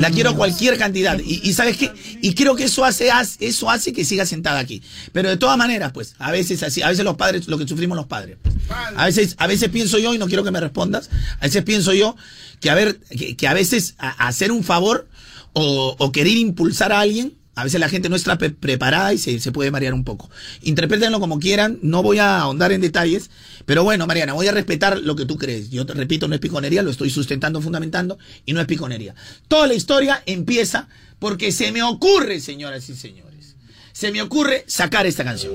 La 0.00 0.10
quiero 0.10 0.34
cualquier 0.34 0.78
cantidad. 0.78 1.18
Y, 1.18 1.52
¿sabes 1.52 1.76
qué? 1.76 1.92
Y 2.22 2.34
creo 2.34 2.56
que 2.56 2.64
eso 2.64 2.84
hace, 2.84 3.10
eso 3.40 3.70
hace 3.70 3.92
que 3.92 4.04
siga 4.04 4.24
sentada 4.24 4.58
aquí. 4.58 4.82
Pero 5.12 5.28
de 5.28 5.36
todas 5.36 5.58
maneras, 5.58 5.92
pues, 5.92 6.14
a 6.18 6.32
veces 6.32 6.62
así, 6.62 6.80
a 6.80 6.88
veces 6.88 7.04
los 7.04 7.16
padres, 7.16 7.48
lo 7.48 7.58
que 7.58 7.68
sufrimos 7.68 7.96
los 7.96 8.06
padres. 8.06 8.38
pues. 8.42 8.54
A 8.96 9.04
veces, 9.04 9.34
a 9.38 9.46
veces 9.46 9.68
pienso 9.68 9.98
yo, 9.98 10.14
y 10.14 10.18
no 10.18 10.26
quiero 10.26 10.42
que 10.42 10.50
me 10.50 10.60
respondas, 10.60 11.10
a 11.38 11.44
veces 11.44 11.62
pienso 11.64 11.92
yo 11.92 12.16
que 12.60 12.70
a 12.70 12.74
ver, 12.74 12.98
que, 13.36 13.46
a 13.46 13.52
veces 13.52 13.94
hacer 13.98 14.52
un 14.52 14.64
favor 14.64 15.06
o 15.52 16.12
querer 16.12 16.36
impulsar 16.36 16.92
a 16.92 17.00
alguien, 17.00 17.34
a 17.56 17.64
veces 17.64 17.80
la 17.80 17.88
gente 17.88 18.08
no 18.08 18.14
está 18.14 18.38
pre- 18.38 18.50
preparada 18.50 19.12
y 19.12 19.18
se, 19.18 19.40
se 19.40 19.50
puede 19.50 19.70
marear 19.72 19.94
un 19.94 20.04
poco. 20.04 20.30
Interprétenlo 20.62 21.18
como 21.18 21.40
quieran, 21.40 21.78
no 21.82 22.02
voy 22.02 22.18
a 22.20 22.38
ahondar 22.38 22.70
en 22.70 22.80
detalles, 22.82 23.30
pero 23.64 23.82
bueno, 23.82 24.06
Mariana, 24.06 24.34
voy 24.34 24.46
a 24.46 24.52
respetar 24.52 24.98
lo 24.98 25.16
que 25.16 25.24
tú 25.24 25.36
crees. 25.38 25.70
Yo 25.70 25.84
te 25.86 25.94
repito, 25.94 26.28
no 26.28 26.34
es 26.34 26.40
piconería, 26.40 26.82
lo 26.82 26.90
estoy 26.90 27.10
sustentando, 27.10 27.60
fundamentando, 27.60 28.18
y 28.44 28.52
no 28.52 28.60
es 28.60 28.66
piconería. 28.66 29.14
Toda 29.48 29.66
la 29.66 29.74
historia 29.74 30.22
empieza 30.26 30.88
porque 31.18 31.50
se 31.50 31.72
me 31.72 31.82
ocurre, 31.82 32.40
señoras 32.40 32.88
y 32.90 32.94
señores, 32.94 33.56
se 33.92 34.12
me 34.12 34.20
ocurre 34.22 34.64
sacar 34.68 35.06
esta 35.06 35.24
canción. 35.24 35.54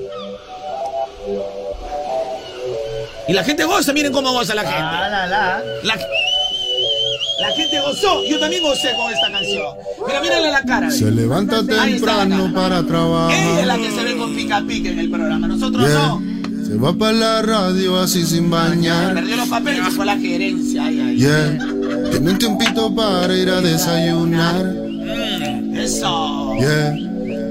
Y 3.28 3.32
la 3.32 3.44
gente 3.44 3.62
goza, 3.64 3.92
miren 3.92 4.12
cómo 4.12 4.32
goza 4.32 4.54
la 4.54 4.62
gente. 4.62 4.76
La, 4.80 5.62
la 5.84 5.98
gente 7.56 7.80
gozó, 7.80 8.22
yo 8.24 8.38
también 8.38 8.62
gocé 8.62 8.92
con 8.96 9.12
esta 9.12 9.30
canción. 9.32 9.66
Pero 10.06 10.20
mírale 10.22 10.50
la 10.50 10.62
cara. 10.62 10.90
Se 10.90 11.10
levanta 11.10 11.62
la 11.62 11.84
temprano 11.84 12.52
para 12.54 12.78
Ella 12.78 12.86
es 13.60 13.66
la 13.66 13.74
trabajar. 13.74 13.80
que 13.80 13.90
se 13.90 14.02
ve 14.04 14.16
con 14.16 14.34
pica 14.34 14.62
pica 14.66 14.88
en 14.90 14.98
el 14.98 15.10
programa, 15.10 15.48
nosotros 15.48 15.86
Yeah. 15.88 15.98
no. 16.08 16.22
Se 16.66 16.74
va 16.78 16.92
para 16.94 17.12
la 17.12 17.42
radio 17.42 17.98
así 18.00 18.24
sin 18.24 18.48
bañar. 18.50 19.14
Perdió 19.14 19.36
los 19.36 19.48
papeles 19.48 19.80
y 19.88 19.90
fue 19.90 20.06
la 20.06 20.16
gerencia. 20.16 20.84
Ay, 20.86 21.00
ay. 21.00 21.16
Yeah. 21.18 21.58
Tiene 22.10 22.30
un 22.30 22.38
tiempito 22.38 22.94
para 22.94 23.34
ir 23.36 23.50
a 23.50 23.60
desayunar. 23.60 24.64
Mm, 24.64 25.76
Eso. 25.76 26.54
Yeah. 26.58 26.94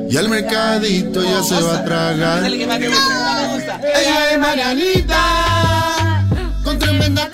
Y 0.09 0.17
al 0.17 0.27
mercadito 0.29 1.23
ya 1.23 1.43
se 1.43 1.61
va 1.61 1.77
a 1.77 1.83
tragar. 1.85 2.45
Ella 2.45 4.31
es 4.31 4.39
Marianita, 4.39 6.25
con 6.63 6.77
tremenda 6.79 7.29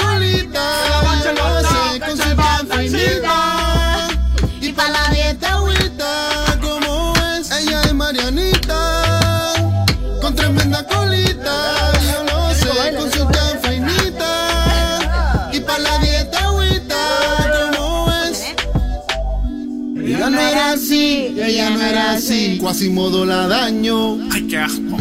ella 21.39 21.69
no 21.69 21.81
era 21.81 22.11
así, 22.11 22.57
Quasimodo 22.57 23.25
la 23.25 23.47
daño. 23.47 24.17
Ay, 24.31 24.47
qué 24.47 24.57
asco. 24.57 24.97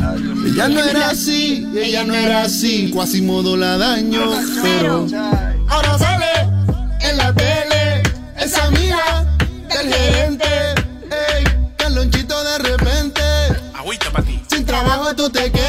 Ella 0.46 0.68
no 0.68 0.80
era 0.80 1.10
así, 1.10 1.66
ella 1.74 2.04
no 2.04 2.14
era 2.14 2.42
así, 2.42 2.90
Quasimodo 2.90 3.56
la 3.56 3.78
daño. 3.78 4.30
Pero 4.62 5.06
ahora 5.68 5.98
sale 5.98 6.26
en 7.00 7.16
la 7.16 7.32
tele, 7.32 8.02
esa 8.38 8.64
amiga 8.64 9.26
del 9.68 9.92
gerente. 9.92 10.46
Ey, 11.10 11.44
Carlonchito 11.76 12.42
de 12.44 12.58
repente. 12.58 13.22
Agüita 13.74 14.10
para 14.10 14.24
ti. 14.24 14.40
Sin 14.48 14.64
trabajo 14.64 15.14
tú 15.14 15.30
te 15.30 15.50
quedes. 15.50 15.65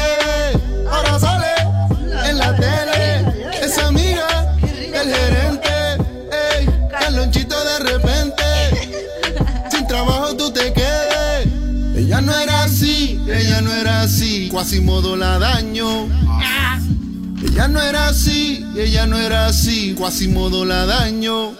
Quasimodo 14.58 15.14
la 15.16 15.38
daño. 15.38 16.08
Ella 17.44 17.68
no 17.68 17.80
era 17.80 18.08
así, 18.08 18.64
ella 18.76 19.06
no 19.06 19.16
era 19.16 19.46
así. 19.46 19.94
Quasimodo 19.94 20.64
la 20.64 20.84
daño. 20.84 21.52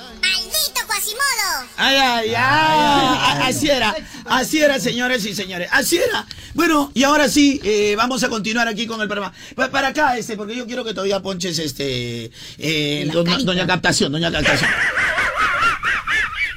Ay, 1.76 1.96
ay, 1.96 2.28
ay. 2.30 2.34
A- 2.36 3.46
Así 3.46 3.70
era, 3.70 3.94
así 4.26 4.58
era, 4.58 4.80
señores 4.80 5.24
y 5.26 5.32
señores. 5.36 5.68
Así 5.70 5.96
era. 5.98 6.26
Bueno, 6.54 6.90
y 6.92 7.04
ahora 7.04 7.28
sí, 7.28 7.60
eh, 7.62 7.94
vamos 7.96 8.24
a 8.24 8.28
continuar 8.28 8.66
aquí 8.66 8.88
con 8.88 9.00
el 9.00 9.06
programa. 9.06 9.32
Pa- 9.54 9.70
para 9.70 9.88
acá, 9.88 10.18
este, 10.18 10.36
porque 10.36 10.56
yo 10.56 10.66
quiero 10.66 10.82
que 10.84 10.90
todavía 10.92 11.20
ponches 11.20 11.56
este. 11.60 12.32
eh, 12.58 13.08
doña, 13.12 13.38
doña 13.44 13.64
Captación, 13.68 14.10
doña 14.10 14.32
Captación. 14.32 14.68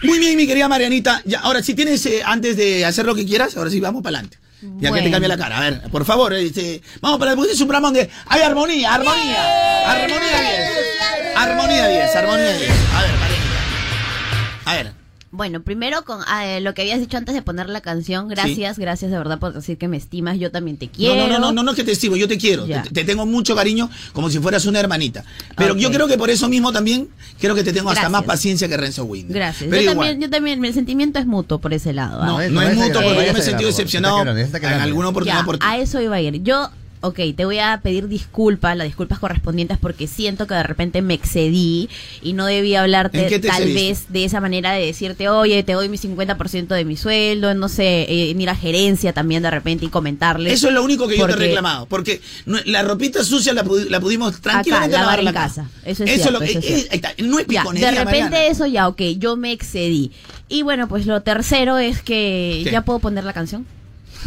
Muy 0.02 0.18
bien, 0.18 0.36
mi 0.36 0.48
querida 0.48 0.68
Marianita. 0.68 1.22
Ya, 1.24 1.42
ahora, 1.42 1.62
si 1.62 1.76
tienes, 1.76 2.04
eh, 2.08 2.24
antes 2.26 2.58
de 2.58 2.84
hacer 2.84 3.06
lo 3.06 3.14
que 3.14 3.28
quieras, 3.28 3.56
ahora 3.58 3.70
sí, 3.70 3.80
vamos 3.80 4.02
para 4.02 4.18
adelante. 4.18 4.40
Ya 4.62 4.68
que 4.70 4.78
te 4.80 4.90
Bueno. 4.90 5.12
cambia 5.12 5.28
la 5.30 5.38
cara. 5.38 5.58
A 5.58 5.62
ver, 5.62 5.82
por 5.92 6.06
favor, 6.06 6.34
este, 6.34 6.82
vamos 7.02 7.20
para 7.20 7.34
es 7.34 7.60
un 7.62 7.68
programa 7.68 7.88
donde 7.88 8.10
hay 8.28 8.42
armonía, 8.42 8.94
armonía. 8.94 9.92
Armonía 9.92 10.42
10. 10.42 11.36
Armonía 11.36 11.88
10, 11.88 12.16
armonía 12.16 12.54
10. 12.58 12.72
A 12.96 13.02
ver, 13.02 13.12
Marianita. 13.20 14.66
A 14.66 14.74
ver, 14.76 15.01
Bueno, 15.34 15.62
primero 15.62 16.04
con 16.04 16.20
ah, 16.28 16.46
eh, 16.46 16.60
lo 16.60 16.74
que 16.74 16.82
habías 16.82 17.00
dicho 17.00 17.16
antes 17.16 17.34
de 17.34 17.42
poner 17.42 17.70
la 17.70 17.80
canción, 17.80 18.28
gracias, 18.28 18.78
gracias 18.78 19.12
de 19.12 19.18
verdad 19.18 19.40
por 19.40 19.54
decir 19.54 19.78
que 19.78 19.88
me 19.88 19.96
estimas, 19.96 20.38
yo 20.38 20.52
también 20.52 20.76
te 20.76 20.90
quiero. 20.90 21.16
No, 21.16 21.22
no, 21.22 21.28
no, 21.28 21.40
no, 21.40 21.52
no, 21.54 21.64
no 21.64 21.72
es 21.72 21.78
que 21.78 21.86
te 21.86 21.94
estimo, 21.94 22.18
yo 22.18 22.28
te 22.28 22.38
quiero. 22.38 22.66
Te, 22.66 22.82
te 22.82 23.04
tengo 23.06 23.26
mucho 23.26 23.56
cariño 23.56 23.90
como 24.12 24.30
si 24.30 24.40
fueras 24.40 24.66
una 24.66 24.82
hermanita. 24.82 25.24
Pero 25.56 25.78
yo 25.78 25.90
creo 25.90 26.08
que 26.08 26.18
por 26.18 26.30
eso 26.30 26.50
mismo 26.50 26.74
también 26.74 27.08
creo 27.40 27.56
que 27.56 27.64
te 27.64 27.72
tengo 27.72 27.90
hasta 27.90 28.10
más 28.10 28.24
paciencia 28.24 28.68
que 28.68 28.76
Renzo 28.76 29.06
Winder. 29.06 29.34
Gracias. 29.34 29.70
Pero 29.70 29.82
yo 29.82 29.92
igual. 29.92 30.08
también, 30.10 30.22
yo 30.22 30.30
también, 30.30 30.66
el 30.66 30.74
sentimiento 30.74 31.18
es 31.18 31.26
mutuo 31.26 31.60
por 31.60 31.74
ese 31.74 31.94
lado. 31.94 32.22
¿ah? 32.22 32.26
No, 32.26 32.50
no, 32.50 32.62
es 32.62 32.76
mutuo 32.76 33.02
porque 33.02 33.26
yo 33.26 33.34
me 33.34 33.40
he 33.40 33.44
sentido 33.44 33.68
decepcionado 33.68 34.22
en 34.22 34.66
alguna 34.66 35.10
oportunidad 35.10 35.40
Ya, 35.40 35.46
por 35.46 35.58
ti. 35.58 35.66
A 35.66 35.78
eso 35.78 36.02
iba 36.02 36.18
a 36.18 36.22
ir. 36.22 36.44
Yo, 36.44 36.70
ok, 37.02 37.20
te 37.36 37.46
voy 37.46 37.58
a 37.60 37.80
pedir 37.84 38.08
disculpas, 38.08 38.78
las 38.78 38.86
disculpas 38.86 39.20
correspondientes 39.20 39.78
porque 39.80 40.08
siento 40.08 40.48
que 40.48 40.54
de 40.54 40.64
repente 40.64 41.02
me 41.02 41.14
excedí 41.16 41.90
y 42.22 42.34
no 42.34 42.46
debía 42.46 42.78
¿En 42.80 42.84
hablarte 42.84 43.24
tal 43.24 43.34
excediste? 43.64 43.74
vez 43.74 44.06
de 44.10 44.26
esa 44.26 44.40
manera 44.40 44.72
de 44.74 44.86
decirte, 44.86 45.28
oye, 45.28 45.64
te 45.64 45.74
doy 45.74 45.90
mi 45.90 45.98
50% 45.98 46.68
de 46.68 46.86
mi 46.86 46.96
sueldo, 46.98 47.54
no 47.56 47.70
sé, 47.70 48.04
eh, 48.04 48.36
ir 48.38 48.50
a 48.50 48.56
gerencia 48.56 49.14
también 49.14 49.44
de 49.44 49.52
repente 49.52 49.86
y 49.86 49.90
comentarles. 49.90 50.54
Eso 50.54 50.68
es 50.68 50.74
lo 50.74 50.84
único 50.84 51.08
que 51.08 51.18
yo 51.18 51.26
te 51.26 51.34
he 51.34 51.36
reclamado. 51.36 51.86
Porque 51.88 52.22
la 52.46 52.84
ropita 52.84 53.24
sucia 53.24 53.54
la, 53.54 53.64
pudi- 53.64 53.90
la 53.90 54.00
pudimos 54.00 54.34
Acá, 54.36 54.42
tranquilamente 54.42 54.94
lavar 54.94 55.24
lavarla 55.24 55.30
en 55.32 55.38
acá. 55.38 55.48
casa. 55.48 55.70
Eso 55.86 56.04
es 56.04 56.10
Eso 56.12 56.22
cierto, 56.24 56.32
lo 56.32 56.40
que- 56.40 56.46
eso 56.52 56.60
es 56.60 56.66
cierto. 56.66 56.88
ahí 56.92 56.96
está, 56.98 57.14
no 57.24 57.40
es 57.40 57.48
Ya, 57.48 57.62
piconería, 57.62 57.92
de 57.92 57.98
repente 57.98 58.22
Mariana. 58.30 58.46
eso 58.46 58.66
ya, 58.68 58.88
ok, 58.88 59.02
yo 59.18 59.36
me 59.38 59.52
excedí. 59.52 60.12
Y 60.50 60.62
bueno, 60.62 60.88
pues 60.88 61.06
lo 61.06 61.22
tercero 61.22 61.78
es 61.78 62.02
que 62.02 62.64
ya 62.72 62.82
puedo 62.84 63.00
poner 63.00 63.24
la 63.24 63.34
canción. 63.34 63.66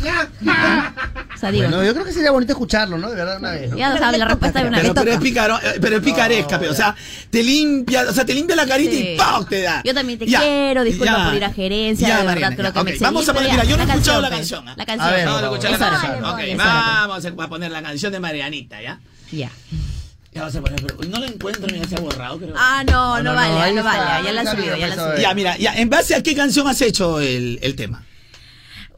O 0.02 1.38
sea, 1.38 1.50
digo, 1.50 1.64
Bueno, 1.64 1.78
¿no? 1.78 1.84
yo 1.84 1.92
creo 1.94 2.04
que 2.04 2.12
sería 2.12 2.30
bonito 2.30 2.52
escucharlo, 2.52 2.98
¿no? 2.98 3.08
De 3.10 3.16
verdad, 3.16 3.38
una 3.38 3.50
vez. 3.52 3.70
¿no? 3.70 3.76
Ya 3.76 3.90
lo 3.90 3.98
sabe, 3.98 4.18
la 4.18 4.24
respuesta 4.26 4.60
de 4.62 4.68
una 4.68 4.78
Pero, 4.78 4.94
vez. 4.94 5.02
pero 5.04 5.14
es 5.16 5.20
picaro, 5.20 5.56
eh, 5.58 5.78
pero 5.80 5.96
es 5.96 6.02
picaresca, 6.02 6.58
pe, 6.58 6.68
o 6.68 6.74
sea, 6.74 6.94
te 7.30 7.42
limpia, 7.42 8.04
o 8.08 8.12
sea, 8.12 8.24
te 8.24 8.34
limpia 8.34 8.56
la 8.56 8.66
carita 8.66 8.92
Sí. 8.92 9.08
y 9.14 9.16
¡pau! 9.16 9.44
te 9.44 9.62
da. 9.62 9.82
Yo 9.84 9.94
también 9.94 10.18
te 10.18 10.26
Ya, 10.26 10.40
quiero, 10.40 10.84
disculpa 10.84 11.16
ya. 11.18 11.24
por 11.26 11.34
ir 11.34 11.44
a 11.44 11.52
gerencia, 11.52 12.08
Ya, 12.08 12.14
de 12.14 12.20
verdad 12.22 12.34
Mariana, 12.34 12.56
creo 12.56 12.66
ya. 12.68 12.72
que 12.72 12.78
Ok, 12.80 12.86
me. 12.86 12.96
Vamos 12.98 13.22
a 13.28 13.32
pero 13.32 13.34
poner, 13.34 13.50
mira, 13.52 13.64
yo 13.64 13.76
no 13.76 13.82
he 13.82 13.86
la 13.86 13.92
escuchado 13.94 14.20
la 14.20 14.30
canción, 14.30 14.64
canción. 14.64 14.68
¿ah? 14.68 14.74
La 14.76 14.86
canción. 14.86 15.24
Vamos 15.26 15.42
a 15.42 15.44
escuchar 15.46 15.70
la 15.70 15.76
Esa 15.76 15.90
canción. 15.90 16.24
Ok, 16.24 16.40
vamos 16.58 17.24
a 17.26 17.48
poner 17.48 17.70
la 17.70 17.82
canción 17.82 18.12
de 18.12 18.20
Marianita, 18.20 18.82
¿ya? 18.82 19.00
Ya. 19.32 19.50
Ya 20.32 20.40
vamos 20.40 20.56
a 20.56 20.60
poner, 20.60 20.82
pero 20.84 21.08
no 21.08 21.20
la 21.20 21.26
encuentro, 21.26 21.66
mira, 21.72 21.86
se 21.88 21.94
ha 21.96 22.00
borrado, 22.00 22.38
creo. 22.38 22.54
Ah, 22.56 22.82
no, 22.84 23.22
no, 23.22 23.34
vale, 23.34 23.54
ahí 23.60 23.72
no 23.72 23.80
está, 23.80 23.96
vale, 23.96 24.24
ya 24.24 24.32
la 24.32 24.50
subido, 24.50 24.76
ya 24.76 24.88
la 24.88 25.14
es. 25.14 25.20
Ya, 25.22 25.34
mira, 25.34 25.56
ya, 25.58 25.74
¿en 25.76 25.88
base 25.88 26.14
a 26.16 26.22
qué 26.22 26.34
canción 26.34 26.66
has 26.66 26.80
hecho 26.80 27.20
el, 27.20 27.58
el 27.62 27.76
tema? 27.76 28.04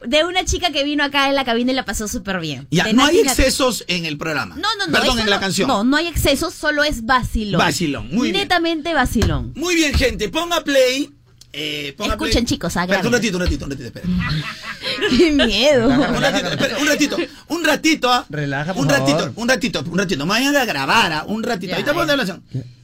De 0.05 0.23
una 0.25 0.45
chica 0.45 0.71
que 0.71 0.83
vino 0.83 1.03
acá 1.03 1.27
en 1.29 1.35
la 1.35 1.43
cabina 1.43 1.71
y 1.71 1.75
la 1.75 1.83
pasó 1.85 2.07
súper 2.07 2.39
bien. 2.39 2.67
Ya, 2.69 2.83
De 2.85 2.93
no 2.93 3.03
hay 3.05 3.19
excesos 3.19 3.83
en 3.87 4.05
el 4.05 4.17
programa. 4.17 4.55
No, 4.55 4.67
no, 4.77 4.87
no. 4.87 4.91
Perdón, 4.99 5.19
en 5.19 5.29
la 5.29 5.39
canción. 5.39 5.67
No, 5.67 5.83
no 5.83 5.97
hay 5.97 6.07
excesos, 6.07 6.53
solo 6.53 6.83
es 6.83 7.03
vacilón. 7.05 7.57
Vacilón, 7.59 8.09
muy 8.11 8.31
bien. 8.31 8.43
Netamente 8.43 8.93
vacilón. 8.93 9.53
Muy 9.55 9.75
bien, 9.75 9.93
gente, 9.95 10.29
ponga 10.29 10.63
play. 10.63 11.09
Eh, 11.53 11.95
ponga 11.97 12.13
Escuchen, 12.13 12.33
play. 12.33 12.45
chicos, 12.45 12.77
agarren. 12.77 13.07
un 13.07 13.13
ratito, 13.13 13.37
un 13.37 13.43
ratito, 13.43 13.65
un 13.65 13.71
ratito, 13.71 13.87
espera. 13.87 14.07
Qué 15.17 15.31
miedo. 15.31 15.87
Un 15.87 16.21
ratito, 16.21 16.47
espera, 16.49 16.77
un 16.77 16.87
ratito, 16.87 17.17
un 17.47 17.63
ratito, 17.65 18.11
ah. 18.13 18.25
Relaja, 18.29 18.73
por 18.75 18.83
un 18.83 18.89
favor. 18.91 19.09
ratito, 19.09 19.31
un 19.41 19.47
ratito, 19.49 19.83
un 19.89 19.97
ratito. 19.97 20.19
No 20.19 20.25
vayan 20.27 20.55
a 20.55 20.65
grabar, 20.65 21.11
ah, 21.13 21.23
un 21.27 21.41
ratito. 21.41 21.73
Ahí 21.73 21.79
está 21.79 21.93
poniendo 21.93 22.15
la 22.15 22.25
canción. 22.25 22.43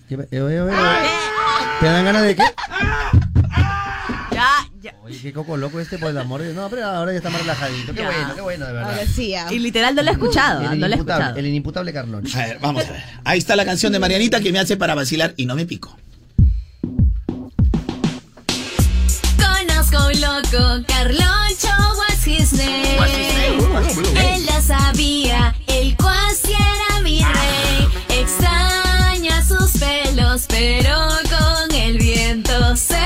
¿Qué- 0.09 0.15
eh. 0.15 0.27
¿Te 1.79 1.85
dan 1.85 2.05
ganas 2.05 2.23
de 2.23 2.35
qué? 2.35 2.43
Oye, 5.03 5.19
qué 5.21 5.33
coco 5.33 5.57
loco 5.57 5.79
este, 5.81 5.97
por 5.97 6.11
el 6.11 6.17
amor 6.17 6.41
de 6.41 6.53
No, 6.53 6.69
pero 6.69 6.85
ahora 6.85 7.11
ya 7.11 7.17
está 7.17 7.29
más 7.29 7.41
relajadito. 7.41 7.93
Qué 7.93 8.01
Ya. 8.01 8.05
bueno, 8.09 8.35
qué 8.35 8.41
bueno, 8.41 8.65
de 8.67 8.73
verdad. 8.73 8.89
Ahora 8.91 9.05
sí. 9.05 9.33
Y 9.51 9.59
literal 9.59 9.95
no 9.95 10.01
lo 10.01 10.09
he 10.09 10.13
escuchado, 10.13 10.61
El 10.61 10.67
ah, 10.67 10.69
no 10.69 10.75
lo 10.75 10.85
he 10.85 10.87
inimputable, 10.87 11.23
escuchado. 11.23 11.39
el 11.39 11.45
inimputable 11.47 11.93
Carlón. 11.93 12.23
A 12.33 12.37
ver, 12.37 12.59
vamos 12.61 12.85
a 12.87 12.91
ver. 12.93 13.03
Ahí 13.25 13.39
está 13.39 13.55
la 13.57 13.65
canción 13.65 13.91
de 13.91 13.99
Marianita 13.99 14.39
que 14.39 14.51
me 14.53 14.59
hace 14.59 14.77
para 14.77 14.95
vacilar 14.95 15.33
y 15.35 15.45
no 15.45 15.55
me 15.55 15.65
pico. 15.65 15.97
Conozco 19.37 20.07
un 20.07 20.21
loco, 20.21 20.85
Carloncho, 20.87 21.67
what's 21.97 22.25
his 22.25 22.53
name? 22.53 22.97
Él 24.35 24.45
la 24.45 24.61
sabía, 24.61 25.53
el 25.67 25.97
cuasi 25.97 26.53
era 26.53 27.01
mi 27.01 27.19
rey. 27.19 27.87
Extraña 28.21 29.43
sus 29.45 29.71
pelos, 29.73 30.45
pero 30.47 30.97
con 31.29 31.75
el 31.75 31.97
viento 31.97 32.75
se 32.77 33.02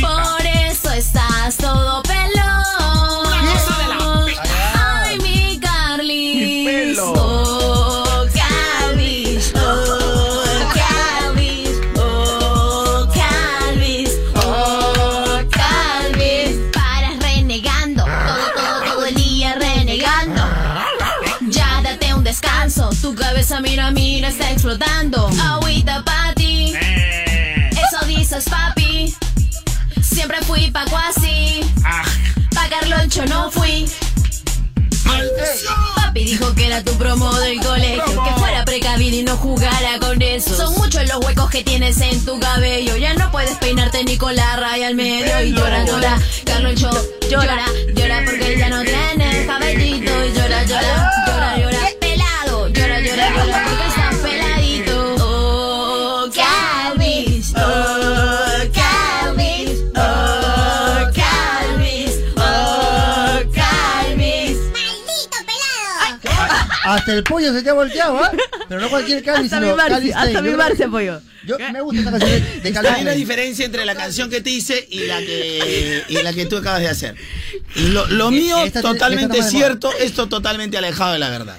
Por 0.00 0.46
eso 0.46 0.90
estás 0.92 1.56
todo 1.56 2.02
pelón. 2.02 2.34
Ay, 4.74 5.18
mi 5.18 5.60
Carlis. 5.60 6.98
Oh, 7.00 8.24
Calvis. 8.34 9.52
Oh, 9.54 10.42
Calvis. 10.74 11.70
Oh, 11.96 13.06
Calvis. 13.14 14.10
Oh, 14.36 15.40
Calvis. 15.50 16.56
Paras 16.72 17.18
renegando. 17.20 18.04
Todo, 18.04 18.52
todo, 18.56 18.94
todo 18.94 19.06
el 19.06 19.14
día 19.14 19.54
renegando. 19.54 20.42
Ya 21.48 21.82
date 21.82 22.14
un 22.14 22.24
descanso. 22.24 22.90
Tu 23.00 23.14
cabeza, 23.14 23.60
mira, 23.60 23.90
mira, 23.90 24.28
está 24.28 24.50
explotando. 24.50 25.28
Agüita 25.42 26.02
pa' 26.04 26.32
ti. 26.34 26.74
Eso 27.70 28.06
dices, 28.06 28.44
papi. 28.48 28.73
Siempre 30.24 30.46
fui 30.46 30.70
pa' 30.70 30.86
cuasi. 30.86 31.60
Pa' 32.54 32.68
Carloncho 32.70 33.26
no 33.26 33.50
fui. 33.50 33.84
Papi 35.96 36.24
dijo 36.24 36.54
que 36.54 36.66
era 36.66 36.82
tu 36.82 36.92
promo 36.92 37.30
del 37.40 37.60
colegio. 37.60 38.24
Que 38.24 38.30
fuera 38.38 38.64
precavido 38.64 39.18
y 39.18 39.22
no 39.22 39.36
jugara 39.36 39.98
con 40.00 40.22
eso. 40.22 40.56
Son 40.56 40.72
muchos 40.76 41.06
los 41.08 41.22
huecos 41.26 41.50
que 41.50 41.62
tienes 41.62 42.00
en 42.00 42.24
tu 42.24 42.40
cabello. 42.40 42.96
Ya 42.96 43.12
no 43.12 43.30
puedes 43.30 43.54
peinarte 43.58 44.02
ni 44.04 44.16
con 44.16 44.34
la 44.34 44.56
raya 44.56 44.86
al 44.86 44.94
medio. 44.94 45.42
Y 45.42 45.52
llora, 45.52 45.84
llora, 45.84 46.18
Carloncho 46.46 46.90
Llora, 47.28 47.66
llora 47.94 48.22
porque 48.24 48.56
ya 48.56 48.70
no 48.70 48.82
tiene 48.82 49.44
cabellito. 49.44 50.24
Y 50.24 50.32
llora, 50.32 50.64
llora, 50.64 51.10
llora, 51.26 51.58
llora 51.58 51.83
Hasta 66.84 67.12
el 67.14 67.24
pollo 67.24 67.52
se 67.52 67.62
te 67.62 67.70
ha 67.70 67.72
volteado, 67.74 68.18
¿ah? 68.22 68.30
Pero 68.68 68.80
no 68.80 68.88
cualquier 68.90 69.22
Calvis, 69.22 69.52
Hasta 69.52 69.56
sino 69.64 69.70
mi 69.72 69.76
Marce, 69.76 69.92
Calvis 69.94 70.14
hasta 70.16 70.42
Marce, 70.56 70.88
pollo. 70.88 71.20
Yo 71.46 71.58
me 71.58 71.80
gusta 71.82 71.98
esta 72.00 72.10
canción 72.12 72.30
de, 72.30 72.60
de 72.60 72.72
Calvis 72.72 72.92
Hay 72.92 73.02
una 73.02 73.10
diferencia 73.12 73.64
entre 73.66 73.84
la 73.84 73.94
canción 73.94 74.30
que 74.30 74.40
te 74.40 74.50
hice 74.50 74.86
y 74.90 75.00
la 75.06 75.18
que, 75.18 76.02
y 76.08 76.22
la 76.22 76.32
que 76.32 76.46
tú 76.46 76.56
acabas 76.56 76.80
de 76.80 76.88
hacer. 76.88 77.14
Lo, 77.76 78.06
lo 78.06 78.30
mío, 78.30 78.56
Esta- 78.64 78.80
esta 78.80 78.82
totalmente 78.82 79.38
moda. 79.38 79.50
cierto, 79.50 79.92
esto 79.98 80.28
totalmente 80.28 80.78
alejado 80.78 81.12
de 81.14 81.18
la 81.18 81.30
verdad. 81.30 81.58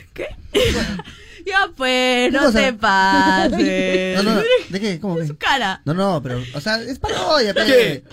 Ya 1.46 1.70
pues, 1.76 2.32
no 2.32 2.52
te 2.52 2.74
pases. 2.74 4.16
No, 4.24 4.24
no. 4.24 4.42
¿De 4.70 4.80
qué? 4.80 5.00
¿Cómo 5.00 5.18
que? 5.18 5.36
Cara. 5.38 5.82
No, 5.86 5.94
no, 5.94 6.22
pero, 6.24 6.44
o 6.54 6.62
sea, 6.62 6.82
es 6.82 6.98
parodia, 6.98 7.54
pe. 7.54 7.66
¿Qué? 7.66 8.04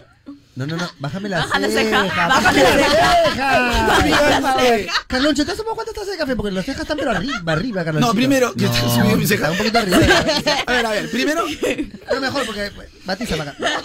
No, 0.55 0.67
no, 0.67 0.77
no, 0.77 0.87
bájame 0.99 1.31
la 1.31 1.39
Baja 1.39 1.59
la 1.59 1.69
ceja. 1.69 2.03
ceja, 2.03 2.29
Bájame 2.29 2.63
la 2.63 2.71
ceja. 2.73 3.87
Baja 3.87 4.41
la 4.41 4.55
ceja. 4.61 4.93
Carloncho, 5.07 5.47
¿te 5.47 5.53
has 5.53 5.57
tomado 5.57 5.75
cuántas 5.77 5.95
tazas 5.95 6.11
de 6.11 6.19
café? 6.19 6.37
Porque 6.37 6.53
las 6.53 6.67
cejas 6.67 6.83
están 6.83 6.99
pero 6.99 7.11
arriba, 7.11 7.53
arriba, 7.53 7.85
Carloncho. 7.85 8.07
No, 8.09 8.15
primero, 8.15 8.53
que 8.53 8.69
se 8.69 8.81
subió 8.81 9.17
mi 9.17 9.27
ceja. 9.27 9.51
Un 9.51 9.57
poquito 9.57 9.79
arriba. 9.79 9.97
A 10.67 10.73
ver, 10.73 10.87
a 10.87 10.91
ver, 10.91 11.11
primero. 11.11 11.45
Pero 11.61 12.21
mejor 12.21 12.45
porque 12.45 12.71
batiza 13.05 13.37
para 13.37 13.51
acá. 13.53 13.61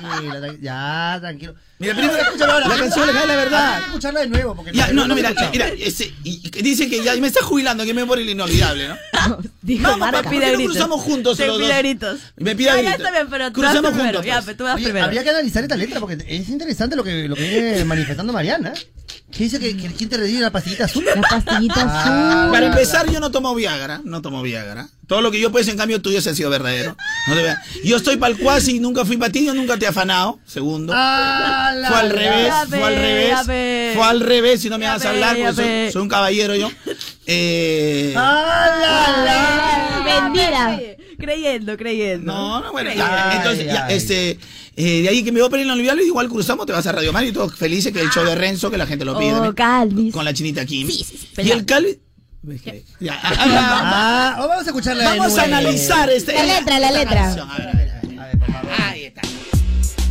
Tranquila, 0.00 0.40
tranquila, 0.40 0.56
Ya, 0.60 1.18
tranquilo. 1.20 1.54
Mira, 1.78 1.94
primero, 1.94 2.16
Escúchalo 2.16 2.52
ahora. 2.52 2.68
la 2.68 2.76
canción 2.76 3.06
le 3.06 3.12
cae 3.12 3.26
la 3.26 3.36
verdad. 3.36 3.74
Hay 3.74 3.80
que 3.80 3.86
escucharla 3.86 4.20
de 4.20 4.26
nuevo. 4.28 4.54
Porque 4.56 4.72
Ya, 4.72 4.88
no, 4.92 5.06
no, 5.06 5.14
mira, 5.14 5.34
mira, 5.52 5.68
ese, 5.68 6.12
y, 6.24 6.40
y 6.46 6.62
dice 6.62 6.88
que 6.88 7.02
ya 7.04 7.14
me 7.16 7.26
está 7.26 7.44
jubilando, 7.44 7.84
que 7.84 7.92
me 7.92 8.06
por 8.06 8.18
el 8.18 8.28
inolvidable, 8.28 8.88
¿no? 8.88 8.96
Dijo 9.62 9.82
Vamos, 9.82 9.98
Marca. 9.98 10.22
¿por 10.22 10.32
qué 10.40 10.52
no 10.52 10.64
cruzamos 10.64 11.02
juntos 11.02 11.36
Te 11.36 11.46
los 11.46 11.58
pide 11.58 11.68
dos? 11.68 11.78
gritos. 11.78 12.20
Me 12.36 12.56
pide 12.56 12.70
Ah, 12.70 12.76
ya 12.76 12.82
gritos. 12.82 12.98
está 13.00 13.10
bien, 13.10 13.26
pero 13.28 13.52
tú 13.52 13.60
Cruzamos 13.60 13.92
juntos, 13.94 14.24
Ya, 14.24 14.34
pues. 14.34 14.44
pero 14.46 14.56
tú 14.56 14.64
vas 14.64 14.74
Oye, 14.76 14.84
primero. 14.84 15.04
habría 15.04 15.22
que 15.22 15.30
analizar 15.30 15.62
esta 15.62 15.76
letra 15.76 16.00
porque 16.00 16.18
es 16.26 16.48
interesante 16.48 16.96
lo 16.96 17.04
que, 17.04 17.28
lo 17.28 17.34
que 17.36 17.42
viene 17.48 17.84
manifestando 17.84 18.32
Mariana. 18.32 18.72
¿Qué 19.30 19.44
dice 19.44 19.58
que, 19.58 19.76
que 19.76 19.88
quién 19.92 20.08
te 20.08 20.16
rediga 20.16 20.40
la 20.40 20.50
pastillita 20.52 20.84
azul? 20.84 21.04
La 21.04 21.20
pastillita 21.20 21.74
Ah, 21.80 22.42
azul. 22.44 22.52
Para 22.52 22.66
empezar, 22.66 23.10
yo 23.10 23.20
no 23.20 23.30
tomo 23.30 23.54
Viagra, 23.54 24.00
no 24.04 24.22
tomo 24.22 24.40
Viagra. 24.42 24.88
Todo 25.06 25.20
lo 25.20 25.30
que 25.30 25.40
yo 25.40 25.50
pues 25.52 25.68
en 25.68 25.76
cambio 25.76 26.00
tuyo 26.00 26.20
se 26.22 26.30
ha 26.30 26.34
sido 26.34 26.48
verdadero. 26.48 26.96
No 27.28 27.34
te 27.34 27.42
veas. 27.42 27.58
Yo 27.84 27.96
estoy 27.96 28.16
para 28.16 28.32
el 28.32 28.38
cuasi, 28.40 28.78
nunca 28.80 29.04
fui 29.04 29.16
para 29.16 29.30
ti, 29.32 29.44
yo 29.44 29.52
nunca 29.52 29.76
te 29.76 29.84
he 29.84 29.88
afanado. 29.88 30.38
Segundo. 30.46 30.92
Ah, 30.96 31.72
la- 31.76 31.88
fue 31.88 31.98
al 31.98 32.10
revés, 32.10 32.52
fue 32.68 32.82
al 32.82 32.96
revés. 32.96 33.94
Fue 33.96 34.04
al 34.04 34.20
revés, 34.20 34.60
si 34.62 34.70
no 34.70 34.78
me 34.78 34.86
vas 34.86 35.04
a 35.04 35.10
hablar, 35.10 35.36
porque 35.44 35.90
soy, 35.92 36.02
un 36.02 36.08
caballero 36.08 36.54
yo. 36.54 36.70
Eh, 37.26 38.14
Ah, 38.16 40.04
Mentira. 40.04 40.80
Creyendo, 41.18 41.76
creyendo. 41.78 42.30
no, 42.32 42.60
no, 42.60 42.72
bueno, 42.72 42.90
ya, 42.92 43.32
entonces, 43.36 43.64
ya, 43.66 43.86
ay. 43.86 43.96
este, 43.96 44.38
eh, 44.76 45.02
de 45.02 45.08
ahí 45.08 45.24
que 45.24 45.32
me 45.32 45.40
voy 45.40 45.58
a 45.58 45.62
en 45.62 45.70
olvidarlo, 45.70 46.02
igual 46.02 46.28
cruzamos, 46.28 46.66
te 46.66 46.72
vas 46.72 46.86
a 46.86 46.92
Radio 46.92 47.12
Mar 47.12 47.24
y 47.24 47.32
todos 47.32 47.54
felices 47.54 47.92
que 47.92 48.00
el 48.00 48.10
show 48.10 48.24
de 48.24 48.34
Renzo, 48.34 48.70
que 48.70 48.76
la 48.76 48.86
gente 48.86 49.04
lo 49.06 49.18
pide. 49.18 49.32
Oh, 49.32 49.54
Calvis. 49.54 50.12
con 50.12 50.24
la 50.24 50.34
chinita 50.34 50.66
Kim. 50.66 50.86
Sí, 50.86 51.02
sí, 51.02 51.16
sí, 51.16 51.42
y 51.42 51.50
el 51.50 51.64
Calvi. 51.64 51.98
Ya, 53.00 53.18
ah, 53.22 53.32
ah, 53.38 54.36
Ah, 54.38 54.42
oh, 54.44 54.48
vamos 54.48 54.64
a 54.64 54.68
escucharla 54.68 55.10
de 55.10 55.18
Vamos 55.18 55.36
a 55.38 55.44
analizar 55.44 56.08
este. 56.10 56.34
La 56.34 56.44
letra, 56.44 56.78
la 56.78 56.90
letra. 56.92 57.14
canción. 57.22 57.50
A 57.50 57.56
ver, 57.56 57.68
a 57.68 57.72
ver, 57.72 57.90
a 57.90 58.62
ver. 58.62 58.82
Ahí 58.82 59.04
está. 59.06 59.22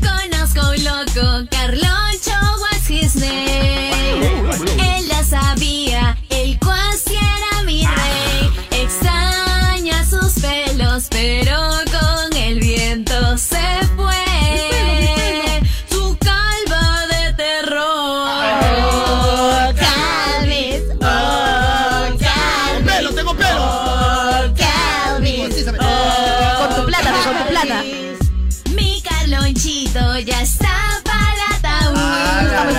Conozco 0.01 0.69
un 0.71 0.83
loco, 0.83 1.47
Carloncho 1.51 2.31
was 2.59 2.89
his 2.89 3.15
name. 3.15 4.49
Él 4.97 5.07
ya 5.07 5.23
sabía, 5.23 6.17
el 6.29 6.59
cuasi 6.59 7.13
era 7.15 7.63
mi 7.63 7.85
rey. 7.85 8.81
Extraña 8.81 10.03
sus 10.09 10.33
pelos, 10.41 11.07
pero 11.09 11.84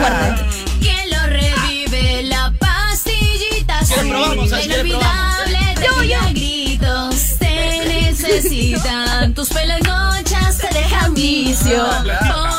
fuerte. 0.08 0.42
¿Quién 0.80 1.10
lo 1.10 1.26
revive? 1.26 2.22
La 2.24 2.52
pastillita 2.58 3.78
¿Quiere 3.80 4.00
azul. 4.00 4.08
probamos? 4.10 4.50
¿Sabes? 4.50 4.66
¿Quiere 4.66 4.88
Inolvidable 4.88 5.58
de 5.80 6.32
gritos 6.32 7.16
te 7.38 7.84
necesitan. 8.02 9.34
Tus 9.34 9.48
pelangochas 9.48 10.58
te 10.58 10.68
dejan 10.74 11.14
vicio. 11.14 11.84
Por 11.86 12.55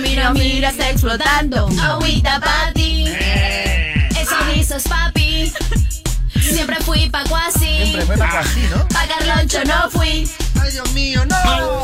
Mira, 0.00 0.30
mira, 0.32 0.70
está 0.70 0.90
explotando. 0.90 1.68
Agüita 1.80 2.40
pa' 2.40 2.72
ti. 2.74 3.06
Eso 3.06 4.34
dices, 4.54 4.84
papi. 4.88 5.52
Siempre 6.40 6.76
fui 6.80 7.08
pa' 7.10 7.24
cuasi. 7.24 7.58
Siempre 7.58 8.02
fue 8.06 8.16
para 8.16 8.40
así, 8.40 8.60
¿no? 8.74 8.88
Pa' 8.88 9.06
Carloncho 9.06 9.64
no 9.64 9.90
fui. 9.90 10.28
Ay, 10.60 10.72
Dios 10.72 10.92
mío, 10.92 11.24
no. 11.26 11.82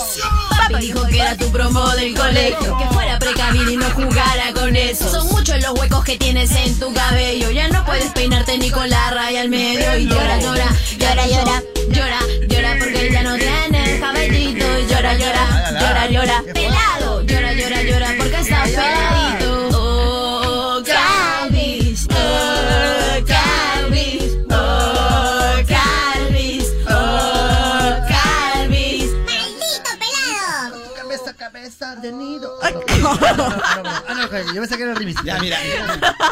Papi 0.51 0.75
dijo 0.81 1.07
que 1.07 1.21
era 1.21 1.37
tu 1.37 1.51
promo 1.53 1.89
del 1.91 2.15
colegio. 2.15 2.79
Que 2.79 2.87
fuera 2.95 3.19
precavido 3.19 3.71
y 3.71 3.77
no 3.77 3.91
jugara 3.91 4.53
con 4.55 4.75
eso. 4.75 5.11
Son 5.11 5.29
muchos 5.29 5.61
los 5.63 5.79
huecos 5.79 6.05
que 6.05 6.17
tienes 6.17 6.51
en 6.53 6.79
tu 6.79 6.93
cabello. 6.93 7.51
Ya 7.51 7.69
no 7.69 7.85
puedes 7.85 8.11
peinarte 8.13 8.59
ni 8.59 8.71
con 8.71 8.89
la 8.89 9.11
raya 9.11 9.43
al 9.43 9.49
medio. 9.51 9.97
Y 9.97 10.07
llora, 10.07 10.41
llora, 10.41 10.67
llora, 10.99 11.27
llora, 11.27 11.63
llora, 11.91 12.21
llora 12.49 12.77
porque 12.79 13.11
ya 13.13 13.23
no 13.23 13.37
tienes 13.37 14.01
cabellito. 14.01 14.79
Y 14.79 14.87
llora, 14.87 15.15
llora, 15.15 15.73
llora, 15.81 16.07
llora, 16.11 16.43
pelado. 16.55 17.23
Llora, 18.79 18.95
llora, 18.95 19.01
llora 19.01 19.39
porque 19.39 19.48
yo 34.55 34.61
me 34.61 34.67
saqué 34.67 34.83
el 34.85 34.97
remix. 34.97 35.23
Ya, 35.25 35.39
mira. 35.39 35.59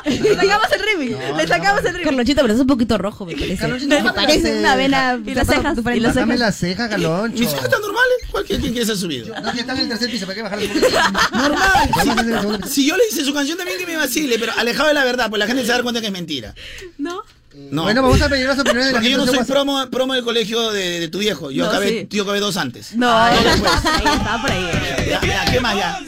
Le 0.04 0.34
sacamos 0.34 0.72
el 0.72 0.80
remix. 0.82 1.36
Le 1.36 1.46
sacamos 1.46 1.80
el 1.80 1.92
remix. 1.92 2.04
Carlonchito, 2.04 2.42
pero 2.42 2.54
es 2.54 2.60
un 2.60 2.66
poquito 2.66 2.98
rojo, 2.98 3.26
me 3.26 3.34
parece. 3.34 3.56
Carlonchito, 3.56 4.02
Me 4.02 4.12
parece 4.12 4.50
las 4.52 4.60
una 4.60 4.76
vena. 4.76 5.20
Y 5.24 5.34
las 5.34 5.46
cejas, 5.46 5.78
y 5.94 6.00
las 6.00 6.14
cejas. 6.14 6.38
la 6.38 6.52
ceja, 6.52 6.86
Galoncho. 6.88 7.38
Mis 7.38 7.50
cejas 7.50 7.64
están 7.64 7.80
normales. 7.80 8.16
Cualquier 8.30 8.60
quien 8.60 8.72
quiera 8.72 8.86
ser 8.86 8.96
subido. 8.96 9.34
No, 9.40 9.52
que 9.52 9.60
están 9.60 9.76
en 9.76 9.82
el 9.84 9.88
tercer 9.88 10.10
piso, 10.10 10.26
¿para 10.26 10.36
qué 10.36 10.42
bajar 10.42 10.58
un 10.58 10.68
poquito? 10.68 10.88
Normal. 11.32 12.62
A. 12.62 12.66
Si 12.66 12.86
yo 12.86 12.96
le 12.96 13.04
hice 13.10 13.24
su 13.24 13.32
canción 13.34 13.56
también 13.56 13.78
que 13.78 13.86
me 13.86 13.96
vacile, 13.96 14.38
pero 14.38 14.52
alejado 14.56 14.88
de 14.88 14.94
la 14.94 15.04
verdad, 15.04 15.28
pues 15.30 15.38
la 15.40 15.46
gente 15.46 15.62
se 15.64 15.72
da 15.72 15.82
cuenta 15.82 16.00
que 16.00 16.06
es 16.08 16.12
mentira. 16.12 16.54
¿No? 16.98 17.22
No. 17.70 17.84
Bueno, 17.84 18.02
vamos 18.02 18.20
a 18.20 18.28
pedir 18.28 18.46
las 18.46 18.58
opiniones 18.58 18.86
de 18.88 18.92
la 18.92 18.98
Porque 18.98 19.10
yo 19.10 19.16
no 19.16 19.26
soy 19.26 19.42
promo, 19.44 19.88
promo 19.90 20.12
del 20.12 20.22
colegio 20.22 20.70
de, 20.72 21.00
de 21.00 21.08
tu 21.08 21.18
viejo. 21.18 21.50
Yo 21.50 21.64
No, 21.64 21.70
acabé, 21.70 21.88
sí. 22.02 22.06
yo 22.10 22.24
acabé 22.24 22.40
dos 22.40 22.58
antes. 22.58 22.94
No, 22.94 23.30
Dos 23.34 23.44
después. 23.44 23.72
ahí 23.86 24.04
está 24.16 24.38
por 24.42 24.50
ahí. 24.50 24.70
Ya, 25.08 25.20
ya, 25.26 25.44
¿qué 25.50 25.60
más 25.60 25.74
ya? 25.76 25.98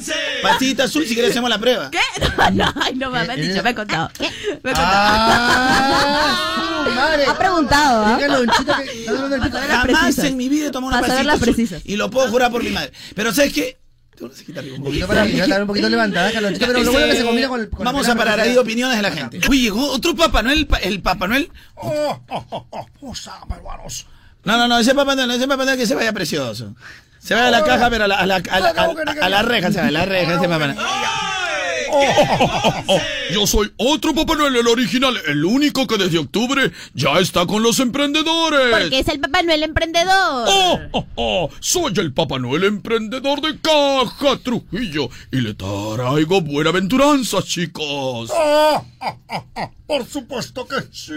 Pastillita 0.42 0.84
azul, 0.84 1.06
si 1.06 1.14
quieres 1.14 1.30
hacemos 1.30 1.48
la 1.48 1.58
prueba. 1.58 1.90
¿Qué? 1.90 1.98
No, 2.38 2.50
no, 2.52 2.72
ay, 2.82 2.94
no, 2.94 3.10
me 3.10 3.18
han 3.18 3.40
dicho, 3.40 3.62
me 3.62 3.70
han 3.70 3.74
contado. 3.74 4.10
Me 4.20 4.26
han 4.26 4.32
contado. 4.62 4.86
Ah, 4.86 6.92
madre. 6.94 7.26
Ha 7.26 7.38
preguntado, 7.38 8.04
¿ah? 8.06 8.18
Pito. 8.18 8.46
Jamás 9.68 10.18
en 10.18 10.36
mi 10.36 10.48
vida 10.48 10.68
he 10.68 10.70
tomado 10.70 10.92
una 10.92 11.00
pastillita 11.00 11.24
las 11.32 11.42
azul. 11.42 11.54
precisas. 11.54 11.82
Y 11.84 11.96
lo 11.96 12.10
puedo 12.10 12.28
jurar 12.28 12.50
por 12.50 12.62
mi 12.62 12.70
madre. 12.70 12.92
Pero 13.14 13.32
¿sabes 13.32 13.52
qué? 13.52 13.78
Tengo 14.18 14.32
que 14.32 14.44
quitar 14.44 14.64
un 14.64 14.70
Un 14.70 14.76
poquito. 14.78 14.84
poquito 14.90 15.06
para 15.06 15.22
arriba, 15.22 15.44
estar 15.44 15.60
un 15.62 15.66
poquito 15.68 15.88
levantada, 15.88 16.30
Galonchito, 16.32 16.66
pero 16.66 16.82
lo 16.82 16.92
bueno 16.92 17.06
es 17.06 17.12
que 17.12 17.18
se 17.20 17.24
combina 17.26 17.48
con 17.48 17.60
el. 17.60 17.68
con 17.70 17.78
el 17.80 17.84
Vamos 17.84 18.08
a 18.08 18.14
parar 18.16 18.40
ahí 18.40 18.56
opiniones 18.56 18.96
de 18.96 19.02
la 19.02 19.10
gente. 19.12 19.40
Uy, 19.48 19.60
llegó 19.60 19.90
otro 19.92 20.16
Papá 20.16 20.42
Noel, 20.42 20.66
el 20.82 21.00
Papá 21.00 21.28
Noel. 21.28 21.50
Oh, 21.76 22.20
oh, 22.28 22.46
oh, 22.50 22.66
oh, 22.70 23.14
peruanos. 23.48 24.06
No, 24.44 24.56
no, 24.56 24.66
no, 24.68 24.78
ese 24.78 24.94
Papá 24.94 25.14
Noel, 25.14 25.30
ese 25.30 25.46
Papá 25.46 25.64
Noel 25.64 25.78
que 25.78 25.86
se 25.86 25.94
vaya 25.94 26.12
precioso. 26.12 26.74
Se 27.20 27.34
vaya 27.34 27.48
a 27.48 27.50
la 27.50 27.64
caja, 27.64 27.90
pero 27.90 28.04
a 28.04 28.08
la, 28.08 28.16
a 28.16 28.26
la, 28.26 28.36
a 28.36 28.60
la, 28.60 28.68
a 28.70 28.72
la- 28.72 29.24
a 29.26 29.28
la 29.28 29.42
reja, 29.42 29.70
se 29.72 29.80
va, 29.80 29.88
a 29.88 29.90
la 29.90 30.04
reja, 30.04 30.34
ese 30.34 30.48
Papá 30.48 30.66
Noel. 30.68 30.78
Oh. 31.90 32.98
Yo 33.32 33.46
soy 33.46 33.72
otro 33.76 34.14
Papá 34.14 34.34
Noel, 34.34 34.56
el 34.56 34.66
original, 34.66 35.14
el 35.26 35.44
único 35.44 35.86
que 35.86 35.98
desde 35.98 36.18
octubre 36.18 36.72
ya 36.94 37.18
está 37.18 37.46
con 37.46 37.62
los 37.62 37.78
emprendedores. 37.80 38.70
Porque 38.70 38.98
es 39.00 39.08
el 39.08 39.20
Papá 39.20 39.42
Noel 39.42 39.62
emprendedor. 39.62 40.48
Oh, 40.48 40.78
oh, 40.92 41.06
oh, 41.16 41.50
soy 41.60 41.92
el 41.96 42.12
Papá 42.12 42.38
Noel 42.38 42.64
emprendedor 42.64 43.40
de 43.40 43.58
Caja 43.60 44.38
Trujillo 44.42 45.10
y 45.30 45.40
le 45.40 45.54
traigo 45.54 46.40
buena 46.40 46.70
aventuranza, 46.70 47.42
chicos. 47.42 48.30
Oh, 48.32 48.84
oh, 49.00 49.18
oh, 49.28 49.44
oh, 49.54 49.70
por 49.86 50.06
supuesto 50.06 50.66
que 50.66 50.76
sí. 50.92 51.12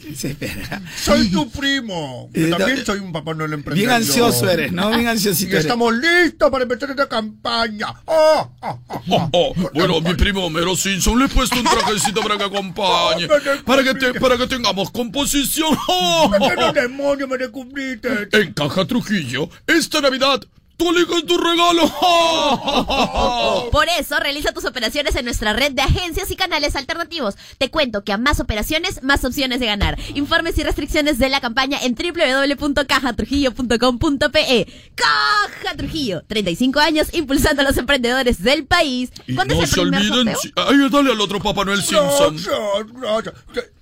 Sí, 0.16 0.28
espera. 0.28 0.82
Soy 0.96 1.28
tu 1.30 1.48
primo. 1.50 2.30
Yo 2.32 2.56
también 2.56 2.78
no, 2.78 2.84
soy 2.84 2.98
un 2.98 3.12
Papá 3.12 3.34
Noel 3.34 3.52
emprendedor. 3.52 3.88
Bien 3.88 3.90
ansioso 3.90 4.48
eres, 4.48 4.72
¿no? 4.72 4.90
Bien 4.90 5.06
ansiosito 5.08 5.50
Y 5.50 5.52
eres. 5.52 5.64
estamos 5.64 5.94
listos 5.94 6.50
para 6.50 6.62
empezar 6.64 6.90
esta 6.90 7.08
campaña. 7.08 7.88
Oh, 8.06 8.50
oh, 8.60 8.80
oh, 8.88 9.02
oh. 9.10 9.30
Oh, 9.32 9.54
bueno, 9.74 9.98
a 9.98 10.00
mi 10.00 10.14
primo 10.14 10.46
Homero 10.46 10.74
Simpson 10.76 11.18
le 11.18 11.26
he 11.26 11.28
puesto 11.28 11.58
un 11.58 11.64
trajecito 11.64 12.20
para 12.22 12.36
que 12.38 12.44
acompañe. 12.44 13.28
Para 13.64 13.82
que, 13.84 13.94
te- 13.94 14.18
para 14.18 14.36
que 14.36 14.46
tengamos 14.46 14.90
composición. 14.90 15.76
Oh, 15.88 16.30
oh, 16.40 16.48
oh. 16.58 16.72
demonio 16.72 17.28
me 17.28 17.36
descubriste? 17.38 18.28
En 18.32 18.52
Caja 18.52 18.84
Trujillo, 18.84 19.48
esta 19.66 20.00
Navidad, 20.00 20.40
tú 20.80 20.90
eliges 20.90 21.26
tu 21.26 21.36
regalo. 21.36 21.92
Por 23.70 23.86
eso, 23.98 24.18
realiza 24.18 24.52
tus 24.52 24.64
operaciones 24.64 25.14
en 25.14 25.26
nuestra 25.26 25.52
red 25.52 25.72
de 25.72 25.82
agencias 25.82 26.30
y 26.30 26.36
canales 26.36 26.74
alternativos. 26.74 27.34
Te 27.58 27.68
cuento 27.70 28.02
que 28.02 28.12
a 28.14 28.18
más 28.18 28.40
operaciones, 28.40 29.02
más 29.02 29.22
opciones 29.24 29.60
de 29.60 29.66
ganar. 29.66 29.98
Informes 30.14 30.56
y 30.58 30.62
restricciones 30.62 31.18
de 31.18 31.28
la 31.28 31.40
campaña 31.42 31.78
en 31.82 31.94
www.cajatrujillo.com.pe. 31.94 34.66
Caja 34.94 35.76
Trujillo, 35.76 36.22
35 36.26 36.80
años 36.80 37.08
impulsando 37.12 37.60
a 37.62 37.66
los 37.66 37.76
emprendedores 37.76 38.42
del 38.42 38.64
país. 38.66 39.10
Y 39.26 39.34
¿Cuándo 39.34 39.54
no 39.56 39.62
es 39.62 39.68
el 39.70 39.74
se 39.74 39.80
olviden, 39.80 40.34
si- 40.40 40.50
ay, 40.56 40.76
dale 40.90 41.12
al 41.12 41.20
otro 41.20 41.38
Papá 41.40 41.64
Noel 41.66 41.82
Simpson. 41.82 42.36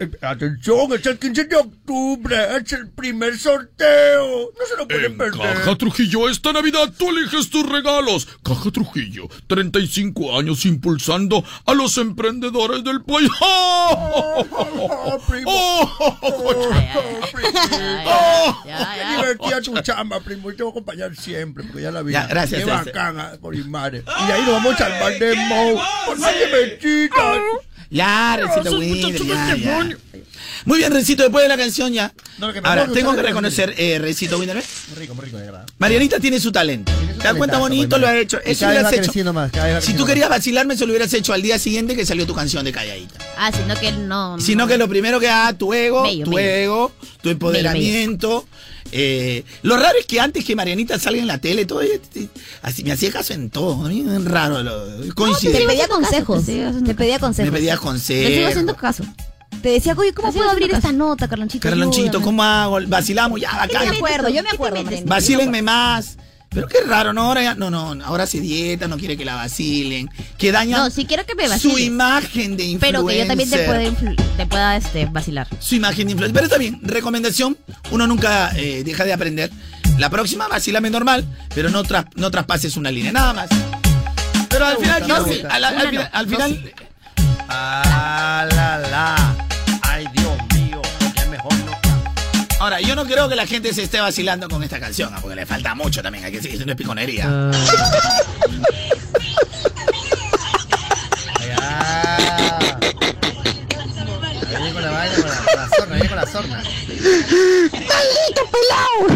Eh, 0.01 0.11
Atención, 0.23 0.93
es 0.93 1.07
el 1.07 1.19
15 1.19 1.45
de 1.45 1.57
octubre, 1.57 2.37
es 2.57 2.73
el 2.73 2.89
primer 2.91 3.39
sorteo. 3.39 4.51
No 4.59 4.67
se 4.69 4.77
lo 4.77 4.89
pueden 4.89 5.13
En 5.13 5.19
perder. 5.19 5.55
Caja 5.55 5.77
Trujillo 5.77 6.29
esta 6.29 6.53
Navidad 6.53 6.88
tú 6.91 7.11
eliges 7.11 7.51
tus 7.51 7.69
regalos. 7.69 8.29
Caja 8.43 8.71
Trujillo, 8.71 9.29
35 9.47 10.39
años 10.39 10.65
impulsando 10.67 11.45
a 11.67 11.75
los 11.75 11.99
emprendedores 11.99 12.85
del 12.85 13.03
país. 13.03 13.29
¡Oh! 13.41 14.45
Qué 18.65 19.17
divertida 19.17 19.61
tu 19.63 19.81
chamba, 19.81 20.21
primo. 20.21 20.51
Y 20.51 20.57
te 20.57 20.63
voy 20.63 20.71
a 20.71 20.73
acompañar 20.73 21.17
siempre, 21.17 21.65
porque 21.65 21.83
ya 21.83 21.91
la 21.91 22.03
vi. 22.03 22.13
Ya, 22.13 22.27
gracias, 22.27 22.61
Qué 22.61 22.67
gracias. 22.67 22.95
bacana, 22.95 23.33
por 23.41 23.55
Imare. 23.55 24.05
Y 24.07 24.33
ahí 24.33 24.43
nos 24.43 24.53
vamos 24.53 24.81
al 24.81 24.93
bar 25.01 25.19
de 25.19 25.35
Mo. 25.35 25.83
Por 26.07 26.19
más 26.19 26.33
que 26.33 26.47
me. 26.47 26.79
Ya, 27.91 28.39
Winder, 28.71 29.23
ya, 29.25 29.57
ya. 29.57 29.89
Muy 30.65 30.79
bien, 30.79 30.93
Rencito, 30.93 31.23
después 31.23 31.43
de 31.45 31.49
la 31.49 31.57
canción 31.57 31.93
ya. 31.93 32.13
No, 32.39 32.53
que 32.53 32.61
Ahora, 32.63 32.87
tengo 32.93 33.15
que 33.15 33.23
reconocer, 33.23 33.75
eh, 33.77 33.99
Rencito 33.99 34.39
Winder, 34.39 34.57
¿ves? 34.57 34.67
Muy 34.89 34.99
rico, 34.99 35.15
muy 35.15 35.25
rico, 35.25 35.37
de 35.39 35.45
verdad. 35.47 35.67
Marianita 35.79 36.19
tiene 36.21 36.41
su 36.41 36.53
talento. 36.53 36.93
¿Te 37.19 37.25
das 37.25 37.35
cuenta 37.35 37.59
bonito? 37.59 37.89
pues, 37.91 38.01
Lo 38.01 38.07
ha 38.09 38.17
hecho. 38.17 38.39
Eso 38.45 38.67
hubieras 38.67 38.93
más, 39.33 39.85
Si 39.85 39.95
tú 39.95 40.05
querías 40.05 40.29
vacilarme, 40.29 40.75
eso 40.75 40.87
lo 40.87 40.93
hubieras 40.93 41.13
hecho 41.15 41.33
al 41.33 41.43
día 41.43 41.59
siguiente 41.59 41.97
que 41.97 42.07
salió 42.07 42.27
tu 42.27 42.35
canción 42.35 42.65
de 42.65 42.73
Calladita. 42.73 43.15
Ah, 43.37 43.51
sino 43.53 43.75
que 43.79 43.93
no. 43.93 44.41
Sino 44.41 44.67
que 44.67 44.79
lo 44.79 44.89
primero 44.89 45.19
que 45.21 45.27
da 45.27 45.53
tu 45.53 45.73
ego, 45.75 46.05
tu 46.25 46.39
ego, 46.39 46.93
tu 47.23 47.31
empoderamiento. 47.31 48.47
eh, 48.93 49.45
lo 49.63 49.77
raro 49.77 49.99
es 49.99 50.07
que 50.07 50.19
antes 50.21 50.45
que 50.45 50.57
Marianita 50.57 50.99
salga 50.99 51.21
en 51.21 51.27
la 51.27 51.39
tele, 51.39 51.67
todo 51.67 51.83
eh, 51.83 52.01
eh, 52.15 52.27
así 52.63 52.85
me 52.85 52.93
hacía 52.93 53.11
caso 53.13 53.33
en 53.35 53.51
todo. 53.51 53.85
A 53.85 53.89
mí 53.89 54.05
es 54.09 54.25
raro, 54.25 54.63
lo, 54.63 54.87
Te 55.03 55.13
coincide. 55.13 55.67
pedía 55.67 55.89
consejos. 55.89 56.45
Te 56.47 56.95
pedía 56.95 57.19
consejos. 57.19 57.53
Me 57.53 57.59
pedías 57.59 57.77
Yo 57.77 57.81
sigo 57.81 57.91
consejos. 57.91 58.49
haciendo 58.49 58.77
caso. 58.77 59.05
Te 59.63 59.71
decía, 59.71 59.95
oye, 59.97 60.13
¿cómo 60.13 60.33
puedo 60.33 60.49
abrir 60.51 60.71
esta 60.73 60.93
nota, 60.93 61.27
Carlonchito? 61.29 61.69
Carlonchito. 61.69 62.21
¿cómo 62.23 62.43
hago? 62.45 62.79
Vacilamos, 62.87 63.41
ya, 63.41 63.51
Yo 63.51 63.57
bacán. 63.75 63.91
me 63.91 63.97
acuerdo, 63.97 64.29
yo 64.29 64.43
me 64.43 64.51
acuerdo. 64.51 64.85
Vacílenme 65.05 65.63
más. 65.63 66.17
Pero 66.51 66.67
qué 66.67 66.79
raro, 66.87 67.13
¿no? 67.13 67.25
Ahora 67.25 67.43
ya, 67.43 67.55
no, 67.55 67.69
no, 67.71 68.03
ahora 68.07 68.25
hace 68.25 68.41
dieta, 68.41 68.89
no 68.89 68.97
quiere 68.97 69.19
que 69.19 69.25
la 69.25 69.35
vacilen. 69.35 70.09
Que 70.39 70.51
daña 70.51 70.79
No, 70.79 70.91
si 70.91 71.05
quiero 71.05 71.27
que 71.27 71.35
me 71.35 71.47
su 71.59 71.77
imagen 71.79 72.57
de 72.57 72.65
influencer. 72.65 72.81
Pero 72.81 73.07
que 73.07 73.19
yo 73.19 73.27
también 73.27 73.51
te 73.51 73.65
pueda, 73.67 74.17
te 74.37 74.47
pueda 74.47 74.77
este, 74.77 75.07
vacilar. 75.07 75.47
Su 75.61 75.75
imagen 75.75 76.07
de 76.07 76.13
influencer. 76.13 76.33
Pero 76.35 76.47
está 76.47 76.57
bien, 76.59 76.81
recomendación, 76.83 77.59
uno 77.91 78.07
nunca 78.07 78.51
eh, 78.57 78.83
deja 78.83 79.05
de 79.05 79.13
aprender. 79.13 79.51
La 79.99 80.09
próxima, 80.09 80.49
vacílame 80.49 80.89
normal, 80.89 81.27
pero 81.55 81.69
no, 81.69 81.83
tras- 81.85 82.07
no 82.15 82.31
traspases 82.31 82.77
una 82.77 82.91
línea, 82.91 83.13
nada 83.13 83.33
más. 83.35 83.51
Pero 84.49 84.65
al 84.65 84.79
final, 84.79 85.07
No, 85.07 85.25
sí, 85.27 85.43
al, 85.51 85.65
al- 85.65 85.75
una 85.97 86.05
al 86.07 86.29
final, 86.29 86.43
al. 86.65 86.88
Ah, 87.49 88.47
la, 88.55 88.79
la. 88.79 89.37
Ay, 89.83 90.07
Dios 90.13 90.37
mío, 90.55 90.83
que 91.15 91.25
mejor 91.27 91.55
no. 91.65 91.73
Ahora, 92.61 92.81
yo 92.81 92.95
no 92.95 93.05
creo 93.07 93.29
que 93.29 93.37
la 93.37 93.47
gente 93.47 93.73
se 93.73 93.85
esté 93.85 94.01
vacilando 94.01 94.49
con 94.49 94.63
esta 94.63 94.79
canción, 94.79 95.15
porque 95.21 95.37
le 95.37 95.47
falta 95.47 95.75
mucho 95.75 96.03
también, 96.03 96.25
hay 96.25 96.33
que 96.33 96.41
decir, 96.41 96.65
no 96.67 96.73
es 96.73 96.77
piconería. 96.79 97.27
Ah. 97.27 97.51
Ahí 104.57 104.73
con 104.73 104.83
la 104.83 104.91
vaina, 104.91 105.15
con 105.17 105.29
la, 105.31 105.37
con 105.37 105.57
la 105.57 105.69
sorna, 105.69 105.95
viene 105.95 106.09
con 106.09 106.17
la 106.19 106.27
sorna. 106.27 106.63
¡Maldito 107.73 108.43
pelao! 108.53 109.09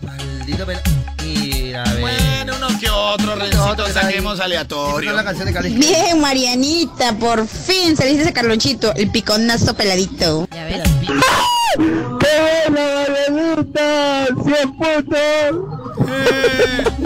Maldito 0.00 0.66
pelado. 0.66 0.82
Mira, 1.22 1.84
ve. 1.94 2.23
Bueno, 2.44 2.66
uno 2.68 2.78
que 2.78 2.90
otro, 2.90 3.36
Rencito, 3.36 3.88
saquemos 3.88 4.38
aleatorio. 4.38 5.12
la 5.14 5.24
canción 5.24 5.46
de 5.46 5.54
Cali. 5.54 5.70
Bien, 5.70 6.20
Marianita, 6.20 7.14
por 7.14 7.48
fin 7.48 7.96
saliste 7.96 8.22
ese 8.24 8.34
Carlonchito, 8.34 8.94
el 8.96 9.10
piconazo 9.10 9.72
peladito. 9.72 10.46
Ya 10.52 10.64
ves. 10.64 10.82
¡Qué 11.00 12.68
buena, 12.68 13.06
Marianita! 13.08 14.26
¡Cien 14.44 14.76
puntos! 14.76 16.06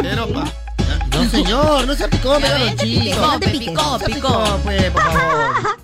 Pero, 0.03 0.29
pa. 0.29 0.53
No, 1.13 1.31
señor, 1.31 1.87
no 1.87 1.95
se 1.95 2.09
picó, 2.09 2.41
Carlonchito. 2.41 3.21
no 3.21 3.39
te 3.39 3.47
se 3.47 3.59
picó, 3.59 4.59
pues, 4.65 4.91
por 4.91 5.03
favor. 5.03 5.79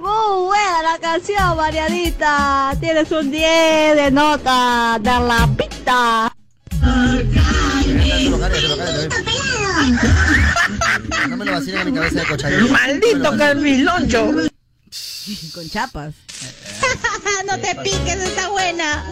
Muy 0.00 0.46
buena 0.46 0.82
la 0.82 0.98
canción, 1.00 1.56
Marianita. 1.56 2.76
Tienes 2.80 3.12
un 3.12 3.30
10 3.30 3.94
de 3.94 4.10
nota 4.10 4.98
de 5.00 5.10
la 5.10 5.48
pista. 5.56 6.32
No 11.28 11.36
me 11.36 11.44
lo 11.44 11.52
vacilen 11.52 11.80
a 11.80 11.84
mi 11.84 11.92
cabeza 11.92 12.20
de 12.20 12.26
cochayuyo. 12.26 12.72
¡Maldito 12.72 13.36
Carmiloncho! 13.36 14.32
Con 15.54 15.68
chapas. 15.68 16.14
no 17.46 17.58
te 17.58 17.74
piques, 17.82 18.16
está 18.16 18.48
buena. 18.48 19.04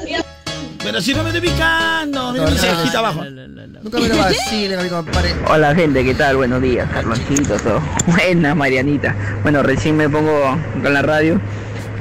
Pero 0.83 1.01
si 1.01 1.13
no 1.15 1.23
me 1.25 1.31
estoy 1.31 1.51
picando, 1.51 2.33
mira 2.33 2.47
mi 2.47 2.57
cejita 2.57 2.99
abajo. 3.01 3.25
Nunca 3.25 3.99
me 3.99 4.09
lo 4.09 4.17
vacilen 4.17 4.79
a 4.79 4.83
mi 4.83 4.89
compadre. 4.89 5.35
Hola 5.49 5.75
gente, 5.75 6.05
¿qué 6.05 6.15
tal? 6.15 6.37
Buenos 6.37 6.63
días, 6.63 6.89
Carloncito, 6.91 7.57
todo. 7.57 7.83
Buena, 8.07 8.55
Marianita. 8.55 9.15
Bueno, 9.43 9.63
recién 9.63 9.97
me 9.97 10.09
pongo 10.09 10.57
con 10.83 10.95
la 10.95 11.03
radio. 11.03 11.41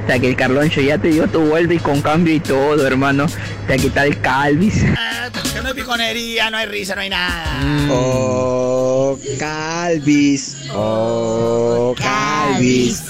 O 0.06 0.08
sea 0.08 0.20
que 0.20 0.30
el 0.30 0.36
Carloncho 0.36 0.82
ya 0.82 1.00
te 1.00 1.08
dio 1.08 1.28
tu 1.28 1.42
vuelta 1.42 1.74
y 1.74 1.80
con 1.80 2.00
cambio 2.00 2.36
y 2.36 2.40
todo, 2.40 2.86
hermano. 2.86 3.26
O 3.26 3.68
sea 3.68 3.76
que 3.76 3.90
tal 3.90 4.22
Calvis. 4.22 4.84
Ah, 4.96 5.30
Que 5.52 5.62
no 5.64 5.70
hay 5.70 5.74
piconería, 5.74 6.52
no 6.52 6.58
hay 6.58 6.68
risa, 6.68 6.94
no 6.94 7.02
hay 7.02 7.10
nada. 7.10 7.88
Oh, 7.90 9.18
Calvis. 9.40 10.58
Oh, 10.72 11.96
Calvis. 11.98 13.02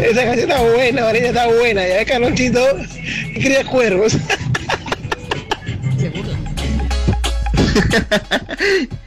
Esa 0.00 0.24
canción 0.24 0.50
está 0.50 0.60
buena, 0.60 1.02
Mariana 1.02 1.28
está 1.28 1.46
buena. 1.46 1.86
Ya 1.86 1.94
ves, 1.98 2.06
Carlonchito, 2.08 2.60
cría 3.34 3.64
cuervos. 3.64 4.16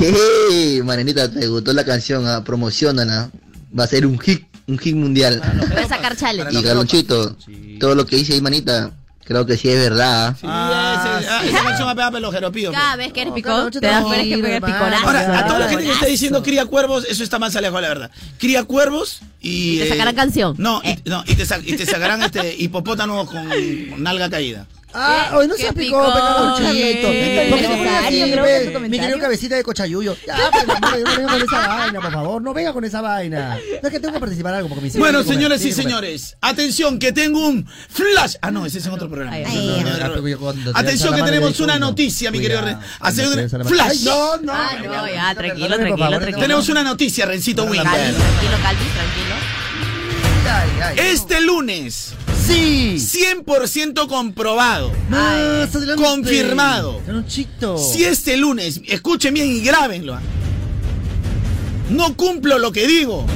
Hey, 0.50 0.80
Marianita, 0.84 1.30
¿te 1.30 1.46
gustó 1.46 1.72
la 1.72 1.84
canción? 1.84 2.26
Ah, 2.26 2.42
promocionala. 2.44 3.30
Va 3.78 3.84
a 3.84 3.86
ser 3.86 4.06
un 4.06 4.18
hit, 4.18 4.44
un 4.66 4.78
hit 4.78 4.94
mundial. 4.96 5.40
Puedes 5.68 5.88
sacar 5.88 6.16
challenge. 6.16 6.58
Y 6.58 6.62
Carlonchito, 6.62 7.36
todo 7.78 7.94
lo 7.94 8.06
que 8.06 8.16
dice 8.16 8.32
ahí, 8.32 8.40
manita, 8.40 8.90
creo 9.24 9.44
que 9.46 9.56
sí 9.56 9.68
es 9.68 9.78
verdad. 9.78 10.34
Ah, 10.42 11.18
ese- 11.20 11.28
ah, 11.28 11.44
esa 11.44 11.62
canción 11.64 11.88
me 11.88 11.94
pega 11.94 12.10
pelo 12.10 12.32
jeropío. 12.32 12.72
Cada 12.72 12.96
vez 12.96 13.12
que 13.12 13.20
eres 13.20 13.34
picón, 13.34 13.70
te 13.70 13.80
das 13.80 14.02
cuenta 14.02 14.24
que 14.24 14.38
pegas 14.42 14.60
piconazo. 14.72 15.06
Ahora, 15.06 15.38
a 15.38 15.46
toda 15.46 15.58
la 15.60 15.68
gente 15.68 15.84
que 15.84 15.92
está 15.92 16.06
diciendo 16.06 16.42
cría 16.42 16.64
cuervos, 16.66 17.04
eso 17.08 17.22
está 17.22 17.38
más 17.38 17.54
alejado 17.54 17.80
la 17.82 17.88
verdad. 17.88 18.10
Cría 18.38 18.64
cuervos 18.64 19.20
y. 19.40 19.74
Y 19.76 19.78
te 19.80 19.84
eh, 19.84 19.88
sacarán 19.90 20.14
canción. 20.16 20.54
No, 20.58 20.80
y, 20.82 21.08
no, 21.08 21.22
y 21.26 21.34
te, 21.36 21.44
y 21.64 21.76
te 21.76 21.86
sacarán 21.86 22.22
este 22.22 22.56
hipopótamos 22.58 23.30
con, 23.30 23.48
con 23.90 24.02
nalga 24.02 24.28
caída. 24.30 24.66
Ah, 24.92 25.32
hoy 25.36 25.46
no 25.46 25.54
se 25.56 25.72
picó, 25.72 26.02
ve? 28.42 28.70
tu 28.72 28.80
Mi 28.80 28.98
querido 28.98 29.18
cabecita 29.18 29.56
de 29.56 29.62
cochayuyo. 29.62 30.16
Ya, 30.26 30.50
pues, 30.50 30.64
amor, 30.68 30.82
no 30.82 30.92
venga 31.16 31.32
con 31.32 31.42
esa 31.42 31.66
vaina, 31.66 32.00
por 32.00 32.12
favor. 32.12 32.42
No 32.42 32.54
venga 32.54 32.72
con 32.72 32.84
esa 32.84 33.00
vaina. 33.00 33.58
No 33.82 33.88
es 33.88 33.92
que 33.94 34.00
tengo 34.00 34.14
que 34.14 34.20
participar 34.20 34.52
en 34.52 34.56
algo 34.58 34.68
porque 34.68 34.84
me 34.84 34.98
Bueno, 34.98 35.18
comer, 35.22 35.34
señores 35.34 35.64
y 35.64 35.72
señores, 35.72 36.36
atención, 36.40 36.98
que 36.98 37.12
tengo 37.12 37.46
un 37.46 37.66
flash. 37.88 38.36
Ah, 38.40 38.50
no, 38.50 38.66
ese 38.66 38.78
es 38.78 38.86
en 38.86 38.92
otro 38.92 39.08
programa. 39.08 39.36
Atención, 40.74 41.14
que 41.14 41.22
tenemos 41.22 41.60
una 41.60 41.78
noticia, 41.78 42.30
mi 42.30 42.40
querido 42.40 42.62
flash. 43.66 44.02
No, 44.04 44.36
no. 44.38 44.52
Ah, 44.52 44.76
no, 44.82 45.06
ya, 45.08 45.34
tranquilo, 45.34 45.76
tranquilo, 45.76 46.08
tranquilo. 46.08 46.38
Tenemos 46.38 46.68
una 46.68 46.82
noticia, 46.82 47.26
Rencito 47.26 47.64
Calvi, 47.64 47.78
Winder. 47.78 48.14
tranquilo, 48.14 48.56
Calvi, 48.62 48.84
tranquilo. 48.84 49.60
Este 50.96 51.40
lunes. 51.40 52.14
Sí. 52.46 52.96
100% 52.98 54.08
comprobado. 54.08 54.92
Confirmado. 55.96 57.00
Si 57.78 58.04
este 58.04 58.36
lunes, 58.36 58.80
escuchen 58.86 59.34
bien 59.34 59.48
y 59.48 59.60
grábenlo. 59.60 60.14
ah, 60.14 60.20
No 61.90 62.16
cumplo 62.16 62.58
lo 62.58 62.72
que 62.72 62.86
digo. 62.86 63.26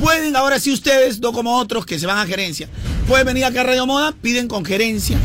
Pueden 0.00 0.34
ahora 0.36 0.58
sí 0.58 0.72
ustedes, 0.72 1.20
no 1.20 1.32
como 1.32 1.58
otros 1.58 1.84
que 1.84 1.98
se 1.98 2.06
van 2.06 2.18
a 2.18 2.26
gerencia. 2.26 2.68
Pueden 3.06 3.26
venir 3.26 3.44
acá 3.44 3.60
a 3.60 3.64
Radio 3.64 3.86
Moda, 3.86 4.12
piden 4.22 4.48
con 4.48 4.64
gerencia. 4.64 5.18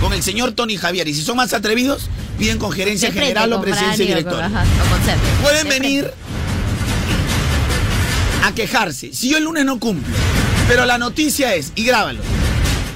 Con 0.00 0.12
el 0.12 0.22
señor 0.22 0.52
Tony 0.52 0.76
Javier. 0.76 1.08
Y 1.08 1.14
si 1.14 1.22
son 1.22 1.36
más 1.36 1.52
atrevidos, 1.52 2.08
piden 2.38 2.58
con 2.58 2.70
gerencia 2.72 3.08
frente, 3.10 3.28
general 3.28 3.52
o 3.52 3.56
con 3.56 3.64
presidencia 3.64 4.04
y 4.04 4.08
director. 4.08 4.42
o. 4.44 5.42
Pueden 5.42 5.68
De 5.68 5.78
venir 5.78 6.10
a 8.44 8.52
quejarse. 8.54 9.12
Si 9.12 9.28
yo 9.30 9.38
el 9.38 9.44
lunes 9.44 9.64
no 9.64 9.78
cumplo, 9.78 10.12
pero 10.68 10.86
la 10.86 10.98
noticia 10.98 11.54
es, 11.54 11.72
y 11.74 11.84
grábalo, 11.84 12.20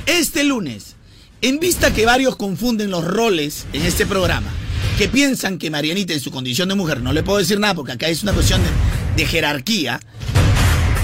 este 0.07 0.45
lunes, 0.45 0.97
en 1.43 1.59
vista 1.59 1.93
que 1.93 2.07
varios 2.07 2.37
confunden 2.37 2.91
los 2.91 3.05
roles 3.05 3.67
en 3.73 3.83
este 3.83 4.07
programa, 4.07 4.51
que 4.99 5.09
piensan 5.09 5.59
que 5.59 5.71
Marianita 5.71 6.13
en 6.13 6.21
su 6.21 6.31
condición 6.31 6.69
de 6.69 6.75
mujer, 6.75 7.03
no 7.03 7.13
le 7.13 7.23
puedo 7.23 7.39
decir 7.39 7.59
nada 7.59 7.75
porque 7.75 7.93
acá 7.93 8.09
es 8.09 8.23
una 8.23 8.33
cuestión 8.33 8.61
de, 9.17 9.27
jerarquía, 9.27 10.01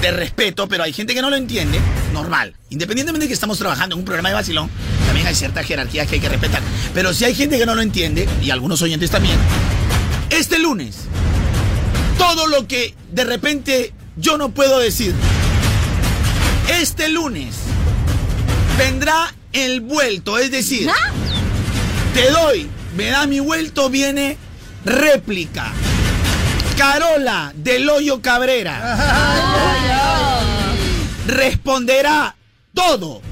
de 0.00 0.10
respeto, 0.12 0.68
pero 0.68 0.84
hay 0.84 0.92
gente 0.92 1.14
que 1.14 1.20
no 1.20 1.30
lo 1.30 1.36
entiende, 1.36 1.78
normal. 2.12 2.54
Independientemente 2.70 3.24
de 3.24 3.28
que 3.28 3.34
estamos 3.34 3.58
trabajando 3.58 3.94
en 3.94 4.00
un 4.00 4.04
programa 4.04 4.30
de 4.30 4.34
vacilón, 4.34 4.70
también 5.06 5.26
hay 5.26 5.34
ciertas 5.34 5.66
jerarquías 5.66 6.08
que 6.08 6.14
hay 6.14 6.20
que 6.20 6.28
respetar. 6.28 6.62
Pero 6.94 7.12
si 7.12 7.24
hay 7.24 7.34
gente 7.34 7.58
que 7.58 7.66
no 7.66 7.74
lo 7.74 7.82
entiende, 7.82 8.28
y 8.42 8.50
algunos 8.50 8.80
oyentes 8.82 9.10
también, 9.10 9.36
este 10.30 10.58
lunes, 10.58 10.96
todo 12.18 12.46
lo 12.46 12.66
que 12.66 12.94
de 13.10 13.24
repente 13.24 13.92
yo 14.16 14.38
no 14.38 14.50
puedo 14.50 14.78
decir, 14.78 15.14
este 16.82 17.08
lunes 17.08 17.54
vendrá 18.76 19.32
el 19.52 19.82
vuelto, 19.82 20.36
es 20.38 20.50
decir, 20.50 20.90
Te 22.12 22.28
doy, 22.32 22.68
me 22.96 23.06
da 23.06 23.28
mi 23.28 23.38
vuelto, 23.38 23.88
viene 23.88 24.36
réplica. 24.84 25.72
Carola 26.76 27.52
del 27.54 27.88
Hoyo 27.88 28.20
Cabrera. 28.20 28.98
Responderá 31.28 32.34
todo, 32.74 33.22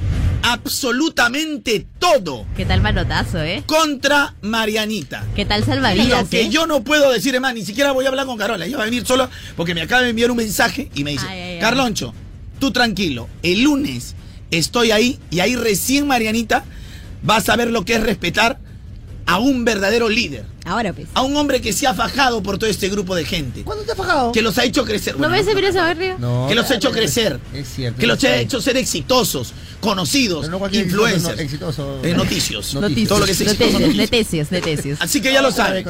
absolutamente 0.44 1.88
todo. 1.98 2.46
¿Qué 2.56 2.64
tal 2.64 2.80
manotazo, 2.80 3.42
eh? 3.42 3.64
Contra 3.66 4.32
Marianita. 4.42 5.24
¿Qué 5.34 5.44
tal 5.44 5.64
salvavidas, 5.64 6.22
Lo 6.22 6.28
que 6.30 6.42
eh? 6.42 6.50
yo 6.50 6.68
no 6.68 6.84
puedo 6.84 7.10
decir, 7.10 7.34
es 7.34 7.40
más, 7.40 7.54
ni 7.54 7.64
siquiera 7.64 7.90
voy 7.90 8.04
a 8.04 8.10
hablar 8.10 8.26
con 8.26 8.38
Carola. 8.38 8.64
Ella 8.64 8.76
va 8.76 8.84
a 8.84 8.86
venir 8.86 9.04
solo 9.04 9.28
porque 9.56 9.74
me 9.74 9.82
acaba 9.82 10.02
de 10.02 10.10
enviar 10.10 10.30
un 10.30 10.36
mensaje 10.36 10.88
y 10.94 11.02
me 11.02 11.10
dice, 11.10 11.26
Ay, 11.28 11.40
ay, 11.40 11.52
ay. 11.54 11.58
Carloncho, 11.60 12.14
tú 12.60 12.70
tranquilo, 12.70 13.28
el 13.42 13.62
lunes 13.62 14.14
estoy 14.52 14.92
ahí 14.92 15.18
y 15.30 15.40
ahí 15.40 15.56
recién 15.56 16.06
Marianita 16.06 16.64
va 17.28 17.36
a 17.36 17.40
saber 17.40 17.70
lo 17.70 17.84
que 17.84 17.94
es 17.94 18.02
respetar 18.02 18.58
a 19.26 19.38
un 19.38 19.64
verdadero 19.64 20.08
líder. 20.08 20.44
Ahora 20.64 20.92
pues. 20.92 21.06
A 21.14 21.22
un 21.22 21.36
hombre 21.36 21.60
que 21.60 21.72
se 21.72 21.86
ha 21.86 21.94
fajado 21.94 22.42
por 22.42 22.58
todo 22.58 22.68
este 22.68 22.88
grupo 22.88 23.14
de 23.14 23.24
gente. 23.24 23.62
¿Cuándo 23.62 23.84
te 23.84 23.92
has 23.92 23.96
fajado? 23.96 24.32
Que 24.32 24.42
los 24.42 24.58
ha 24.58 24.64
hecho 24.64 24.84
crecer. 24.84 25.14
¿No 25.14 25.20
Bueno, 25.20 25.32
ves 25.34 25.46
ese 25.46 25.54
video 25.54 25.72
barrio? 25.72 26.16
No, 26.18 26.46
que 26.48 26.54
los 26.54 26.70
ha 26.70 26.74
hecho 26.74 26.90
crecer. 26.90 27.40
Es 27.54 27.68
cierto. 27.68 27.98
Que 27.98 28.06
los 28.06 28.22
ha 28.24 28.36
hecho 28.36 28.60
ser 28.60 28.76
exitosos, 28.76 29.52
conocidos, 29.80 30.48
no 30.48 30.60
influencers, 30.70 31.38
exitoso, 31.38 32.00
no, 32.02 32.04
eh, 32.04 32.10
exitoso. 32.10 32.16
noticios, 32.24 32.74
Noticias. 32.74 33.08
todo 33.08 33.18
lo 33.20 33.26
que 33.26 33.32
es 33.32 33.40
exitoso. 33.40 33.80
Noticias, 33.80 34.52
noticias. 34.52 34.98
Así 35.00 35.20
que 35.20 35.32
ya 35.32 35.42
lo 35.42 35.52
saben. 35.52 35.86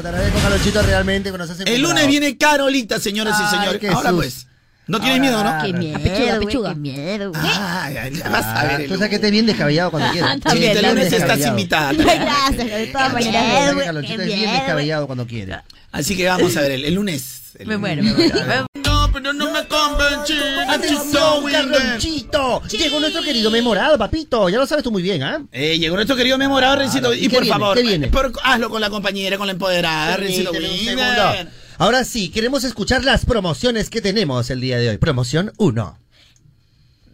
El 1.66 1.82
lunes 1.82 2.06
viene 2.06 2.36
Carolita, 2.36 3.00
señoras 3.00 3.40
y 3.40 3.56
señores. 3.56 3.90
Ahora 3.90 4.12
pues. 4.12 4.46
No 4.90 5.00
tienes 5.00 5.32
Ahora, 5.32 5.62
miedo, 5.62 5.72
¿no? 5.72 5.72
Qué 5.72 5.78
miedo, 5.78 6.00
pechuga, 6.00 6.34
güey, 6.36 6.46
pechuga. 6.46 6.68
qué 6.70 6.74
miedo. 6.80 7.32
Ay, 7.34 7.96
ay, 7.96 8.12
ya 8.16 8.28
vas 8.28 8.44
a 8.44 8.60
Ah, 8.60 8.64
ver. 8.66 8.80
el 8.82 8.88
tú 8.88 8.94
sabes 8.94 9.08
que 9.10 9.14
estés 9.16 9.30
bien 9.30 9.46
descabellado 9.46 9.90
cuando 9.90 10.10
quieras. 10.12 10.32
Sí, 10.34 10.40
También, 10.40 10.76
el 10.78 10.86
lunes 10.88 11.12
estás 11.12 11.46
invitada. 11.46 11.92
Gracias, 11.92 12.56
de 12.56 12.86
todas 12.88 13.08
Tú 13.08 13.14
maneras. 13.14 13.64
sabes 13.74 14.06
que 14.06 14.12
es 14.14 14.24
bien 14.26 14.38
miedo. 14.40 14.52
descabellado 14.52 15.06
cuando 15.06 15.26
quiere. 15.26 15.56
Así 15.92 16.16
que 16.16 16.26
vamos 16.26 16.56
a 16.56 16.60
ver 16.62 16.72
el, 16.72 16.84
el 16.84 16.94
lunes. 16.94 17.42
el 17.58 17.66
Me 17.66 17.76
muero, 17.76 18.02
me 18.02 18.12
muero. 18.12 18.66
No, 18.84 19.10
pero 19.12 19.32
no 19.32 19.50
me 19.52 19.66
convencí. 19.66 20.34
¡Atención, 20.68 21.44
Carlonchito! 21.50 22.62
Llegó 22.68 23.00
nuestro 23.00 23.22
querido 23.22 23.50
memorado, 23.50 23.98
papito. 23.98 24.48
Ya 24.48 24.58
lo 24.58 24.66
sabes 24.66 24.84
tú 24.84 24.90
muy 24.92 25.02
bien, 25.02 25.22
¿ah? 25.22 25.42
Eh, 25.52 25.78
llegó 25.78 25.96
nuestro 25.96 26.16
querido 26.16 26.38
memorado, 26.38 26.76
Rencito. 26.76 27.12
¿y 27.12 27.24
Y 27.24 27.28
qué 27.28 27.34
por 27.36 27.42
viene? 27.44 27.58
favor, 27.58 27.76
¿Qué 27.76 27.82
viene? 27.82 28.06
por- 28.08 28.32
hazlo 28.44 28.70
con 28.70 28.80
la 28.80 28.90
compañera, 28.90 29.36
con 29.38 29.46
la 29.46 29.52
empoderada, 29.52 30.16
Rencito. 30.16 30.52
Permíteme 30.52 30.80
un 30.92 30.98
Winder. 30.98 31.16
segundo. 31.34 31.50
Ahora 31.80 32.04
sí, 32.04 32.28
queremos 32.28 32.64
escuchar 32.64 33.06
las 33.06 33.24
promociones 33.24 33.88
que 33.88 34.02
tenemos 34.02 34.50
el 34.50 34.60
día 34.60 34.76
de 34.76 34.90
hoy. 34.90 34.98
Promoción 34.98 35.50
1. 35.56 35.98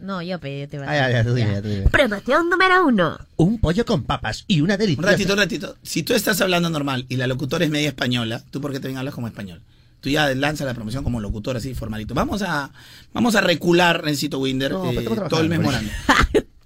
No, 0.01 0.21
yo 0.21 0.39
pedí, 0.41 0.67
te 0.67 0.77
ya, 0.77 1.23
tú 1.23 1.33
dime. 1.33 1.61
Promoción 1.89 2.49
número 2.49 2.85
uno. 2.85 3.17
Un 3.37 3.59
pollo 3.59 3.85
con 3.85 4.03
papas 4.03 4.43
y 4.45 4.59
una 4.59 4.73
Un 4.73 4.79
deliciosa. 4.81 5.09
ratito, 5.09 5.31
un 5.31 5.39
ratito. 5.39 5.77
Si 5.83 6.03
tú 6.03 6.13
estás 6.13 6.41
hablando 6.41 6.69
normal 6.69 7.05
y 7.07 7.15
la 7.15 7.27
locutora 7.27 7.63
es 7.63 7.71
media 7.71 7.87
española, 7.87 8.43
¿tú 8.51 8.59
por 8.59 8.73
qué 8.73 8.81
también 8.81 8.97
hablas 8.97 9.13
como 9.13 9.27
español? 9.27 9.61
Tú 10.01 10.09
ya 10.09 10.35
lanzas 10.35 10.67
la 10.67 10.73
promoción 10.73 11.01
como 11.05 11.21
locutor 11.21 11.55
así 11.55 11.73
formalito. 11.73 12.13
Vamos 12.13 12.41
a, 12.41 12.69
vamos 13.13 13.35
a 13.35 13.41
recular, 13.41 14.03
Rencito 14.03 14.37
Winder, 14.39 14.73
No, 14.73 14.91
eh, 14.91 14.95
todo 14.95 15.13
el 15.13 15.15
trabajando, 15.15 15.47
memorando. 15.47 15.91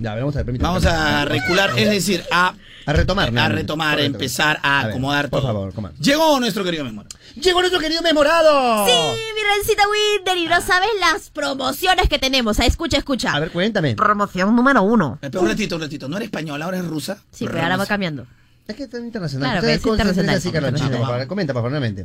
Ya, 0.00 0.14
vamos 0.14 0.34
a 0.34 0.38
ver, 0.38 0.46
permíteme. 0.46 0.66
Vamos 0.68 0.86
a 0.86 1.24
recular, 1.26 1.78
es 1.78 1.90
decir, 1.90 2.24
a, 2.32 2.54
A 2.86 2.92
retomar. 2.94 3.36
a 3.38 3.48
retomar, 3.48 3.98
a 3.98 4.02
empezar 4.02 4.58
a 4.62 4.80
A 4.80 4.82
ver, 4.84 4.90
acomodar 4.92 5.28
Por 5.28 5.40
todo. 5.40 5.52
favor, 5.52 5.74
coma. 5.74 5.92
Llegó 6.00 6.40
nuestro 6.40 6.64
querido 6.64 6.84
memorado. 6.84 7.14
¡Llegó 7.36 7.60
nuestro 7.60 7.78
querido 7.80 8.00
memorado! 8.02 8.86
Sí, 8.86 8.92
mi 8.92 9.42
rencita 9.56 9.82
Winder, 9.88 10.38
y 10.38 10.46
no 10.46 10.60
sabes 10.62 10.88
las 11.00 11.28
promociones 11.30 12.08
que 12.08 12.18
tenemos. 12.18 12.58
Ah, 12.60 12.64
escucha, 12.66 12.96
escucha. 12.96 13.32
A 13.34 13.40
ver, 13.40 13.50
cuéntame. 13.50 13.94
Promoción 13.94 14.56
número 14.56 14.82
uno. 14.82 15.18
Espera 15.20 15.42
un 15.42 15.48
ratito, 15.48 15.76
un 15.76 15.82
ratito. 15.82 16.08
No 16.08 16.16
eres 16.16 16.26
española, 16.28 16.64
ahora 16.64 16.78
es 16.78 16.86
rusa. 16.86 17.18
Sí, 17.30 17.46
pero 17.46 17.62
ahora 17.62 17.76
va 17.76 17.86
cambiando. 17.86 18.26
Es 18.70 18.76
que 18.76 18.84
es 18.84 18.94
internacional. 18.94 19.50
Claro, 19.50 19.66
es 19.68 19.84
internacional, 19.84 20.36
así, 20.36 20.50
por 20.50 21.00
favor. 21.00 21.26
Comenta. 21.26 21.54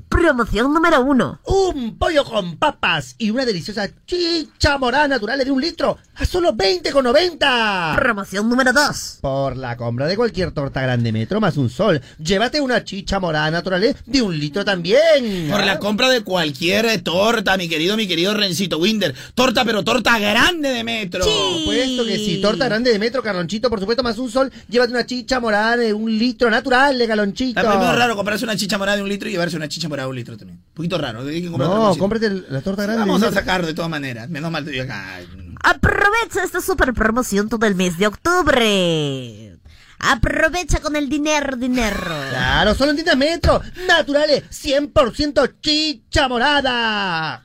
Promoción 0.09 0.73
número 0.73 1.01
uno. 1.03 1.39
Un 1.45 1.97
pollo 1.97 2.23
con 2.25 2.57
papas 2.57 3.15
y 3.17 3.29
una 3.29 3.45
deliciosa 3.45 3.87
chicha 4.05 4.77
morada 4.77 5.07
natural 5.07 5.43
de 5.43 5.51
un 5.51 5.61
litro 5.61 5.97
a 6.15 6.25
solo 6.25 6.53
20,90. 6.53 7.95
Promoción 7.95 8.49
número 8.49 8.73
dos. 8.73 9.19
Por 9.21 9.57
la 9.57 9.77
compra 9.77 10.07
de 10.07 10.15
cualquier 10.15 10.51
torta 10.51 10.81
grande 10.81 11.11
metro 11.11 11.39
más 11.39 11.57
un 11.57 11.69
sol, 11.69 12.01
llévate 12.17 12.61
una 12.61 12.83
chicha 12.83 13.19
morada 13.19 13.51
natural 13.51 13.95
de 14.05 14.21
un 14.21 14.39
litro 14.39 14.65
también. 14.65 15.49
Por 15.49 15.63
la 15.63 15.79
compra 15.79 16.09
de 16.09 16.21
cualquier 16.21 16.85
eh, 16.85 16.99
torta, 16.99 17.57
mi 17.57 17.67
querido, 17.67 17.97
mi 17.97 18.07
querido 18.07 18.33
Rencito 18.33 18.79
Winder. 18.79 19.13
Torta, 19.33 19.63
pero 19.65 19.83
torta 19.83 20.17
grande 20.17 20.69
de 20.69 20.83
metro. 20.83 21.23
Por 21.23 21.59
supuesto 21.59 22.05
que 22.05 22.17
sí, 22.17 22.39
torta 22.41 22.65
grande 22.65 22.91
de 22.91 22.99
metro, 22.99 23.21
Carlonchito, 23.21 23.69
por 23.69 23.79
supuesto, 23.79 24.03
más 24.03 24.17
un 24.17 24.31
sol, 24.31 24.51
llévate 24.69 24.91
una 24.91 25.05
chicha 25.05 25.39
morada 25.39 25.77
de 25.77 25.93
un 25.93 26.17
litro 26.17 26.49
natural 26.55 26.97
de 26.97 27.07
Galonchito. 27.07 27.59
Está 27.59 27.75
muy 27.77 27.95
raro 27.95 28.15
comprarse 28.15 28.45
una 28.45 28.55
chicha 28.55 28.77
morada 28.77 28.97
de 28.97 29.03
un 29.03 29.09
litro 29.09 29.27
y 29.29 29.33
llevarse 29.33 29.57
una 29.57 29.67
chicha 29.67 29.87
morada 29.89 30.07
de 30.07 30.09
un 30.11 30.15
litro 30.15 30.37
también. 30.37 30.59
Un 30.59 30.73
poquito 30.73 30.97
raro. 30.97 31.21
hay 31.21 31.41
que 31.41 31.49
No, 31.49 31.95
cómprate 31.97 32.29
la 32.49 32.61
torta 32.61 32.83
grande. 32.83 32.99
Vamos 33.01 33.23
a 33.23 33.31
sacar 33.31 33.65
de 33.65 33.73
todas 33.73 33.89
maneras. 33.91 34.29
Menos 34.29 34.51
mal 34.51 34.63
te 34.65 34.81
acá. 34.81 35.19
Aprovecha 35.63 36.43
esta 36.43 36.61
super 36.61 36.93
promoción 36.93 37.49
todo 37.49 37.65
el 37.65 37.75
mes 37.75 37.97
de 37.97 38.07
octubre. 38.07 39.57
Aprovecha 39.99 40.79
con 40.81 40.95
el 40.95 41.09
dinero, 41.09 41.55
dinero. 41.55 41.97
Claro, 42.29 42.75
solo 42.75 42.91
en 42.91 42.97
tiendas 42.97 43.17
metro, 43.17 43.61
naturales, 43.87 44.43
100% 44.51 45.55
chicha 45.61 46.27
morada. 46.27 47.41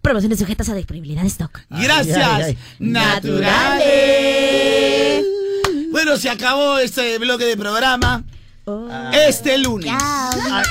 Promociones 0.00 0.38
sujetas 0.38 0.68
a 0.68 0.74
disponibilidad 0.74 1.22
de 1.22 1.28
stock. 1.28 1.60
Gracias. 1.70 2.18
ay, 2.18 2.42
ay. 2.42 2.58
Naturales. 2.78 4.04
Bueno, 5.90 6.16
se 6.16 6.28
acabó 6.28 6.78
este 6.78 7.18
bloque 7.18 7.44
de 7.44 7.56
programa. 7.56 8.22
Este 9.12 9.58
lunes. 9.58 9.90
Ah, 9.92 10.62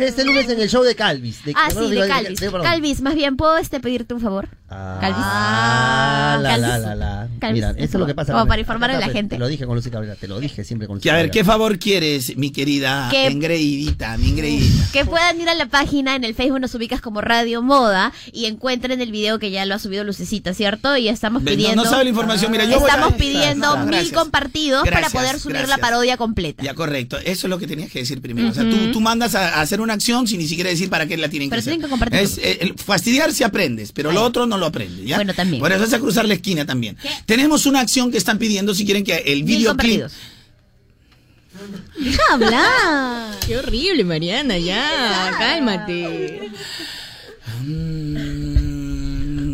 Este 0.00 0.24
lunes 0.24 0.48
en 0.48 0.60
el 0.60 0.68
show 0.68 0.82
de 0.82 0.94
Calvis. 0.94 1.44
De, 1.44 1.52
Ah, 1.56 1.68
sí, 1.70 1.90
de 1.94 2.06
Calvis. 2.06 2.40
Calvis, 2.62 3.00
más 3.00 3.14
bien, 3.14 3.36
¿puedo 3.36 3.56
este 3.56 3.80
pedirte 3.80 4.12
un 4.14 4.20
favor? 4.20 4.48
Calvis. 4.68 5.16
Ah, 5.18 6.38
la, 6.42 6.56
la, 6.58 6.68
Calvis. 6.68 6.84
la, 6.86 6.94
la. 6.94 7.28
Calvis, 7.40 7.54
Mira, 7.64 7.70
eso 7.70 7.82
es 7.84 7.94
lo 7.94 8.06
que 8.06 8.14
pasa. 8.14 8.32
Como 8.34 8.46
para 8.46 8.60
informar 8.60 8.90
a 8.90 8.98
la 9.00 9.06
Te- 9.06 9.12
gente. 9.12 9.36
Te 9.36 9.38
lo 9.38 9.46
dije 9.48 9.64
con 9.64 9.76
Lucy 9.76 9.90
Cabrera, 9.90 10.14
te 10.16 10.28
lo 10.28 10.38
dije 10.40 10.62
siempre 10.62 10.86
con 10.86 10.96
Lucy 10.96 11.04
Que 11.04 11.10
a 11.10 11.14
ver, 11.14 11.30
¿qué 11.30 11.42
favor 11.42 11.78
quieres, 11.78 12.36
mi 12.36 12.50
querida 12.50 13.08
Que- 13.10 13.28
engreidita, 13.28 14.18
mi 14.18 14.28
engreidita? 14.28 14.92
Que 14.92 15.06
puedan 15.06 15.40
ir 15.40 15.48
a 15.48 15.54
la 15.54 15.66
página, 15.66 16.16
en 16.16 16.24
el 16.24 16.34
Facebook 16.34 16.60
nos 16.60 16.74
ubicas 16.74 17.00
como 17.00 17.22
Radio 17.22 17.62
Moda 17.62 18.12
y 18.30 18.44
encuentren 18.44 19.00
el 19.00 19.10
video 19.10 19.38
que 19.38 19.50
ya 19.50 19.64
lo 19.64 19.74
ha 19.74 19.78
subido 19.78 20.04
Lucecita, 20.04 20.52
¿cierto? 20.52 20.96
Y 20.98 21.08
estamos 21.08 21.42
no- 21.42 21.50
pidiendo... 21.50 21.82
no 21.84 21.88
sabe 21.90 22.04
la 22.04 22.10
información, 22.10 22.52
mira, 22.52 22.64
yo 22.66 22.78
voy 22.78 22.90
a- 22.90 22.94
Estamos 22.94 23.14
pidiendo 23.14 23.72
Gracias. 23.72 24.02
mil 24.04 24.12
compartidos 24.12 24.84
Gracias, 24.84 25.12
para 25.12 25.24
poder 25.24 25.40
subir 25.40 25.66
la 25.66 25.78
parodia 25.78 26.18
completa. 26.18 26.62
Ya, 26.62 26.74
correcto. 26.74 27.16
Eso 27.38 27.46
es 27.46 27.50
lo 27.50 27.58
que 27.60 27.68
tenías 27.68 27.88
que 27.88 28.00
decir 28.00 28.20
primero. 28.20 28.48
O 28.48 28.52
sea, 28.52 28.68
tú, 28.68 28.90
tú 28.90 29.00
mandas 29.00 29.36
a, 29.36 29.58
a 29.58 29.60
hacer 29.60 29.80
una 29.80 29.92
acción 29.92 30.26
sin 30.26 30.38
ni 30.40 30.48
siquiera 30.48 30.70
decir 30.70 30.90
para 30.90 31.06
qué 31.06 31.16
la 31.16 31.28
tienen 31.28 31.48
Pero 31.48 31.58
que 31.58 31.60
hacer. 31.60 31.70
tienen 31.74 31.86
que 31.86 31.88
compartir. 31.88 32.18
Es, 32.18 32.36
eh, 32.38 32.58
el 32.62 32.74
fastidiar 32.74 33.32
si 33.32 33.44
aprendes, 33.44 33.92
pero 33.92 34.10
lo 34.10 34.24
otro 34.24 34.44
no 34.44 34.58
lo 34.58 34.66
aprendes, 34.66 35.06
¿ya? 35.06 35.14
Bueno, 35.18 35.32
también. 35.34 35.60
Por 35.60 35.70
eso 35.70 35.84
es 35.84 35.92
a 35.92 36.00
cruzar 36.00 36.24
la 36.26 36.34
esquina 36.34 36.66
también. 36.66 36.96
Tenemos 37.26 37.64
una 37.66 37.78
acción 37.78 38.10
que 38.10 38.18
están 38.18 38.38
pidiendo 38.38 38.74
si 38.74 38.84
quieren 38.84 39.04
que 39.04 39.18
el 39.18 39.44
videoclip... 39.44 40.02
Deja 41.96 42.22
hablar. 42.32 43.36
Qué 43.46 43.56
horrible, 43.56 44.02
Mariana, 44.02 44.58
ya. 44.58 45.30
Cálmate. 45.38 46.50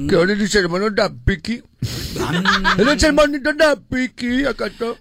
¿Qué 0.09 0.17
hora 0.17 0.35
dice 0.35 0.59
hermano 0.59 0.89
da 0.91 1.13
piqui? 1.13 1.63
Es 2.97 3.03
hermanito 3.03 3.53
da 3.53 3.77
piqui, 3.77 4.47
acá 4.47 4.69
está. 4.69 4.95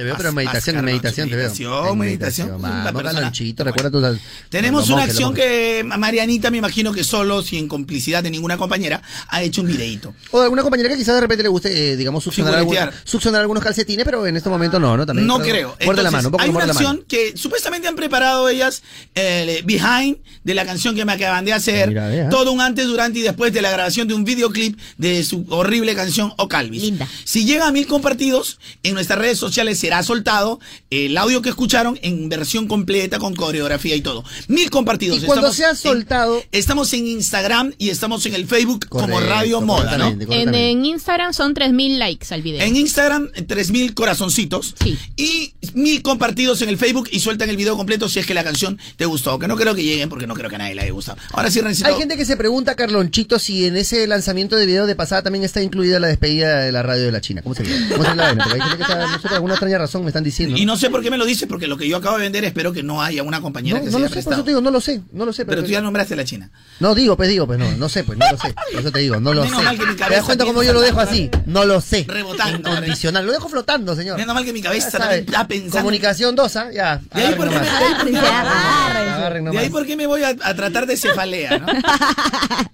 Te 0.00 0.04
veo, 0.04 0.14
pero 0.16 0.30
Haz- 0.30 0.34
meditación, 0.34 0.76
haz, 0.78 0.82
meditación, 0.82 1.28
te 1.28 1.36
veo. 1.36 1.44
meditación, 1.50 1.98
meditación. 1.98 2.62
Vamos, 2.62 3.02
Carlonchito, 3.02 3.64
recuerda 3.64 3.90
tus... 3.90 4.18
Tenemos 4.48 4.88
una 4.88 5.02
acción 5.02 5.34
que 5.34 5.84
Marianita, 5.84 6.50
me 6.50 6.56
imagino 6.56 6.90
que 6.94 7.04
solo, 7.04 7.42
sin 7.42 7.68
complicidad 7.68 8.22
de 8.22 8.30
ninguna 8.30 8.56
compañera, 8.56 9.02
ha 9.28 9.42
hecho 9.42 9.60
un 9.60 9.66
videíto. 9.66 10.14
O 10.30 10.38
de 10.38 10.44
alguna 10.44 10.62
compañera 10.62 10.88
que 10.88 10.96
quizás 10.96 11.16
de 11.16 11.20
repente 11.20 11.42
le 11.42 11.50
guste, 11.50 11.92
eh, 11.92 11.96
digamos, 11.98 12.24
succionar, 12.24 12.54
Figuretear. 12.54 12.88
algunos, 12.88 13.10
succionar 13.10 13.40
algunos 13.42 13.62
calcetines, 13.62 14.06
pero 14.06 14.26
en 14.26 14.38
este 14.38 14.48
momento 14.48 14.80
no, 14.80 14.96
¿no? 14.96 15.04
También, 15.04 15.26
No 15.26 15.36
pero- 15.36 15.50
creo. 15.50 15.68
Muerde 15.68 16.02
la 16.02 16.08
Entonces, 16.08 16.12
mano, 16.12 16.28
un 16.28 16.32
poco 16.32 16.42
hay 16.44 16.48
una 16.48 16.52
muerde 16.54 16.68
la 16.68 16.72
mano. 16.74 16.88
acción 16.88 17.06
que 17.06 17.36
supuestamente 17.36 17.86
han 17.86 17.96
preparado 17.96 18.48
ellas 18.48 18.82
el 19.14 19.62
behind 19.64 20.16
de 20.44 20.54
la 20.54 20.64
canción 20.64 20.94
que 20.94 21.04
me 21.04 21.12
acaban 21.12 21.44
de 21.44 21.52
hacer. 21.52 21.88
Mira. 21.88 22.30
Todo 22.30 22.52
un 22.52 22.62
antes, 22.62 22.86
durante 22.86 23.18
y 23.18 23.22
después 23.22 23.52
de 23.52 23.60
la 23.60 23.70
grabación 23.70 24.08
de 24.08 24.14
un 24.14 24.24
videoclip 24.24 24.78
de 24.96 25.22
su 25.24 25.44
horrible 25.50 25.94
canción 25.94 26.32
O 26.38 26.48
Calvis. 26.48 26.80
Linda. 26.84 27.06
Si 27.24 27.44
llega 27.44 27.66
a 27.68 27.70
mil 27.72 27.86
compartidos, 27.86 28.58
en 28.82 28.94
nuestras 28.94 29.18
redes 29.18 29.36
sociales 29.36 29.78
será 29.90 30.04
soltado 30.04 30.60
el 30.90 31.18
audio 31.18 31.42
que 31.42 31.48
escucharon 31.48 31.98
en 32.02 32.28
versión 32.28 32.68
completa 32.68 33.18
con 33.18 33.34
coreografía 33.34 33.96
y 33.96 34.00
todo. 34.00 34.22
Mil 34.46 34.70
compartidos. 34.70 35.20
Y 35.20 35.26
cuando 35.26 35.52
sea 35.52 35.70
en- 35.70 35.76
soltado... 35.76 36.40
estamos 36.52 36.92
en 36.92 37.08
Instagram 37.08 37.72
y 37.76 37.90
estamos 37.90 38.24
en 38.26 38.34
el 38.34 38.46
Facebook 38.46 38.86
como 38.88 39.08
Correcto, 39.14 39.34
Radio 39.34 39.60
Moda, 39.60 39.98
¿no? 39.98 40.16
En, 40.30 40.54
en 40.54 40.84
Instagram 40.84 41.32
son 41.34 41.56
3.000 41.56 41.98
likes 41.98 42.32
al 42.32 42.42
video. 42.42 42.60
En 42.64 42.76
Instagram, 42.76 43.30
3000 43.48 43.94
corazoncitos. 43.94 44.76
Y 45.16 45.54
mil 45.74 46.02
compartidos 46.02 46.62
en 46.62 46.68
el 46.68 46.78
Facebook 46.78 47.08
y 47.10 47.18
sueltan 47.18 47.50
el 47.50 47.56
video 47.56 47.76
completo 47.76 48.08
si 48.08 48.20
es 48.20 48.26
que 48.26 48.34
la 48.34 48.44
canción 48.44 48.78
te 48.96 49.06
gustó. 49.06 49.40
Que 49.40 49.48
no 49.48 49.56
creo 49.56 49.74
que 49.74 49.82
lleguen 49.82 50.08
porque 50.08 50.28
no 50.28 50.34
creo 50.34 50.48
que 50.48 50.54
a 50.54 50.58
nadie 50.58 50.76
le 50.76 50.82
haya 50.82 50.92
gustado. 50.92 51.18
Ahora 51.32 51.50
sí, 51.50 51.60
Rencito. 51.60 51.88
Hay 51.88 51.96
gente 51.96 52.16
que 52.16 52.24
se 52.24 52.36
pregunta, 52.36 52.76
Carlonchito, 52.76 53.40
si 53.40 53.66
en 53.66 53.76
ese 53.76 54.06
lanzamiento 54.06 54.54
de 54.54 54.66
video 54.66 54.86
de 54.86 54.94
pasada 54.94 55.22
también 55.22 55.44
está 55.44 55.60
incluida 55.60 55.98
la 55.98 56.06
despedida 56.06 56.60
de 56.60 56.70
la 56.70 56.84
radio 56.84 57.06
de 57.06 57.10
la 57.12 57.20
China. 57.20 57.42
¿Cómo 57.42 57.56
sería? 57.56 57.74
¿Cómo 57.90 58.04
sería 58.04 58.14
la 58.14 58.22
vaina? 58.26 58.44
Porque 58.44 58.62
hay 58.62 58.68
gente 58.68 58.76
que 58.76 58.92
está, 58.92 59.06
no 59.16 59.20
sé, 59.20 59.34
alguna 59.34 59.54
extraña 59.54 59.78
razón, 59.80 60.02
me 60.02 60.08
están 60.08 60.22
diciendo. 60.24 60.56
Y 60.56 60.64
no 60.66 60.76
sé 60.76 60.90
por 60.90 61.02
qué 61.02 61.10
me 61.10 61.18
lo 61.18 61.24
dices, 61.24 61.48
porque 61.48 61.66
lo 61.66 61.76
que 61.76 61.88
yo 61.88 61.96
acabo 61.96 62.16
de 62.16 62.22
vender 62.22 62.44
espero 62.44 62.72
que 62.72 62.82
no 62.82 63.02
haya 63.02 63.22
una 63.22 63.40
compañera 63.40 63.78
No, 63.78 63.84
que 63.84 63.90
no 63.90 63.92
se 63.92 63.98
lo 63.98 64.04
haya 64.04 64.08
sé, 64.08 64.14
por 64.14 64.14
prestado. 64.14 64.36
eso 64.36 64.44
te 64.44 64.50
digo, 64.50 64.60
no 64.60 64.70
lo 64.70 64.80
sé, 64.80 65.00
no 65.12 65.24
lo 65.26 65.32
sé. 65.32 65.44
Pero 65.44 65.62
tú 65.64 65.70
ya 65.70 65.80
nombraste 65.80 66.14
a 66.14 66.16
la 66.16 66.24
China. 66.24 66.50
No, 66.78 66.94
digo, 66.94 67.16
pues 67.16 67.28
digo, 67.28 67.46
pues 67.46 67.58
no, 67.58 67.70
no 67.72 67.88
sé, 67.88 68.04
pues 68.04 68.16
no 68.18 68.26
lo 68.30 68.38
sé. 68.38 68.54
Por 68.72 68.80
eso 68.80 68.92
te 68.92 68.98
digo, 69.00 69.18
no 69.20 69.34
lo 69.34 69.42
Menos 69.44 69.58
sé. 69.58 69.64
mal 69.64 69.78
que 69.78 69.86
mi 69.86 69.94
¿Te 69.96 70.10
das 70.14 70.24
cuenta 70.24 70.44
cómo 70.44 70.62
yo 70.62 70.72
lo 70.72 70.80
dejo 70.80 71.00
así? 71.00 71.30
No 71.46 71.64
lo 71.64 71.80
sé. 71.80 72.04
Rebotando. 72.08 72.70
Incondicional. 72.70 73.26
Lo 73.26 73.32
dejo 73.32 73.48
flotando, 73.48 73.94
señor. 73.96 74.16
Menos 74.18 74.34
mal 74.34 74.44
que 74.44 74.52
mi 74.52 74.62
cabeza 74.62 74.90
también 74.98 75.24
está 75.26 75.46
pensando. 75.48 75.78
Comunicación 75.78 76.34
2, 76.36 76.56
¿ah? 76.56 76.70
Ya. 76.72 77.00
¿De 77.14 77.22
ahí 77.22 77.34
por 77.34 77.48
qué 77.48 77.58
me, 77.58 77.66
agarren 77.68 78.14
nomás. 78.14 79.16
Agarren 79.16 79.44
de 79.44 79.50
nomás. 79.50 79.62
ahí 79.64 79.70
por 79.70 79.86
qué 79.86 79.96
me 79.96 80.06
voy 80.06 80.22
a, 80.22 80.28
a 80.42 80.54
tratar 80.54 80.86
de 80.86 80.96
cefalea, 80.96 81.58
¿no? 81.58 81.66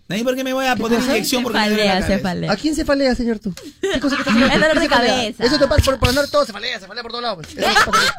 De 0.08 0.14
ahí 0.14 0.22
por 0.22 0.36
qué 0.36 0.44
me 0.44 0.52
voy 0.52 0.66
a 0.66 0.76
poner 0.76 1.00
inyección 1.00 1.42
porque 1.42 1.58
la 1.58 2.00
cabeza. 2.00 2.52
¿A 2.52 2.56
quién 2.56 2.74
cefalea, 2.74 3.14
señor 3.14 3.38
tú? 3.38 3.52
¿Qué 3.80 3.98
cosa 4.00 4.16
que 4.16 4.22
estás 4.22 4.36
Es 4.36 4.42
hablando? 4.42 4.58
dolor 4.66 4.74
¿Qué 4.74 4.80
de 4.80 4.88
cefalea? 4.88 5.14
cabeza. 5.16 5.44
Eso 5.44 5.58
te 5.58 5.66
pasa 5.66 5.82
por, 5.84 5.98
por 5.98 6.08
andar 6.10 6.28
todo 6.28 6.44
cefalea, 6.44 6.78
cefalea 6.86 7.02
por 7.02 7.12
todos 7.12 7.22
lados. 7.22 7.46
pues. 7.46 7.58
Eso 7.58 7.84
te 7.84 7.90
pasa. 7.90 8.14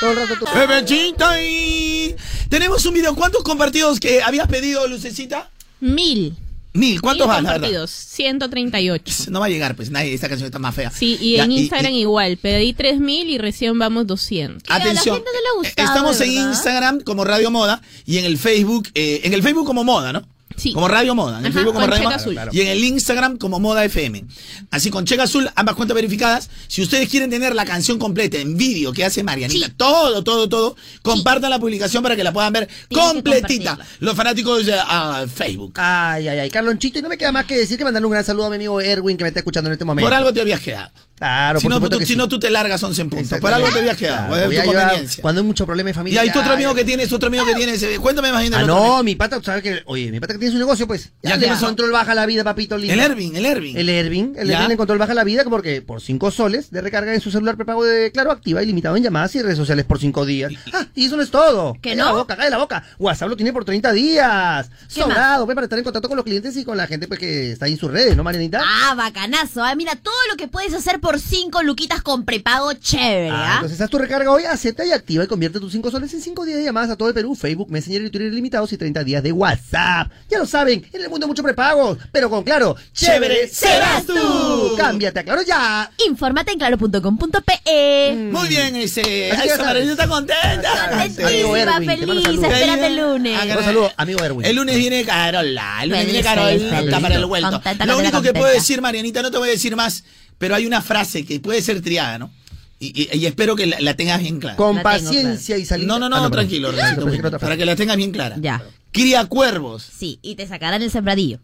Todo 0.00 0.10
el 0.10 0.16
rato 0.16 0.34
tú. 0.38 0.46
Bebechita 0.54 1.42
y... 1.42 2.14
Tenemos 2.48 2.84
un 2.86 2.94
video. 2.94 3.14
¿Cuántos 3.14 3.42
compartidos 3.42 3.98
que 4.00 4.22
habías 4.22 4.48
pedido, 4.48 4.86
Lucecita? 4.86 5.50
Mil. 5.80 6.36
Mil. 6.76 7.00
¿Cuántos 7.00 7.26
van, 7.26 7.42
la 7.42 7.52
verdad? 7.52 7.68
compartidos, 7.68 7.90
138. 7.90 9.30
No 9.30 9.40
va 9.40 9.46
a 9.46 9.48
llegar, 9.48 9.74
pues 9.74 9.90
nadie, 9.90 10.12
esta 10.12 10.28
canción 10.28 10.46
está 10.46 10.58
más 10.58 10.74
fea. 10.74 10.90
Sí, 10.90 11.16
y 11.20 11.36
Ya, 11.36 11.44
en 11.44 11.52
Instagram 11.52 11.92
igual. 11.92 12.36
Pedí 12.36 12.74
3000 12.74 13.30
y 13.30 13.38
recién 13.38 13.78
vamos 13.78 14.06
200. 14.06 14.62
Atención, 14.68 15.18
eh, 15.18 15.72
estamos 15.76 16.20
en 16.20 16.32
Instagram 16.32 17.00
como 17.00 17.24
Radio 17.24 17.50
Moda 17.50 17.80
y 18.04 18.18
en 18.18 18.26
el 18.26 18.36
Facebook, 18.36 18.90
eh, 18.94 19.22
en 19.24 19.32
el 19.32 19.42
Facebook 19.42 19.66
como 19.66 19.84
Moda, 19.84 20.12
¿no? 20.12 20.28
Sí. 20.56 20.72
Como 20.72 20.88
Radio 20.88 21.14
Moda, 21.14 21.38
en 21.38 21.46
el 21.46 21.52
Ajá, 21.52 21.60
Facebook 21.60 21.74
como 21.74 21.86
Radio 21.86 22.04
Moda 22.04 22.16
azul. 22.16 22.38
Y 22.52 22.60
en 22.60 22.68
el 22.68 22.82
Instagram 22.84 23.36
como 23.36 23.60
Moda 23.60 23.84
FM. 23.84 24.24
Así 24.70 24.90
con 24.90 25.04
cheque 25.04 25.22
azul, 25.22 25.50
ambas 25.54 25.74
cuentas 25.74 25.94
verificadas. 25.94 26.50
Si 26.66 26.82
ustedes 26.82 27.08
quieren 27.08 27.30
tener 27.30 27.54
la 27.54 27.64
canción 27.64 27.98
completa 27.98 28.38
en 28.38 28.56
vídeo 28.56 28.92
que 28.92 29.04
hace 29.04 29.22
Marianita, 29.22 29.70
todo, 29.76 30.24
todo, 30.24 30.48
todo, 30.48 30.76
compartan 31.02 31.50
la 31.50 31.58
publicación 31.58 32.02
para 32.02 32.16
que 32.16 32.24
la 32.24 32.32
puedan 32.32 32.52
ver 32.52 32.68
completita. 32.92 33.78
Los 34.00 34.14
fanáticos 34.14 34.66
de 34.66 34.74
ah, 34.78 35.26
Facebook. 35.32 35.74
Ay, 35.76 36.28
ay, 36.28 36.38
ay, 36.38 36.50
Carlonchito, 36.50 36.98
y 36.98 37.02
no 37.02 37.08
me 37.08 37.18
queda 37.18 37.32
más 37.32 37.44
que 37.44 37.56
decir 37.56 37.76
que 37.76 37.84
mandarle 37.84 38.06
un 38.06 38.12
gran 38.12 38.24
saludo 38.24 38.46
a 38.46 38.50
mi 38.50 38.56
amigo 38.56 38.80
Erwin 38.80 39.16
que 39.16 39.24
me 39.24 39.28
está 39.28 39.40
escuchando 39.40 39.68
en 39.68 39.72
este 39.72 39.84
momento. 39.84 40.06
Por 40.06 40.14
algo 40.14 40.32
te 40.32 40.40
habías 40.40 40.60
quedado. 40.60 40.90
Claro, 41.18 41.60
si 41.60 41.66
por 41.68 41.80
no, 41.80 41.88
tú, 41.88 41.98
si 42.00 42.06
sí. 42.06 42.16
no, 42.16 42.28
tú 42.28 42.38
te 42.38 42.50
largas 42.50 42.82
11 42.82 43.00
en 43.02 43.10
punto. 43.10 43.38
Por 43.40 43.52
algo 43.52 43.68
te 43.70 43.78
habías 43.78 43.96
quedado. 43.96 44.28
Claro, 44.28 44.50
es 44.50 44.56
ya 44.56 44.64
tu 44.64 44.72
yo- 44.72 44.78
conveniencia. 44.78 45.22
cuando 45.22 45.40
hay 45.40 45.46
mucho 45.46 45.64
problema 45.64 45.86
de 45.88 45.90
Y 45.92 45.94
familia. 45.94 46.20
hay 46.20 46.30
tu 46.30 46.40
otro 46.40 46.52
amigo 46.52 46.70
ya. 46.72 46.76
que 46.76 46.84
tienes, 46.84 47.12
otro 47.12 47.28
amigo 47.28 47.44
que 47.46 47.54
tienes. 47.54 47.82
eh, 47.82 47.98
Cuéntame 48.00 48.32
más 48.32 48.42
bien 48.42 48.54
Ah, 48.54 48.62
no, 48.64 48.76
amigo. 48.76 49.02
mi 49.02 49.14
pata, 49.16 49.40
sabes 49.42 49.62
que, 49.62 49.82
oye, 49.86 50.10
mi 50.12 50.20
pata 50.20 50.34
que 50.34 50.38
tiene 50.38 50.52
su 50.52 50.58
negocio, 50.58 50.86
pues. 50.86 51.12
Ya, 51.22 51.30
Ya, 51.30 51.36
le 51.36 51.46
el 51.46 51.90
baja 51.90 52.14
la 52.14 52.26
vida, 52.26 52.44
papito 52.44 52.76
lindo. 52.76 52.92
El 52.92 53.00
Ervin, 53.00 53.34
el 53.34 53.46
Ervin. 53.46 53.76
El 53.76 53.88
Ervin, 53.88 54.34
el 54.36 54.48
Ya. 54.48 54.54
Ervin 54.56 54.68
le 54.68 54.74
encontró 54.74 54.92
el 54.92 54.98
baja 54.98 55.14
la 55.14 55.24
vida 55.24 55.44
porque 55.44 55.80
por 55.82 56.00
5 56.02 56.30
soles 56.30 56.70
de 56.70 56.80
recarga 56.82 57.14
en 57.14 57.20
su 57.20 57.30
celular 57.30 57.56
prepago 57.56 57.84
de 57.84 58.12
Claro 58.12 58.30
Activa 58.30 58.62
y 58.62 58.66
limitado 58.66 58.96
en 58.96 59.02
llamadas 59.02 59.34
y 59.36 59.42
redes 59.42 59.56
sociales 59.56 59.84
por 59.86 59.98
5 59.98 60.26
días. 60.26 60.52
Ah, 60.74 60.86
y 60.94 61.06
eso 61.06 61.16
no 61.16 61.22
es 61.22 61.30
todo. 61.30 61.76
¿Que 61.80 61.94
no? 61.96 62.04
la 62.04 62.12
boca, 62.12 62.36
cállate 62.36 62.50
la 62.50 62.58
boca. 62.58 62.84
WhatsApp 62.98 63.28
lo 63.30 63.36
tiene 63.36 63.52
por 63.52 63.64
30 63.64 63.92
días. 63.92 64.68
¿Qué 64.92 65.00
Sobrado, 65.00 65.46
pues, 65.46 65.54
para 65.54 65.64
estar 65.64 65.78
en 65.78 65.84
contacto 65.84 66.08
con 66.08 66.16
los 66.16 66.24
clientes 66.24 66.54
y 66.56 66.64
con 66.64 66.76
la 66.76 66.86
gente 66.86 67.08
pues, 67.08 67.18
que 67.18 67.52
está 67.52 67.64
ahí 67.66 67.72
en 67.72 67.78
sus 67.78 67.90
redes, 67.90 68.14
¿no, 68.16 68.22
Marianita? 68.22 68.60
Ah, 68.62 68.94
bacanazo. 68.94 69.62
Ah, 69.64 69.74
mira, 69.74 69.94
todo 69.96 70.12
lo 70.30 70.36
que 70.36 70.48
puedes 70.48 70.74
hacer 70.74 71.00
por 71.06 71.20
cinco 71.20 71.62
luquitas 71.62 72.02
con 72.02 72.24
prepago 72.24 72.72
chévere, 72.72 73.30
Ah, 73.30 73.46
¿ah? 73.46 73.54
entonces 73.56 73.80
haz 73.80 73.88
tu 73.88 73.96
recarga 73.96 74.28
hoy, 74.32 74.42
acepta 74.44 74.84
y 74.84 74.90
activa 74.90 75.22
y 75.22 75.28
convierte 75.28 75.60
tus 75.60 75.70
5 75.70 75.92
soles 75.92 76.12
en 76.14 76.20
5 76.20 76.44
días 76.44 76.58
de 76.58 76.64
llamadas 76.64 76.90
a 76.90 76.96
todo 76.96 77.06
el 77.08 77.14
Perú, 77.14 77.36
Facebook, 77.36 77.70
Messenger 77.70 78.02
y 78.02 78.10
Twitter 78.10 78.32
ilimitados 78.32 78.72
y 78.72 78.76
30 78.76 79.04
días 79.04 79.22
de 79.22 79.30
WhatsApp. 79.30 80.10
Ya 80.28 80.38
lo 80.38 80.46
saben, 80.46 80.84
en 80.92 81.02
el 81.02 81.08
mundo 81.08 81.26
hay 81.26 81.28
mucho 81.28 81.44
prepago, 81.44 81.96
pero 82.10 82.28
con 82.28 82.42
Claro, 82.42 82.74
chévere 82.92 83.46
serás 83.48 84.04
tú. 84.04 84.74
Cámbiate 84.76 85.20
a 85.20 85.22
Claro 85.24 85.42
ya. 85.42 85.92
Infórmate 86.08 86.50
en 86.50 86.58
claro.com.pe. 86.58 88.28
Muy 88.32 88.48
bien, 88.48 88.74
ese. 88.74 89.30
Así 89.30 89.48
está 89.48 90.08
contenta. 90.08 91.00
Amigo 91.24 91.56
Erwin, 91.56 91.88
te 91.88 92.06
mando 92.06 92.12
feliz, 92.14 92.24
saludos. 92.24 92.44
esperando 92.52 92.86
el 92.86 92.96
lunes. 92.96 93.56
Un 93.56 93.64
saludo, 93.64 93.92
amigo 93.96 94.24
Erwin. 94.24 94.44
El 94.46 94.56
lunes 94.56 94.76
viene 94.76 95.04
Carola, 95.04 95.78
el 95.82 95.88
lunes 95.90 96.04
Feliz, 96.06 96.12
viene 96.12 96.28
Carola 96.28 96.48
feliz, 96.50 96.70
feliz. 96.70 96.98
para 97.00 97.14
el 97.14 97.26
vuelto. 97.26 97.50
Contenta, 97.52 97.86
Lo 97.86 97.92
contenta, 97.94 97.96
único 97.96 98.10
que 98.10 98.28
contenta. 98.28 98.40
puedo 98.40 98.52
decir, 98.52 98.80
Marianita, 98.80 99.22
no 99.22 99.30
te 99.30 99.38
voy 99.38 99.48
a 99.48 99.52
decir 99.52 99.76
más, 99.76 100.02
pero 100.38 100.54
hay 100.54 100.66
una 100.66 100.82
frase 100.82 101.24
que 101.24 101.40
puede 101.40 101.62
ser 101.62 101.80
triada, 101.82 102.18
¿no? 102.18 102.30
Y, 102.78 102.88
y- 103.02 103.18
y 103.18 103.26
espero 103.26 103.56
que 103.56 103.66
la, 103.66 103.80
la 103.80 103.94
tengas 103.94 104.20
bien 104.20 104.38
clara. 104.38 104.56
Con 104.56 104.82
paciencia 104.82 105.56
y 105.56 105.64
salida. 105.64 105.86
No, 105.86 105.98
no, 105.98 106.08
no, 106.10 106.16
Ah, 106.16 106.20
no, 106.20 106.30
tranquilo, 106.30 106.72
Rencito, 106.72 107.38
para 107.38 107.56
que 107.56 107.64
la 107.64 107.74
tengas 107.76 107.96
bien 107.96 108.10
clara. 108.12 108.36
Ya. 108.38 108.62
Cría 108.92 109.24
cuervos. 109.26 109.82
Sí, 109.82 110.18
y 110.22 110.34
te 110.36 110.46
sacarán 110.46 110.82
el 110.82 110.90
sembradillo. 110.90 111.40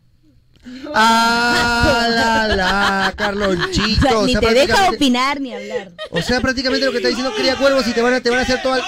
Ah, 0.94 2.06
la, 2.10 2.48
la, 2.56 3.12
Carlonchito. 3.16 4.06
O 4.06 4.08
sea, 4.10 4.18
o 4.18 4.26
ni 4.26 4.32
sea, 4.32 4.40
te 4.40 4.54
deja 4.54 4.88
opinar 4.90 5.40
ni 5.40 5.54
hablar. 5.54 5.90
O 6.10 6.20
sea, 6.22 6.40
prácticamente 6.40 6.84
lo 6.86 6.92
que 6.92 6.98
está 6.98 7.08
diciendo 7.08 7.32
cría 7.36 7.56
cuervos 7.56 7.86
y 7.86 7.92
te 7.92 8.00
van 8.02 8.14
a, 8.14 8.20
te 8.20 8.30
van 8.30 8.38
a 8.40 8.42
hacer 8.42 8.62
todo 8.62 8.76
el, 8.76 8.82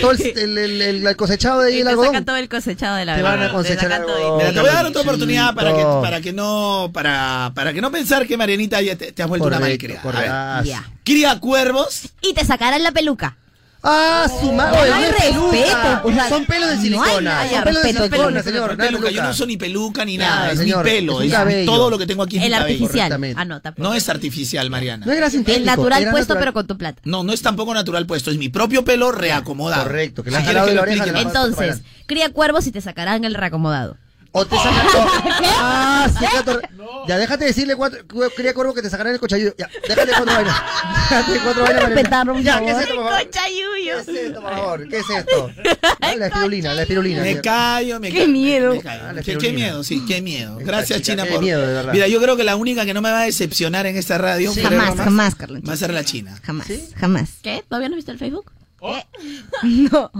todo 0.00 0.10
el, 0.12 0.20
el, 0.38 0.58
el- 0.58 0.82
el- 0.82 1.06
el 1.06 1.16
cosechado 1.16 1.60
de 1.60 1.68
ahí 1.68 1.76
Y 1.76 1.78
el 1.78 1.84
te 1.84 1.90
algodón. 1.90 2.08
sacan 2.10 2.24
todo 2.24 2.36
el 2.36 2.48
cosechado 2.48 2.96
de 2.96 3.04
la 3.04 3.16
Te 3.16 3.22
van 3.22 3.42
a 3.42 3.50
cosechar. 3.52 4.04
Mira, 4.36 4.52
te 4.52 4.60
voy 4.60 4.68
a 4.68 4.72
dar 4.74 4.86
otra 4.86 5.02
oportunidad 5.02 5.54
para 5.54 5.74
que, 5.74 5.82
para 6.02 6.20
que 6.20 6.32
no, 6.32 6.90
para, 6.92 7.52
para 7.54 7.72
que 7.72 7.80
no 7.80 7.90
pensar 7.90 8.26
que 8.26 8.36
Marianita 8.36 8.80
ya 8.82 8.96
te, 8.96 9.12
te 9.12 9.22
has 9.22 9.28
vuelto 9.28 9.46
una 9.46 9.58
Correcto, 9.58 9.86
malcriada. 9.88 10.02
correcto. 10.02 10.32
A 10.32 10.56
ver. 10.60 10.64
Ya. 10.66 10.90
Cría 11.04 11.38
cuervos. 11.40 12.08
Y 12.22 12.34
te 12.34 12.44
sacarán 12.44 12.82
la 12.82 12.92
peluca. 12.92 13.36
Ah, 13.82 14.26
su 14.40 14.52
madre. 14.52 14.76
No 14.76 14.82
hay 14.82 14.90
no 14.90 14.96
es 15.06 15.10
respeto, 15.12 15.50
peluca. 15.50 16.02
o 16.04 16.12
sea, 16.12 16.28
Son 16.28 16.44
pelos 16.44 16.68
de 16.68 16.74
no 16.74 16.80
hay 16.80 16.82
silicona. 16.82 17.20
nada 17.20 17.42
de 17.44 17.50
Son 17.50 17.64
pelos 17.64 17.82
de 17.82 17.88
respeto, 17.92 18.04
silicona, 18.14 18.42
señor. 18.42 18.70
No 18.70 18.76
peluca, 18.84 19.10
yo 19.10 19.22
no 19.22 19.30
uso 19.30 19.46
ni 19.46 19.56
peluca 19.56 20.04
ni 20.04 20.16
Claro, 20.16 20.34
nada, 20.34 20.52
es 20.52 20.58
señor, 20.58 20.84
mi 20.84 20.90
pelo, 20.90 21.22
es 21.22 21.32
es 21.32 21.66
todo 21.66 21.90
lo 21.90 21.98
que 21.98 22.06
tengo 22.06 22.22
aquí 22.22 22.36
es 22.36 22.42
El 22.42 22.50
mi 22.50 22.56
cabello. 22.58 22.84
artificial. 22.84 23.34
Anota. 23.36 23.72
por 23.72 23.82
No 23.82 23.94
es 23.94 24.08
artificial, 24.08 24.68
Mariana. 24.68 25.06
No 25.06 25.12
era 25.12 25.26
El 25.26 25.32
sintético. 25.32 25.64
natural 25.66 26.02
era 26.02 26.10
puesto, 26.10 26.34
natural. 26.34 26.42
pero 26.42 26.52
con 26.52 26.66
tu 26.66 26.76
plata. 26.76 27.00
No, 27.04 27.22
no 27.22 27.32
es 27.32 27.40
tampoco 27.40 27.72
natural 27.72 28.04
puesto, 28.06 28.30
es 28.30 28.36
mi 28.36 28.48
propio 28.50 28.84
pelo 28.84 29.12
reacomodado. 29.12 29.84
Correcto, 29.84 30.22
que 30.24 30.30
Si 30.30 30.36
lo 30.52 30.66
la 30.66 30.82
oreja, 30.82 31.04
Entonces, 31.20 31.80
cría 32.06 32.28
cuervos 32.30 32.66
y 32.66 32.72
te 32.72 32.80
sacarán 32.80 33.24
el 33.24 33.34
reacomodado. 33.34 33.96
O 34.32 34.46
te 34.46 34.56
sacan. 34.56 34.86
Ah, 35.62 36.08
sí, 36.18 36.24
gato. 36.32 36.60
Ya, 37.08 37.18
déjate 37.18 37.44
decirle 37.44 37.76
cuatro. 37.76 38.00
cu- 38.08 38.22
Cría 38.36 38.54
cuervo 38.54 38.72
que 38.72 38.80
te 38.82 38.88
sacarán 38.88 39.12
el 39.14 39.20
cochayuyo. 39.20 39.54
Ya, 39.58 39.68
déjate 39.88 40.12
cuatro 40.12 40.34
vainas. 40.34 40.62
Déjate 41.10 41.40
cuatro 41.42 41.62
vainas. 41.62 41.82
Mariana. 41.82 41.88
Respetar, 41.94 42.30
un 42.30 42.42
Ya, 42.42 42.60
¿qué 42.60 42.70
es 42.70 42.78
esto, 42.78 42.94
por 42.94 43.04
favor? 43.04 43.24
Cochayuyo. 43.26 43.94
¿Qué 43.96 44.00
es 44.00 44.08
esto, 44.08 44.40
por 44.40 44.50
favor? 44.52 44.88
¿Qué 44.88 44.98
es 44.98 45.10
esto? 45.10 45.50
Ah, 46.02 46.14
la 46.16 46.26
espirulina, 46.26 46.72
la 46.74 46.82
espirulina. 46.82 47.22
Me 47.22 47.40
callo, 47.40 48.00
me 48.00 48.10
Qué 48.10 48.18
callo, 48.20 48.28
miedo. 48.32 48.74
me 48.74 48.80
callo. 48.80 49.02
Ah, 49.04 49.08
Qué, 49.16 49.22
qué 49.22 49.32
espirulina. 49.32 49.66
miedo, 49.66 49.84
sí, 49.84 50.04
qué 50.06 50.22
miedo. 50.22 50.56
Gracias, 50.60 51.00
chica, 51.02 51.12
China, 51.12 51.24
qué 51.24 51.30
por. 51.32 51.42
miedo, 51.42 51.60
de 51.60 51.72
verdad. 51.74 51.92
Mira, 51.92 52.08
yo 52.08 52.20
creo 52.22 52.36
que 52.36 52.44
la 52.44 52.56
única 52.56 52.84
que 52.86 52.94
no 52.94 53.00
me 53.02 53.10
va 53.10 53.20
a 53.20 53.24
decepcionar 53.24 53.86
en 53.86 53.96
esta 53.96 54.16
radio 54.18 54.52
Sí. 54.52 54.62
Jamás, 54.62 54.96
jamás, 54.96 55.34
Carlos. 55.34 55.60
va 55.68 55.72
a 55.74 55.76
ser 55.76 55.92
la 55.92 56.04
China. 56.04 56.38
Jamás, 56.42 56.66
jamás. 56.96 57.28
¿Qué? 57.42 57.62
¿Todavía 57.68 57.88
no 57.90 57.96
viste 57.96 58.10
el 58.12 58.18
Facebook? 58.18 58.50
Oh. 58.80 58.98
No. 59.62 60.10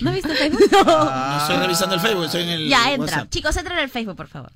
¿No 0.00 0.12
viste 0.12 0.30
el 0.32 0.36
Facebook? 0.38 0.60
No. 0.72 0.84
No 0.84 1.38
estoy 1.38 1.56
revisando 1.56 1.94
el 1.94 2.00
Facebook, 2.00 2.24
estoy 2.24 2.42
en 2.42 2.48
el. 2.48 2.68
Ya, 2.68 2.92
entra. 2.92 3.00
WhatsApp. 3.16 3.30
Chicos, 3.30 3.56
entren 3.56 3.78
al 3.78 3.88
Facebook, 3.88 4.16
por 4.16 4.28
favor. 4.28 4.52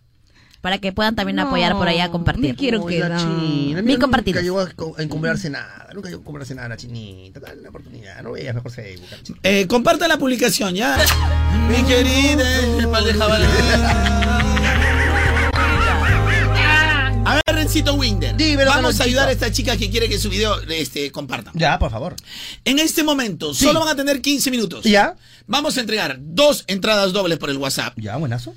Para 0.60 0.78
que 0.78 0.92
puedan 0.92 1.14
también 1.14 1.38
apoyar 1.38 1.74
por 1.74 1.86
allá 1.86 2.04
a 2.04 2.10
compartir. 2.10 2.56
quiero 2.56 2.82
Uy, 2.82 2.94
que 2.94 2.98
la 3.00 3.08
no. 3.10 3.82
Mira, 3.82 3.98
compartidos. 4.00 4.42
Nunca 4.42 4.64
llegó 4.72 4.96
a 4.96 5.02
encumbrarse 5.02 5.50
nada. 5.50 5.88
Nunca 5.94 6.08
llegó 6.08 6.18
a 6.18 6.22
encumbrarse 6.22 6.54
nada 6.56 6.68
la 6.68 6.76
chinita. 6.76 7.38
Dale 7.38 7.60
una 7.60 7.68
oportunidad. 7.68 8.20
No 8.22 8.32
veas 8.32 8.54
mejor 8.54 8.72
Facebook. 8.72 9.06
la. 9.10 9.18
Eh, 9.44 9.66
comparta 9.68 10.08
la 10.08 10.18
publicación, 10.18 10.74
ya. 10.74 10.98
Mi 11.68 11.82
querida, 11.84 12.58
el 12.78 12.88
pal 12.88 13.04
de 13.04 13.14
jabalí. 13.14 13.44
A 17.28 17.34
ver, 17.34 17.42
Rencito 17.46 17.92
Winder. 17.94 18.34
Dímelo, 18.36 18.70
Vamos 18.70 18.98
a 19.00 19.04
ayudar 19.04 19.28
a 19.28 19.32
esta 19.32 19.52
chica 19.52 19.76
que 19.76 19.90
quiere 19.90 20.08
que 20.08 20.18
su 20.18 20.30
video 20.30 20.62
este, 20.62 21.12
compartan. 21.12 21.52
Ya, 21.54 21.78
por 21.78 21.90
favor. 21.90 22.16
En 22.64 22.78
este 22.78 23.04
momento, 23.04 23.52
Sí. 23.52 23.64
solo 23.64 23.80
van 23.80 23.90
a 23.90 23.96
tener 23.96 24.22
15 24.22 24.50
minutos. 24.50 24.82
Ya. 24.84 25.14
Vamos 25.46 25.76
a 25.76 25.80
entregar 25.80 26.16
dos 26.20 26.64
entradas 26.68 27.12
dobles 27.12 27.36
por 27.38 27.50
el 27.50 27.58
WhatsApp 27.58 27.92
Ya, 27.98 28.16
buenazo. 28.16 28.54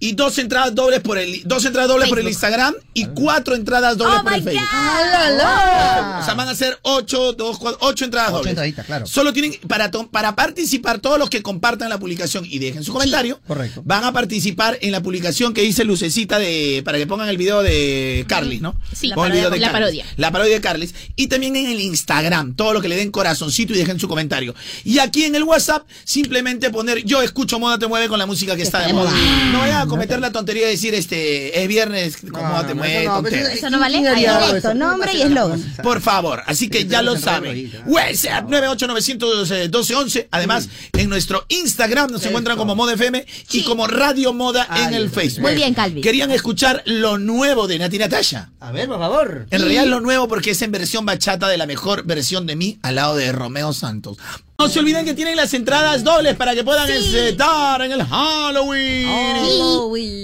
Y 0.00 0.12
dos 0.12 0.36
entradas 0.38 0.74
dobles 0.74 1.00
por 1.00 1.16
el 1.18 1.42
dos 1.44 1.64
entradas 1.64 1.88
dobles 1.88 2.08
por 2.08 2.18
el. 2.18 2.28
Instagram 2.28 2.74
y 2.92 3.06
cuatro 3.06 3.54
entradas 3.54 3.96
dobles 3.96 4.18
Oh 4.20 4.22
por 4.24 4.32
el 4.34 4.42
Facebook. 4.42 4.62
¡Ah, 4.70 6.18
O 6.20 6.24
sea, 6.24 6.34
van 6.34 6.48
a 6.48 6.54
ser 6.54 6.78
ocho, 6.82 7.32
dos, 7.32 7.58
cuatro, 7.58 7.78
ocho 7.82 8.04
entradas 8.04 8.28
Ocho 8.30 8.36
dobles. 8.38 8.50
entraditas, 8.52 8.86
claro. 8.86 9.06
Solo 9.06 9.32
tienen, 9.32 9.58
para, 9.68 9.90
para 9.90 10.34
participar, 10.34 10.98
todos 10.98 11.18
los 11.18 11.30
que 11.30 11.42
compartan 11.42 11.88
la 11.88 11.98
publicación 11.98 12.44
y 12.48 12.58
dejen 12.58 12.82
su 12.84 12.92
comentario, 12.92 13.40
correcto. 13.46 13.82
van 13.84 14.04
a 14.04 14.12
participar 14.12 14.78
en 14.80 14.92
la 14.92 15.02
publicación 15.02 15.54
que 15.54 15.62
dice 15.62 15.84
Lucecita 15.84 16.38
de, 16.38 16.82
para 16.84 16.98
que 16.98 17.06
pongan 17.06 17.28
el 17.28 17.36
video 17.36 17.62
de 17.62 18.24
Carlis, 18.28 18.60
¿no? 18.60 18.74
Sí, 18.94 19.06
la 19.08 19.16
video 19.16 19.44
parodia, 19.44 19.44
la 19.44 19.50
Carlis. 19.50 19.72
parodia. 19.72 20.06
La 20.16 20.30
parodia 20.32 20.54
de 20.54 20.60
Carlis. 20.60 20.94
Y 21.16 21.26
también 21.28 21.56
en 21.56 21.66
el 21.66 21.80
Instagram, 21.80 22.54
todo 22.54 22.72
lo 22.72 22.80
que 22.80 22.88
le 22.88 22.96
den 22.96 23.10
corazoncito 23.10 23.72
y 23.72 23.76
dejen 23.78 23.98
su 24.00 24.08
comentario. 24.08 24.54
Y 24.84 24.98
aquí 24.98 25.24
en 25.24 25.34
el 25.34 25.44
WhatsApp, 25.44 25.86
simplemente 26.04 26.70
poner, 26.70 27.04
yo 27.04 27.22
escucho 27.22 27.58
Moda 27.58 27.78
Te 27.78 27.86
Mueve 27.86 28.08
con 28.08 28.18
la 28.18 28.26
música 28.26 28.56
que 28.56 28.62
está 28.62 28.80
de 28.86 28.92
moda. 28.92 29.10
No 29.52 29.58
vaya 29.60 29.80
a 29.82 29.83
cometer 29.86 30.20
la 30.20 30.32
tontería 30.32 30.64
de 30.64 30.70
decir, 30.70 30.94
este, 30.94 31.62
es 31.62 31.68
viernes, 31.68 32.18
¿cómo 32.30 32.64
te 32.66 32.74
mueves? 32.74 33.08
eso 33.52 33.70
no 33.70 33.78
vale. 33.78 33.98
¿Quién 33.98 34.08
haría 34.08 34.36
algo 34.36 34.46
Directo, 34.48 34.74
nombre 34.74 35.12
y 35.12 35.16
¿Quién 35.16 35.36
va 35.36 35.40
a 35.40 35.44
eslogan. 35.44 35.74
Por 35.82 36.00
favor, 36.00 36.42
así 36.46 36.68
que 36.68 36.86
ya 36.86 37.02
lo 37.02 37.16
saben. 37.16 37.72
WhatsApp 37.86 38.48
9891211. 38.48 40.28
Además, 40.30 40.68
en 40.92 41.08
nuestro 41.08 41.44
Instagram 41.48 42.10
nos 42.10 42.24
encuentran 42.26 42.56
como 42.56 42.74
Moda 42.74 42.94
FM 42.94 43.24
y 43.52 43.62
como 43.62 43.86
Radio 43.86 44.32
Moda 44.32 44.66
en 44.76 44.94
el 44.94 45.10
Facebook. 45.10 45.42
Muy 45.42 45.54
bien, 45.54 45.74
Calvi. 45.74 46.00
Querían 46.00 46.30
escuchar 46.30 46.82
lo 46.86 47.18
nuevo 47.18 47.66
de 47.66 47.78
Nati 47.78 47.98
Natasha. 47.98 48.50
A 48.60 48.72
ver, 48.72 48.88
por 48.88 48.98
favor. 48.98 49.46
En 49.50 49.60
realidad 49.60 49.86
lo 49.86 50.00
nuevo 50.00 50.28
porque 50.28 50.50
es 50.50 50.62
en 50.62 50.72
versión 50.72 51.06
bachata 51.06 51.48
de 51.48 51.56
la 51.56 51.66
mejor 51.66 52.04
versión 52.04 52.46
de 52.46 52.56
mí 52.56 52.78
al 52.82 52.96
lado 52.96 53.16
de 53.16 53.32
Romeo 53.32 53.72
Santos. 53.72 54.18
No 54.56 54.68
se 54.68 54.78
olviden 54.78 55.04
que 55.04 55.14
tienen 55.14 55.34
las 55.36 55.52
entradas 55.52 56.04
dobles 56.04 56.36
para 56.36 56.54
que 56.54 56.62
puedan 56.62 56.88
estar 56.88 57.82
en 57.82 57.90
el 57.90 58.04
Halloween. 58.04 59.08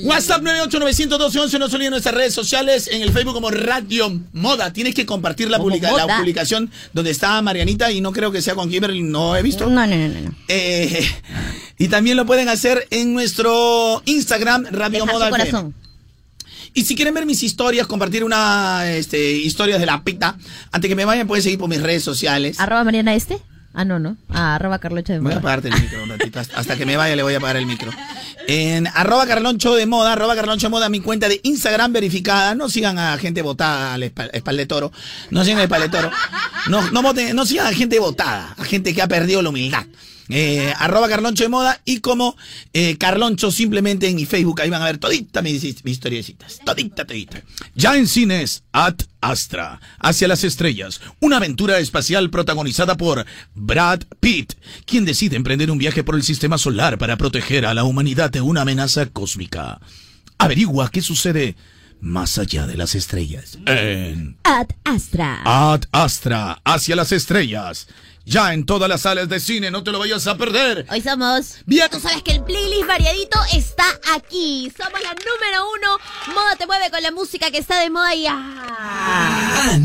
WhatsApp 0.06 0.42
9891211. 0.42 1.58
No 1.58 1.68
se 1.68 1.76
olviden 1.76 1.90
nuestras 1.90 2.14
redes 2.14 2.32
sociales 2.32 2.88
en 2.92 3.02
el 3.02 3.10
Facebook 3.12 3.34
como 3.34 3.50
Radio 3.50 4.20
Moda. 4.32 4.72
Tienes 4.72 4.94
que 4.94 5.04
compartir 5.04 5.50
la, 5.50 5.58
publicación 5.58 6.70
donde 6.92 7.10
está 7.10 7.42
Marianita 7.42 7.90
y 7.90 8.00
no 8.00 8.12
creo 8.12 8.30
que 8.30 8.40
sea 8.40 8.54
con 8.54 8.70
Kimberly, 8.70 9.02
no 9.02 9.36
he 9.36 9.42
visto. 9.42 9.68
No, 9.68 9.84
no, 9.84 9.96
no, 9.96 10.08
no. 10.08 10.34
Eh, 10.46 11.04
y 11.78 11.88
también 11.88 12.16
lo 12.16 12.24
pueden 12.24 12.48
hacer 12.48 12.86
en 12.90 13.12
nuestro 13.12 14.00
Instagram 14.04 14.66
Radio 14.70 15.06
Moda 15.06 15.26
su 15.26 15.30
corazón. 15.30 15.74
Y 16.72 16.84
si 16.84 16.94
quieren 16.94 17.14
ver 17.14 17.26
mis 17.26 17.42
historias, 17.42 17.88
compartir 17.88 18.22
una 18.22 18.88
este, 18.92 19.32
historias 19.32 19.80
de 19.80 19.86
la 19.86 20.04
pita, 20.04 20.38
antes 20.70 20.88
que 20.88 20.94
me 20.94 21.04
vayan 21.04 21.26
pueden 21.26 21.42
seguir 21.42 21.58
por 21.58 21.68
mis 21.68 21.82
redes 21.82 22.04
sociales. 22.04 22.60
¿Arroba 22.60 22.84
Mariana 22.84 23.16
este? 23.16 23.38
Ah, 23.72 23.84
no, 23.84 23.98
no. 24.00 24.16
Ah, 24.30 24.56
arroba 24.56 24.80
Carlocha 24.80 25.12
de 25.12 25.20
Voy 25.20 25.28
a 25.30 25.34
Moda. 25.36 25.38
apagarte 25.38 25.68
el 25.68 25.80
micro 25.80 26.02
un 26.02 26.08
ratito. 26.08 26.40
Hasta 26.40 26.76
que 26.76 26.84
me 26.84 26.96
vaya 26.96 27.14
le 27.14 27.22
voy 27.22 27.34
a 27.34 27.36
apagar 27.38 27.56
el 27.56 27.66
micro. 27.66 27.92
En 28.48 28.88
arroba 28.88 29.26
Carloncho 29.28 29.74
de 29.76 29.86
Moda, 29.86 30.14
arroba 30.14 30.34
Carloncho 30.34 30.66
de 30.66 30.70
Moda, 30.70 30.88
mi 30.88 30.98
cuenta 31.00 31.28
de 31.28 31.40
Instagram 31.44 31.92
verificada. 31.92 32.54
No 32.56 32.68
sigan 32.68 32.98
a 32.98 33.16
gente 33.18 33.42
votada 33.42 33.94
al 33.94 34.02
espa- 34.02 34.28
espaldetoro. 34.32 34.90
No 35.30 35.44
sigan 35.44 35.58
al 35.58 35.64
espaldetoro. 35.64 36.10
No, 36.68 36.90
no, 36.90 37.02
voten, 37.02 37.36
no 37.36 37.46
sigan 37.46 37.68
a 37.68 37.72
gente 37.72 37.98
votada, 38.00 38.54
a 38.58 38.64
gente 38.64 38.92
que 38.92 39.02
ha 39.02 39.08
perdido 39.08 39.40
la 39.40 39.50
humildad. 39.50 39.84
Eh, 40.30 40.72
arroba 40.78 41.08
Carloncho 41.08 41.42
de 41.42 41.48
Moda 41.48 41.80
y 41.84 42.00
como 42.00 42.36
eh, 42.72 42.96
Carloncho 42.98 43.50
simplemente 43.50 44.08
en 44.08 44.16
mi 44.16 44.26
Facebook. 44.26 44.60
Ahí 44.60 44.70
van 44.70 44.82
a 44.82 44.86
ver 44.86 44.98
todita 44.98 45.42
mis, 45.42 45.62
mis 45.62 45.92
historiecitas. 45.92 46.60
Todita, 46.64 47.04
todita. 47.04 47.42
Ya 47.74 47.96
en 47.96 48.06
cines, 48.06 48.62
Ad 48.72 48.96
Astra, 49.20 49.80
Hacia 49.98 50.28
las 50.28 50.44
Estrellas, 50.44 51.00
una 51.20 51.38
aventura 51.38 51.78
espacial 51.78 52.30
protagonizada 52.30 52.96
por 52.96 53.26
Brad 53.54 54.02
Pitt, 54.20 54.54
quien 54.86 55.04
decide 55.04 55.36
emprender 55.36 55.70
un 55.70 55.78
viaje 55.78 56.04
por 56.04 56.14
el 56.14 56.22
sistema 56.22 56.58
solar 56.58 56.96
para 56.98 57.16
proteger 57.16 57.66
a 57.66 57.74
la 57.74 57.84
humanidad 57.84 58.30
de 58.30 58.40
una 58.40 58.62
amenaza 58.62 59.06
cósmica. 59.06 59.80
Averigua 60.38 60.90
qué 60.90 61.02
sucede 61.02 61.56
más 62.00 62.38
allá 62.38 62.66
de 62.66 62.76
las 62.76 62.94
estrellas. 62.94 63.58
En 63.66 64.36
Ad 64.44 64.68
Astra. 64.84 65.40
Ad 65.44 65.82
Astra, 65.92 66.60
Hacia 66.64 66.96
las 66.96 67.12
Estrellas. 67.12 67.88
Ya 68.30 68.54
en 68.54 68.64
todas 68.64 68.88
las 68.88 69.00
salas 69.00 69.28
de 69.28 69.40
cine, 69.40 69.72
no 69.72 69.82
te 69.82 69.90
lo 69.90 69.98
vayas 69.98 70.24
a 70.28 70.36
perder. 70.36 70.86
Hoy 70.88 71.00
somos. 71.00 71.56
Bien. 71.66 71.88
Tú 71.90 71.98
sabes 71.98 72.22
que 72.22 72.30
el 72.30 72.44
playlist 72.44 72.86
variadito 72.86 73.40
está 73.52 73.84
aquí. 74.14 74.72
Somos 74.76 75.02
la 75.02 75.14
número 75.14 75.68
uno. 75.74 75.98
Moda 76.32 76.54
te 76.54 76.64
mueve 76.64 76.92
con 76.92 77.02
la 77.02 77.10
música 77.10 77.50
que 77.50 77.58
está 77.58 77.80
de 77.80 77.90
moda 77.90 78.14
y. 78.14 78.26
¡ah! 78.28 79.76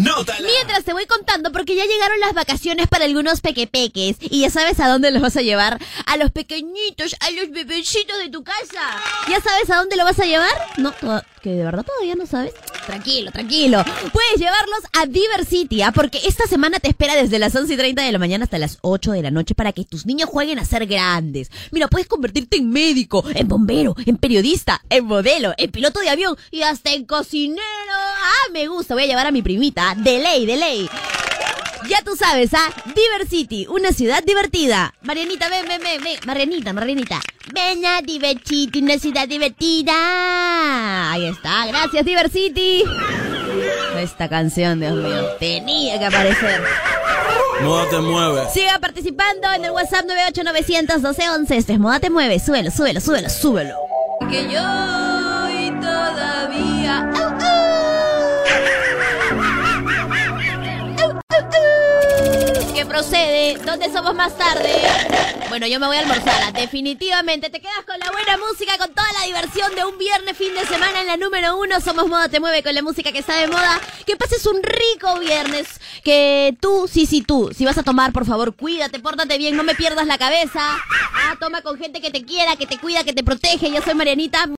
Mientras 0.43 0.83
te 0.83 0.93
voy 0.93 1.07
contando, 1.07 1.51
porque 1.51 1.75
ya 1.75 1.85
llegaron 1.85 2.19
las 2.19 2.35
vacaciones 2.35 2.87
para 2.87 3.05
algunos 3.05 3.41
pequepeques. 3.41 4.17
Y 4.21 4.41
ya 4.41 4.51
sabes 4.51 4.79
a 4.79 4.89
dónde 4.89 5.09
los 5.09 5.23
vas 5.23 5.37
a 5.37 5.41
llevar. 5.41 5.79
A 6.05 6.15
los 6.17 6.29
pequeñitos, 6.29 7.15
a 7.21 7.31
los 7.31 7.49
bebecitos 7.49 8.19
de 8.19 8.29
tu 8.29 8.43
casa. 8.43 9.01
¿Ya 9.27 9.41
sabes 9.41 9.71
a 9.71 9.77
dónde 9.77 9.95
lo 9.95 10.03
vas 10.03 10.19
a 10.19 10.25
llevar? 10.25 10.51
No, 10.77 10.93
que 11.41 11.49
de 11.49 11.63
verdad 11.63 11.83
todavía 11.83 12.13
no 12.13 12.27
sabes. 12.27 12.53
Tranquilo, 12.85 13.31
tranquilo. 13.31 13.83
Puedes 14.13 14.37
llevarlos 14.37 14.79
a 14.93 15.07
Diversity, 15.07 15.81
¿ah? 15.81 15.91
porque 15.91 16.19
esta 16.25 16.45
semana 16.45 16.79
te 16.79 16.89
espera 16.89 17.15
desde 17.15 17.39
las 17.39 17.55
11 17.55 17.73
y 17.73 17.77
30 17.77 18.03
de 18.03 18.11
la 18.11 18.19
mañana 18.19 18.34
hasta 18.43 18.57
las 18.57 18.77
8 18.81 19.11
de 19.11 19.21
la 19.21 19.31
noche 19.31 19.55
para 19.55 19.71
que 19.71 19.85
tus 19.85 20.05
niños 20.05 20.29
jueguen 20.29 20.59
a 20.59 20.65
ser 20.65 20.85
grandes. 20.85 21.49
Mira, 21.71 21.87
puedes 21.87 22.07
convertirte 22.07 22.57
en 22.57 22.69
médico, 22.69 23.23
en 23.33 23.47
bombero, 23.47 23.95
en 24.05 24.17
periodista, 24.17 24.81
en 24.89 25.05
modelo, 25.05 25.53
en 25.57 25.71
piloto 25.71 25.99
de 25.99 26.09
avión 26.09 26.35
y 26.51 26.61
hasta 26.61 26.93
en 26.93 27.05
cocinero. 27.05 27.61
Ah, 27.91 28.51
me 28.51 28.67
gusta. 28.67 28.93
Voy 28.93 29.03
a 29.03 29.07
llevar 29.07 29.27
a 29.27 29.31
mi 29.31 29.41
primita. 29.41 29.95
De 29.95 30.19
ley, 30.19 30.45
de 30.45 30.57
ley. 30.57 30.89
Ya 31.89 32.01
tú 32.03 32.15
sabes, 32.15 32.53
¿ah? 32.53 32.71
Diversity, 32.95 33.67
una 33.67 33.91
ciudad 33.91 34.23
divertida. 34.23 34.93
Marianita, 35.01 35.49
ven, 35.49 35.67
ven, 35.67 35.81
ven, 35.83 36.03
ven. 36.03 36.19
Marianita, 36.25 36.73
Marianita. 36.73 37.19
Ven 37.53 37.85
a 37.85 38.01
Diversity, 38.01 38.81
una 38.81 38.97
ciudad 38.97 39.27
divertida. 39.27 41.11
Ahí 41.11 41.27
está, 41.27 41.67
gracias 41.67 42.05
Diversity. 42.05 42.83
Esta 43.97 44.27
canción, 44.27 44.79
Dios 44.79 44.95
mío, 44.95 45.27
tenía 45.39 45.99
que 45.99 46.05
aparecer. 46.05 46.61
Moda 47.61 47.89
te 47.89 47.99
mueve. 47.99 48.49
Siga 48.51 48.79
participando 48.79 49.51
en 49.53 49.65
el 49.65 49.71
WhatsApp 49.71 50.05
989001211. 50.05 51.51
Esto 51.51 51.73
es 51.73 51.79
Moda 51.79 51.99
Te 51.99 52.09
Mueve. 52.09 52.39
Súbelo, 52.39 52.69
súbelo, 52.69 52.99
súbelo, 52.99 53.29
súbelo. 53.29 53.75
Que 54.29 54.43
yo 54.43 55.49
y 55.49 55.71
todavía. 55.79 57.11
¡Au, 57.15 57.23
au! 57.23 58.84
¿Qué 62.73 62.85
procede? 62.85 63.57
¿Dónde 63.65 63.91
somos 63.91 64.13
más 64.13 64.37
tarde? 64.37 64.69
Bueno, 65.49 65.67
yo 65.67 65.79
me 65.79 65.87
voy 65.87 65.97
a 65.97 66.01
almorzar. 66.01 66.51
Definitivamente 66.53 67.49
te 67.49 67.61
quedas 67.61 67.85
con 67.85 67.97
la 67.99 68.11
buena 68.11 68.37
música, 68.37 68.77
con 68.77 68.93
toda 68.93 69.07
la 69.19 69.25
diversión 69.25 69.73
de 69.75 69.85
un 69.85 69.97
viernes, 69.97 70.37
fin 70.37 70.53
de 70.53 70.65
semana 70.65 71.01
en 71.01 71.07
la 71.07 71.17
número 71.17 71.57
uno. 71.57 71.79
Somos 71.79 72.07
Moda 72.07 72.27
Te 72.27 72.39
Mueve 72.39 72.63
con 72.63 72.75
la 72.75 72.81
música 72.81 73.11
que 73.11 73.19
está 73.19 73.35
de 73.37 73.47
moda. 73.47 73.79
Que 74.05 74.17
pases 74.17 74.45
un 74.45 74.61
rico 74.61 75.19
viernes. 75.19 75.67
Que 76.03 76.57
tú, 76.59 76.89
sí, 76.91 77.05
sí, 77.05 77.21
tú. 77.21 77.51
Si 77.55 77.63
vas 77.63 77.77
a 77.77 77.83
tomar, 77.83 78.11
por 78.11 78.25
favor, 78.25 78.55
cuídate, 78.55 78.99
pórtate 78.99 79.37
bien, 79.37 79.55
no 79.55 79.63
me 79.63 79.75
pierdas 79.75 80.07
la 80.07 80.17
cabeza. 80.17 80.59
Ah, 80.61 81.35
toma 81.39 81.61
con 81.61 81.77
gente 81.77 82.01
que 82.01 82.11
te 82.11 82.25
quiera, 82.25 82.55
que 82.55 82.67
te 82.67 82.77
cuida, 82.77 83.03
que 83.03 83.13
te 83.13 83.23
protege. 83.23 83.71
Yo 83.71 83.81
soy 83.81 83.93
Marianita. 83.93 84.45